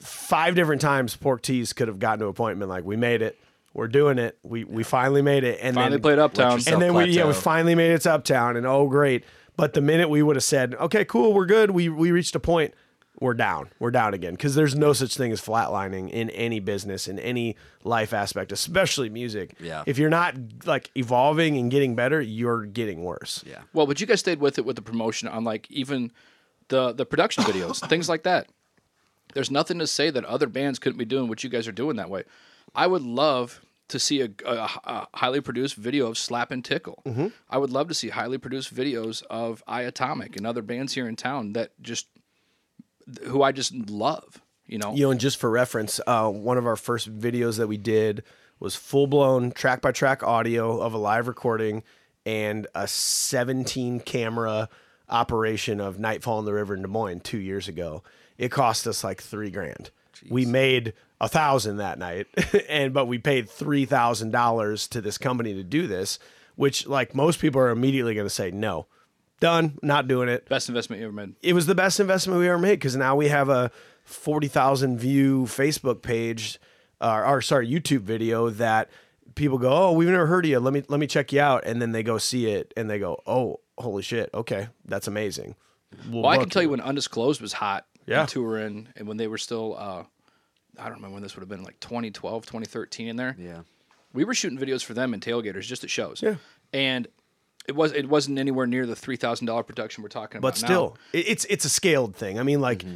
five 0.00 0.54
different 0.54 0.80
times 0.80 1.16
Pork 1.16 1.42
Tees 1.42 1.72
could 1.72 1.88
have 1.88 1.98
gotten 1.98 2.20
to 2.20 2.26
a 2.26 2.32
point 2.32 2.52
and 2.52 2.60
been 2.60 2.68
like 2.68 2.84
we 2.84 2.96
made 2.96 3.22
it. 3.22 3.38
We're 3.74 3.88
doing 3.88 4.18
it. 4.18 4.38
We 4.42 4.64
we 4.64 4.82
finally 4.82 5.22
made 5.22 5.44
it 5.44 5.58
and 5.62 5.74
Finally 5.74 5.92
then 5.96 6.02
played 6.02 6.18
Uptown. 6.18 6.60
and 6.66 6.80
then 6.82 6.94
we 6.94 7.06
yeah 7.06 7.26
we 7.26 7.32
finally 7.34 7.74
made 7.74 7.92
it 7.92 8.00
to 8.02 8.12
Uptown 8.12 8.56
and 8.56 8.66
oh 8.66 8.86
great. 8.88 9.24
But 9.56 9.74
the 9.74 9.80
minute 9.80 10.08
we 10.08 10.22
would 10.22 10.36
have 10.36 10.44
said 10.44 10.74
okay 10.74 11.04
cool 11.04 11.32
we're 11.32 11.46
good 11.46 11.70
we 11.72 11.88
we 11.88 12.10
reached 12.10 12.34
a 12.34 12.40
point 12.40 12.74
we're 13.20 13.34
down 13.34 13.68
we're 13.78 13.90
down 13.90 14.14
again 14.14 14.34
because 14.34 14.54
there's 14.54 14.74
no 14.76 14.92
such 14.92 15.16
thing 15.16 15.32
as 15.32 15.40
flatlining 15.40 16.08
in 16.10 16.30
any 16.30 16.60
business 16.60 17.08
in 17.08 17.18
any 17.18 17.56
life 17.84 18.12
aspect 18.12 18.52
especially 18.52 19.08
music. 19.10 19.54
Yeah. 19.60 19.82
If 19.86 19.98
you're 19.98 20.10
not 20.10 20.34
like 20.66 20.90
evolving 20.96 21.56
and 21.58 21.70
getting 21.70 21.94
better 21.94 22.20
you're 22.20 22.64
getting 22.66 23.02
worse. 23.02 23.42
Yeah. 23.46 23.62
Well, 23.72 23.86
but 23.86 24.00
you 24.00 24.06
guys 24.06 24.20
stayed 24.20 24.40
with 24.40 24.58
it 24.58 24.64
with 24.64 24.76
the 24.76 24.82
promotion 24.82 25.28
on 25.28 25.44
like 25.44 25.70
even 25.70 26.12
the 26.68 26.92
the 26.92 27.04
production 27.06 27.44
videos, 27.44 27.86
things 27.88 28.08
like 28.08 28.22
that. 28.24 28.48
There's 29.34 29.50
nothing 29.50 29.78
to 29.80 29.86
say 29.86 30.10
that 30.10 30.24
other 30.24 30.46
bands 30.46 30.78
couldn't 30.78 30.98
be 30.98 31.04
doing 31.04 31.28
what 31.28 31.44
you 31.44 31.50
guys 31.50 31.68
are 31.68 31.72
doing 31.72 31.96
that 31.96 32.08
way. 32.10 32.24
I 32.74 32.86
would 32.86 33.02
love 33.02 33.60
to 33.88 33.98
see 33.98 34.20
a, 34.20 34.28
a- 34.46 34.68
a 34.84 35.08
highly 35.14 35.40
produced 35.40 35.74
video 35.76 36.08
of 36.08 36.18
Slap 36.18 36.50
and 36.50 36.64
Tickle. 36.64 37.02
Mm-hmm. 37.06 37.28
I 37.48 37.58
would 37.58 37.70
love 37.70 37.88
to 37.88 37.94
see 37.94 38.10
highly 38.10 38.38
produced 38.38 38.74
videos 38.74 39.22
of 39.30 39.62
iAtomic 39.66 40.36
and 40.36 40.46
other 40.46 40.62
bands 40.62 40.92
here 40.94 41.08
in 41.08 41.16
town 41.16 41.54
that 41.54 41.72
just 41.80 42.06
who 43.26 43.42
I 43.42 43.52
just 43.52 43.74
love. 43.74 44.40
You 44.66 44.78
know, 44.78 44.94
You 44.94 45.04
know, 45.06 45.10
and 45.12 45.20
just 45.20 45.38
for 45.38 45.48
reference, 45.48 45.98
uh, 46.06 46.28
one 46.28 46.58
of 46.58 46.66
our 46.66 46.76
first 46.76 47.10
videos 47.18 47.56
that 47.56 47.68
we 47.68 47.78
did 47.78 48.22
was 48.60 48.76
full 48.76 49.06
blown 49.06 49.50
track 49.50 49.80
by 49.80 49.92
track 49.92 50.22
audio 50.22 50.80
of 50.80 50.92
a 50.92 50.98
live 50.98 51.26
recording 51.26 51.82
and 52.26 52.66
a 52.74 52.86
17 52.86 54.00
camera 54.00 54.68
operation 55.08 55.80
of 55.80 55.98
Nitefall 55.98 56.40
in 56.40 56.44
the 56.44 56.52
River 56.52 56.74
in 56.74 56.82
Des 56.82 56.88
Moines 56.88 57.20
two 57.20 57.38
years 57.38 57.66
ago. 57.68 58.02
It 58.36 58.50
cost 58.50 58.86
us 58.86 59.02
like 59.02 59.22
three 59.22 59.50
grand. 59.50 59.90
We 60.28 60.44
made 60.44 60.92
a 61.20 61.28
thousand 61.28 61.78
that 61.78 61.98
night, 61.98 62.26
and 62.68 62.92
but 62.92 63.06
we 63.06 63.18
paid 63.18 63.48
three 63.48 63.84
thousand 63.84 64.32
dollars 64.32 64.86
to 64.88 65.00
this 65.00 65.16
company 65.16 65.54
to 65.54 65.64
do 65.64 65.86
this, 65.86 66.18
which 66.56 66.86
like 66.86 67.14
most 67.14 67.40
people 67.40 67.60
are 67.60 67.70
immediately 67.70 68.14
going 68.14 68.26
to 68.26 68.30
say 68.30 68.50
no, 68.50 68.86
done, 69.40 69.78
not 69.82 70.08
doing 70.08 70.28
it 70.28 70.48
best 70.48 70.68
investment 70.68 71.00
you 71.00 71.06
ever 71.06 71.14
made. 71.14 71.34
it 71.42 71.52
was 71.54 71.66
the 71.66 71.74
best 71.74 72.00
investment 72.00 72.40
we 72.40 72.48
ever 72.48 72.58
made 72.58 72.76
because 72.76 72.96
now 72.96 73.14
we 73.16 73.28
have 73.28 73.48
a 73.48 73.70
40,000 74.04 74.98
view 74.98 75.44
Facebook 75.44 76.02
page 76.02 76.58
uh, 77.00 77.22
or 77.26 77.40
sorry 77.40 77.68
YouTube 77.70 78.00
video 78.00 78.50
that 78.50 78.90
people 79.34 79.58
go 79.58 79.70
oh 79.70 79.92
we've 79.92 80.08
never 80.08 80.26
heard 80.26 80.44
of 80.44 80.50
you 80.50 80.58
let 80.58 80.72
me 80.74 80.82
let 80.88 80.98
me 80.98 81.06
check 81.06 81.32
you 81.32 81.40
out 81.40 81.64
and 81.64 81.80
then 81.80 81.92
they 81.92 82.02
go 82.02 82.18
see 82.18 82.46
it 82.50 82.74
and 82.76 82.90
they 82.90 82.98
go 82.98 83.22
oh 83.26 83.60
holy 83.78 84.02
shit 84.02 84.28
okay 84.34 84.68
that's 84.84 85.06
amazing 85.06 85.54
Well, 86.10 86.26
I 86.26 86.36
can 86.38 86.48
tell 86.48 86.62
you 86.62 86.70
when 86.70 86.80
Undisclosed 86.80 87.40
was 87.40 87.52
hot 87.54 87.86
Yeah. 88.06 88.20
and 88.20 88.28
touring, 88.28 88.88
and 88.96 89.06
when 89.08 89.16
they 89.16 89.26
were 89.28 89.38
still, 89.38 89.74
uh, 89.78 90.02
I 90.78 90.84
don't 90.84 90.96
remember 90.96 91.14
when 91.14 91.22
this 91.22 91.34
would 91.36 91.40
have 91.42 91.48
been, 91.48 91.62
like 91.62 91.78
2012, 91.80 92.44
2013 92.44 93.08
in 93.08 93.16
there. 93.16 93.34
Yeah. 93.38 93.60
We 94.12 94.24
were 94.24 94.34
shooting 94.34 94.58
videos 94.58 94.84
for 94.84 94.92
them 94.94 95.14
and 95.14 95.22
tailgators 95.22 95.62
just 95.62 95.84
at 95.84 95.90
shows. 95.90 96.20
Yeah. 96.22 96.34
And 96.74 97.08
it 97.68 97.76
was 97.76 97.92
it 97.92 98.08
wasn't 98.08 98.38
anywhere 98.38 98.66
near 98.66 98.86
the 98.86 98.96
three 98.96 99.16
thousand 99.16 99.46
dollar 99.46 99.62
production 99.62 100.02
we're 100.02 100.08
talking 100.08 100.38
about. 100.38 100.48
but 100.48 100.56
still 100.56 100.96
it- 101.12 101.28
it's 101.28 101.44
it's 101.46 101.64
a 101.64 101.68
scaled 101.68 102.16
thing 102.16 102.38
I 102.40 102.42
mean 102.42 102.60
like 102.60 102.84
now. 102.84 102.94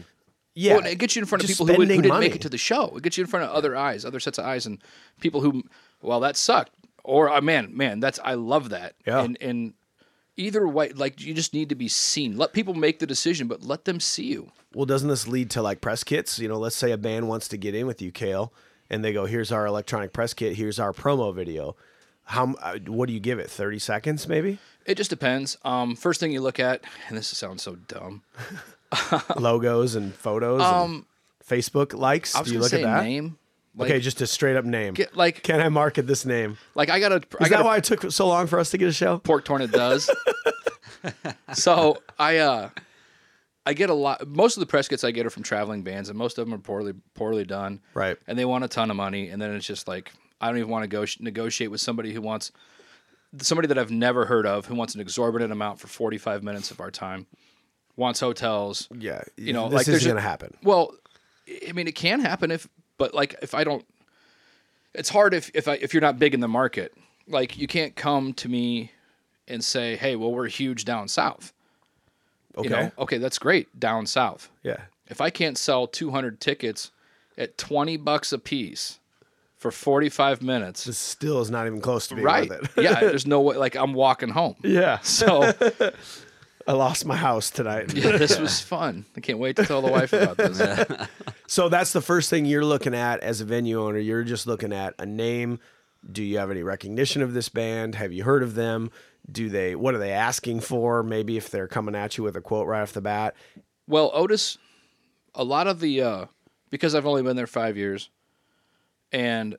yeah 0.54 0.76
well, 0.78 0.86
it 0.86 0.98
gets 0.98 1.14
you 1.14 1.20
in 1.20 1.26
front 1.26 1.44
of 1.44 1.48
people 1.48 1.66
who, 1.66 1.74
who 1.74 1.86
didn't 1.86 2.08
money. 2.08 2.26
make 2.26 2.34
it 2.34 2.42
to 2.42 2.48
the 2.48 2.58
show. 2.58 2.96
It 2.96 3.02
gets 3.04 3.16
you 3.16 3.22
in 3.24 3.28
front 3.28 3.44
of 3.44 3.54
other 3.54 3.76
eyes, 3.76 4.04
other 4.04 4.18
sets 4.18 4.38
of 4.38 4.44
eyes, 4.46 4.66
and 4.66 4.78
people 5.20 5.40
who, 5.42 5.62
well, 6.02 6.18
that 6.20 6.36
sucked. 6.36 6.72
Or 7.04 7.28
uh, 7.30 7.40
man, 7.40 7.76
man, 7.76 8.00
that's 8.00 8.18
I 8.24 8.34
love 8.34 8.70
that. 8.70 8.94
Yeah. 9.06 9.22
And 9.22 9.36
and 9.40 9.74
either 10.36 10.66
way, 10.68 10.90
like 10.90 11.20
you 11.20 11.34
just 11.34 11.52
need 11.52 11.68
to 11.68 11.74
be 11.74 11.88
seen. 11.88 12.36
Let 12.36 12.52
people 12.52 12.74
make 12.74 12.98
the 13.00 13.06
decision, 13.06 13.48
but 13.48 13.62
let 13.62 13.84
them 13.84 14.00
see 14.00 14.24
you. 14.26 14.52
Well, 14.74 14.86
doesn't 14.86 15.08
this 15.08 15.26
lead 15.28 15.50
to 15.50 15.62
like 15.62 15.80
press 15.80 16.04
kits? 16.04 16.38
You 16.38 16.48
know, 16.48 16.58
let's 16.58 16.76
say 16.76 16.92
a 16.92 16.96
band 16.96 17.28
wants 17.28 17.48
to 17.48 17.56
get 17.56 17.74
in 17.74 17.86
with 17.86 18.00
you, 18.00 18.10
Cale, 18.12 18.52
and 18.88 19.04
they 19.04 19.12
go, 19.12 19.26
"Here's 19.26 19.50
our 19.52 19.66
electronic 19.66 20.12
press 20.12 20.32
kit. 20.32 20.56
Here's 20.56 20.78
our 20.78 20.92
promo 20.92 21.34
video." 21.34 21.76
How? 22.24 22.54
uh, 22.54 22.78
What 22.86 23.06
do 23.08 23.12
you 23.12 23.20
give 23.20 23.38
it? 23.38 23.50
Thirty 23.50 23.78
seconds, 23.78 24.28
maybe? 24.28 24.58
It 24.86 24.96
just 24.96 25.10
depends. 25.10 25.58
Um, 25.64 25.94
first 25.96 26.18
thing 26.20 26.32
you 26.32 26.40
look 26.40 26.58
at, 26.60 26.82
and 27.08 27.16
this 27.16 27.28
sounds 27.28 27.62
so 27.62 27.76
dumb. 27.76 28.22
Logos 29.36 29.94
and 29.94 30.14
photos. 30.14 30.60
Um, 30.62 31.06
and 31.40 31.48
Facebook 31.48 31.94
likes. 31.98 32.38
Do 32.40 32.52
you 32.52 32.60
look 32.60 32.72
at 32.72 32.82
that? 32.82 33.04
name. 33.04 33.38
Like, 33.74 33.90
okay, 33.90 34.00
just 34.00 34.20
a 34.20 34.26
straight 34.26 34.56
up 34.56 34.66
name. 34.66 34.92
get, 34.94 35.16
like 35.16 35.42
Can 35.42 35.60
I 35.60 35.70
market 35.70 36.06
this 36.06 36.26
name? 36.26 36.58
like 36.74 36.90
I 36.90 37.00
got 37.00 37.12
a. 37.12 37.22
I 37.40 37.44
Is 37.44 37.48
got 37.48 37.58
that 37.58 37.64
why 37.64 37.76
it 37.78 37.84
took 37.84 38.10
so 38.12 38.28
long 38.28 38.46
for 38.46 38.58
us 38.58 38.70
to 38.72 38.78
get 38.78 38.88
a 38.88 38.92
show? 38.92 39.18
Pork 39.18 39.44
Tornadoes. 39.46 40.10
so 41.54 42.02
I 42.18 42.38
uh 42.38 42.68
I 43.64 43.72
get 43.72 43.88
a 43.90 43.94
lot 43.94 44.26
most 44.28 44.56
of 44.56 44.60
the 44.60 44.66
press 44.66 44.88
kits 44.88 45.04
I 45.04 45.10
get 45.10 45.24
are 45.24 45.30
from 45.30 45.42
traveling 45.42 45.82
bands 45.82 46.08
and 46.10 46.18
most 46.18 46.36
of 46.38 46.46
them 46.46 46.54
are 46.54 46.58
poorly 46.58 46.92
poorly 47.14 47.44
done. 47.44 47.80
Right. 47.94 48.18
And 48.26 48.38
they 48.38 48.44
want 48.44 48.64
a 48.64 48.68
ton 48.68 48.90
of 48.90 48.96
money 48.96 49.28
and 49.30 49.40
then 49.40 49.54
it's 49.54 49.66
just 49.66 49.88
like 49.88 50.12
I 50.42 50.48
don't 50.48 50.58
even 50.58 50.68
want 50.68 50.82
to 50.82 50.88
go 50.88 51.06
negotiate 51.20 51.70
with 51.70 51.80
somebody 51.80 52.12
who 52.12 52.20
wants 52.20 52.50
somebody 53.38 53.68
that 53.68 53.78
I've 53.78 53.90
never 53.90 54.26
heard 54.26 54.44
of 54.44 54.66
who 54.66 54.74
wants 54.74 54.94
an 54.94 55.00
exorbitant 55.00 55.52
amount 55.52 55.80
for 55.80 55.86
45 55.86 56.42
minutes 56.42 56.70
of 56.70 56.80
our 56.80 56.90
time. 56.90 57.26
Wants 57.96 58.20
hotels. 58.20 58.88
Yeah, 58.98 59.22
You 59.36 59.52
know, 59.52 59.68
this 59.68 59.76
like, 59.76 59.86
there's 59.86 59.98
isn't 59.98 60.10
gonna 60.10 60.20
happen. 60.20 60.56
Well, 60.62 60.94
I 61.68 61.72
mean, 61.72 61.86
it 61.86 61.94
can 61.94 62.20
happen 62.20 62.50
if, 62.50 62.68
but 62.98 63.14
like 63.14 63.36
if 63.42 63.54
I 63.54 63.64
don't, 63.64 63.84
it's 64.94 65.08
hard 65.08 65.32
if 65.34 65.50
if 65.54 65.68
I 65.68 65.74
if 65.74 65.94
you're 65.94 66.00
not 66.00 66.18
big 66.18 66.34
in 66.34 66.40
the 66.40 66.48
market. 66.48 66.94
Like 67.28 67.56
you 67.56 67.66
can't 67.66 67.94
come 67.94 68.32
to 68.34 68.48
me 68.48 68.90
and 69.46 69.62
say, 69.62 69.96
"Hey, 69.96 70.16
well, 70.16 70.32
we're 70.32 70.48
huge 70.48 70.84
down 70.84 71.06
south." 71.08 71.52
Okay. 72.56 72.68
You 72.68 72.74
know, 72.74 72.92
okay, 72.98 73.18
that's 73.18 73.38
great 73.38 73.78
down 73.78 74.06
south. 74.06 74.50
Yeah. 74.62 74.80
If 75.08 75.20
I 75.20 75.30
can't 75.30 75.58
sell 75.58 75.86
200 75.86 76.40
tickets 76.40 76.90
at 77.36 77.58
20 77.58 77.96
bucks 77.98 78.32
a 78.32 78.38
piece 78.38 78.98
for 79.62 79.70
45 79.70 80.42
minutes. 80.42 80.84
This 80.84 80.98
still 80.98 81.40
is 81.40 81.50
not 81.50 81.66
even 81.68 81.80
close 81.80 82.08
to 82.08 82.16
being 82.16 82.26
right. 82.26 82.50
worth 82.50 82.76
it. 82.76 82.82
yeah, 82.82 83.00
there's 83.00 83.26
no 83.26 83.40
way 83.40 83.56
like 83.56 83.76
I'm 83.76 83.94
walking 83.94 84.28
home. 84.28 84.56
yeah. 84.62 84.98
So 84.98 85.52
I 86.66 86.72
lost 86.72 87.06
my 87.06 87.16
house 87.16 87.48
tonight. 87.48 87.94
yeah, 87.94 88.16
this 88.18 88.38
was 88.38 88.60
fun. 88.60 89.06
I 89.16 89.20
can't 89.20 89.38
wait 89.38 89.56
to 89.56 89.64
tell 89.64 89.80
the 89.80 89.90
wife 89.90 90.12
about 90.12 90.36
this. 90.36 90.60
So 91.48 91.68
that's 91.68 91.92
the 91.92 92.00
first 92.00 92.30
thing 92.30 92.46
you're 92.46 92.64
looking 92.64 92.94
at 92.94 93.20
as 93.20 93.42
a 93.42 93.44
venue 93.44 93.82
owner. 93.82 93.98
You're 93.98 94.24
just 94.24 94.46
looking 94.46 94.72
at 94.72 94.94
a 94.98 95.04
name. 95.04 95.60
Do 96.10 96.22
you 96.22 96.38
have 96.38 96.50
any 96.50 96.62
recognition 96.62 97.20
of 97.20 97.34
this 97.34 97.50
band? 97.50 97.94
Have 97.94 98.10
you 98.10 98.24
heard 98.24 98.42
of 98.42 98.54
them? 98.54 98.90
Do 99.30 99.50
they 99.50 99.76
what 99.76 99.94
are 99.94 99.98
they 99.98 100.12
asking 100.12 100.60
for? 100.60 101.02
Maybe 101.02 101.36
if 101.36 101.50
they're 101.50 101.68
coming 101.68 101.94
at 101.94 102.16
you 102.16 102.24
with 102.24 102.36
a 102.36 102.40
quote 102.40 102.66
right 102.66 102.80
off 102.80 102.94
the 102.94 103.02
bat. 103.02 103.34
Well, 103.86 104.10
Otis, 104.14 104.56
a 105.34 105.44
lot 105.44 105.66
of 105.66 105.80
the 105.80 106.00
uh, 106.00 106.24
because 106.70 106.94
I've 106.94 107.06
only 107.06 107.22
been 107.22 107.36
there 107.36 107.46
five 107.46 107.76
years, 107.76 108.08
and 109.12 109.56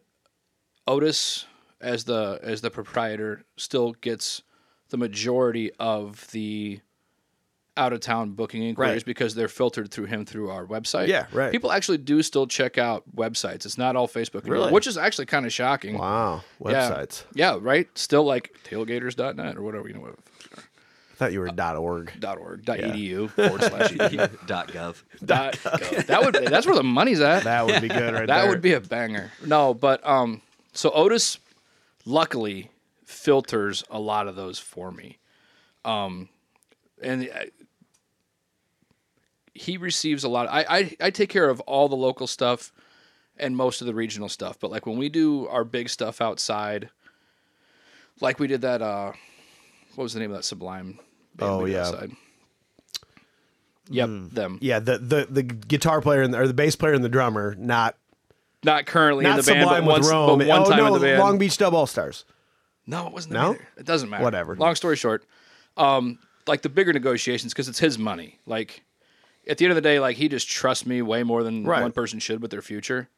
Otis 0.87 1.45
as 1.81 2.03
the 2.05 2.39
as 2.43 2.61
the 2.61 2.69
proprietor 2.71 3.43
still 3.57 3.93
gets 3.93 4.41
the 4.89 4.97
majority 4.97 5.71
of 5.79 6.27
the 6.31 6.79
out 7.75 7.91
of 7.91 7.99
town 8.01 8.31
booking 8.33 8.61
inquiries 8.61 8.97
Right. 8.97 9.05
because 9.05 9.33
they're 9.33 9.47
filtered 9.47 9.89
through 9.89 10.05
him 10.05 10.25
through 10.25 10.51
our 10.51 10.63
website. 10.63 11.07
Yeah, 11.07 11.25
right. 11.33 11.51
People 11.51 11.71
actually 11.71 11.97
do 11.97 12.21
still 12.21 12.45
check 12.45 12.77
out 12.77 13.03
websites. 13.15 13.65
It's 13.65 13.79
not 13.79 13.95
all 13.95 14.07
Facebook, 14.07 14.41
anymore, 14.41 14.57
Really? 14.59 14.71
which 14.71 14.85
is 14.85 14.95
actually 14.95 15.25
kind 15.25 15.43
of 15.47 15.51
shocking. 15.51 15.97
Wow. 15.97 16.43
Websites. 16.61 17.23
Yeah, 17.33 17.57
right. 17.59 17.87
Still 17.97 18.25
like 18.25 18.55
tailgators.net 18.63 19.57
or 19.57 19.63
whatever 19.63 19.87
you 19.87 19.95
know 19.95 20.15
thought 21.23 21.33
you 21.33 21.39
were 21.39 21.47
.org. 21.47 22.11
dot 22.19 22.37
org 22.37 22.65
dot 22.65 22.79
edu 22.79 23.29
forward 23.35 23.61
slash 23.63 23.91
edu 23.91 24.45
Dot 24.47 24.67
gov. 24.69 25.01
dot 25.23 25.53
gov. 25.53 26.05
That 26.07 26.23
would 26.23 26.35
that's 26.35 26.65
where 26.65 26.75
the 26.75 26.83
money's 26.83 27.21
at. 27.21 27.43
That 27.43 27.65
would 27.65 27.81
be 27.81 27.87
good 27.87 28.13
right 28.13 28.27
that 28.27 28.41
there. 28.41 28.49
would 28.49 28.61
be 28.61 28.73
a 28.73 28.81
banger. 28.81 29.31
No, 29.45 29.73
but 29.73 30.05
um, 30.05 30.41
so 30.73 30.91
Otis, 30.91 31.39
luckily, 32.05 32.69
filters 33.05 33.83
a 33.89 33.99
lot 33.99 34.27
of 34.27 34.35
those 34.35 34.59
for 34.59 34.91
me, 34.91 35.17
um, 35.85 36.29
and 37.01 37.29
I, 37.33 37.47
he 39.53 39.77
receives 39.77 40.23
a 40.23 40.29
lot. 40.29 40.47
I, 40.49 40.65
I 40.69 40.95
I 41.01 41.09
take 41.09 41.29
care 41.29 41.49
of 41.49 41.59
all 41.61 41.87
the 41.87 41.95
local 41.95 42.27
stuff 42.27 42.71
and 43.37 43.55
most 43.55 43.81
of 43.81 43.87
the 43.87 43.93
regional 43.95 44.29
stuff, 44.29 44.59
but 44.59 44.71
like 44.71 44.85
when 44.85 44.97
we 44.97 45.09
do 45.09 45.47
our 45.47 45.63
big 45.63 45.89
stuff 45.89 46.21
outside, 46.21 46.89
like 48.19 48.39
we 48.39 48.47
did 48.47 48.61
that. 48.61 48.81
Uh, 48.81 49.13
what 49.95 50.03
was 50.03 50.13
the 50.13 50.19
name 50.19 50.31
of 50.31 50.37
that 50.37 50.43
Sublime? 50.43 50.97
Band 51.35 51.51
Oh, 51.51 51.65
yeah. 51.65 51.81
outside? 51.87 52.11
Yep, 53.89 54.09
them. 54.31 54.57
Yeah, 54.61 54.79
the, 54.79 54.97
the 54.97 55.27
the 55.29 55.43
guitar 55.43 55.99
player 56.01 56.21
and 56.21 56.33
the, 56.33 56.39
or 56.39 56.47
the 56.47 56.53
bass 56.53 56.75
player 56.75 56.93
and 56.93 57.03
the 57.03 57.09
drummer, 57.09 57.53
not 57.59 57.97
Not 58.63 58.85
currently 58.85 59.23
not 59.25 59.31
in 59.39 59.45
the 59.45 59.51
band, 59.51 59.61
Sublime 59.63 59.83
but, 59.85 59.91
once, 59.91 60.05
with 60.05 60.11
Rome. 60.13 60.39
but 60.39 60.47
one 60.47 60.61
oh 60.61 60.69
time 60.69 60.77
no, 60.77 60.87
in 60.87 60.93
the 60.93 60.99
band. 60.99 61.19
Long 61.19 61.37
Beach 61.37 61.57
Dub 61.57 61.73
Allstars. 61.73 62.23
No, 62.87 63.07
it 63.07 63.13
wasn't. 63.13 63.33
No? 63.33 63.53
No, 63.53 63.59
it 63.77 63.85
doesn't 63.85 64.09
matter. 64.09 64.23
Whatever. 64.23 64.55
Long 64.55 64.75
story 64.75 64.95
short, 64.95 65.25
um, 65.75 66.17
like 66.47 66.61
the 66.61 66.69
bigger 66.69 66.93
negotiations 66.93 67.53
because 67.53 67.67
it's 67.67 67.79
his 67.79 67.97
money. 67.99 68.39
Like 68.45 68.83
at 69.47 69.57
the 69.57 69.65
end 69.65 69.71
of 69.71 69.75
the 69.75 69.81
day, 69.81 69.99
like 69.99 70.15
he 70.15 70.29
just 70.29 70.47
trusts 70.49 70.85
me 70.85 71.01
way 71.01 71.23
more 71.23 71.43
than 71.43 71.65
Right. 71.65 71.81
one 71.81 71.91
person 71.91 72.19
should 72.19 72.41
with 72.41 72.51
their 72.51 72.61
future. 72.61 73.09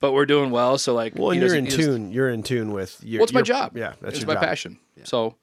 But 0.00 0.12
we're 0.12 0.26
doing 0.26 0.50
well, 0.50 0.78
so 0.78 0.94
like. 0.94 1.14
Well, 1.14 1.32
you're 1.34 1.54
in 1.54 1.66
tune. 1.66 2.10
You're 2.10 2.30
in 2.30 2.42
tune 2.42 2.72
with 2.72 2.98
your. 3.04 3.20
Well, 3.20 3.24
it's 3.24 3.32
my 3.34 3.42
job. 3.42 3.76
Yeah, 3.76 3.92
that's 4.00 4.14
it's 4.14 4.20
your 4.20 4.28
my 4.28 4.34
job. 4.34 4.42
passion. 4.42 4.78
So 5.04 5.36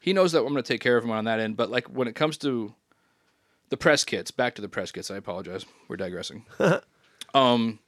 he 0.00 0.12
knows 0.12 0.32
that 0.32 0.40
I'm 0.40 0.52
going 0.52 0.56
to 0.56 0.62
take 0.62 0.80
care 0.80 0.96
of 0.96 1.04
him 1.04 1.10
on 1.10 1.24
that 1.24 1.40
end. 1.40 1.56
But 1.56 1.70
like 1.70 1.86
when 1.88 2.08
it 2.08 2.14
comes 2.14 2.36
to 2.38 2.74
the 3.68 3.76
press 3.76 4.04
kits, 4.04 4.30
back 4.30 4.54
to 4.54 4.62
the 4.62 4.68
press 4.68 4.92
kits. 4.92 5.10
I 5.10 5.16
apologize. 5.16 5.66
We're 5.88 5.96
digressing. 5.96 6.46
um, 7.34 7.78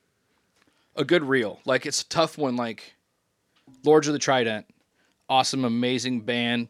a 0.96 1.04
good 1.04 1.24
reel. 1.24 1.60
Like 1.64 1.86
it's 1.86 2.02
a 2.02 2.08
tough 2.08 2.36
when 2.36 2.56
like 2.56 2.94
Lords 3.84 4.06
of 4.06 4.12
the 4.12 4.18
Trident, 4.18 4.66
awesome, 5.28 5.64
amazing 5.64 6.20
band. 6.20 6.68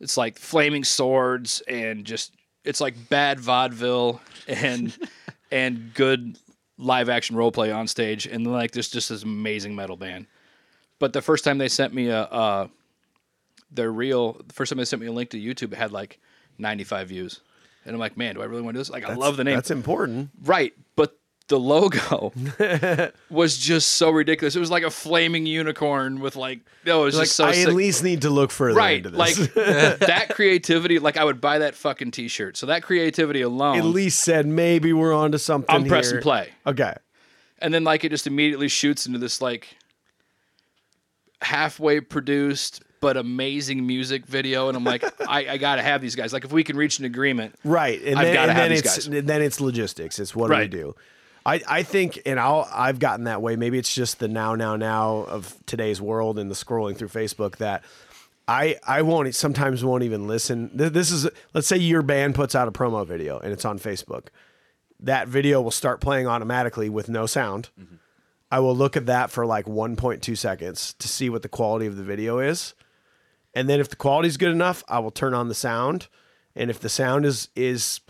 It's 0.00 0.16
like 0.16 0.38
flaming 0.38 0.84
swords 0.84 1.60
and 1.68 2.04
just 2.04 2.32
it's 2.64 2.80
like 2.80 3.08
bad 3.08 3.38
vaudeville 3.38 4.20
and 4.48 4.96
and 5.52 5.92
good 5.94 6.38
live 6.78 7.10
action 7.10 7.36
role 7.36 7.52
play 7.52 7.70
on 7.70 7.86
stage 7.86 8.26
and 8.26 8.46
like 8.46 8.70
there's 8.70 8.88
just 8.88 9.10
this 9.10 9.22
amazing 9.22 9.74
metal 9.74 9.96
band. 9.96 10.26
But 10.98 11.12
the 11.12 11.22
first 11.22 11.44
time 11.44 11.58
they 11.58 11.68
sent 11.68 11.94
me 11.94 12.08
a 12.08 12.22
uh 12.22 12.68
their 13.70 13.92
reel 13.92 14.40
the 14.46 14.52
first 14.54 14.70
time 14.70 14.78
they 14.78 14.84
sent 14.84 15.00
me 15.02 15.08
a 15.08 15.12
link 15.12 15.30
to 15.30 15.38
YouTube 15.40 15.72
it 15.72 15.76
had 15.78 15.92
like 15.92 16.18
95 16.58 17.08
views. 17.08 17.40
And 17.84 17.94
I'm 17.94 18.00
like, 18.00 18.16
man, 18.16 18.34
do 18.34 18.42
I 18.42 18.44
really 18.44 18.62
want 18.62 18.74
to 18.74 18.78
do 18.78 18.80
this? 18.80 18.90
Like, 18.90 19.04
I 19.04 19.14
love 19.14 19.36
the 19.38 19.44
name. 19.44 19.54
That's 19.54 19.70
important. 19.70 20.30
Right, 20.44 20.74
but 20.96 21.16
the 21.48 21.58
logo 21.58 22.32
was 23.30 23.58
just 23.58 23.92
so 23.92 24.10
ridiculous. 24.10 24.54
It 24.54 24.60
was 24.60 24.70
like 24.70 24.84
a 24.84 24.90
flaming 24.90 25.46
unicorn 25.46 26.20
with 26.20 26.36
like 26.36 26.60
no, 26.86 27.02
it 27.02 27.04
was 27.06 27.16
Like 27.16 27.24
just 27.24 27.36
so 27.36 27.46
I 27.46 27.52
sick. 27.54 27.68
at 27.68 27.74
least 27.74 28.04
need 28.04 28.22
to 28.22 28.30
look 28.30 28.50
further 28.52 28.76
right, 28.76 28.98
into 28.98 29.10
this. 29.10 29.18
like 29.18 29.54
that 30.00 30.28
creativity. 30.34 30.98
Like 31.00 31.16
I 31.16 31.24
would 31.24 31.40
buy 31.40 31.58
that 31.58 31.74
fucking 31.74 32.12
T-shirt. 32.12 32.56
So 32.56 32.66
that 32.66 32.82
creativity 32.84 33.40
alone, 33.40 33.78
at 33.78 33.84
least 33.84 34.20
said 34.20 34.46
maybe 34.46 34.92
we're 34.92 35.12
on 35.14 35.32
to 35.32 35.38
something. 35.40 35.74
I'm 35.74 35.86
pressing 35.86 36.20
play, 36.20 36.50
Okay. 36.66 36.94
and 37.58 37.74
then 37.74 37.82
like 37.82 38.04
it 38.04 38.10
just 38.10 38.26
immediately 38.28 38.68
shoots 38.68 39.06
into 39.06 39.18
this 39.18 39.40
like 39.42 39.74
halfway 41.42 42.00
produced 42.00 42.82
but 43.00 43.16
amazing 43.16 43.86
music 43.86 44.26
video, 44.26 44.68
and 44.68 44.76
I'm 44.76 44.84
like, 44.84 45.02
I, 45.28 45.48
I 45.50 45.56
gotta 45.56 45.82
have 45.82 46.00
these 46.00 46.14
guys. 46.14 46.32
Like 46.32 46.44
if 46.44 46.52
we 46.52 46.62
can 46.64 46.76
reach 46.76 46.98
an 46.98 47.04
agreement, 47.04 47.54
Right. 47.64 48.00
And 48.02 48.18
I've 48.18 48.26
then, 48.26 48.34
gotta 48.34 48.52
have 48.52 48.62
then 48.64 48.70
these 48.70 48.80
it's 48.80 49.08
guys. 49.08 49.24
then 49.24 49.42
it's 49.42 49.60
logistics. 49.60 50.18
It's 50.18 50.34
what 50.36 50.48
do 50.48 50.54
we 50.54 50.60
Right. 50.60 50.70
do? 50.70 50.94
I, 51.46 51.62
I 51.66 51.82
think 51.82 52.20
and 52.26 52.38
I'll 52.38 52.68
I've 52.72 52.98
gotten 52.98 53.24
that 53.24 53.40
way. 53.40 53.56
Maybe 53.56 53.78
it's 53.78 53.94
just 53.94 54.18
the 54.18 54.28
now 54.28 54.54
now 54.54 54.76
now 54.76 55.24
of 55.28 55.56
today's 55.64 56.00
world 56.00 56.38
and 56.38 56.50
the 56.50 56.54
scrolling 56.54 56.96
through 56.96 57.08
Facebook 57.08 57.56
that 57.56 57.82
I 58.46 58.76
I 58.86 59.00
won't 59.02 59.34
sometimes 59.34 59.82
won't 59.82 60.02
even 60.02 60.26
listen. 60.26 60.70
This 60.74 61.10
is 61.10 61.26
let's 61.54 61.66
say 61.66 61.78
your 61.78 62.02
band 62.02 62.34
puts 62.34 62.54
out 62.54 62.68
a 62.68 62.72
promo 62.72 63.06
video 63.06 63.38
and 63.38 63.52
it's 63.52 63.64
on 63.64 63.78
Facebook. 63.78 64.26
That 65.02 65.28
video 65.28 65.62
will 65.62 65.70
start 65.70 66.02
playing 66.02 66.26
automatically 66.26 66.90
with 66.90 67.08
no 67.08 67.24
sound. 67.24 67.70
Mm-hmm. 67.80 67.94
I 68.50 68.58
will 68.60 68.76
look 68.76 68.96
at 68.96 69.06
that 69.06 69.30
for 69.30 69.46
like 69.46 69.64
1.2 69.64 70.36
seconds 70.36 70.94
to 70.98 71.08
see 71.08 71.30
what 71.30 71.40
the 71.42 71.48
quality 71.48 71.86
of 71.86 71.96
the 71.96 72.02
video 72.02 72.38
is. 72.38 72.74
And 73.54 73.68
then 73.68 73.80
if 73.80 73.88
the 73.88 73.96
quality 73.96 74.28
is 74.28 74.36
good 74.36 74.52
enough, 74.52 74.84
I 74.88 74.98
will 75.00 75.10
turn 75.10 75.34
on 75.34 75.48
the 75.48 75.54
sound. 75.54 76.08
And 76.54 76.70
if 76.70 76.80
the 76.80 76.88
sound 76.88 77.24
is 77.26 77.48
is 77.56 78.00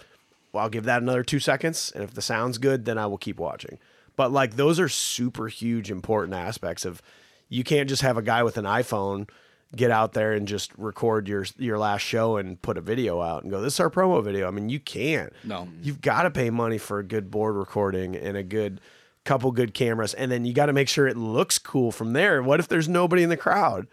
well, 0.52 0.64
I'll 0.64 0.70
give 0.70 0.84
that 0.84 1.02
another 1.02 1.22
2 1.22 1.38
seconds. 1.38 1.92
And 1.94 2.02
if 2.02 2.14
the 2.14 2.22
sound's 2.22 2.58
good, 2.58 2.84
then 2.84 2.98
I 2.98 3.06
will 3.06 3.18
keep 3.18 3.38
watching. 3.38 3.78
But 4.16 4.32
like 4.32 4.56
those 4.56 4.78
are 4.80 4.88
super 4.88 5.48
huge 5.48 5.90
important 5.90 6.34
aspects 6.34 6.84
of 6.84 7.00
you 7.48 7.64
can't 7.64 7.88
just 7.88 8.02
have 8.02 8.16
a 8.16 8.22
guy 8.22 8.42
with 8.42 8.56
an 8.56 8.64
iPhone 8.64 9.28
get 9.76 9.90
out 9.90 10.14
there 10.14 10.32
and 10.32 10.48
just 10.48 10.72
record 10.76 11.28
your 11.28 11.46
your 11.56 11.78
last 11.78 12.02
show 12.02 12.36
and 12.36 12.60
put 12.60 12.76
a 12.76 12.80
video 12.80 13.20
out 13.20 13.42
and 13.42 13.52
go 13.52 13.60
this 13.60 13.74
is 13.74 13.80
our 13.80 13.90
promo 13.90 14.22
video. 14.22 14.46
I 14.48 14.50
mean, 14.50 14.68
you 14.68 14.80
can't. 14.80 15.32
No. 15.44 15.68
You've 15.82 16.00
got 16.00 16.24
to 16.24 16.30
pay 16.30 16.50
money 16.50 16.78
for 16.78 16.98
a 16.98 17.04
good 17.04 17.30
board 17.30 17.56
recording 17.56 18.16
and 18.16 18.36
a 18.36 18.42
good 18.42 18.80
couple 19.24 19.52
good 19.52 19.74
cameras 19.74 20.14
and 20.14 20.30
then 20.30 20.44
you 20.44 20.52
got 20.52 20.66
to 20.66 20.72
make 20.72 20.88
sure 20.88 21.06
it 21.06 21.16
looks 21.16 21.58
cool 21.58 21.92
from 21.92 22.12
there. 22.12 22.42
What 22.42 22.58
if 22.58 22.68
there's 22.68 22.88
nobody 22.88 23.22
in 23.22 23.28
the 23.28 23.36
crowd? 23.36 23.86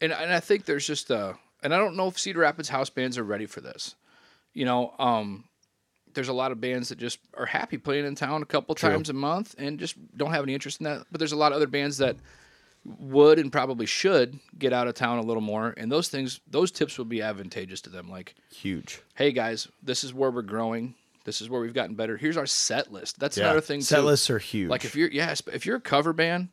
And 0.00 0.12
and 0.12 0.32
I 0.32 0.40
think 0.40 0.64
there's 0.64 0.86
just 0.86 1.10
a 1.10 1.34
and 1.62 1.74
I 1.74 1.78
don't 1.78 1.96
know 1.96 2.08
if 2.08 2.18
Cedar 2.18 2.40
Rapids 2.40 2.68
house 2.68 2.90
bands 2.90 3.18
are 3.18 3.24
ready 3.24 3.46
for 3.46 3.60
this. 3.60 3.94
You 4.54 4.64
know, 4.64 4.94
um 4.98 5.44
there's 6.14 6.28
a 6.28 6.32
lot 6.32 6.52
of 6.52 6.60
bands 6.60 6.90
that 6.90 6.98
just 6.98 7.18
are 7.38 7.46
happy 7.46 7.78
playing 7.78 8.04
in 8.04 8.14
town 8.14 8.42
a 8.42 8.46
couple 8.46 8.74
times 8.74 9.08
a 9.08 9.14
month 9.14 9.54
and 9.56 9.78
just 9.78 9.96
don't 10.16 10.30
have 10.32 10.42
any 10.42 10.52
interest 10.52 10.78
in 10.80 10.84
that. 10.84 11.06
But 11.10 11.18
there's 11.20 11.32
a 11.32 11.36
lot 11.36 11.52
of 11.52 11.56
other 11.56 11.66
bands 11.66 11.98
that 11.98 12.16
would 12.84 13.38
and 13.38 13.52
probably 13.52 13.86
should 13.86 14.38
get 14.58 14.72
out 14.72 14.88
of 14.88 14.94
town 14.94 15.18
a 15.18 15.22
little 15.22 15.40
more 15.40 15.72
and 15.76 15.90
those 15.90 16.08
things 16.08 16.40
those 16.48 16.72
tips 16.72 16.98
would 16.98 17.08
be 17.08 17.22
advantageous 17.22 17.80
to 17.80 17.88
them 17.90 18.10
like 18.10 18.34
Huge. 18.52 19.00
hey 19.14 19.30
guys 19.30 19.68
this 19.84 20.02
is 20.02 20.12
where 20.12 20.32
we're 20.32 20.42
growing 20.42 20.96
this 21.24 21.40
is 21.40 21.48
where 21.48 21.60
we've 21.60 21.74
gotten 21.74 21.94
better 21.94 22.16
here's 22.16 22.36
our 22.36 22.44
set 22.44 22.92
list 22.92 23.20
that's 23.20 23.36
another 23.36 23.60
thing 23.60 23.80
Set 23.82 24.00
too. 24.00 24.02
lists 24.02 24.28
are 24.30 24.38
huge. 24.40 24.68
like 24.68 24.84
if 24.84 24.96
you're 24.96 25.08
yes 25.12 25.40
if 25.52 25.64
you're 25.64 25.76
a 25.76 25.80
cover 25.80 26.12
band 26.12 26.48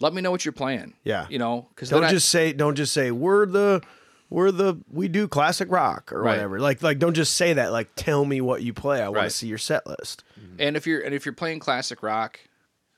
let 0.00 0.12
me 0.12 0.20
know 0.22 0.30
what 0.30 0.44
you're 0.44 0.52
playing 0.52 0.94
Yeah. 1.04 1.26
you 1.30 1.38
know 1.38 1.66
because 1.70 1.90
don't 1.90 2.08
just 2.10 2.28
say 2.28 2.52
don't 2.52 2.74
just 2.74 2.92
say 2.92 3.10
we're 3.10 3.46
the 3.46 3.82
we're 4.30 4.50
the 4.50 4.76
we 4.90 5.06
do 5.08 5.28
classic 5.28 5.70
rock 5.70 6.12
or 6.12 6.20
Right. 6.22 6.32
whatever. 6.32 6.58
Like 6.58 6.82
like 6.82 6.98
don't 6.98 7.14
just 7.14 7.34
say 7.34 7.52
that. 7.52 7.70
Like 7.72 7.90
tell 7.94 8.24
me 8.24 8.40
what 8.40 8.62
you 8.62 8.72
play. 8.72 9.00
I 9.00 9.04
want 9.08 9.16
Right. 9.16 9.24
to 9.24 9.30
see 9.30 9.46
your 9.46 9.58
set 9.58 9.86
list. 9.86 10.24
And 10.58 10.76
if 10.76 10.86
you're 10.86 11.00
and 11.02 11.14
if 11.14 11.24
you're 11.26 11.34
playing 11.34 11.60
classic 11.60 12.02
rock, 12.02 12.40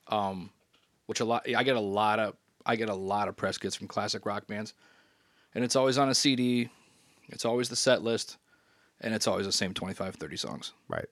um, 0.09 0.51
which 1.07 1.21
a 1.21 1.25
lot 1.25 1.47
I 1.55 1.63
get 1.63 1.77
a 1.77 1.81
lot 1.81 2.19
of 2.21 2.35
I 2.65 2.77
get 2.77 2.89
a 2.89 2.95
lot 2.95 3.29
of 3.29 3.37
press 3.37 3.59
kits 3.59 3.77
from 3.77 3.87
classic 3.89 4.25
rock 4.25 4.47
bands, 4.47 4.73
and 5.55 5.63
it's 5.65 5.77
always 5.77 5.99
on 5.99 6.09
a 6.09 6.15
CD, 6.15 6.71
it's 7.29 7.45
always 7.45 7.69
the 7.69 7.77
set 7.77 8.03
list, 8.03 8.39
and 9.01 9.13
it's 9.15 9.27
always 9.27 9.47
the 9.47 9.53
same 9.53 9.75
25, 9.75 10.15
30 10.15 10.37
songs. 10.37 10.73
Right. 10.89 11.07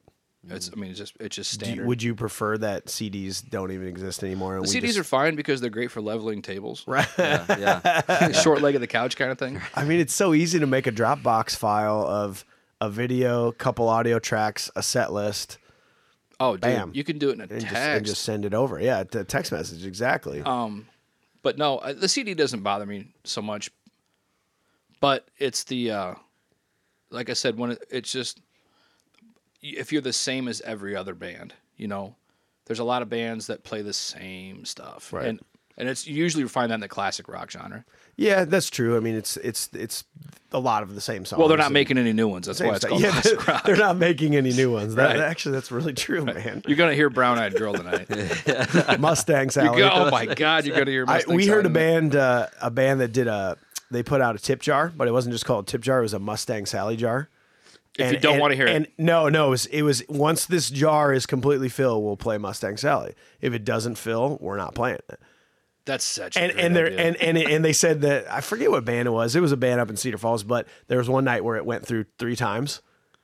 It's 0.51 0.71
I 0.73 0.77
mean 0.79 0.91
it's 0.91 0.99
just 0.99 1.15
it's 1.21 1.37
just 1.37 1.59
Do 1.59 1.65
you- 1.67 1.73
standard. 1.73 1.87
would 1.87 2.03
you 2.03 2.15
prefer 2.15 2.59
that 2.59 2.87
CDs 2.87 3.49
don't 3.49 3.71
even 3.73 3.87
exist 3.89 4.23
anymore? 4.23 4.61
The 4.61 4.67
CDs 4.67 4.83
just- 4.89 4.99
are 4.99 5.05
fine 5.05 5.37
because 5.37 5.61
they're 5.61 5.71
great 5.71 5.91
for 5.91 6.01
leveling 6.01 6.43
tables, 6.43 6.85
right. 6.87 7.09
Yeah, 7.19 7.45
yeah. 8.09 8.33
short 8.33 8.61
leg 8.63 8.75
of 8.75 8.81
the 8.81 8.87
couch 8.87 9.17
kind 9.17 9.31
of 9.31 9.39
thing. 9.39 9.61
I 9.75 9.85
mean, 9.85 10.01
it's 10.01 10.15
so 10.15 10.35
easy 10.35 10.59
to 10.59 10.67
make 10.67 10.87
a 10.87 10.93
Dropbox 10.93 11.57
file 11.57 12.07
of 12.07 12.45
a 12.81 12.91
video, 12.91 13.53
couple 13.53 13.89
audio 13.89 14.19
tracks, 14.19 14.71
a 14.77 14.83
set 14.83 15.13
list. 15.13 15.59
Oh, 16.41 16.53
dude, 16.55 16.63
Bam. 16.63 16.91
you 16.95 17.05
can 17.05 17.19
do 17.19 17.31
it 17.31 17.35
in 17.35 17.41
a 17.41 17.45
and 17.45 17.51
text. 17.53 17.67
just, 17.69 17.77
and 17.77 18.07
just 18.07 18.23
send 18.23 18.45
it 18.45 18.53
over. 18.55 18.81
Yeah, 18.81 19.05
the 19.05 19.23
text 19.25 19.53
message 19.53 19.87
exactly. 19.87 20.43
Um, 20.43 20.87
but 21.43 21.57
no, 21.57 21.79
uh, 21.79 21.93
the 21.93 22.09
CD 22.09 22.35
doesn't 22.35 22.63
bother 22.63 22.85
me 22.85 23.15
so 23.23 23.41
much. 23.41 23.71
But 25.01 25.29
it's 25.39 25.65
the, 25.65 25.91
uh, 25.91 26.15
like 27.11 27.31
I 27.31 27.35
said, 27.35 27.57
when 27.57 27.73
it, 27.73 27.85
it's 27.91 28.11
just 28.11 28.41
if 29.65 29.93
you're 29.93 30.03
the 30.03 30.13
same 30.13 30.47
as 30.49 30.61
every 30.61 30.95
other 30.95 31.15
band, 31.15 31.55
you 31.77 31.89
know, 31.89 32.15
there's 32.67 32.79
a 32.79 32.85
lot 32.85 33.03
of 33.03 33.09
bands 33.09 33.47
that 33.49 33.65
play 33.65 33.83
the 33.83 33.93
same 33.93 34.65
stuff, 34.65 35.13
Right. 35.13 35.27
and 35.27 35.41
and 35.77 35.89
it's 35.89 36.07
you 36.07 36.15
usually 36.15 36.47
find 36.47 36.71
that 36.71 36.77
in 36.77 36.81
the 36.81 36.89
classic 36.89 37.27
rock 37.29 37.51
genre. 37.51 37.85
yeah, 38.17 38.45
that's 38.45 38.71
true. 38.71 38.97
I 38.97 39.01
mean, 39.01 39.17
it's 39.17 39.37
it's 39.39 39.69
it's 39.73 40.05
a 40.53 40.59
lot 40.61 40.85
of 40.85 40.95
the 40.95 41.01
same 41.01 41.25
songs. 41.25 41.39
Well, 41.41 41.49
they're 41.49 41.59
not 41.59 41.73
making 41.73 41.99
any 41.99 42.13
new 42.13 42.29
ones. 42.29 42.47
That's 42.47 42.61
why 42.61 42.77
it's 42.77 42.85
called 42.85 43.01
Yeah, 43.01 43.11
classic 43.11 43.39
they're, 43.41 43.55
rock. 43.55 43.65
they're 43.65 43.77
not 43.77 43.97
making 43.97 44.37
any 44.37 44.53
new 44.53 44.71
ones. 44.73 44.95
That 44.95 45.07
Right. 45.17 45.19
actually, 45.19 45.53
that's 45.57 45.73
really 45.73 45.93
true, 45.93 46.25
man. 46.25 46.63
You're 46.67 46.77
gonna 46.77 46.95
hear 46.95 47.11
Brown 47.11 47.39
Eyed 47.41 47.57
Girl 47.57 47.75
tonight. 47.75 48.07
Mustang 49.01 49.47
You 49.47 49.51
Sally. 49.51 49.79
go, 49.79 49.91
oh 49.93 50.11
my 50.11 50.27
God, 50.27 50.65
you're 50.65 50.77
gonna 50.79 50.91
hear. 50.93 51.05
I, 51.09 51.15
Mustang 51.17 51.35
we 51.37 51.47
heard 51.49 51.67
a 51.67 51.71
band, 51.71 52.15
uh, 52.15 52.47
a 52.63 52.71
band 52.71 53.01
that 53.01 53.13
did 53.13 53.27
a. 53.27 53.57
They 53.91 54.03
put 54.03 54.21
out 54.21 54.35
a 54.35 54.39
tip 54.39 54.61
jar, 54.63 54.93
but 54.97 55.09
it 55.09 55.13
wasn't 55.13 55.33
just 55.35 55.45
called 55.45 55.67
tip 55.67 55.81
jar. 55.81 55.99
It 55.99 56.03
was 56.03 56.15
a 56.15 56.19
Mustang 56.21 56.67
Sally 56.67 56.97
jar. 56.97 57.29
If 57.99 58.13
you 58.13 58.19
don't 58.19 58.39
wanna 58.41 58.57
hear 58.57 58.67
it. 58.67 58.75
and 58.75 58.87
no, 58.99 59.29
no, 59.29 59.49
it 59.49 59.51
was, 59.51 59.67
it 59.67 59.83
was 59.83 60.03
once 60.09 60.47
this 60.47 60.69
jar 60.71 61.13
is 61.13 61.27
completely 61.27 61.69
filled, 61.69 62.03
we'll 62.05 62.17
play 62.17 62.39
Mustang 62.39 62.77
Sally. 62.77 63.15
If 63.41 63.53
it 63.53 63.65
doesn't 63.65 63.97
fill, 63.97 64.39
we're 64.41 64.57
not 64.57 64.75
playing 64.75 64.99
it. 65.09 65.21
That's 65.87 66.05
such. 66.05 66.37
A 66.37 66.41
and 66.41 66.53
and 66.53 66.75
they 66.75 66.97
and 66.97 67.17
and 67.17 67.37
and 67.37 67.65
they 67.65 67.73
said 67.75 68.01
that 68.01 68.31
I 68.33 68.41
forget 68.41 68.71
what 68.71 68.85
band 68.85 69.07
it 69.07 69.11
was. 69.11 69.37
It 69.37 69.41
was 69.41 69.53
a 69.53 69.57
band 69.57 69.81
up 69.81 69.91
in 69.91 69.97
Cedar 69.97 70.19
Falls, 70.19 70.43
but 70.43 70.67
there 70.89 70.99
was 70.99 71.09
one 71.09 71.25
night 71.25 71.45
where 71.45 71.57
it 71.57 71.67
went 71.67 71.87
through 71.87 72.07
three 72.19 72.37
times, 72.37 72.81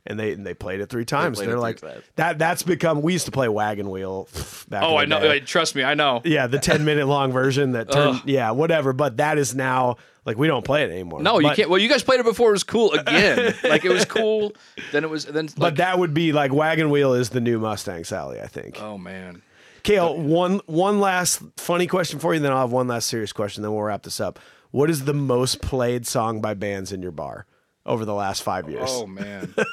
and 0.06 0.18
they 0.18 0.32
and 0.32 0.46
they 0.46 0.54
played 0.54 0.80
it 0.80 0.88
three 0.88 1.04
times. 1.04 1.38
played 1.38 1.48
They're 1.48 1.58
like 1.58 1.80
times. 1.80 2.02
that. 2.16 2.38
That's 2.38 2.62
become. 2.62 3.02
We 3.02 3.12
used 3.12 3.26
to 3.26 3.32
play 3.32 3.48
Wagon 3.48 3.90
Wheel. 3.90 4.28
Back 4.68 4.82
Oh, 4.82 4.96
I 4.96 5.04
know. 5.04 5.20
day. 5.20 5.40
Trust 5.40 5.74
me, 5.74 5.82
I 5.84 5.94
know. 5.94 6.22
Yeah, 6.24 6.46
the 6.46 6.58
ten 6.58 6.84
minute 6.84 7.06
long 7.06 7.32
version 7.32 7.72
that 7.72 7.90
turned. 7.92 8.16
Ugh. 8.16 8.22
Yeah, 8.24 8.50
whatever. 8.52 8.92
But 8.92 9.18
that 9.18 9.38
is 9.38 9.54
now 9.54 9.96
like 10.24 10.38
we 10.38 10.46
don't 10.46 10.64
play 10.64 10.84
it 10.84 10.90
anymore. 10.90 11.22
No, 11.22 11.38
you 11.38 11.50
can't. 11.50 11.68
Well, 11.70 11.78
you 11.78 11.88
guys 11.88 12.02
played 12.02 12.20
it 12.20 12.26
before. 12.26 12.50
It 12.50 12.52
was 12.52 12.64
cool 12.64 12.92
again. 12.92 13.54
like 13.64 13.84
it 13.84 13.90
was 13.92 14.04
cool. 14.04 14.52
Then 14.92 15.04
it 15.04 15.10
was. 15.10 15.26
Then. 15.26 15.46
Like, 15.46 15.56
But 15.56 15.76
that 15.76 15.98
would 15.98 16.14
be 16.14 16.32
like 16.32 16.52
Wagon 16.52 16.90
Wheel 16.90 17.14
is 17.14 17.30
the 17.30 17.40
new 17.40 17.58
Mustang 17.58 18.04
Sally. 18.04 18.40
I 18.40 18.46
think. 18.46 18.80
Oh 18.80 18.96
man. 18.98 19.42
Cale, 19.82 20.14
one 20.20 20.60
one 20.66 21.00
last 21.00 21.40
funny 21.56 21.86
question 21.86 22.18
for 22.18 22.34
you, 22.34 22.40
then 22.40 22.52
I'll 22.52 22.60
have 22.60 22.70
one 22.72 22.86
last 22.86 23.08
serious 23.08 23.32
question, 23.32 23.62
then 23.62 23.72
we'll 23.72 23.80
wrap 23.82 24.02
this 24.02 24.20
up. 24.20 24.38
What 24.72 24.90
is 24.90 25.06
the 25.06 25.14
most 25.14 25.62
played 25.62 26.06
song 26.06 26.42
by 26.42 26.52
bands 26.52 26.92
in 26.92 27.00
your 27.00 27.12
bar 27.12 27.46
over 27.86 28.04
the 28.04 28.14
last 28.14 28.42
five 28.42 28.68
years? 28.68 28.88
Oh 28.90 29.06
man. 29.06 29.54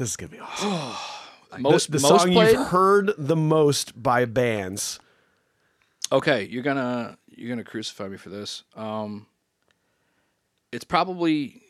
This 0.00 0.08
is 0.12 0.16
gonna 0.16 0.32
be 0.32 0.38
awesome. 0.40 0.94
most 1.62 1.92
the 1.92 2.00
most 2.00 2.22
song 2.22 2.32
played. 2.32 2.56
you've 2.56 2.68
heard 2.68 3.12
the 3.18 3.36
most 3.36 4.02
by 4.02 4.24
bands. 4.24 4.98
Okay, 6.10 6.44
you're 6.44 6.62
gonna 6.62 7.18
you're 7.28 7.50
gonna 7.50 7.64
crucify 7.64 8.08
me 8.08 8.16
for 8.16 8.30
this. 8.30 8.64
Um, 8.74 9.26
it's 10.72 10.84
probably 10.86 11.60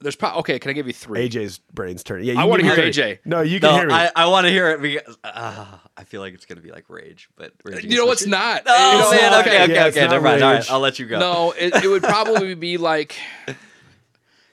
there's 0.00 0.16
probably 0.16 0.40
okay. 0.40 0.58
Can 0.58 0.70
I 0.70 0.74
give 0.74 0.86
you 0.86 0.92
three? 0.92 1.28
AJ's 1.28 1.58
brain's 1.58 2.02
turning. 2.04 2.26
Yeah, 2.26 2.34
you 2.34 2.38
I 2.40 2.44
wanna 2.44 2.62
hear 2.64 2.76
me- 2.76 2.82
AJ. 2.90 3.18
No, 3.24 3.40
you 3.40 3.58
can 3.60 3.70
No, 3.70 3.76
hear 3.78 3.86
me. 3.88 3.94
I, 3.94 4.10
I 4.14 4.26
want 4.26 4.46
to 4.46 4.50
hear 4.50 4.70
it 4.70 4.80
because 4.80 5.16
uh, 5.24 5.66
I 5.96 6.04
feel 6.04 6.20
like 6.20 6.34
it's 6.34 6.46
gonna 6.46 6.60
be 6.60 6.70
like 6.70 6.84
rage, 6.88 7.28
but 7.36 7.52
rage 7.64 7.84
You 7.84 7.96
know 7.96 8.06
what's 8.06 8.26
not? 8.26 8.64
No, 8.64 8.72
You 8.74 9.10
man. 9.16 9.32
what? 9.32 9.46
Okay, 9.46 9.62
okay, 9.64 9.74
Yeah, 9.74 9.84
okay. 9.86 10.00
Never 10.08 10.20
mind. 10.24 10.42
All 10.42 10.52
rage. 10.52 10.60
right, 10.62 10.70
I'll 10.72 10.80
let 10.80 10.98
you 10.98 11.06
go. 11.06 11.18
No, 11.18 11.52
it, 11.58 11.74
it 11.84 11.88
would 11.88 12.02
probably 12.14 12.54
be 12.54 12.76
like, 12.76 13.16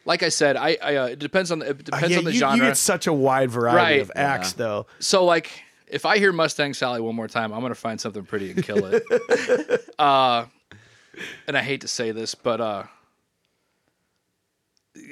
like 0.05 0.23
I 0.23 0.29
said, 0.29 0.55
I, 0.55 0.77
I 0.83 0.95
uh, 0.95 1.05
it 1.07 1.19
depends 1.19 1.51
on 1.51 1.59
the 1.59 1.69
it 1.69 1.83
depends 1.83 2.09
yeah, 2.11 2.17
on 2.17 2.23
the 2.23 2.33
you, 2.33 2.39
genre. 2.39 2.57
you 2.57 2.63
get 2.63 2.77
such 2.77 3.07
a 3.07 3.13
wide 3.13 3.51
variety 3.51 3.77
Right. 3.99 4.01
of 4.01 4.11
acts, 4.15 4.53
though. 4.53 4.87
So 4.99 5.25
like, 5.25 5.51
if 5.87 6.05
I 6.05 6.17
hear 6.17 6.31
Mustang 6.33 6.73
Sally 6.73 7.01
one 7.01 7.15
more 7.15 7.27
time, 7.27 7.53
I'm 7.53 7.61
gonna 7.61 7.75
find 7.75 7.99
something 8.01 8.23
pretty 8.25 8.51
and 8.51 8.63
kill 8.63 8.83
it. 8.85 9.03
uh, 9.99 10.45
and 11.47 11.57
I 11.57 11.61
hate 11.61 11.81
to 11.81 11.87
say 11.87 12.11
this, 12.11 12.35
but 12.35 12.59
uh, 12.61 12.83
Jour- 12.83 12.89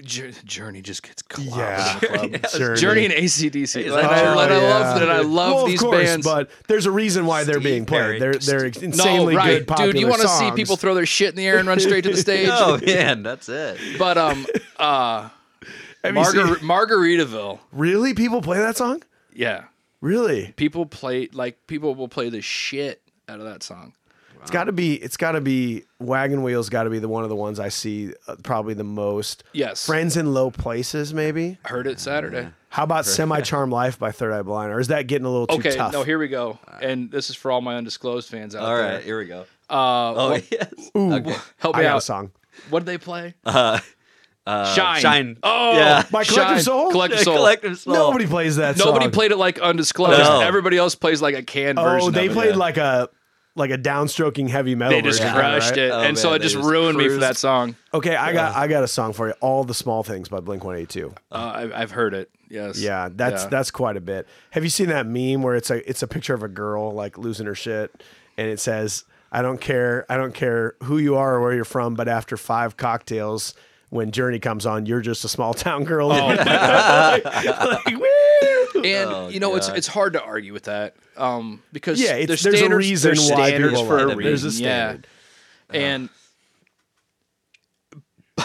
Journey 0.03 0.81
just 0.81 1.03
gets 1.03 1.21
clobbered 1.23 1.57
Yeah. 1.57 2.23
in 2.23 2.31
the 2.31 2.39
club. 2.39 2.59
Journey. 2.59 2.79
Journey 2.79 3.05
and 3.05 3.13
ACDC. 3.13 3.81
Is 3.81 3.93
And 3.93 3.93
that 3.93 4.05
I, 4.05 4.19
true? 4.21 4.29
and 4.39 4.53
I 4.53 4.55
Oh, 4.55 4.61
love 4.69 4.95
yeah. 4.97 5.01
and 5.03 5.11
I 5.11 5.19
love 5.21 5.53
well, 5.55 5.65
these 5.65 5.81
of 5.81 5.87
course, 5.89 6.03
bands. 6.05 6.25
but 6.25 6.49
there's 6.67 6.85
a 6.85 6.91
reason 6.91 7.25
why 7.25 7.43
they're 7.43 7.55
Steve 7.55 7.63
being 7.63 7.85
played. 7.85 7.99
Perry. 7.99 8.19
They're 8.19 8.33
they're 8.33 8.69
no, 8.69 8.81
insanely 8.81 9.35
right, 9.35 9.59
good, 9.59 9.67
popular 9.67 9.91
dude. 9.91 10.01
You 10.01 10.07
want 10.07 10.21
to 10.21 10.27
see 10.29 10.51
people 10.51 10.77
throw 10.77 10.95
their 10.95 11.05
shit 11.05 11.29
in 11.29 11.35
the 11.35 11.45
air 11.47 11.57
and 11.57 11.67
run 11.67 11.79
straight 11.79 12.03
to 12.03 12.11
the 12.11 12.17
stage? 12.27 12.49
Oh 12.51 12.79
man, 12.85 13.23
that's 13.23 13.49
it. 13.49 13.77
But 13.99 14.17
um, 14.17 14.45
uh, 14.77 15.29
Have 16.03 16.15
you 16.15 16.25
seen- 16.25 16.41
Margar- 16.41 16.87
Margaritaville. 16.87 17.59
really, 17.71 18.13
people 18.13 18.41
play 18.41 18.59
that 18.59 18.77
song. 18.77 19.03
Yeah, 19.33 19.65
Really, 20.01 20.53
people 20.57 20.85
play 20.85 21.29
like 21.33 21.65
people 21.67 21.95
will 21.95 22.09
play 22.09 22.29
the 22.29 22.41
shit 22.41 23.01
out 23.29 23.39
of 23.39 23.45
that 23.45 23.63
song. 23.63 23.93
It's 24.43 24.51
got 24.51 24.65
to 24.65 24.71
be. 24.71 24.93
It's 24.95 25.17
got 25.17 25.31
to 25.31 25.41
be. 25.41 25.85
Wagon 25.99 26.43
Wheels 26.43 26.69
got 26.69 26.83
to 26.83 26.89
be 26.91 26.99
the 26.99 27.07
one 27.07 27.23
of 27.23 27.29
the 27.29 27.35
ones 27.35 27.59
I 27.59 27.69
see 27.69 28.13
uh, 28.27 28.35
probably 28.43 28.73
the 28.75 28.83
most. 28.83 29.43
Yes, 29.53 29.85
Friends 29.85 30.15
in 30.17 30.33
Low 30.33 30.51
Places, 30.51 31.13
maybe. 31.13 31.57
heard 31.65 31.87
it 31.87 31.99
Saturday. 31.99 32.49
How 32.69 32.83
about 32.83 33.05
Semi 33.05 33.41
Charm 33.41 33.69
Life 33.71 33.97
by 33.99 34.11
Third 34.11 34.31
Eye 34.33 34.41
Blind? 34.41 34.71
Or 34.71 34.79
is 34.79 34.87
that 34.89 35.07
getting 35.07 35.25
a 35.25 35.29
little 35.29 35.47
too 35.47 35.55
Okay, 35.57 35.75
tough? 35.75 35.93
no, 35.93 36.03
here 36.03 36.17
we 36.19 36.27
go. 36.27 36.57
And 36.81 37.11
this 37.11 37.29
is 37.29 37.35
for 37.35 37.51
all 37.51 37.61
my 37.61 37.75
undisclosed 37.75 38.29
fans 38.29 38.55
out 38.55 38.63
All 38.63 38.75
there. 38.75 38.93
right, 38.95 39.03
here 39.03 39.17
we 39.19 39.25
go. 39.25 39.41
Uh, 39.69 40.13
Oh 40.15 40.29
what- 40.31 40.43
yes. 40.51 40.73
Ooh, 40.97 41.13
Okay. 41.13 41.35
help 41.59 41.75
I 41.75 41.79
me 41.79 41.83
got 41.83 41.91
a 41.91 41.95
out. 41.97 42.03
song. 42.03 42.31
What 42.69 42.79
did 42.79 42.85
they 42.87 42.97
play? 42.97 43.35
Uh, 43.45 43.79
uh, 44.45 44.73
Shine. 44.75 44.99
Shine. 45.01 45.37
Oh, 45.41 45.71
yeah. 45.77 46.03
By 46.11 46.23
Shine. 46.23 46.35
Collective 46.35 46.63
Soul? 46.65 46.91
Collective 46.91 47.19
Soul. 47.21 47.35
Collective 47.37 47.79
Soul. 47.79 47.93
Nobody 47.93 48.27
plays 48.27 48.57
that 48.57 48.75
Nobody 48.77 49.05
song. 49.05 49.11
played 49.11 49.31
it 49.31 49.37
like 49.37 49.57
undisclosed. 49.59 50.19
No. 50.19 50.41
Everybody 50.41 50.77
else 50.77 50.95
plays 50.95 51.21
like 51.21 51.33
a 51.35 51.43
canned 51.43 51.77
version. 51.79 52.09
Oh, 52.09 52.11
they 52.11 52.25
of 52.25 52.31
it. 52.31 52.35
played 52.35 52.49
yeah. 52.49 52.55
like 52.57 52.75
a 52.75 53.07
like 53.55 53.71
a 53.71 53.77
downstroking 53.77 54.49
heavy 54.49 54.75
metal. 54.75 54.97
They 54.97 55.01
just 55.01 55.19
version, 55.21 55.35
crushed 55.35 55.69
right? 55.71 55.79
it, 55.79 55.91
Oh, 55.91 56.01
and 56.01 56.17
so 56.17 56.33
it 56.33 56.41
just 56.41 56.55
just 56.55 56.65
ruined 56.67 56.97
me 56.97 57.07
for 57.09 57.17
that 57.17 57.37
song. 57.37 57.75
Okay, 57.93 58.15
I 58.15 58.33
got 58.33 58.55
I 58.55 58.67
got 58.67 58.83
a 58.83 58.87
song 58.87 59.13
for 59.13 59.27
you. 59.27 59.33
All 59.41 59.63
the 59.63 59.73
small 59.73 60.03
things 60.03 60.29
by 60.29 60.39
Blink 60.39 60.63
One 60.63 60.75
Eighty 60.75 60.87
Two. 60.87 61.13
Uh, 61.31 61.35
I, 61.71 61.81
I've 61.81 61.91
heard 61.91 62.13
it. 62.13 62.29
Yes. 62.49 62.79
Yeah, 62.79 63.09
that's 63.11 63.43
Yeah. 63.43 63.49
that's 63.49 63.71
quite 63.71 63.97
a 63.97 64.01
bit. 64.01 64.27
Have 64.51 64.63
you 64.63 64.69
seen 64.69 64.87
that 64.89 65.05
meme 65.07 65.41
where 65.43 65.55
it's 65.55 65.69
a 65.69 65.87
it's 65.89 66.01
a 66.03 66.07
picture 66.07 66.33
of 66.33 66.43
a 66.43 66.47
girl 66.47 66.91
like 66.93 67.17
losing 67.17 67.45
her 67.45 67.55
shit, 67.55 68.03
and 68.37 68.47
it 68.49 68.59
says, 68.59 69.03
"I 69.31 69.41
don't 69.41 69.61
care, 69.61 70.05
I 70.09 70.17
don't 70.17 70.33
care 70.33 70.75
who 70.83 70.97
you 70.97 71.15
are 71.15 71.35
or 71.35 71.41
where 71.41 71.53
you're 71.53 71.65
from, 71.65 71.93
but 71.95 72.07
after 72.07 72.37
five 72.37 72.77
cocktails, 72.77 73.53
when 73.93 74.11
Journey 74.11 74.39
comes 74.39 74.65
on, 74.65 74.85
you're 74.85 75.01
just 75.01 75.23
a 75.23 75.29
small 75.29 75.53
town 75.65 75.83
girl." 75.83 76.11
Oh, 76.11 76.27
like, 76.37 77.25
like! 77.25 77.93
And 78.85 79.09
Oh, 79.09 79.29
you 79.29 79.39
know, 79.39 79.55
it's 79.55 79.67
God. 79.67 79.77
it's 79.77 79.87
hard 79.87 80.13
to 80.13 80.21
argue 80.23 80.51
with 80.51 80.63
that, 80.63 80.95
um, 81.15 81.61
because 81.71 82.01
Yeah, 82.01 82.15
it's- 82.15 82.27
there's, 82.27 82.43
there's 82.59 82.71
a 82.71 82.75
reason 82.75 83.09
there's 83.09 83.29
why 83.29 83.47
standards 83.47 83.73
people 83.73 83.85
for 83.87 83.99
a 83.99 84.07
reason. 84.07 84.23
There's 84.23 84.43
a 84.43 84.51
standard. 84.51 85.07
Yeah, 85.71 85.79
and 85.79 86.09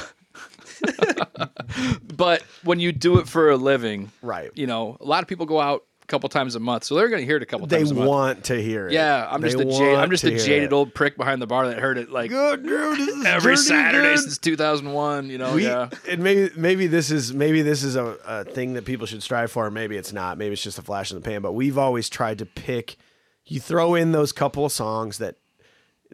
but 2.17 2.43
when 2.65 2.81
you 2.81 2.93
do 2.93 3.19
it 3.19 3.29
for 3.29 3.51
a 3.51 3.57
living, 3.57 4.11
Right. 4.23 4.51
You 4.55 4.67
know, 4.67 4.97
a 5.01 5.05
lot 5.05 5.23
of 5.23 5.29
people 5.29 5.47
go 5.47 5.61
out 5.61 5.83
a 5.83 5.98
couple 6.09 6.29
times 6.29 6.55
a 6.55 6.61
month, 6.61 6.85
so 6.85 6.95
they're 6.97 7.09
going 7.09 7.21
to 7.21 7.27
hear 7.27 7.37
it 7.37 7.43
a 7.43 7.47
couple 7.47 7.67
They 7.67 7.77
times 7.79 7.91
a 7.91 7.95
month. 7.95 8.05
They 8.05 8.09
want 8.09 8.45
to 8.47 8.63
hear 8.63 8.89
it. 8.89 8.93
Yeah, 8.93 9.29
I'm 9.31 9.43
just 9.43 9.59
a 9.61 9.65
jaded, 9.65 9.95
I'm 9.99 10.11
just 10.11 10.25
a 10.25 10.37
jaded 10.37 10.73
old 10.73 10.95
prick 10.95 11.17
behind 11.17 11.41
the 11.41 11.47
bar 11.47 11.69
that 11.69 11.79
heard 11.79 11.99
it 11.99 12.11
like 12.11 12.31
Good, 12.31 12.65
dude, 12.65 13.27
every 13.27 13.57
Saturday 13.57 14.15
good. 14.15 14.19
since 14.21 14.39
2001. 14.39 15.31
You 15.31 15.39
know, 15.39 15.55
we, 15.55 15.65
yeah. 15.65 15.91
and 16.09 16.23
maybe 16.23 16.51
maybe 16.57 16.87
this 16.87 17.11
is 17.11 17.33
maybe 17.33 17.63
this 17.63 17.85
is 17.85 17.95
a, 17.95 18.17
a 18.27 18.45
thing 18.45 18.73
that 18.73 18.85
people 18.85 19.07
should 19.07 19.23
strive 19.23 19.51
for. 19.53 19.71
Maybe 19.71 19.97
it's 19.97 20.13
not. 20.13 20.39
Maybe 20.39 20.55
it's 20.55 20.63
just 20.63 20.79
a 20.79 20.83
flash 20.83 21.11
in 21.11 21.17
the 21.17 21.21
pan. 21.23 21.43
But 21.43 21.53
we've 21.53 21.79
always 21.79 22.09
tried 22.09 22.39
to 22.39 22.47
pick. 22.47 22.97
You 23.45 23.61
throw 23.61 23.95
in 23.95 24.13
those 24.13 24.33
couple 24.33 24.65
of 24.65 24.73
songs 24.73 25.19
that 25.19 25.37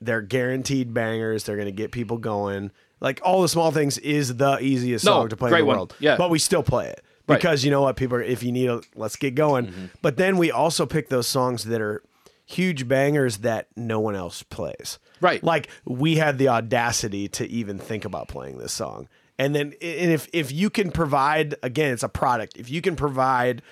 they're 0.01 0.23
guaranteed 0.23 0.93
bangers. 0.93 1.45
They're 1.45 1.57
going 1.57 1.67
to 1.67 1.73
get 1.73 1.93
people 1.93 2.19
going. 2.19 2.71
Like 3.01 3.21
all 3.23 3.43
the 3.43 3.49
small 3.49 3.71
things 3.71 3.99
is 3.99 4.37
the 4.37 4.59
easiest 4.61 5.05
No, 5.05 5.13
song 5.13 5.29
to 5.29 5.37
play 5.37 5.51
in 5.51 5.59
the 5.59 5.65
one. 5.65 5.77
world. 5.77 5.95
Yeah. 5.99 6.17
but 6.17 6.31
we 6.31 6.39
still 6.39 6.63
play 6.63 6.89
it 6.89 7.04
Right. 7.27 7.39
because 7.39 7.65
you 7.65 7.71
know 7.71 7.83
what 7.83 7.97
people 7.97 8.19
are. 8.19 8.23
If 8.23 8.43
you 8.43 8.53
need 8.53 8.69
a, 8.69 8.83
let's 8.95 9.17
get 9.17 9.35
going. 9.35 9.67
Mm-hmm. 9.67 9.85
But 10.03 10.17
then 10.17 10.37
we 10.37 10.51
also 10.51 10.85
pick 10.85 11.09
those 11.09 11.27
songs 11.27 11.65
that 11.65 11.81
are 11.81 12.03
huge 12.45 12.87
bangers 12.87 13.39
that 13.39 13.69
no 13.77 14.01
one 14.01 14.15
else 14.15 14.43
plays. 14.43 14.99
Right. 15.21 15.43
Like 15.43 15.69
we 15.85 16.17
had 16.17 16.39
the 16.39 16.49
audacity 16.49 17.29
to 17.29 17.49
even 17.49 17.79
think 17.79 18.05
about 18.05 18.29
playing 18.29 18.59
this 18.59 18.73
song. 18.73 19.09
And 19.39 19.55
then 19.55 19.75
and 19.81 20.13
if 20.13 20.29
if 20.33 20.53
you 20.53 20.71
can 20.71 20.91
provide 20.91 21.57
again, 21.63 21.93
it's 21.93 22.03
a 22.03 22.09
product. 22.09 22.57
If 22.57 22.71
you 22.71 22.81
can 22.81 22.95
provide 22.95 23.63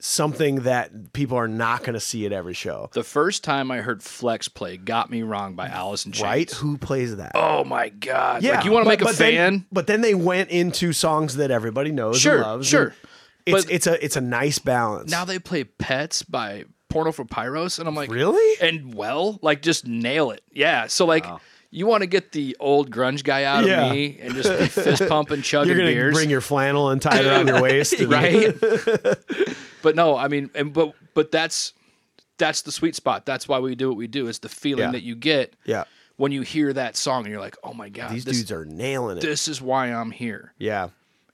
something 0.00 0.56
that 0.62 1.12
people 1.12 1.36
are 1.36 1.48
not 1.48 1.80
going 1.80 1.94
to 1.94 2.00
see 2.00 2.26
at 2.26 2.32
every 2.32 2.54
show. 2.54 2.88
The 2.92 3.02
first 3.04 3.44
time 3.44 3.70
I 3.70 3.78
heard 3.78 4.02
Flex 4.02 4.48
play 4.48 4.76
"Got 4.76 5.10
Me 5.10 5.22
Wrong" 5.22 5.54
by 5.54 5.68
Alice 5.68 6.06
in 6.06 6.12
Chains. 6.12 6.22
Right? 6.24 6.50
Who 6.52 6.78
plays 6.78 7.16
that? 7.16 7.32
Oh 7.34 7.64
my 7.64 7.88
god! 7.90 8.42
yeah. 8.42 8.56
like, 8.56 8.64
you 8.64 8.72
want 8.72 8.84
to 8.84 8.88
make 8.88 9.00
a 9.02 9.04
but 9.04 9.16
then- 9.16 9.34
fan? 9.60 9.66
but 9.70 9.86
then 9.86 10.00
they 10.00 10.14
went 10.14 10.50
into 10.50 10.92
songs 10.92 11.36
that 11.36 11.50
everybody 11.50 11.92
knows 11.92 12.18
Sure, 12.20 12.34
and 12.36 12.42
loves. 12.42 12.66
sure. 12.68 12.82
and 12.86 12.94
It's 13.46 13.64
But- 13.64 13.72
it's 13.74 13.86
a 13.86 14.04
it's 14.04 14.16
a 14.16 14.20
nice 14.20 14.58
balance. 14.58 15.10
now 15.10 15.24
they 15.24 15.38
play 15.38 15.64
"Pets" 15.64 16.22
by 16.22 16.64
Porno 16.88 17.12
for 17.12 17.24
Pyros, 17.24 17.78
and 17.78 17.86
I'm 17.86 17.94
like, 17.94 18.10
Really? 18.10 18.56
And 18.66 18.94
well, 18.94 19.38
like 19.42 19.62
just 19.62 19.86
nail 19.86 20.30
it. 20.32 20.42
Yeah. 20.52 20.88
So 20.88 21.06
like, 21.06 21.24
you 21.70 21.86
want 21.86 22.02
to 22.02 22.08
get 22.08 22.32
the 22.32 22.56
old 22.58 22.90
grunge 22.90 23.22
guy 23.22 23.44
out 23.44 23.64
Yeah. 23.64 23.86
of 23.86 23.92
me 23.92 24.18
and 24.20 24.34
just 24.34 24.48
be 24.58 24.66
fist 24.66 25.06
pumping, 25.08 25.42
chugging 25.42 25.68
You're 25.68 25.78
gonna 25.78 25.90
beers, 25.92 26.14
bring 26.14 26.28
your 26.30 26.40
flannel 26.40 26.90
and 26.90 27.00
tie 27.00 27.20
it 27.20 27.26
around 27.26 27.46
your 27.46 27.62
waist, 27.62 27.94
right? 28.06 28.54
but 29.82 29.96
no, 29.96 30.16
I 30.16 30.28
mean, 30.28 30.50
and 30.54 30.72
but 30.72 30.94
but 31.14 31.30
that's 31.30 31.72
that's 32.38 32.62
the 32.62 32.72
sweet 32.72 32.94
spot. 32.96 33.26
That's 33.26 33.46
why 33.48 33.58
we 33.58 33.74
do 33.74 33.88
what 33.88 33.96
we 33.96 34.06
do. 34.06 34.26
Is 34.28 34.38
the 34.38 34.48
feeling 34.48 34.84
Yeah. 34.86 34.92
that 34.92 35.02
you 35.02 35.14
get 35.14 35.54
Yeah. 35.64 35.84
when 36.16 36.32
you 36.32 36.42
hear 36.42 36.72
that 36.72 36.96
song 36.96 37.24
and 37.24 37.30
you're 37.32 37.40
like, 37.40 37.56
oh 37.62 37.74
my 37.74 37.88
god, 37.88 38.12
These 38.12 38.24
this, 38.24 38.38
dudes 38.38 38.52
are 38.52 38.64
nailing 38.64 39.18
it. 39.18 39.20
this 39.20 39.46
is 39.48 39.60
why 39.60 39.88
I'm 39.92 40.10
here. 40.10 40.52
yeah. 40.58 40.88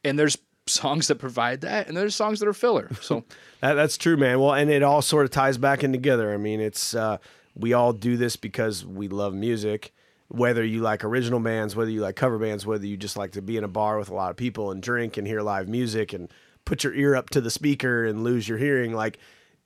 And 0.04 0.18
there's 0.18 0.38
songs 0.68 1.06
that 1.08 1.16
provide 1.16 1.60
that, 1.62 1.86
and 1.88 1.96
there's 1.96 2.14
songs 2.14 2.40
that 2.40 2.48
are 2.48 2.52
filler. 2.52 2.90
So 3.00 3.24
That, 3.60 3.74
that's 3.74 3.96
true, 3.96 4.16
man. 4.16 4.40
Well, 4.40 4.52
and 4.52 4.68
it 4.70 4.82
all 4.82 5.00
sort 5.02 5.24
of 5.24 5.30
ties 5.30 5.58
back 5.58 5.82
in 5.84 5.90
together. 5.92 6.32
I 6.34 6.36
mean, 6.36 6.60
it's 6.60 6.94
uh, 6.94 7.18
we 7.54 7.72
all 7.72 7.92
do 7.92 8.16
this 8.16 8.36
because 8.36 8.84
we 8.84 9.08
love 9.08 9.32
music. 9.34 9.92
Whether 10.28 10.64
you 10.64 10.80
like 10.80 11.04
original 11.04 11.38
bands, 11.38 11.76
whether 11.76 11.90
you 11.90 12.00
like 12.00 12.16
cover 12.16 12.36
bands, 12.38 12.66
whether 12.66 12.84
you 12.84 12.96
just 12.96 13.16
like 13.16 13.32
to 13.32 13.42
be 13.42 13.56
in 13.56 13.62
a 13.64 13.68
bar 13.68 13.96
with 13.96 14.08
a 14.10 14.14
lot 14.14 14.30
of 14.32 14.36
people 14.36 14.72
and 14.72 14.82
drink 14.82 15.16
and 15.16 15.26
hear 15.26 15.40
live 15.40 15.68
music 15.68 16.12
and 16.12 16.28
put 16.66 16.84
your 16.84 16.92
ear 16.92 17.14
up 17.16 17.30
to 17.30 17.40
the 17.40 17.50
speaker 17.50 18.04
and 18.04 18.22
lose 18.22 18.46
your 18.46 18.58
hearing, 18.58 18.92
like 18.92 19.18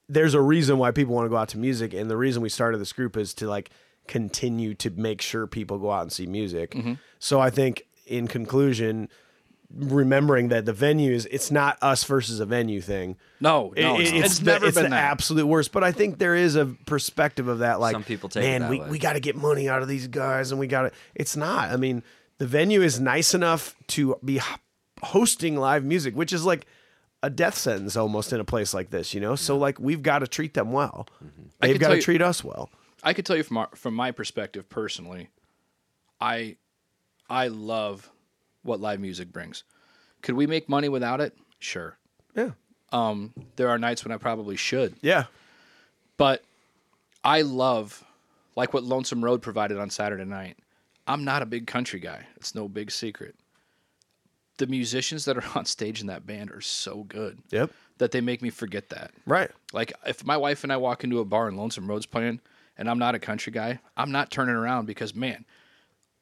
there's 0.08 0.34
a 0.34 0.40
reason 0.40 0.78
why 0.78 0.92
people 0.92 1.14
want 1.14 1.24
to 1.26 1.30
go 1.30 1.36
out 1.36 1.48
to 1.48 1.58
music, 1.58 1.92
and 1.92 2.08
the 2.08 2.16
reason 2.16 2.40
we 2.42 2.48
started 2.48 2.78
this 2.78 2.92
group 2.92 3.16
is 3.16 3.34
to 3.34 3.48
like 3.48 3.70
continue 4.06 4.74
to 4.74 4.90
make 4.90 5.20
sure 5.20 5.46
people 5.46 5.78
go 5.78 5.90
out 5.90 6.02
and 6.02 6.12
see 6.12 6.26
music. 6.26 6.70
Mm-hmm. 6.72 6.94
So 7.18 7.40
I 7.40 7.50
think, 7.50 7.86
in 8.06 8.26
conclusion, 8.28 9.08
remembering 9.72 10.48
that 10.48 10.64
the 10.64 10.72
venue 10.72 11.12
is 11.12 11.26
it's 11.30 11.50
not 11.52 11.78
us 11.80 12.02
versus 12.04 12.40
a 12.40 12.46
venue 12.46 12.80
thing. 12.80 13.16
no, 13.40 13.72
no, 13.76 13.96
It- 14.00 14.02
it's, 14.02 14.12
it's, 14.12 14.38
the, 14.40 14.44
never 14.46 14.66
it's 14.66 14.74
been 14.74 14.84
the 14.84 14.90
that. 14.90 15.04
absolute 15.12 15.46
worst. 15.46 15.70
But 15.70 15.84
I 15.84 15.92
think 15.92 16.18
there 16.18 16.34
is 16.34 16.56
a 16.56 16.66
perspective 16.86 17.46
of 17.46 17.60
that. 17.60 17.78
Like 17.78 17.92
Some 17.92 18.02
people 18.04 18.28
take 18.28 18.42
it 18.44 18.60
man, 18.60 18.68
we, 18.70 18.80
way." 18.80 18.88
we 18.90 18.98
got 18.98 19.12
to 19.12 19.20
get 19.20 19.36
money 19.36 19.68
out 19.68 19.80
of 19.82 19.88
these 19.88 20.08
guys, 20.08 20.50
and 20.50 20.58
we 20.58 20.66
got 20.66 20.82
to. 20.82 20.92
It's 21.14 21.36
not. 21.36 21.70
I 21.70 21.76
mean, 21.76 22.02
the 22.38 22.46
venue 22.48 22.82
is 22.82 22.98
nice 22.98 23.32
enough 23.32 23.76
to 23.88 24.16
be 24.24 24.40
hosting 25.02 25.56
live 25.56 25.84
music, 25.84 26.16
which 26.16 26.32
is 26.32 26.44
like 26.44 26.66
a 27.22 27.30
death 27.30 27.56
sentence 27.56 27.96
almost 27.96 28.32
in 28.32 28.40
a 28.40 28.44
place 28.44 28.72
like 28.74 28.90
this. 28.90 29.12
You 29.14 29.20
know, 29.20 29.36
so 29.36 29.56
like 29.58 29.78
we've 29.78 30.02
got 30.02 30.20
to 30.20 30.26
treat 30.26 30.54
them 30.54 30.72
well. 30.72 31.06
I 31.60 31.68
They've 31.68 31.78
got 31.80 31.88
to 31.90 31.96
you- 31.96 32.02
treat 32.02 32.22
us 32.22 32.42
well. 32.44 32.70
I 33.02 33.14
could 33.14 33.24
tell 33.24 33.36
you 33.36 33.42
from 33.42 33.56
our, 33.58 33.68
from 33.74 33.94
my 33.94 34.10
perspective 34.10 34.68
personally, 34.68 35.28
I 36.20 36.56
I 37.28 37.48
love 37.48 38.10
what 38.62 38.80
live 38.80 39.00
music 39.00 39.32
brings. 39.32 39.64
Could 40.22 40.34
we 40.34 40.46
make 40.46 40.68
money 40.68 40.88
without 40.90 41.20
it? 41.20 41.36
Sure. 41.58 41.96
Yeah, 42.36 42.50
Um, 42.92 43.32
there 43.56 43.68
are 43.70 43.78
nights 43.78 44.04
when 44.04 44.12
I 44.12 44.16
probably 44.18 44.56
should, 44.56 44.94
yeah, 45.00 45.24
but 46.16 46.44
I 47.24 47.40
love 47.42 48.04
like 48.54 48.72
what 48.74 48.84
Lonesome 48.84 49.24
Road 49.24 49.40
provided 49.42 49.78
on 49.78 49.88
Saturday 49.90 50.24
night. 50.26 50.56
I'm 51.06 51.24
not 51.24 51.40
a 51.42 51.46
big 51.46 51.66
country 51.66 51.98
guy. 52.00 52.26
It's 52.36 52.54
no 52.54 52.68
big 52.68 52.90
secret. 52.90 53.34
The 54.60 54.66
musicians 54.66 55.24
that 55.24 55.36
are 55.36 55.44
on 55.58 55.64
stage 55.64 56.00
in 56.00 56.06
that 56.08 56.26
band 56.26 56.50
are 56.50 56.60
so 56.60 57.04
good 57.04 57.38
yep, 57.50 57.70
that 57.98 58.12
they 58.12 58.20
make 58.20 58.42
me 58.42 58.50
forget 58.50 58.90
that. 58.90 59.12
right. 59.26 59.50
Like 59.72 59.92
if 60.06 60.24
my 60.24 60.36
wife 60.36 60.64
and 60.64 60.72
I 60.72 60.76
walk 60.76 61.02
into 61.04 61.18
a 61.20 61.24
bar 61.24 61.48
and 61.48 61.56
Lonesome 61.56 61.88
Road's 61.88 62.06
playing, 62.06 62.40
and 62.76 62.88
I'm 62.88 62.98
not 62.98 63.14
a 63.14 63.18
country 63.18 63.52
guy, 63.52 63.80
I'm 63.96 64.12
not 64.12 64.30
turning 64.30 64.54
around 64.54 64.86
because 64.86 65.14
man, 65.14 65.44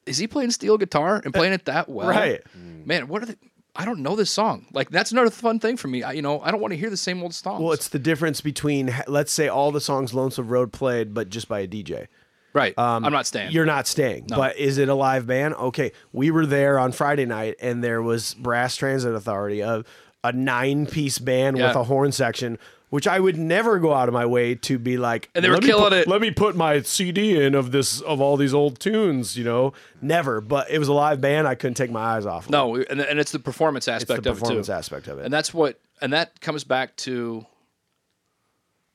is 0.05 0.17
he 0.17 0.27
playing 0.27 0.51
steel 0.51 0.77
guitar 0.77 1.17
and 1.17 1.35
eh, 1.35 1.37
playing 1.37 1.53
it 1.53 1.65
that 1.65 1.89
well? 1.89 2.07
Right. 2.07 2.41
Mm. 2.57 2.85
Man, 2.85 3.07
what 3.07 3.23
are 3.23 3.27
the? 3.27 3.37
I 3.75 3.85
don't 3.85 3.99
know 3.99 4.15
this 4.15 4.31
song. 4.31 4.65
Like 4.73 4.89
that's 4.89 5.11
another 5.11 5.29
fun 5.29 5.59
thing 5.59 5.77
for 5.77 5.87
me. 5.87 6.03
I, 6.03 6.13
you 6.13 6.21
know, 6.21 6.41
I 6.41 6.51
don't 6.51 6.59
want 6.59 6.73
to 6.73 6.77
hear 6.77 6.89
the 6.89 6.97
same 6.97 7.21
old 7.21 7.33
songs. 7.33 7.61
Well, 7.61 7.73
it's 7.73 7.89
the 7.89 7.99
difference 7.99 8.41
between 8.41 8.93
let's 9.07 9.31
say 9.31 9.47
all 9.47 9.71
the 9.71 9.81
songs 9.81 10.13
Lonesome 10.13 10.47
Road 10.47 10.73
played, 10.73 11.13
but 11.13 11.29
just 11.29 11.47
by 11.47 11.59
a 11.59 11.67
DJ. 11.67 12.07
Right. 12.53 12.77
Um, 12.77 13.05
I'm 13.05 13.11
not 13.11 13.25
staying. 13.27 13.51
You're 13.51 13.65
not 13.65 13.87
staying. 13.87 14.25
But 14.27 14.57
is 14.57 14.77
it 14.77 14.89
a 14.89 14.95
live 14.95 15.27
band? 15.27 15.55
Okay. 15.55 15.91
We 16.13 16.31
were 16.31 16.45
there 16.45 16.79
on 16.79 16.91
Friday 16.91 17.25
night 17.25 17.55
and 17.61 17.83
there 17.83 18.01
was 18.01 18.33
Brass 18.33 18.75
Transit 18.75 19.13
Authority, 19.13 19.61
a, 19.61 19.83
a 20.23 20.31
nine 20.31 20.85
piece 20.85 21.17
band 21.19 21.57
with 21.57 21.75
a 21.75 21.83
horn 21.83 22.11
section, 22.11 22.57
which 22.89 23.07
I 23.07 23.19
would 23.19 23.37
never 23.37 23.77
go 23.79 23.93
out 23.93 24.07
of 24.07 24.13
my 24.13 24.25
way 24.25 24.55
to 24.55 24.79
be 24.79 24.97
like 24.97 25.29
And 25.35 25.45
they 25.45 25.49
were 25.49 25.55
"Let 25.55 25.63
me 25.63 25.69
killing 25.69 25.83
put- 25.85 25.93
it." 25.93 26.07
Let 26.07 26.21
me 26.21 26.31
put 26.31 26.55
my 26.55 26.81
CD 26.81 27.39
in 27.41 27.53
of 27.55 27.71
this 27.71 28.01
of 28.01 28.19
all 28.19 28.35
these 28.35 28.53
old 28.53 28.79
tunes, 28.79 29.37
you 29.37 29.43
know. 29.43 29.73
Never. 30.01 30.41
But 30.41 30.69
it 30.71 30.79
was 30.79 30.87
a 30.87 30.93
live 30.93 31.21
band. 31.21 31.47
I 31.47 31.53
couldn't 31.55 31.75
take 31.75 31.91
my 31.91 32.01
eyes 32.01 32.25
off 32.25 32.45
of 32.45 32.49
it. 32.49 32.51
no, 32.51 32.75
and, 32.77 32.99
and 32.99 33.19
it's 33.19 33.31
the 33.31 33.39
performance 33.39 33.87
aspect 33.87 34.23
the 34.23 34.31
of 34.31 34.37
it 34.37 34.39
performance 34.41 34.67
too. 34.67 34.73
aspect 34.73 35.07
of 35.07 35.19
it. 35.19 35.25
And 35.25 35.31
that's 35.33 35.53
what, 35.53 35.79
and 36.01 36.11
that 36.13 36.41
comes 36.41 36.63
back 36.63 36.95
to, 36.97 37.45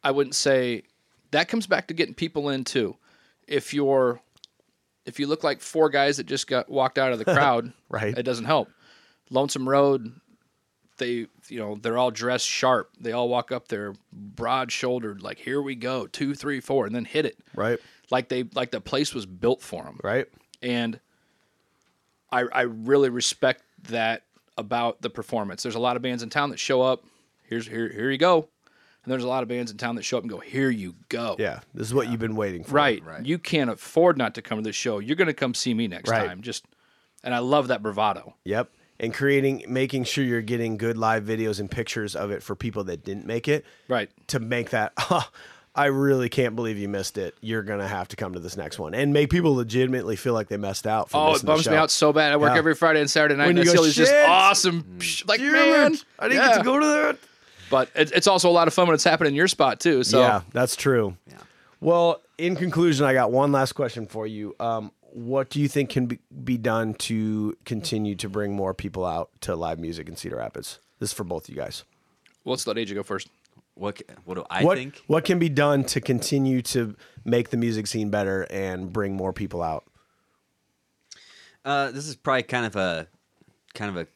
I 0.03 0.11
wouldn't 0.11 0.35
say, 0.35 0.83
that 1.31 1.49
comes 1.49 1.67
back 1.67 1.87
to 1.89 1.95
getting 1.95 2.15
people 2.15 2.49
in 2.51 2.65
too. 2.65 2.97
If 3.47 3.75
you're, 3.75 4.21
if 5.07 5.19
you 5.21 5.27
look 5.27 5.45
like 5.45 5.61
four 5.61 5.91
guys 5.91 6.17
that 6.17 6.25
just 6.27 6.47
got 6.47 6.69
walked 6.71 6.99
out 6.99 7.13
of 7.13 7.19
the 7.19 7.25
crowd, 7.37 7.73
Right. 7.89 8.17
it 8.17 8.23
doesn't 8.23 8.45
help. 8.47 8.69
Lonesome 9.31 9.69
Road, 9.69 10.13
they, 10.99 11.27
you 11.49 11.59
know, 11.59 11.77
they're 11.81 11.99
all 11.99 12.11
dressed 12.11 12.47
sharp. 12.47 12.91
They 13.01 13.13
all 13.13 13.29
walk 13.29 13.51
up 13.53 13.69
there 13.69 13.95
broad 14.13 14.71
shouldered, 14.73 15.23
like 15.23 15.39
here 15.39 15.61
we 15.61 15.75
go, 15.75 16.07
two, 16.07 16.35
three, 16.35 16.61
four, 16.61 16.87
and 16.87 16.95
then 16.95 17.05
hit 17.05 17.27
it. 17.27 17.37
right. 17.55 17.79
Like 18.11 18.29
they, 18.29 18.45
like 18.55 18.71
the 18.71 18.81
place 18.83 19.15
was 19.15 19.25
built 19.27 19.63
for 19.63 19.83
them 19.83 19.99
Right. 20.05 20.27
and 20.63 21.01
I 22.31 22.43
I 22.53 22.63
really 22.63 23.09
respect 23.09 23.63
that 23.89 24.23
about 24.59 25.01
the 25.03 25.11
performance. 25.11 25.63
There's 25.63 25.75
a 25.75 25.81
lot 25.81 25.97
of 25.97 26.03
bands 26.03 26.23
in 26.23 26.31
town 26.31 26.51
that 26.51 26.59
show 26.59 26.83
up. 26.83 27.05
Here's 27.45 27.67
here 27.67 27.89
here 27.89 28.11
you 28.11 28.19
go, 28.19 28.49
and 29.05 29.13
there's 29.13 29.25
a 29.25 29.29
lot 29.29 29.43
of 29.43 29.49
bands 29.49 29.71
in 29.71 29.77
town 29.77 29.95
that 29.97 30.03
show 30.03 30.17
up 30.19 30.25
and 30.25 30.31
go 30.31 30.39
here 30.39 30.71
you 30.71 30.95
go. 31.09 31.37
Yeah. 31.39 31.61
This 31.75 31.87
is 31.87 31.95
what 31.95 32.09
you've 32.09 32.21
been 32.21 32.37
waiting 32.37 32.65
for. 32.65 32.73
Right. 32.75 33.05
Right. 33.05 33.25
You 33.25 33.39
can't 33.39 33.71
afford 33.71 34.17
not 34.19 34.35
to 34.37 34.43
come 34.43 34.59
to 34.59 34.65
this 34.65 34.77
show. 34.77 34.99
You're 34.99 35.17
going 35.17 35.27
to 35.29 35.35
come 35.35 35.55
see 35.55 35.75
me 35.75 35.87
next 35.89 36.11
Right. 36.11 36.27
time. 36.27 36.41
Just 36.43 36.65
and 37.23 37.35
I 37.35 37.39
love 37.39 37.69
that 37.69 37.83
bravado. 37.83 38.35
Yep. 38.45 38.71
And 39.01 39.13
creating, 39.13 39.65
making 39.69 40.05
sure 40.05 40.23
you're 40.25 40.41
getting 40.43 40.77
good 40.77 40.97
live 40.97 41.25
videos 41.25 41.59
and 41.61 41.71
pictures 41.71 42.15
of 42.15 42.31
it 42.31 42.43
for 42.43 42.55
people 42.55 42.85
that 42.85 43.05
didn't 43.05 43.27
make 43.27 43.49
it. 43.49 43.65
Right. 43.89 44.09
to 44.29 44.39
make 44.41 44.71
that 44.71 44.93
"Huh, 44.97 45.23
I 45.77 45.87
really 45.87 46.29
can't 46.29 46.55
believe 46.55 46.79
you 46.79 46.89
missed 46.89 47.19
it. 47.19 47.35
You're 47.41 47.65
gonna 47.65 47.89
have 47.89 48.07
to 48.09 48.17
come 48.17 48.35
to 48.35 48.39
this 48.39 48.57
next 48.57 48.79
one 48.79 48.95
and 48.95 49.13
make 49.13 49.29
people 49.31 49.55
legitimately 49.57 50.15
feel 50.15 50.33
like 50.33 50.47
they 50.47 50.57
messed 50.57 50.87
out. 50.87 51.11
For 51.11 51.17
Oh, 51.17 51.29
it 51.31 51.33
missing 51.33 51.47
bums 51.49 51.69
me 51.69 51.75
out 51.75 51.91
so 51.91 52.13
bad. 52.13 52.31
I 52.33 52.37
work 52.37 52.53
Yeah. 52.53 52.59
every 52.59 52.77
Friday 52.77 53.01
and 53.01 53.11
Saturday 53.11 53.35
night, 53.35 53.49
When 53.49 53.59
and 53.59 53.67
you 53.67 53.73
I 53.73 53.75
go, 53.75 53.81
all 53.83 53.89
just 53.91 54.13
"Shit, 54.13 54.29
awesome, 54.29 54.85
psh, 54.99 55.27
like 55.27 55.41
Damn 55.41 55.53
man, 55.53 55.95
it, 55.95 56.05
I 56.21 56.29
didn't 56.29 56.43
yeah. 56.43 56.49
get 56.51 56.59
to 56.59 56.63
go 56.65 56.79
to 56.79 56.87
that. 56.87 57.19
But 57.71 57.91
it, 57.95 58.13
it's 58.13 58.27
also 58.27 58.49
a 58.49 58.53
lot 58.53 58.69
of 58.69 58.75
fun 58.75 58.87
when 58.87 58.95
it's 58.95 59.05
happening 59.05 59.33
in 59.33 59.37
your 59.37 59.49
spot 59.49 59.81
too. 59.81 60.05
So 60.05 60.21
yeah, 60.21 60.43
that's 60.53 60.77
true. 60.77 61.17
Yeah. 61.27 61.39
Well, 61.81 62.21
in 62.39 62.57
conclusion, 62.57 63.07
I 63.07 63.13
got 63.13 63.31
one 63.31 63.53
last 63.53 63.73
question 63.73 64.07
for 64.07 64.27
you. 64.27 64.55
Um, 64.59 64.91
what 65.13 65.49
do 65.51 65.61
you 65.61 65.69
think 65.69 65.91
can 65.91 66.07
be, 66.07 66.19
be 66.43 66.59
done 66.59 66.95
to 66.95 67.57
continue 67.65 68.17
to 68.17 68.29
bring 68.29 68.55
more 68.55 68.75
people 68.75 69.05
out 69.05 69.31
to 69.43 69.55
live 69.55 69.79
music 69.79 70.09
in 70.09 70.17
Cedar 70.17 70.37
Rapids? 70.37 70.81
This 70.99 71.11
is 71.11 71.13
for 71.13 71.25
both 71.25 71.45
of 71.49 71.55
you 71.55 71.61
guys. 71.61 71.85
well, 72.45 72.53
let's 72.53 72.67
let 72.67 72.77
AJ 72.77 72.95
go 72.95 73.03
first. 73.03 73.29
What 73.75 74.01
what 74.25 74.35
do 74.35 74.45
I 74.51 74.65
what 74.65 74.79
think? 74.79 75.03
what 75.09 75.25
can 75.25 75.39
be 75.41 75.49
done 75.49 75.83
to 75.85 76.01
continue 76.01 76.63
to 76.63 76.95
make 77.25 77.51
the 77.51 77.57
music 77.57 77.89
scene 77.89 78.09
better 78.09 78.47
and 78.49 78.93
bring 78.93 79.15
more 79.15 79.33
people 79.33 79.63
out? 79.63 79.85
Uh, 81.65 81.91
this 81.91 82.07
is 82.07 82.15
probably 82.15 82.45
kind 82.45 82.67
of 82.67 82.77
a 82.77 83.09
kind 83.75 83.91
of 83.91 83.97
a 83.97 84.07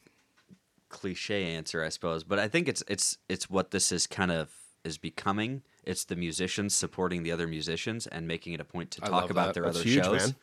cliche 0.89 1.45
answer, 1.45 1.83
I 1.83 1.89
suppose, 1.89 2.25
but 2.25 2.39
I 2.39 2.49
think 2.49 2.69
it's 2.69 2.83
it's 2.89 3.19
it's 3.29 3.49
what 3.51 3.71
this 3.71 3.93
is 3.93 4.07
kind 4.07 4.31
of 4.31 4.51
is 4.85 4.99
becoming. 4.99 5.63
It's 5.85 6.05
the 6.05 6.17
musicians 6.17 6.75
supporting 6.75 7.23
the 7.23 7.33
other 7.33 7.47
musicians 7.47 8.07
and 8.07 8.27
making 8.27 8.53
it 8.53 8.61
a 8.61 8.65
point 8.65 8.91
to 8.93 9.05
I 9.05 9.09
talk 9.09 9.31
about 9.31 9.47
that. 9.49 9.55
their 9.55 9.65
That's 9.65 9.79
other 9.79 9.89
huge, 9.89 10.05
shows. 10.05 10.21
man. 10.21 10.37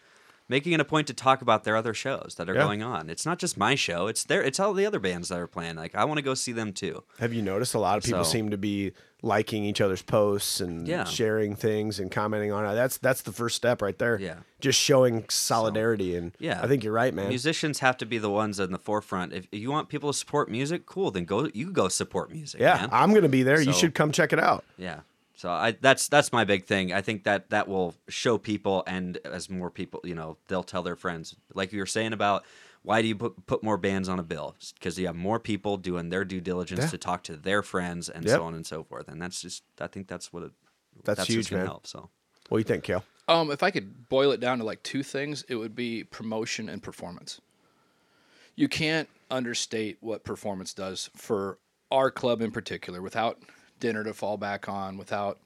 Making 0.47 0.73
it 0.73 0.79
a 0.79 0.85
point 0.85 1.07
to 1.07 1.13
talk 1.13 1.41
about 1.41 1.63
their 1.63 1.75
other 1.75 1.93
shows 1.95 2.35
that 2.37 2.47
are 2.49 2.53
Yeah. 2.53 2.61
going 2.61 2.83
on. 2.83 3.09
It's 3.09 3.25
not 3.25 3.39
just 3.39 3.57
my 3.57 3.73
show; 3.73 4.05
it's 4.07 4.23
their, 4.23 4.43
it's 4.43 4.59
all 4.59 4.73
the 4.73 4.85
other 4.85 4.99
bands 4.99 5.29
that 5.29 5.39
are 5.39 5.47
playing. 5.47 5.75
Like 5.75 5.95
I 5.95 6.05
want 6.05 6.19
to 6.19 6.21
go 6.21 6.35
see 6.35 6.51
them 6.51 6.71
too. 6.71 7.03
Have 7.19 7.33
you 7.33 7.41
noticed 7.41 7.73
a 7.73 7.79
lot 7.79 7.97
of 7.97 8.03
people 8.03 8.23
So- 8.23 8.31
seem 8.31 8.51
to 8.51 8.57
be 8.57 8.91
liking 9.23 9.63
each 9.65 9.81
other's 9.81 10.03
posts 10.03 10.61
and 10.61 10.87
Yeah. 10.87 11.05
sharing 11.05 11.55
things 11.55 11.99
and 11.99 12.11
commenting 12.11 12.51
on 12.51 12.63
it? 12.63 12.75
That's 12.75 12.97
that's 12.97 13.23
the 13.23 13.31
first 13.31 13.55
step 13.55 13.81
right 13.81 13.97
there. 13.97 14.19
Yeah. 14.19 14.35
Just 14.59 14.79
showing 14.79 15.25
solidarity 15.29 16.15
and 16.15 16.31
Yeah. 16.39 16.61
I 16.61 16.67
think 16.67 16.83
you're 16.83 16.93
right, 16.93 17.13
man. 17.13 17.29
Musicians 17.29 17.79
have 17.79 17.97
to 17.97 18.05
be 18.05 18.17
the 18.19 18.29
ones 18.29 18.59
in 18.59 18.71
the 18.71 18.77
forefront. 18.77 19.33
If 19.33 19.47
you 19.51 19.71
want 19.71 19.89
people 19.89 20.11
to 20.11 20.17
support 20.17 20.49
music, 20.51 20.85
cool. 20.85 21.09
Then 21.09 21.25
go. 21.25 21.49
You 21.55 21.71
go 21.71 21.87
support 21.87 22.31
music. 22.31 22.61
yeah, 22.61 22.75
man. 22.81 22.89
I'm 22.91 23.13
gonna 23.15 23.29
be 23.29 23.41
there. 23.41 23.59
you 23.61 23.73
should 23.73 23.95
come 23.95 24.11
check 24.11 24.31
it 24.31 24.39
out. 24.39 24.63
Yeah. 24.77 24.99
So 25.35 25.49
I 25.49 25.71
that's 25.79 26.07
that's 26.07 26.31
my 26.31 26.43
big 26.45 26.65
thing. 26.65 26.93
I 26.93 27.01
think 27.01 27.23
that 27.25 27.49
that 27.49 27.67
will 27.67 27.93
show 28.07 28.37
people, 28.37 28.83
and 28.87 29.17
as 29.25 29.49
more 29.49 29.69
people, 29.69 29.99
you 30.03 30.15
know, 30.15 30.37
they'll 30.47 30.63
tell 30.63 30.81
their 30.83 30.95
friends. 30.95 31.35
Like 31.53 31.73
you 31.73 31.79
were 31.79 31.85
saying 31.85 32.13
about 32.13 32.45
why 32.83 33.01
do 33.01 33.07
you 33.07 33.15
put 33.15 33.45
put 33.45 33.63
more 33.63 33.77
bands 33.77 34.07
on 34.07 34.19
a 34.19 34.23
bill? 34.23 34.55
Because 34.75 34.97
you 34.97 35.07
have 35.07 35.15
more 35.15 35.39
people 35.39 35.77
doing 35.77 36.09
their 36.09 36.23
due 36.23 36.39
diligence 36.41 36.83
Yeah. 36.85 36.89
to 36.91 36.97
talk 36.97 37.23
to 37.23 37.35
their 37.35 37.61
friends 37.63 38.09
and 38.09 38.25
Yep. 38.25 38.35
so 38.37 38.43
on 38.43 38.53
and 38.53 38.65
so 38.65 38.83
forth. 38.83 39.07
And 39.07 39.21
that's 39.21 39.41
just 39.41 39.63
I 39.81 39.87
think 39.87 40.07
that's 40.07 40.31
what 40.31 40.43
it, 40.43 40.51
That's 41.03 41.19
what's 41.19 41.29
huge, 41.29 41.51
man. 41.51 41.65
Help, 41.65 41.85
so 41.87 42.09
What 42.49 42.57
do 42.57 42.59
you 42.59 42.63
think, 42.63 42.83
Cale? 42.83 43.03
Um, 43.27 43.49
if 43.51 43.63
I 43.63 43.71
could 43.71 44.07
boil 44.07 44.31
it 44.31 44.39
down 44.39 44.59
to 44.59 44.63
like 44.63 44.83
two 44.83 45.01
things, 45.03 45.43
it 45.49 45.55
would 45.55 45.75
be 45.75 46.03
promotion 46.03 46.69
and 46.69 46.81
performance. 46.81 47.41
You 48.55 48.67
can't 48.69 49.09
understate 49.29 49.97
what 49.99 50.23
performance 50.23 50.73
does 50.73 51.09
for 51.15 51.57
our 51.91 52.11
club 52.11 52.41
in 52.41 52.51
particular 52.51 53.01
without 53.01 53.39
dinner 53.79 54.03
to 54.03 54.13
fall 54.13 54.37
back 54.37 54.67
on, 54.69 54.97
without 54.97 55.39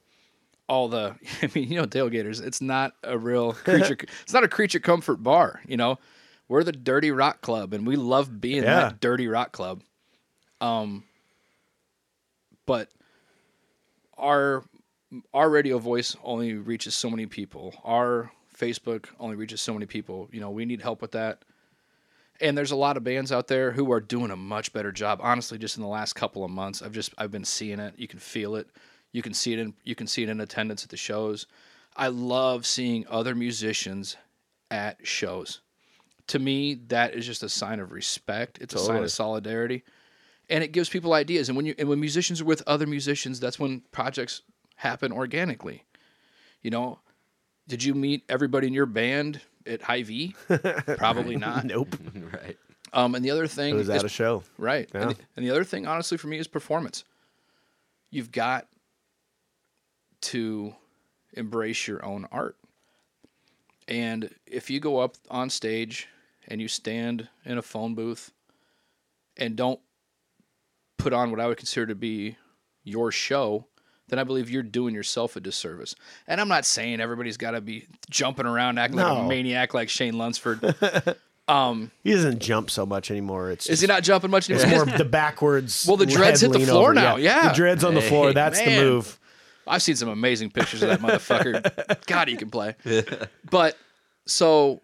all 0.68 0.88
the 0.88 1.16
I 1.42 1.50
mean, 1.56 1.70
you 1.72 1.76
know, 1.80 1.86
tailgators, 1.88 2.46
it's 2.46 2.62
not 2.62 2.94
a 3.04 3.18
real 3.18 3.54
creature 3.66 3.98
it's 4.24 4.34
not 4.34 4.44
a 4.44 4.48
creature 4.48 4.80
comfort 4.80 5.18
bar, 5.24 5.62
you 5.68 5.78
know. 5.78 5.98
We're 6.48 6.64
the 6.64 6.72
dirty 6.72 7.12
rock 7.12 7.42
club 7.42 7.74
and 7.74 7.86
we 7.86 7.96
love 7.96 8.42
being 8.42 8.64
Yeah. 8.64 8.76
that 8.90 9.00
dirty 9.00 9.28
rock 9.28 9.52
club. 9.52 9.82
Um 10.62 11.04
but 12.66 12.90
our 14.18 14.64
our 15.34 15.50
radio 15.50 15.78
voice 15.80 16.16
only 16.24 16.54
reaches 16.54 16.96
so 16.96 17.10
many 17.10 17.26
people. 17.26 17.74
Our 17.84 18.32
Facebook 18.56 19.06
only 19.20 19.36
reaches 19.36 19.62
so 19.62 19.74
many 19.74 19.86
people. 19.86 20.28
You 20.32 20.40
know, 20.40 20.52
we 20.52 20.66
need 20.66 20.82
help 20.82 21.02
with 21.02 21.12
that. 21.12 21.44
And 22.42 22.58
there's 22.58 22.72
a 22.72 22.76
lot 22.76 22.96
of 22.96 23.04
bands 23.04 23.32
out 23.32 23.48
there 23.48 23.72
who 23.72 23.92
are 23.92 24.00
doing 24.00 24.32
a 24.32 24.36
much 24.36 24.72
better 24.72 24.92
job. 24.92 25.20
Honestly, 25.22 25.58
just 25.58 25.78
in 25.78 25.84
the 25.84 25.90
last 25.90 26.14
couple 26.14 26.46
of 26.46 26.52
months, 26.52 26.82
I've 26.82 26.94
just 26.94 27.14
I've 27.18 27.32
been 27.32 27.46
seeing 27.46 27.80
it. 27.80 27.96
You 27.98 28.08
can 28.08 28.20
feel 28.20 28.56
it. 28.56 28.68
You 29.12 29.22
can 29.22 29.34
see 29.34 29.54
it 29.54 29.60
in 29.60 29.74
you 29.84 29.96
can 29.96 30.08
see 30.08 30.24
it 30.24 30.30
in 30.30 30.40
attendance 30.40 30.84
at 30.84 30.90
the 30.90 30.98
shows. 30.98 31.48
I 31.96 32.08
love 32.08 32.66
seeing 32.66 33.06
other 33.10 33.36
musicians 33.36 34.16
at 34.72 35.06
shows. 35.06 35.62
To 36.28 36.40
me, 36.40 36.76
that 36.88 37.16
is 37.16 37.26
just 37.26 37.44
a 37.44 37.50
sign 37.50 37.80
of 37.80 37.92
respect. 37.92 38.60
It's 38.62 38.76
a 38.76 38.80
sign 38.80 39.04
of 39.04 39.12
solidarity, 39.12 39.84
and 40.50 40.64
it 40.64 40.72
gives 40.72 40.88
people 40.88 41.14
ideas. 41.14 41.50
And 41.50 41.58
when 41.58 41.66
you 41.66 41.76
and 41.78 41.90
when 41.90 42.00
musicians 42.00 42.40
are 42.40 42.46
with 42.46 42.64
other 42.68 42.88
musicians, 42.88 43.40
that's 43.40 43.60
when 43.60 43.82
projects 43.92 44.44
happen 44.76 45.12
organically. 45.12 45.84
You 46.62 46.72
know, 46.72 47.00
did 47.68 47.84
you 47.84 47.94
meet 47.96 48.24
everybody 48.30 48.68
in 48.68 48.74
your 48.74 48.86
band 48.86 49.42
at 49.70 49.82
High 49.82 50.04
V? 50.10 50.36
Probably 50.98 51.36
not. 51.38 51.66
Nope. 51.66 51.96
right. 52.34 52.58
Um, 52.92 53.16
and 53.16 53.24
the 53.24 53.32
other 53.32 53.44
It 53.44 53.52
thing 53.52 53.76
was 53.76 53.88
is 53.88 53.96
at 53.96 54.04
a 54.04 54.10
show. 54.10 54.44
Right. 54.58 54.90
Yeah. 54.94 55.02
And, 55.02 55.12
the, 55.12 55.16
and 55.38 55.46
the 55.46 55.52
other 55.52 55.64
thing, 55.64 55.86
honestly, 55.86 56.18
for 56.18 56.28
me, 56.28 56.38
is 56.40 56.48
performance. 56.48 57.04
You've 58.10 58.32
got 58.32 58.68
to 60.22 60.76
embrace 61.34 61.88
your 61.88 62.04
own 62.04 62.28
art. 62.32 62.58
And 63.88 64.34
if 64.46 64.70
you 64.70 64.80
go 64.80 65.00
up 65.00 65.16
on 65.30 65.50
stage 65.50 66.08
and 66.48 66.62
you 66.62 66.68
stand 66.68 67.28
in 67.46 67.58
a 67.58 67.62
phone 67.62 67.96
booth 67.96 68.32
and 69.38 69.56
don't 69.56 69.80
put 70.98 71.14
on 71.14 71.32
what 71.32 71.40
I 71.40 71.48
would 71.48 71.58
consider 71.58 71.88
to 71.88 71.96
be 71.96 72.38
your 72.84 73.12
show, 73.12 73.66
then 74.10 74.20
I 74.20 74.24
believe 74.24 74.50
you're 74.50 74.64
doing 74.64 74.94
yourself 74.94 75.36
a 75.36 75.40
disservice. 75.40 75.96
And 76.28 76.42
I'm 76.42 76.48
not 76.48 76.66
saying 76.66 77.00
everybody's 77.00 77.38
got 77.38 77.52
to 77.52 77.62
be 77.62 77.88
jumping 78.10 78.46
around 78.46 78.78
acting 78.78 79.00
like 79.00 79.18
a 79.18 79.28
maniac 79.28 79.74
like 79.74 79.90
Shane 79.90 80.18
Lunsford. 80.18 80.76
um, 81.48 81.92
He 82.04 82.12
doesn't 82.12 82.40
jump 82.40 82.70
so 82.70 82.86
much 82.86 83.12
anymore. 83.12 83.52
It's 83.52 83.70
is 83.70 83.82
he 83.82 83.88
not 83.88 84.04
jumping 84.04 84.32
much 84.32 84.50
anymore? 84.50 84.64
It's 84.64 84.72
anymore? 84.72 84.86
more 84.88 84.98
the 84.98 85.06
backwards. 85.06 85.86
Well, 85.88 85.98
the 85.98 86.06
dreads 86.06 86.42
hit 86.42 86.52
the 86.52 86.60
floor 86.60 86.92
over. 86.92 86.94
now, 86.94 87.18
yeah. 87.18 87.50
the 87.50 87.56
dreads 87.56 87.84
on 87.84 87.94
the 87.94 88.02
floor. 88.02 88.28
Hey, 88.28 88.34
That's 88.34 88.60
the 88.60 88.82
move. 88.82 89.20
I've 89.68 89.84
seen 89.84 89.96
some 89.96 90.10
amazing 90.10 90.50
pictures 90.50 90.82
of 90.82 90.90
that 90.90 91.00
motherfucker. 91.00 92.06
God, 92.08 92.28
he 92.28 92.36
can 92.36 92.50
play. 92.50 92.76
But 93.50 93.78
so 94.26 94.82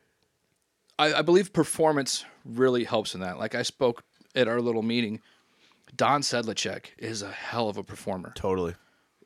I, 0.97 1.15
I 1.15 1.22
believe 1.22 1.53
performance 1.53 2.26
really 2.45 2.84
helps 2.84 3.15
in 3.15 3.22
that. 3.22 3.38
Like 3.38 3.56
I 3.56 3.64
spoke 3.64 4.03
at 4.35 4.47
our 4.47 4.61
little 4.61 4.81
meeting, 4.81 5.22
Dawn 5.95 6.22
Sedlacek 6.22 6.85
is 6.97 7.22
a 7.22 7.31
hell 7.31 7.69
of 7.69 7.77
a 7.77 7.84
performer. 7.84 8.31
Totally. 8.35 8.76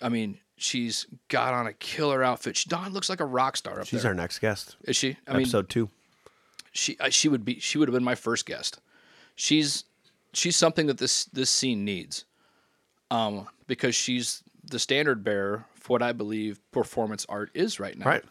I 0.02 0.10
mean, 0.10 0.40
she's 0.58 1.06
got 1.28 1.54
on 1.54 1.68
a 1.68 1.74
killer 1.74 2.24
outfit. 2.24 2.58
She, 2.58 2.70
Dawn 2.70 2.92
looks 2.94 3.10
like 3.10 3.20
a 3.20 3.26
rock 3.26 3.58
star 3.58 3.80
up 3.82 3.88
She's 3.88 4.04
there. 4.04 4.12
our 4.12 4.16
next 4.16 4.40
guest. 4.40 4.76
Is 4.84 4.96
she? 4.96 5.18
I 5.28 5.34
mean, 5.34 5.42
Episode 5.42 5.70
two. 5.70 5.90
she 6.72 6.98
I- 7.00 7.10
she 7.10 7.28
would 7.30 7.44
be 7.46 7.60
she 7.60 7.78
would 7.78 7.88
have 7.88 7.94
been 7.94 8.04
my 8.04 8.16
first 8.16 8.46
guest. 8.46 8.80
She's 9.36 9.84
she's 10.34 10.56
something 10.56 10.88
that 10.88 10.98
this 10.98 11.26
this 11.26 11.50
scene 11.50 11.84
needs, 11.86 12.26
um, 13.12 13.48
because 13.68 13.96
she's 13.96 14.44
the 14.64 14.80
standard 14.80 15.24
bearer 15.24 15.66
for 15.76 15.94
what 15.94 16.02
I 16.04 16.12
believe 16.12 16.60
performance 16.72 17.26
art 17.30 17.50
is 17.54 17.80
right 17.80 17.98
now. 17.98 18.06
Right. 18.06 18.24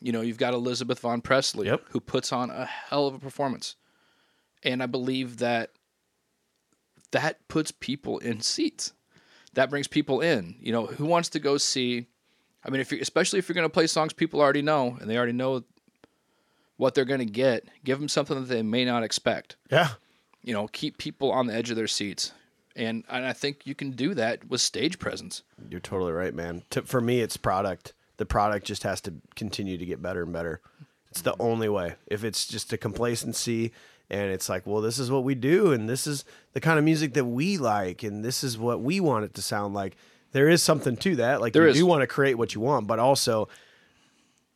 You 0.00 0.12
know, 0.12 0.20
you've 0.20 0.38
got 0.38 0.54
Elizabeth 0.54 1.00
Von 1.00 1.20
Presley, 1.20 1.66
Yep. 1.66 1.86
who 1.90 1.98
puts 1.98 2.32
on 2.32 2.50
a 2.50 2.64
hell 2.66 3.08
of 3.08 3.14
a 3.14 3.18
performance, 3.18 3.74
and 4.62 4.80
I 4.80 4.86
believe 4.86 5.38
that 5.38 5.72
that 7.10 7.48
puts 7.48 7.72
people 7.72 8.18
in 8.18 8.40
seats. 8.40 8.92
That 9.58 9.70
brings 9.70 9.88
people 9.88 10.20
in. 10.20 10.54
You 10.60 10.70
know, 10.70 10.86
who 10.86 11.04
wants 11.04 11.30
to 11.30 11.40
go 11.40 11.58
see? 11.58 12.06
I 12.64 12.70
mean, 12.70 12.80
if 12.80 12.92
you 12.92 13.00
especially 13.00 13.40
if 13.40 13.48
you're 13.48 13.54
going 13.54 13.64
to 13.64 13.68
play 13.68 13.88
songs 13.88 14.12
people 14.12 14.40
already 14.40 14.62
know 14.62 14.96
and 15.00 15.10
they 15.10 15.16
already 15.16 15.32
know 15.32 15.64
what 16.76 16.94
they're 16.94 17.04
going 17.04 17.18
to 17.18 17.26
get, 17.26 17.64
give 17.82 17.98
them 17.98 18.08
something 18.08 18.38
that 18.38 18.46
they 18.46 18.62
may 18.62 18.84
not 18.84 19.02
expect. 19.02 19.56
Yeah. 19.68 19.88
You 20.44 20.54
know, 20.54 20.68
keep 20.68 20.96
people 20.96 21.32
on 21.32 21.48
the 21.48 21.54
edge 21.54 21.70
of 21.70 21.76
their 21.76 21.88
seats, 21.88 22.30
and 22.76 23.02
and 23.10 23.26
I 23.26 23.32
think 23.32 23.66
you 23.66 23.74
can 23.74 23.90
do 23.90 24.14
that 24.14 24.48
with 24.48 24.60
stage 24.60 25.00
presence. 25.00 25.42
You're 25.68 25.80
totally 25.80 26.12
right, 26.12 26.32
man. 26.32 26.62
To, 26.70 26.82
for 26.82 27.00
me, 27.00 27.20
it's 27.20 27.36
product. 27.36 27.94
The 28.18 28.26
product 28.26 28.64
just 28.64 28.84
has 28.84 29.00
to 29.02 29.14
continue 29.34 29.76
to 29.76 29.84
get 29.84 30.00
better 30.00 30.22
and 30.22 30.32
better. 30.32 30.60
It's 31.10 31.22
the 31.22 31.34
only 31.40 31.68
way. 31.68 31.96
If 32.06 32.22
it's 32.22 32.46
just 32.46 32.72
a 32.72 32.78
complacency 32.78 33.72
and 34.10 34.30
it's 34.30 34.48
like, 34.48 34.66
well, 34.66 34.80
this 34.80 34.98
is 34.98 35.10
what 35.10 35.24
we 35.24 35.34
do, 35.34 35.72
and 35.72 35.88
this 35.88 36.06
is 36.06 36.24
the 36.52 36.60
kind 36.60 36.78
of 36.78 36.84
music 36.84 37.14
that 37.14 37.24
we 37.26 37.58
like, 37.58 38.02
and 38.02 38.24
this 38.24 38.42
is 38.42 38.56
what 38.58 38.80
we 38.80 39.00
want 39.00 39.24
it 39.24 39.34
to 39.34 39.42
sound 39.42 39.74
like. 39.74 39.96
There 40.32 40.48
is 40.48 40.62
something 40.62 40.96
to 40.98 41.16
that. 41.16 41.40
Like 41.40 41.52
There 41.52 41.64
you 41.64 41.70
is. 41.70 41.76
do 41.76 41.86
want 41.86 42.02
to 42.02 42.06
create 42.06 42.34
what 42.34 42.54
you 42.54 42.60
want, 42.60 42.86
but 42.86 42.98
also 42.98 43.48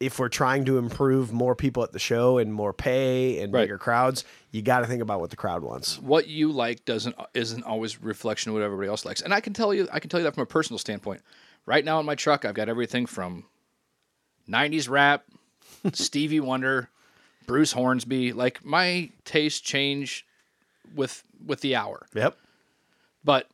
if 0.01 0.19
we're 0.19 0.29
trying 0.29 0.65
to 0.65 0.79
improve 0.79 1.33
more 1.33 1.55
people 1.55 1.83
at 1.85 1.93
the 1.93 1.99
show 1.99 2.39
and 2.39 2.53
more 2.53 2.73
pay 2.73 3.41
and 3.41 3.53
Right. 3.53 3.63
bigger 3.63 3.79
crowds, 3.79 4.25
you 4.51 4.61
got 4.61 4.81
to 4.81 4.87
think 4.87 5.01
about 5.01 5.21
what 5.21 5.31
the 5.31 5.37
crowd 5.37 5.63
wants. 5.63 5.99
what 6.01 6.27
you 6.27 6.51
like 6.51 6.85
doesn't 6.85 7.15
isn't 7.35 7.63
always 7.65 8.03
reflection 8.03 8.51
of 8.51 8.55
what 8.55 8.63
everybody 8.65 8.89
else 8.89 9.05
likes. 9.05 9.23
And 9.23 9.33
I 9.33 9.41
can 9.41 9.53
tell 9.53 9.73
you 9.73 9.89
I 9.93 10.01
can 10.01 10.11
tell 10.11 10.19
you 10.21 10.25
that 10.25 10.35
from 10.35 10.43
a 10.43 10.47
personal 10.47 10.79
standpoint. 10.79 11.23
Right 11.67 11.85
now 11.85 12.01
in 12.01 12.07
my 12.07 12.17
truck 12.17 12.45
I've 12.45 12.55
got 12.55 12.69
everything 12.69 13.07
from 13.07 13.45
90s 14.49 14.89
rap, 14.91 15.25
Stevie 15.93 16.41
Wonder, 16.41 16.91
Bruce 17.47 17.73
Hornsby. 17.73 18.33
Like 18.33 18.65
my 18.65 19.11
tastes 19.25 19.61
change 19.61 20.27
with 20.95 21.23
with 21.45 21.61
the 21.61 21.77
hour. 21.77 22.07
Yep. 22.15 22.37
But 23.25 23.49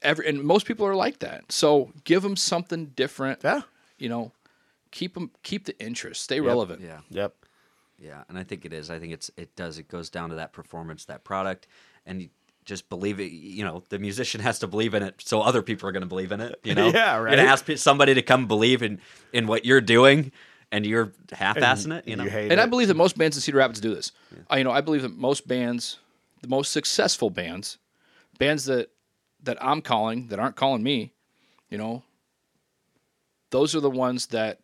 every 0.00 0.28
and 0.28 0.42
most 0.42 0.66
people 0.66 0.86
are 0.86 0.94
like 0.94 1.20
that. 1.20 1.50
So 1.52 1.92
give 2.04 2.22
them 2.22 2.36
something 2.36 2.86
different. 2.86 3.40
Yeah. 3.44 3.62
You 3.98 4.08
know, 4.08 4.32
keep 4.90 5.14
them 5.14 5.30
keep 5.42 5.64
the 5.64 5.78
interest, 5.80 6.22
stay 6.22 6.40
relevant. 6.40 6.80
Yeah. 6.82 7.00
Yep. 7.10 7.34
Yeah, 7.98 8.24
and 8.28 8.36
I 8.36 8.42
think 8.42 8.64
it 8.64 8.72
is. 8.72 8.90
I 8.90 8.98
think 8.98 9.12
it's 9.12 9.30
it 9.36 9.54
does. 9.54 9.78
It 9.78 9.86
goes 9.86 10.10
down 10.10 10.30
to 10.30 10.34
that 10.36 10.52
performance, 10.52 11.04
that 11.04 11.22
product, 11.22 11.68
and 12.04 12.20
you 12.22 12.30
just 12.64 12.88
believe 12.88 13.20
it. 13.20 13.30
You 13.30 13.64
know, 13.64 13.84
the 13.90 13.98
musician 14.00 14.40
has 14.40 14.58
to 14.60 14.66
believe 14.66 14.94
in 14.94 15.04
it, 15.04 15.22
so 15.24 15.40
other 15.40 15.62
people 15.62 15.88
are 15.88 15.92
going 15.92 16.02
to 16.02 16.08
believe 16.08 16.32
in 16.32 16.40
it. 16.40 16.58
You 16.64 16.74
know, 16.74 16.88
Yeah, 16.92 17.14
You're 17.14 17.24
right. 17.26 17.36
gonna 17.36 17.48
ask 17.48 17.70
somebody 17.76 18.14
to 18.14 18.22
come 18.22 18.48
believe 18.48 18.82
in 18.82 18.98
in 19.32 19.46
what 19.46 19.64
you're 19.64 19.80
doing, 19.80 20.32
and 20.72 20.84
you're 20.86 21.12
half-assing 21.32 21.98
it. 21.98 22.08
You 22.08 22.16
know, 22.16 22.24
hate 22.24 22.50
And 22.50 22.60
I 22.60 22.66
believe 22.66 22.88
that 22.88 22.96
most 22.96 23.16
bands 23.16 23.36
in 23.36 23.42
Cedar 23.42 23.58
Rapids 23.58 23.80
do 23.80 23.94
this. 23.94 24.10
I, 24.50 24.58
you 24.58 24.64
know, 24.64 24.72
I 24.72 24.80
believe 24.80 25.02
that 25.02 25.12
most 25.16 25.46
bands, 25.46 25.98
the 26.40 26.48
most 26.48 26.72
successful 26.72 27.30
bands, 27.30 27.78
bands 28.38 28.64
that 28.64 28.90
that 29.44 29.58
I'm 29.62 29.82
calling 29.82 30.28
that 30.28 30.38
aren't 30.38 30.56
calling 30.56 30.82
me, 30.82 31.12
you 31.68 31.76
know, 31.78 32.02
those 33.50 33.74
are 33.74 33.80
the 33.80 33.90
ones 33.90 34.26
that 34.28 34.60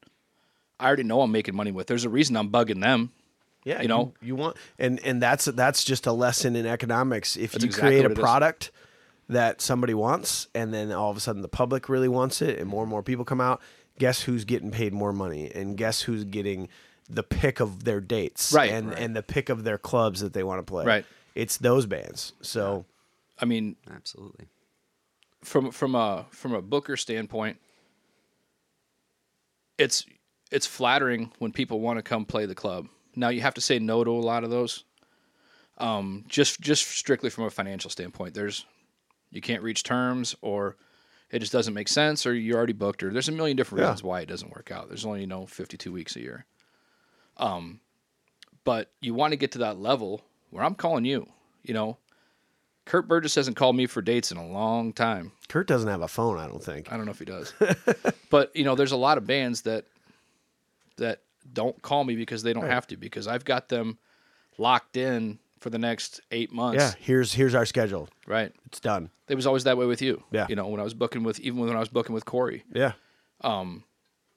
I 0.80 0.86
already 0.86 1.02
know 1.02 1.20
I'm 1.20 1.32
making 1.32 1.54
money 1.54 1.72
with. 1.72 1.86
There's 1.86 2.04
a 2.04 2.08
reason 2.08 2.36
I'm 2.36 2.50
bugging 2.50 2.80
them. 2.80 3.12
Yeah, 3.64 3.82
You 3.82 3.88
know? 3.88 4.14
you, 4.22 4.34
want 4.34 4.56
and 4.78 4.98
and 5.04 5.20
that's 5.20 5.44
that's 5.44 5.84
just 5.84 6.06
a 6.06 6.12
lesson 6.12 6.56
in 6.56 6.64
economics. 6.64 7.36
If 7.36 7.52
That's 7.52 7.64
you 7.64 7.68
exactly 7.68 7.90
create 7.90 8.00
a 8.00 8.02
what 8.04 8.12
it 8.12 8.18
is. 8.18 8.22
product 8.22 8.70
that 9.28 9.60
somebody 9.60 9.92
wants, 9.92 10.48
and 10.54 10.72
then 10.72 10.90
all 10.90 11.10
of 11.10 11.16
a 11.16 11.20
sudden 11.20 11.42
the 11.42 11.48
public 11.48 11.88
really 11.90 12.08
wants 12.08 12.40
it, 12.40 12.58
and 12.58 12.66
more 12.68 12.82
and 12.82 12.88
more 12.90 13.02
people 13.02 13.26
come 13.26 13.42
out, 13.42 13.60
guess 13.98 14.22
who's 14.22 14.44
getting 14.44 14.70
paid 14.70 14.92
more 14.92 15.12
money, 15.12 15.50
and 15.54 15.76
guess 15.76 16.02
who's 16.02 16.24
getting 16.24 16.68
the 17.10 17.22
pick 17.22 17.60
of 17.60 17.84
their 17.84 18.00
dates, 18.00 18.52
Right. 18.52 18.70
and 18.70 18.90
Right. 18.90 18.98
and 18.98 19.16
the 19.16 19.22
pick 19.22 19.48
of 19.48 19.64
their 19.64 19.78
clubs 19.78 20.20
that 20.20 20.32
they 20.32 20.42
want 20.42 20.58
to 20.58 20.62
play. 20.70 20.84
Right. 20.84 21.06
It's 21.34 21.56
those 21.56 21.86
bands. 21.86 22.32
So 22.42 22.84
I 23.38 23.44
mean, 23.44 23.76
absolutely. 23.90 24.46
from 25.42 25.70
from 25.70 25.94
a 25.94 26.26
from 26.30 26.52
a 26.54 26.60
booker 26.62 26.96
standpoint, 26.96 27.58
it's 29.78 30.04
it's 30.50 30.66
flattering 30.66 31.30
when 31.38 31.52
people 31.52 31.80
want 31.80 31.98
to 31.98 32.02
come 32.02 32.24
play 32.24 32.46
the 32.46 32.54
club. 32.54 32.88
Now 33.14 33.28
you 33.28 33.40
have 33.42 33.54
to 33.54 33.60
say 33.60 33.78
no 33.78 34.04
to 34.04 34.10
a 34.10 34.12
lot 34.20 34.44
of 34.44 34.50
those. 34.50 34.84
Um, 35.78 36.24
just 36.28 36.60
just 36.60 36.86
strictly 36.88 37.30
from 37.30 37.44
a 37.44 37.50
financial 37.50 37.90
standpoint, 37.90 38.34
there's 38.34 38.64
you 39.30 39.40
can't 39.40 39.62
reach 39.62 39.82
terms, 39.84 40.34
or 40.42 40.76
it 41.30 41.40
just 41.40 41.52
doesn't 41.52 41.74
make 41.74 41.88
sense, 41.88 42.26
or 42.26 42.34
you're 42.34 42.56
already 42.56 42.72
booked, 42.72 43.02
or 43.02 43.12
there's 43.12 43.28
a 43.28 43.32
million 43.32 43.56
different 43.56 43.80
Yeah. 43.80 43.88
reasons 43.90 44.02
why 44.02 44.20
it 44.20 44.26
doesn't 44.26 44.50
work 44.54 44.70
out. 44.70 44.88
There's 44.88 45.04
only 45.04 45.20
you 45.20 45.26
know 45.26 45.46
52 45.46 45.92
weeks 45.92 46.16
a 46.16 46.20
year. 46.20 46.46
Um, 47.36 47.80
but 48.64 48.90
you 49.00 49.14
want 49.14 49.32
to 49.32 49.36
get 49.36 49.52
to 49.52 49.58
that 49.58 49.78
level 49.78 50.22
where 50.50 50.64
I'm 50.64 50.74
calling 50.74 51.04
you. 51.04 51.28
You 51.62 51.74
know, 51.74 51.98
Kurt 52.84 53.06
Burgess 53.08 53.34
hasn't 53.34 53.56
called 53.56 53.76
me 53.76 53.86
for 53.86 54.00
dates 54.02 54.32
in 54.32 54.38
a 54.38 54.46
long 54.46 54.92
time. 54.92 55.32
Kurt 55.48 55.66
doesn't 55.66 55.88
have 55.88 56.00
a 56.02 56.08
phone, 56.08 56.38
I 56.38 56.46
don't 56.46 56.62
think. 56.62 56.90
I 56.92 56.96
don't 56.96 57.04
know 57.06 57.12
if 57.12 57.18
he 57.18 57.24
does. 57.24 57.52
but 58.30 58.54
you 58.56 58.64
know, 58.64 58.74
there's 58.74 58.92
a 58.92 58.96
lot 58.96 59.18
of 59.18 59.26
bands 59.26 59.62
that 59.62 59.84
that 60.96 61.22
don't 61.52 61.80
call 61.82 62.04
me 62.04 62.16
because 62.16 62.42
they 62.42 62.52
don't 62.52 62.66
have 62.66 62.86
to 62.88 62.96
because 62.96 63.26
I've 63.28 63.44
got 63.44 63.68
them 63.68 63.98
locked 64.58 64.96
in 64.96 65.38
for 65.60 65.70
the 65.70 65.78
next 65.78 66.20
eight 66.30 66.52
months. 66.52 66.78
Yeah, 66.82 66.92
here's 66.98 67.34
here's 67.34 67.54
our 67.54 67.66
schedule. 67.66 68.08
Right. 68.26 68.52
It's 68.66 68.80
done. 68.80 69.10
It 69.28 69.34
was 69.34 69.46
always 69.46 69.64
that 69.64 69.76
way 69.76 69.86
with 69.86 70.02
you. 70.02 70.22
Yeah. 70.30 70.46
You 70.48 70.56
know, 70.56 70.66
when 70.68 70.80
I 70.80 70.84
was 70.84 70.94
booking 70.94 71.22
with 71.22 71.40
even 71.40 71.60
when 71.60 71.74
I 71.76 71.80
was 71.80 71.88
booking 71.88 72.14
with 72.14 72.24
Corey. 72.24 72.64
Yeah. 72.72 72.92
Um. 73.42 73.84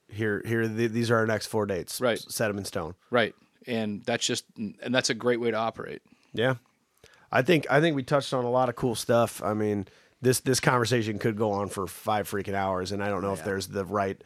Here, 0.09 0.41
here. 0.45 0.67
th- 0.67 0.91
these 0.91 1.09
are 1.09 1.15
our 1.15 1.25
next 1.25 1.47
four 1.47 1.65
dates. 1.65 2.01
Right. 2.01 2.19
Set 2.19 2.49
them 2.49 2.57
in 2.57 2.65
stone. 2.65 2.95
Right. 3.09 3.33
And 3.65 4.03
that's 4.03 4.25
just 4.25 4.45
and 4.57 4.93
that's 4.93 5.09
a 5.09 5.13
great 5.13 5.39
way 5.39 5.51
to 5.51 5.57
operate. 5.57 6.01
Yeah. 6.33 6.55
I 7.31 7.41
think 7.41 7.65
I 7.69 7.79
think 7.79 7.95
we 7.95 8.03
touched 8.03 8.33
on 8.33 8.43
a 8.43 8.49
lot 8.51 8.67
of 8.69 8.75
cool 8.75 8.95
stuff. 8.95 9.41
I 9.41 9.53
mean, 9.53 9.87
this 10.21 10.41
this 10.41 10.59
conversation 10.59 11.17
could 11.17 11.37
go 11.37 11.51
on 11.51 11.69
for 11.69 11.87
five 11.87 12.29
freaking 12.29 12.53
hours, 12.53 12.91
and 12.91 13.01
I 13.03 13.09
don't 13.09 13.21
know 13.21 13.33
if 13.33 13.43
there's 13.45 13.67
the 13.67 13.85
right 13.85 14.21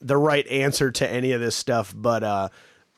the 0.00 0.16
right 0.16 0.46
answer 0.46 0.90
to 0.92 1.10
any 1.10 1.32
of 1.32 1.40
this 1.40 1.56
stuff. 1.56 1.92
But 1.96 2.22
uh, 2.22 2.48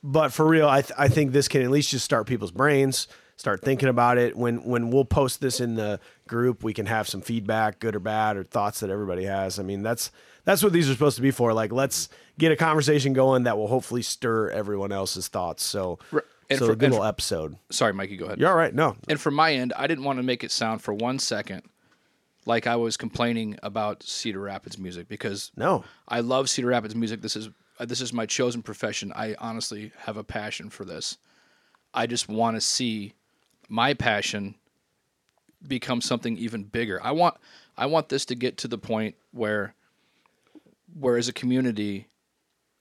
but 0.02 0.32
for 0.32 0.47
real, 0.47 0.68
I 0.68 0.82
th- 0.82 0.98
I 0.98 1.09
think 1.09 1.32
this 1.32 1.48
can 1.48 1.62
at 1.62 1.70
least 1.70 1.90
just 1.90 2.05
start 2.05 2.27
people's 2.27 2.52
brains, 2.52 3.09
start 3.37 3.63
thinking 3.63 3.89
about 3.89 4.19
it. 4.19 4.37
When 4.37 4.65
when 4.65 4.91
we'll 4.91 5.05
post 5.05 5.41
this 5.41 5.61
in 5.61 5.75
the 5.77 6.01
group, 6.29 6.63
we 6.63 6.73
can 6.75 6.87
have 6.87 7.09
some 7.09 7.21
feedback, 7.21 7.79
good 7.79 7.95
or 7.97 8.01
bad, 8.01 8.37
or 8.37 8.45
thoughts 8.45 8.81
that 8.81 8.91
everybody 8.91 9.25
has. 9.25 9.59
I 9.59 9.63
mean, 9.63 9.83
that's 9.83 10.11
that's 10.45 10.63
what 10.63 10.73
these 10.73 10.89
are 10.89 10.93
supposed 10.93 11.17
to 11.17 11.23
be 11.23 11.31
for. 11.31 11.53
Like, 11.53 11.73
let's 11.73 12.09
get 12.39 12.53
a 12.53 12.57
conversation 12.57 13.13
going 13.13 13.45
that 13.45 13.57
will 13.57 13.69
hopefully 13.69 14.03
stir 14.03 14.51
everyone 14.51 14.93
else's 14.93 15.29
thoughts. 15.29 15.63
So. 15.65 15.99
Right. 16.11 16.25
And 16.49 16.61
so 16.61 16.67
for- 16.67 16.73
a 16.73 16.77
good 16.77 16.91
little 16.93 17.05
for- 17.05 17.09
episode. 17.09 17.57
Sorry, 17.71 17.93
Mikey, 17.93 18.17
go 18.17 18.27
ahead. 18.27 18.39
You're 18.39 18.49
all 18.49 18.55
right. 18.57 18.73
No, 18.73 18.95
And 19.09 19.21
from 19.21 19.35
my 19.35 19.53
end, 19.53 19.73
I 19.77 19.89
didn't 19.89 20.05
want 20.05 20.21
to 20.21 20.23
make 20.23 20.45
it 20.45 20.53
sound 20.53 20.81
for 20.81 20.95
one 20.95 21.19
second 21.19 21.63
like 22.45 22.69
I 22.69 22.77
was 22.77 22.97
complaining 22.97 23.59
about 23.65 24.05
Cedar 24.05 24.39
Rapids 24.41 24.79
music 24.79 25.09
because 25.09 25.51
no. 25.57 25.83
I 26.07 26.21
love 26.21 26.49
Cedar 26.49 26.69
Rapids 26.69 26.95
music. 26.95 27.21
This 27.21 27.35
is 27.35 27.49
uh, 27.81 27.85
this 27.85 28.01
is 28.01 28.13
my 28.13 28.27
chosen 28.27 28.63
profession. 28.63 29.13
I 29.17 29.35
honestly 29.41 29.91
have 29.99 30.17
a 30.17 30.23
passion 30.23 30.71
for 30.71 30.85
this. 30.85 31.19
I 31.93 32.07
just 32.07 32.29
want 32.29 32.57
to 32.57 32.61
see 32.61 33.15
my 33.69 33.95
passion 33.95 34.55
become 35.67 36.01
something 36.01 36.37
even 36.39 36.65
bigger. 36.65 37.01
I 37.03 37.13
want 37.13 37.37
I 37.77 37.87
want 37.87 38.09
this 38.09 38.25
to 38.27 38.35
get 38.35 38.59
to 38.59 38.69
the 38.69 38.79
point 38.79 39.15
where 39.33 39.75
where 40.99 41.17
as 41.17 41.29
a 41.29 41.33
community 41.33 42.09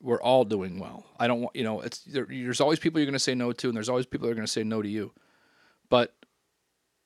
we're 0.02 0.22
all 0.22 0.44
doing 0.44 0.80
well. 0.80 1.06
I 1.20 1.28
don't 1.28 1.41
want 1.41 1.56
you 1.56 1.64
know 1.64 1.82
it's 1.82 1.99
there, 1.99 2.26
there's 2.30 2.62
always 2.62 2.80
people 2.80 2.99
you're 2.99 3.07
going 3.07 3.14
to 3.14 3.20
say 3.20 3.36
no 3.36 3.52
to 3.52 3.68
and 3.68 3.76
there's 3.76 3.90
always 3.90 4.06
people 4.06 4.28
that 4.28 4.32
are 4.32 4.36
going 4.36 4.45
to 4.45 4.52
say 4.52 4.64
no 4.64 4.82
to 4.82 4.90
you. 4.90 5.12
But 5.90 6.14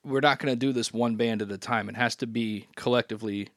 we're 0.04 0.20
not 0.20 0.38
going 0.38 0.52
to 0.52 0.58
do 0.58 0.72
this 0.72 0.92
one 0.92 1.16
band 1.16 1.42
at 1.42 1.50
a 1.50 1.58
time. 1.58 1.88
It 1.88 1.96
has 1.96 2.16
to 2.16 2.26
be 2.26 2.66
collectively 2.74 3.48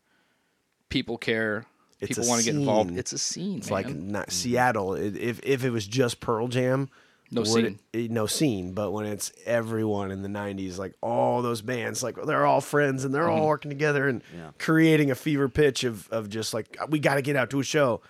people 0.89 1.17
care, 1.17 1.65
It's 1.99 2.09
people 2.09 2.29
want 2.29 2.41
to 2.41 2.45
get 2.45 2.55
involved. 2.55 2.97
It's 2.97 3.13
a 3.13 3.17
scene, 3.17 3.59
It's 3.59 3.69
man. 3.69 3.73
like 3.73 3.89
not 3.89 4.27
mm-hmm. 4.27 4.31
Seattle. 4.31 4.93
If 4.95 5.39
if 5.43 5.63
it 5.63 5.71
was 5.71 5.87
just 5.87 6.19
Pearl 6.19 6.47
Jam, 6.47 6.89
No 7.33 7.43
scene. 7.43 7.79
It, 7.93 8.11
no 8.11 8.25
scene. 8.27 8.73
But 8.73 8.91
when 8.91 9.05
it's 9.05 9.31
everyone 9.45 10.11
in 10.11 10.21
the 10.21 10.29
'90s, 10.29 10.77
like 10.77 10.93
all 11.01 11.41
those 11.41 11.61
bands, 11.61 12.03
like 12.03 12.15
they're 12.25 12.45
all 12.45 12.61
friends 12.61 13.03
and 13.05 13.13
they're 13.13 13.23
Mm-hmm. 13.23 13.41
all 13.41 13.47
working 13.47 13.69
together 13.69 14.07
and 14.07 14.21
Yeah. 14.35 14.51
creating 14.59 15.11
a 15.11 15.15
fever 15.15 15.49
pitch 15.49 15.83
of 15.83 16.07
of 16.09 16.29
just 16.29 16.53
like 16.53 16.77
we 16.89 16.99
got 16.99 17.15
to 17.15 17.21
get 17.21 17.35
out 17.35 17.49
to 17.51 17.59
a 17.59 17.63
show. 17.63 18.01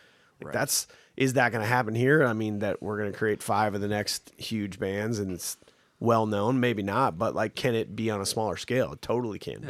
Like 0.41 0.53
that's 0.53 0.87
is 1.15 1.33
that 1.33 1.51
going 1.51 1.61
to 1.61 1.67
happen 1.67 1.93
here? 1.95 2.23
I 2.25 2.33
mean, 2.33 2.59
that 2.59 2.81
we're 2.81 2.97
going 2.97 3.11
to 3.11 3.17
create 3.17 3.41
five 3.43 3.75
of 3.75 3.81
the 3.81 3.87
next 3.87 4.31
huge 4.37 4.79
bands 4.79 5.19
and 5.19 5.31
it's 5.31 5.57
well 5.99 6.25
known, 6.25 6.59
maybe 6.59 6.81
not, 6.83 7.17
but 7.17 7.35
like, 7.35 7.53
can 7.55 7.75
it 7.75 7.95
be 7.95 8.09
on 8.09 8.19
a 8.19 8.25
smaller 8.25 8.57
scale? 8.57 8.91
It 8.93 9.01
totally 9.01 9.37
can 9.39 9.61
be. 9.61 9.67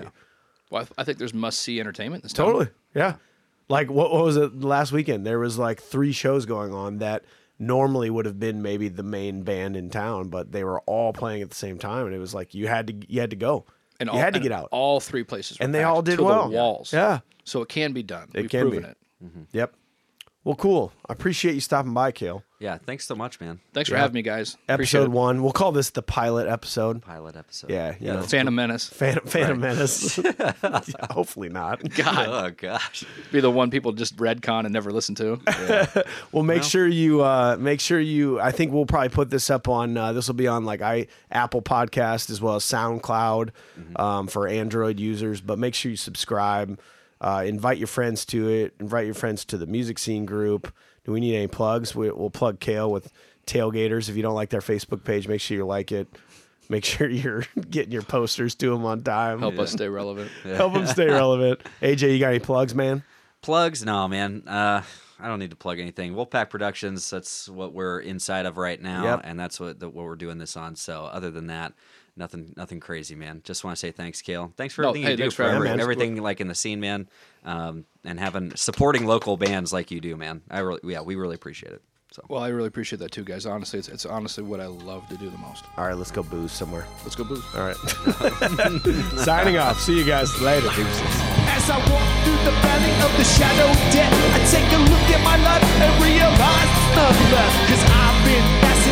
Well, 0.71 0.81
I, 0.81 0.85
th- 0.85 0.93
I 0.97 1.03
think 1.03 1.17
there's 1.19 1.33
must 1.33 1.59
see 1.59 1.79
entertainment 1.79 2.23
this 2.23 2.33
time. 2.33 2.45
Totally. 2.47 2.69
Yeah. 2.95 3.15
Like 3.69 3.89
what, 3.91 4.11
what 4.11 4.23
was 4.23 4.37
it 4.37 4.61
last 4.61 4.91
weekend? 4.91 5.25
There 5.27 5.37
was 5.37 5.57
like 5.59 5.81
three 5.81 6.11
shows 6.13 6.45
going 6.45 6.73
on 6.73 6.97
that 6.99 7.23
normally 7.67 8.09
would 8.09 8.25
have 8.25 8.39
been 8.39 8.61
maybe 8.61 8.87
the 8.89 9.03
main 9.03 9.43
band 9.43 9.75
in 9.75 9.89
town, 9.89 10.29
but 10.29 10.51
they 10.51 10.63
were 10.63 10.81
all 10.81 11.13
playing 11.13 11.41
at 11.41 11.49
the 11.49 11.55
same 11.55 11.77
time, 11.79 12.05
and 12.05 12.15
it 12.15 12.19
was 12.19 12.33
like 12.33 12.53
you 12.53 12.67
had 12.67 12.87
to 12.87 12.93
you 13.07 13.19
had 13.19 13.29
to 13.31 13.35
go, 13.35 13.65
And 13.99 14.07
you 14.07 14.13
all, 14.13 14.19
had 14.19 14.33
to 14.33 14.39
get 14.39 14.51
out. 14.51 14.69
All 14.71 14.99
three 14.99 15.23
places, 15.23 15.59
were 15.59 15.65
And 15.65 15.73
they 15.73 15.83
all 15.83 16.01
did 16.01 16.19
well. 16.19 16.49
Walls. 16.49 16.93
Yeah. 16.93 17.19
So 17.43 17.61
it 17.61 17.69
can 17.69 17.93
be 17.93 18.03
done. 18.03 18.29
It 18.33 18.41
We've 18.41 18.49
can 18.49 18.61
proven 18.61 18.83
be. 18.83 18.89
it. 18.89 18.97
Mm-hmm. 19.23 19.41
Yep. 19.51 19.75
Well, 20.43 20.55
cool. 20.55 20.91
I 21.07 21.13
appreciate 21.13 21.55
you 21.55 21.61
stopping 21.61 21.93
by, 21.93 22.11
Cale. 22.11 22.43
Yeah, 22.63 22.77
thanks 22.77 23.03
so 23.05 23.13
much, 23.13 23.41
man. 23.41 23.59
Thanks 23.73 23.89
for 23.89 23.95
Yeah. 23.95 24.01
having 24.03 24.13
me, 24.13 24.21
guys. 24.21 24.55
Appreciate 24.69 25.01
Episode 25.01 25.11
it. 25.11 25.17
one. 25.17 25.43
We'll 25.43 25.51
call 25.51 25.73
this 25.73 25.89
the 25.89 26.01
pilot 26.01 26.47
episode. 26.47 27.01
Pilot 27.01 27.35
episode. 27.35 27.69
Yeah, 27.69 27.95
you 27.99 28.07
know. 28.07 28.21
Phantom 28.21 28.55
Menace. 28.55 28.87
Phantom, 28.87 29.27
Phantom 29.27 29.59
Menace. 29.59 30.17
Yeah, 30.17 30.53
hopefully 31.11 31.49
not. 31.49 31.81
God, 31.95 32.27
Oh 32.29 32.51
gosh. 32.55 33.03
be 33.33 33.41
the 33.41 33.51
one 33.51 33.69
people 33.69 33.91
just 33.91 34.15
redcon 34.15 34.61
and 34.63 34.71
never 34.71 34.91
listen 34.91 35.13
to. 35.15 35.41
Well, 36.31 36.43
make 36.43 36.63
sure 36.63 36.87
you 36.87 37.21
uh, 37.21 37.57
make 37.59 37.81
sure 37.81 37.99
you. 37.99 38.39
I 38.39 38.51
think 38.51 38.71
we'll 38.71 38.85
probably 38.85 39.09
put 39.09 39.29
this 39.29 39.49
up 39.49 39.67
on. 39.67 39.97
Uh, 39.97 40.13
this 40.13 40.27
will 40.27 40.35
be 40.35 40.47
on 40.47 40.63
like 40.63 40.81
I 40.81 41.07
Apple 41.31 41.61
Podcast 41.61 42.29
as 42.29 42.39
well 42.39 42.55
as 42.55 42.63
SoundCloud 42.63 43.49
um, 43.97 44.27
for 44.27 44.47
Android 44.47 45.01
users. 45.01 45.41
But 45.41 45.59
make 45.59 45.75
sure 45.75 45.91
you 45.91 45.97
subscribe. 45.97 46.79
Uh, 47.19 47.43
invite 47.45 47.77
your 47.77 47.87
friends 47.87 48.23
to 48.27 48.47
it. 48.47 48.73
Invite 48.79 49.05
your 49.05 49.15
friends 49.15 49.43
to 49.45 49.57
the 49.57 49.65
music 49.65 49.97
scene 49.99 50.25
group. 50.25 50.73
Do 51.05 51.11
we 51.11 51.19
need 51.19 51.35
any 51.35 51.47
plugs? 51.47 51.95
We, 51.95 52.09
we'll 52.11 52.29
plug 52.29 52.59
Cale 52.59 52.91
with 52.91 53.11
Tailgators. 53.45 54.09
If 54.09 54.15
you 54.15 54.21
don't 54.21 54.35
like 54.35 54.49
their 54.49 54.61
Facebook 54.61 55.03
page, 55.03 55.27
make 55.27 55.41
sure 55.41 55.57
you 55.57 55.65
like 55.65 55.91
it. 55.91 56.07
Make 56.69 56.85
sure 56.85 57.09
you're 57.09 57.45
getting 57.69 57.91
your 57.91 58.01
posters 58.03 58.55
to 58.55 58.69
them 58.69 58.85
on 58.85 59.03
time. 59.03 59.39
Help 59.39 59.59
us 59.59 59.71
stay 59.73 59.87
relevant. 59.89 60.31
Help 60.43 60.73
them 60.73 60.87
stay 60.87 61.07
relevant. 61.07 61.59
AJ, 61.81 62.13
you 62.13 62.19
got 62.19 62.29
any 62.29 62.39
plugs, 62.39 62.73
man? 62.73 63.03
Plugs? 63.41 63.83
No, 63.83 64.07
man. 64.07 64.43
Uh, 64.47 64.81
I 65.19 65.27
don't 65.27 65.39
need 65.39 65.49
to 65.51 65.55
plug 65.57 65.79
anything. 65.79 66.13
Wolfpack 66.13 66.49
Productions. 66.49 67.09
That's 67.09 67.49
what 67.49 67.73
we're 67.73 67.99
inside 67.99 68.45
of 68.45 68.57
right 68.57 68.81
now, 68.81 69.03
Yep. 69.03 69.21
and 69.25 69.39
that's 69.39 69.59
what 69.59 69.79
the, 69.79 69.89
what 69.89 70.05
we're 70.05 70.15
doing 70.15 70.37
this 70.37 70.55
on. 70.55 70.75
So, 70.75 71.05
other 71.05 71.31
than 71.31 71.47
that, 71.47 71.73
nothing, 72.15 72.53
nothing 72.57 72.79
crazy, 72.79 73.15
man. 73.15 73.41
Just 73.43 73.63
want 73.63 73.75
to 73.75 73.79
say 73.79 73.91
thanks, 73.91 74.21
Cale. 74.21 74.53
Thanks 74.57 74.73
for 74.73 74.81
No, 74.83 74.89
everything 74.89 75.05
hey, 75.05 75.11
you 75.11 75.17
do 75.17 75.31
for 75.31 75.43
for 75.43 75.49
every- 75.49 75.69
everything, 75.69 76.21
like 76.21 76.41
in 76.41 76.47
the 76.47 76.55
scene, 76.55 76.79
man, 76.79 77.07
um, 77.45 77.85
and 78.03 78.19
having 78.19 78.55
supporting 78.55 79.05
local 79.05 79.37
bands 79.37 79.71
like 79.73 79.91
you 79.91 79.99
do, 80.01 80.15
man. 80.15 80.41
I 80.49 80.59
really, 80.59 80.79
yeah, 80.83 81.01
we 81.01 81.15
really 81.15 81.35
appreciate 81.35 81.73
it. 81.73 81.81
So, 82.11 82.21
Well, 82.29 82.43
I 82.43 82.49
really 82.49 82.67
appreciate 82.67 82.99
that 82.99 83.11
too, 83.11 83.23
guys. 83.23 83.47
Honestly, 83.47 83.79
it's, 83.79 83.87
it's 83.87 84.05
honestly 84.05 84.43
what 84.43 84.59
I 84.59 84.67
love 84.67 85.07
to 85.09 85.17
do 85.17 85.31
the 85.31 85.37
most. 85.39 85.65
All 85.77 85.87
right, 85.87 85.97
let's 85.97 86.11
go 86.11 86.21
booze 86.21 86.51
somewhere. 86.51 86.85
Let's 87.03 87.15
go 87.15 87.23
booze. 87.23 87.43
All 87.55 87.65
right. 87.65 87.75
Signing 89.17 89.57
off. 89.57 89.79
See 89.81 89.97
you 89.97 90.05
guys 90.05 90.29
later. 90.39 90.67
As 90.69 91.65
I 91.71 91.77
walk 91.89 92.07
through 92.23 92.37
the 92.45 92.53
valley 92.61 92.93
of 93.01 93.11
the 93.17 93.23
shadow 93.25 93.65
death, 93.89 94.13
I 94.13 94.39
take 94.53 94.69
a 94.73 94.77
look 94.77 95.09
at 95.09 95.23
my 95.25 95.37
life 95.41 95.63
and 95.65 96.03
realize 96.05 96.69
nothing 96.93 97.31
left. 97.33 97.57
Cause 97.69 97.83
I've 97.89 98.02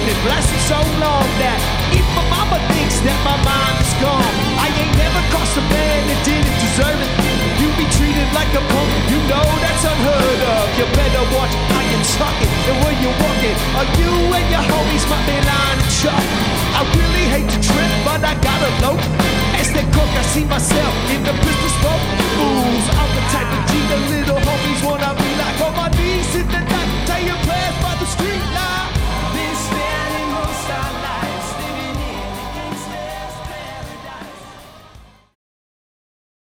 been 0.06 0.22
blessed 0.26 0.58
so 0.68 0.80
long 0.98 1.28
that 1.42 1.60
even 1.94 2.26
mama 2.30 2.58
thinks 2.74 2.98
that 3.06 3.18
my 3.26 3.38
mind 3.46 3.76
is 3.82 3.94
gone. 4.02 4.34
I 4.58 4.68
ain't 4.72 4.96
never 4.98 5.22
crossed 5.30 5.58
a 5.58 5.66
man 5.70 6.00
that 6.10 6.20
didn't 6.26 6.58
deserve 6.58 7.00
it. 7.00 7.12
You 7.62 7.68
be 7.78 7.86
treated 7.94 8.30
like 8.34 8.50
a 8.58 8.64
punk, 8.74 8.92
you 9.12 9.20
know 9.30 9.46
that's 9.62 9.84
unheard 9.86 10.42
of. 10.58 10.66
You 10.78 10.86
better 10.98 11.24
watch 11.36 11.54
how 11.74 11.84
you 11.86 12.00
talk 12.18 12.38
and 12.42 12.78
where 12.82 12.98
you 12.98 13.12
walk. 13.22 13.32
Are 13.42 13.90
you 13.98 14.12
and 14.38 14.48
your 14.54 14.62
homies 14.62 15.06
might 15.10 15.26
be 15.26 15.34
lying 15.34 15.82
and 15.82 15.92
chuck? 15.98 16.26
I 16.78 16.86
really 16.94 17.26
hate 17.34 17.50
to 17.50 17.58
trip, 17.58 17.92
but 18.06 18.22
I 18.22 18.38
gotta 18.38 18.70
know. 18.82 18.96
As 19.58 19.74
they 19.74 19.82
cook, 19.90 20.12
I 20.14 20.24
see 20.30 20.46
myself 20.46 20.94
in 21.10 21.22
the 21.26 21.34
pistol 21.42 21.72
smoke. 21.82 22.04
Fools, 22.38 22.86
I'm 23.02 23.10
the 23.18 23.24
type 23.34 23.50
of 23.50 23.62
G 23.70 23.72
the 23.90 23.98
little 24.14 24.40
homies 24.46 24.82
wanna 24.86 25.12
be 25.18 25.30
like 25.42 25.58
on 25.66 25.74
my 25.74 25.90
knees 25.98 26.30
in 26.38 26.46
the 26.48 26.62
night. 26.62 26.90
Tell 27.10 27.22
you 27.22 27.41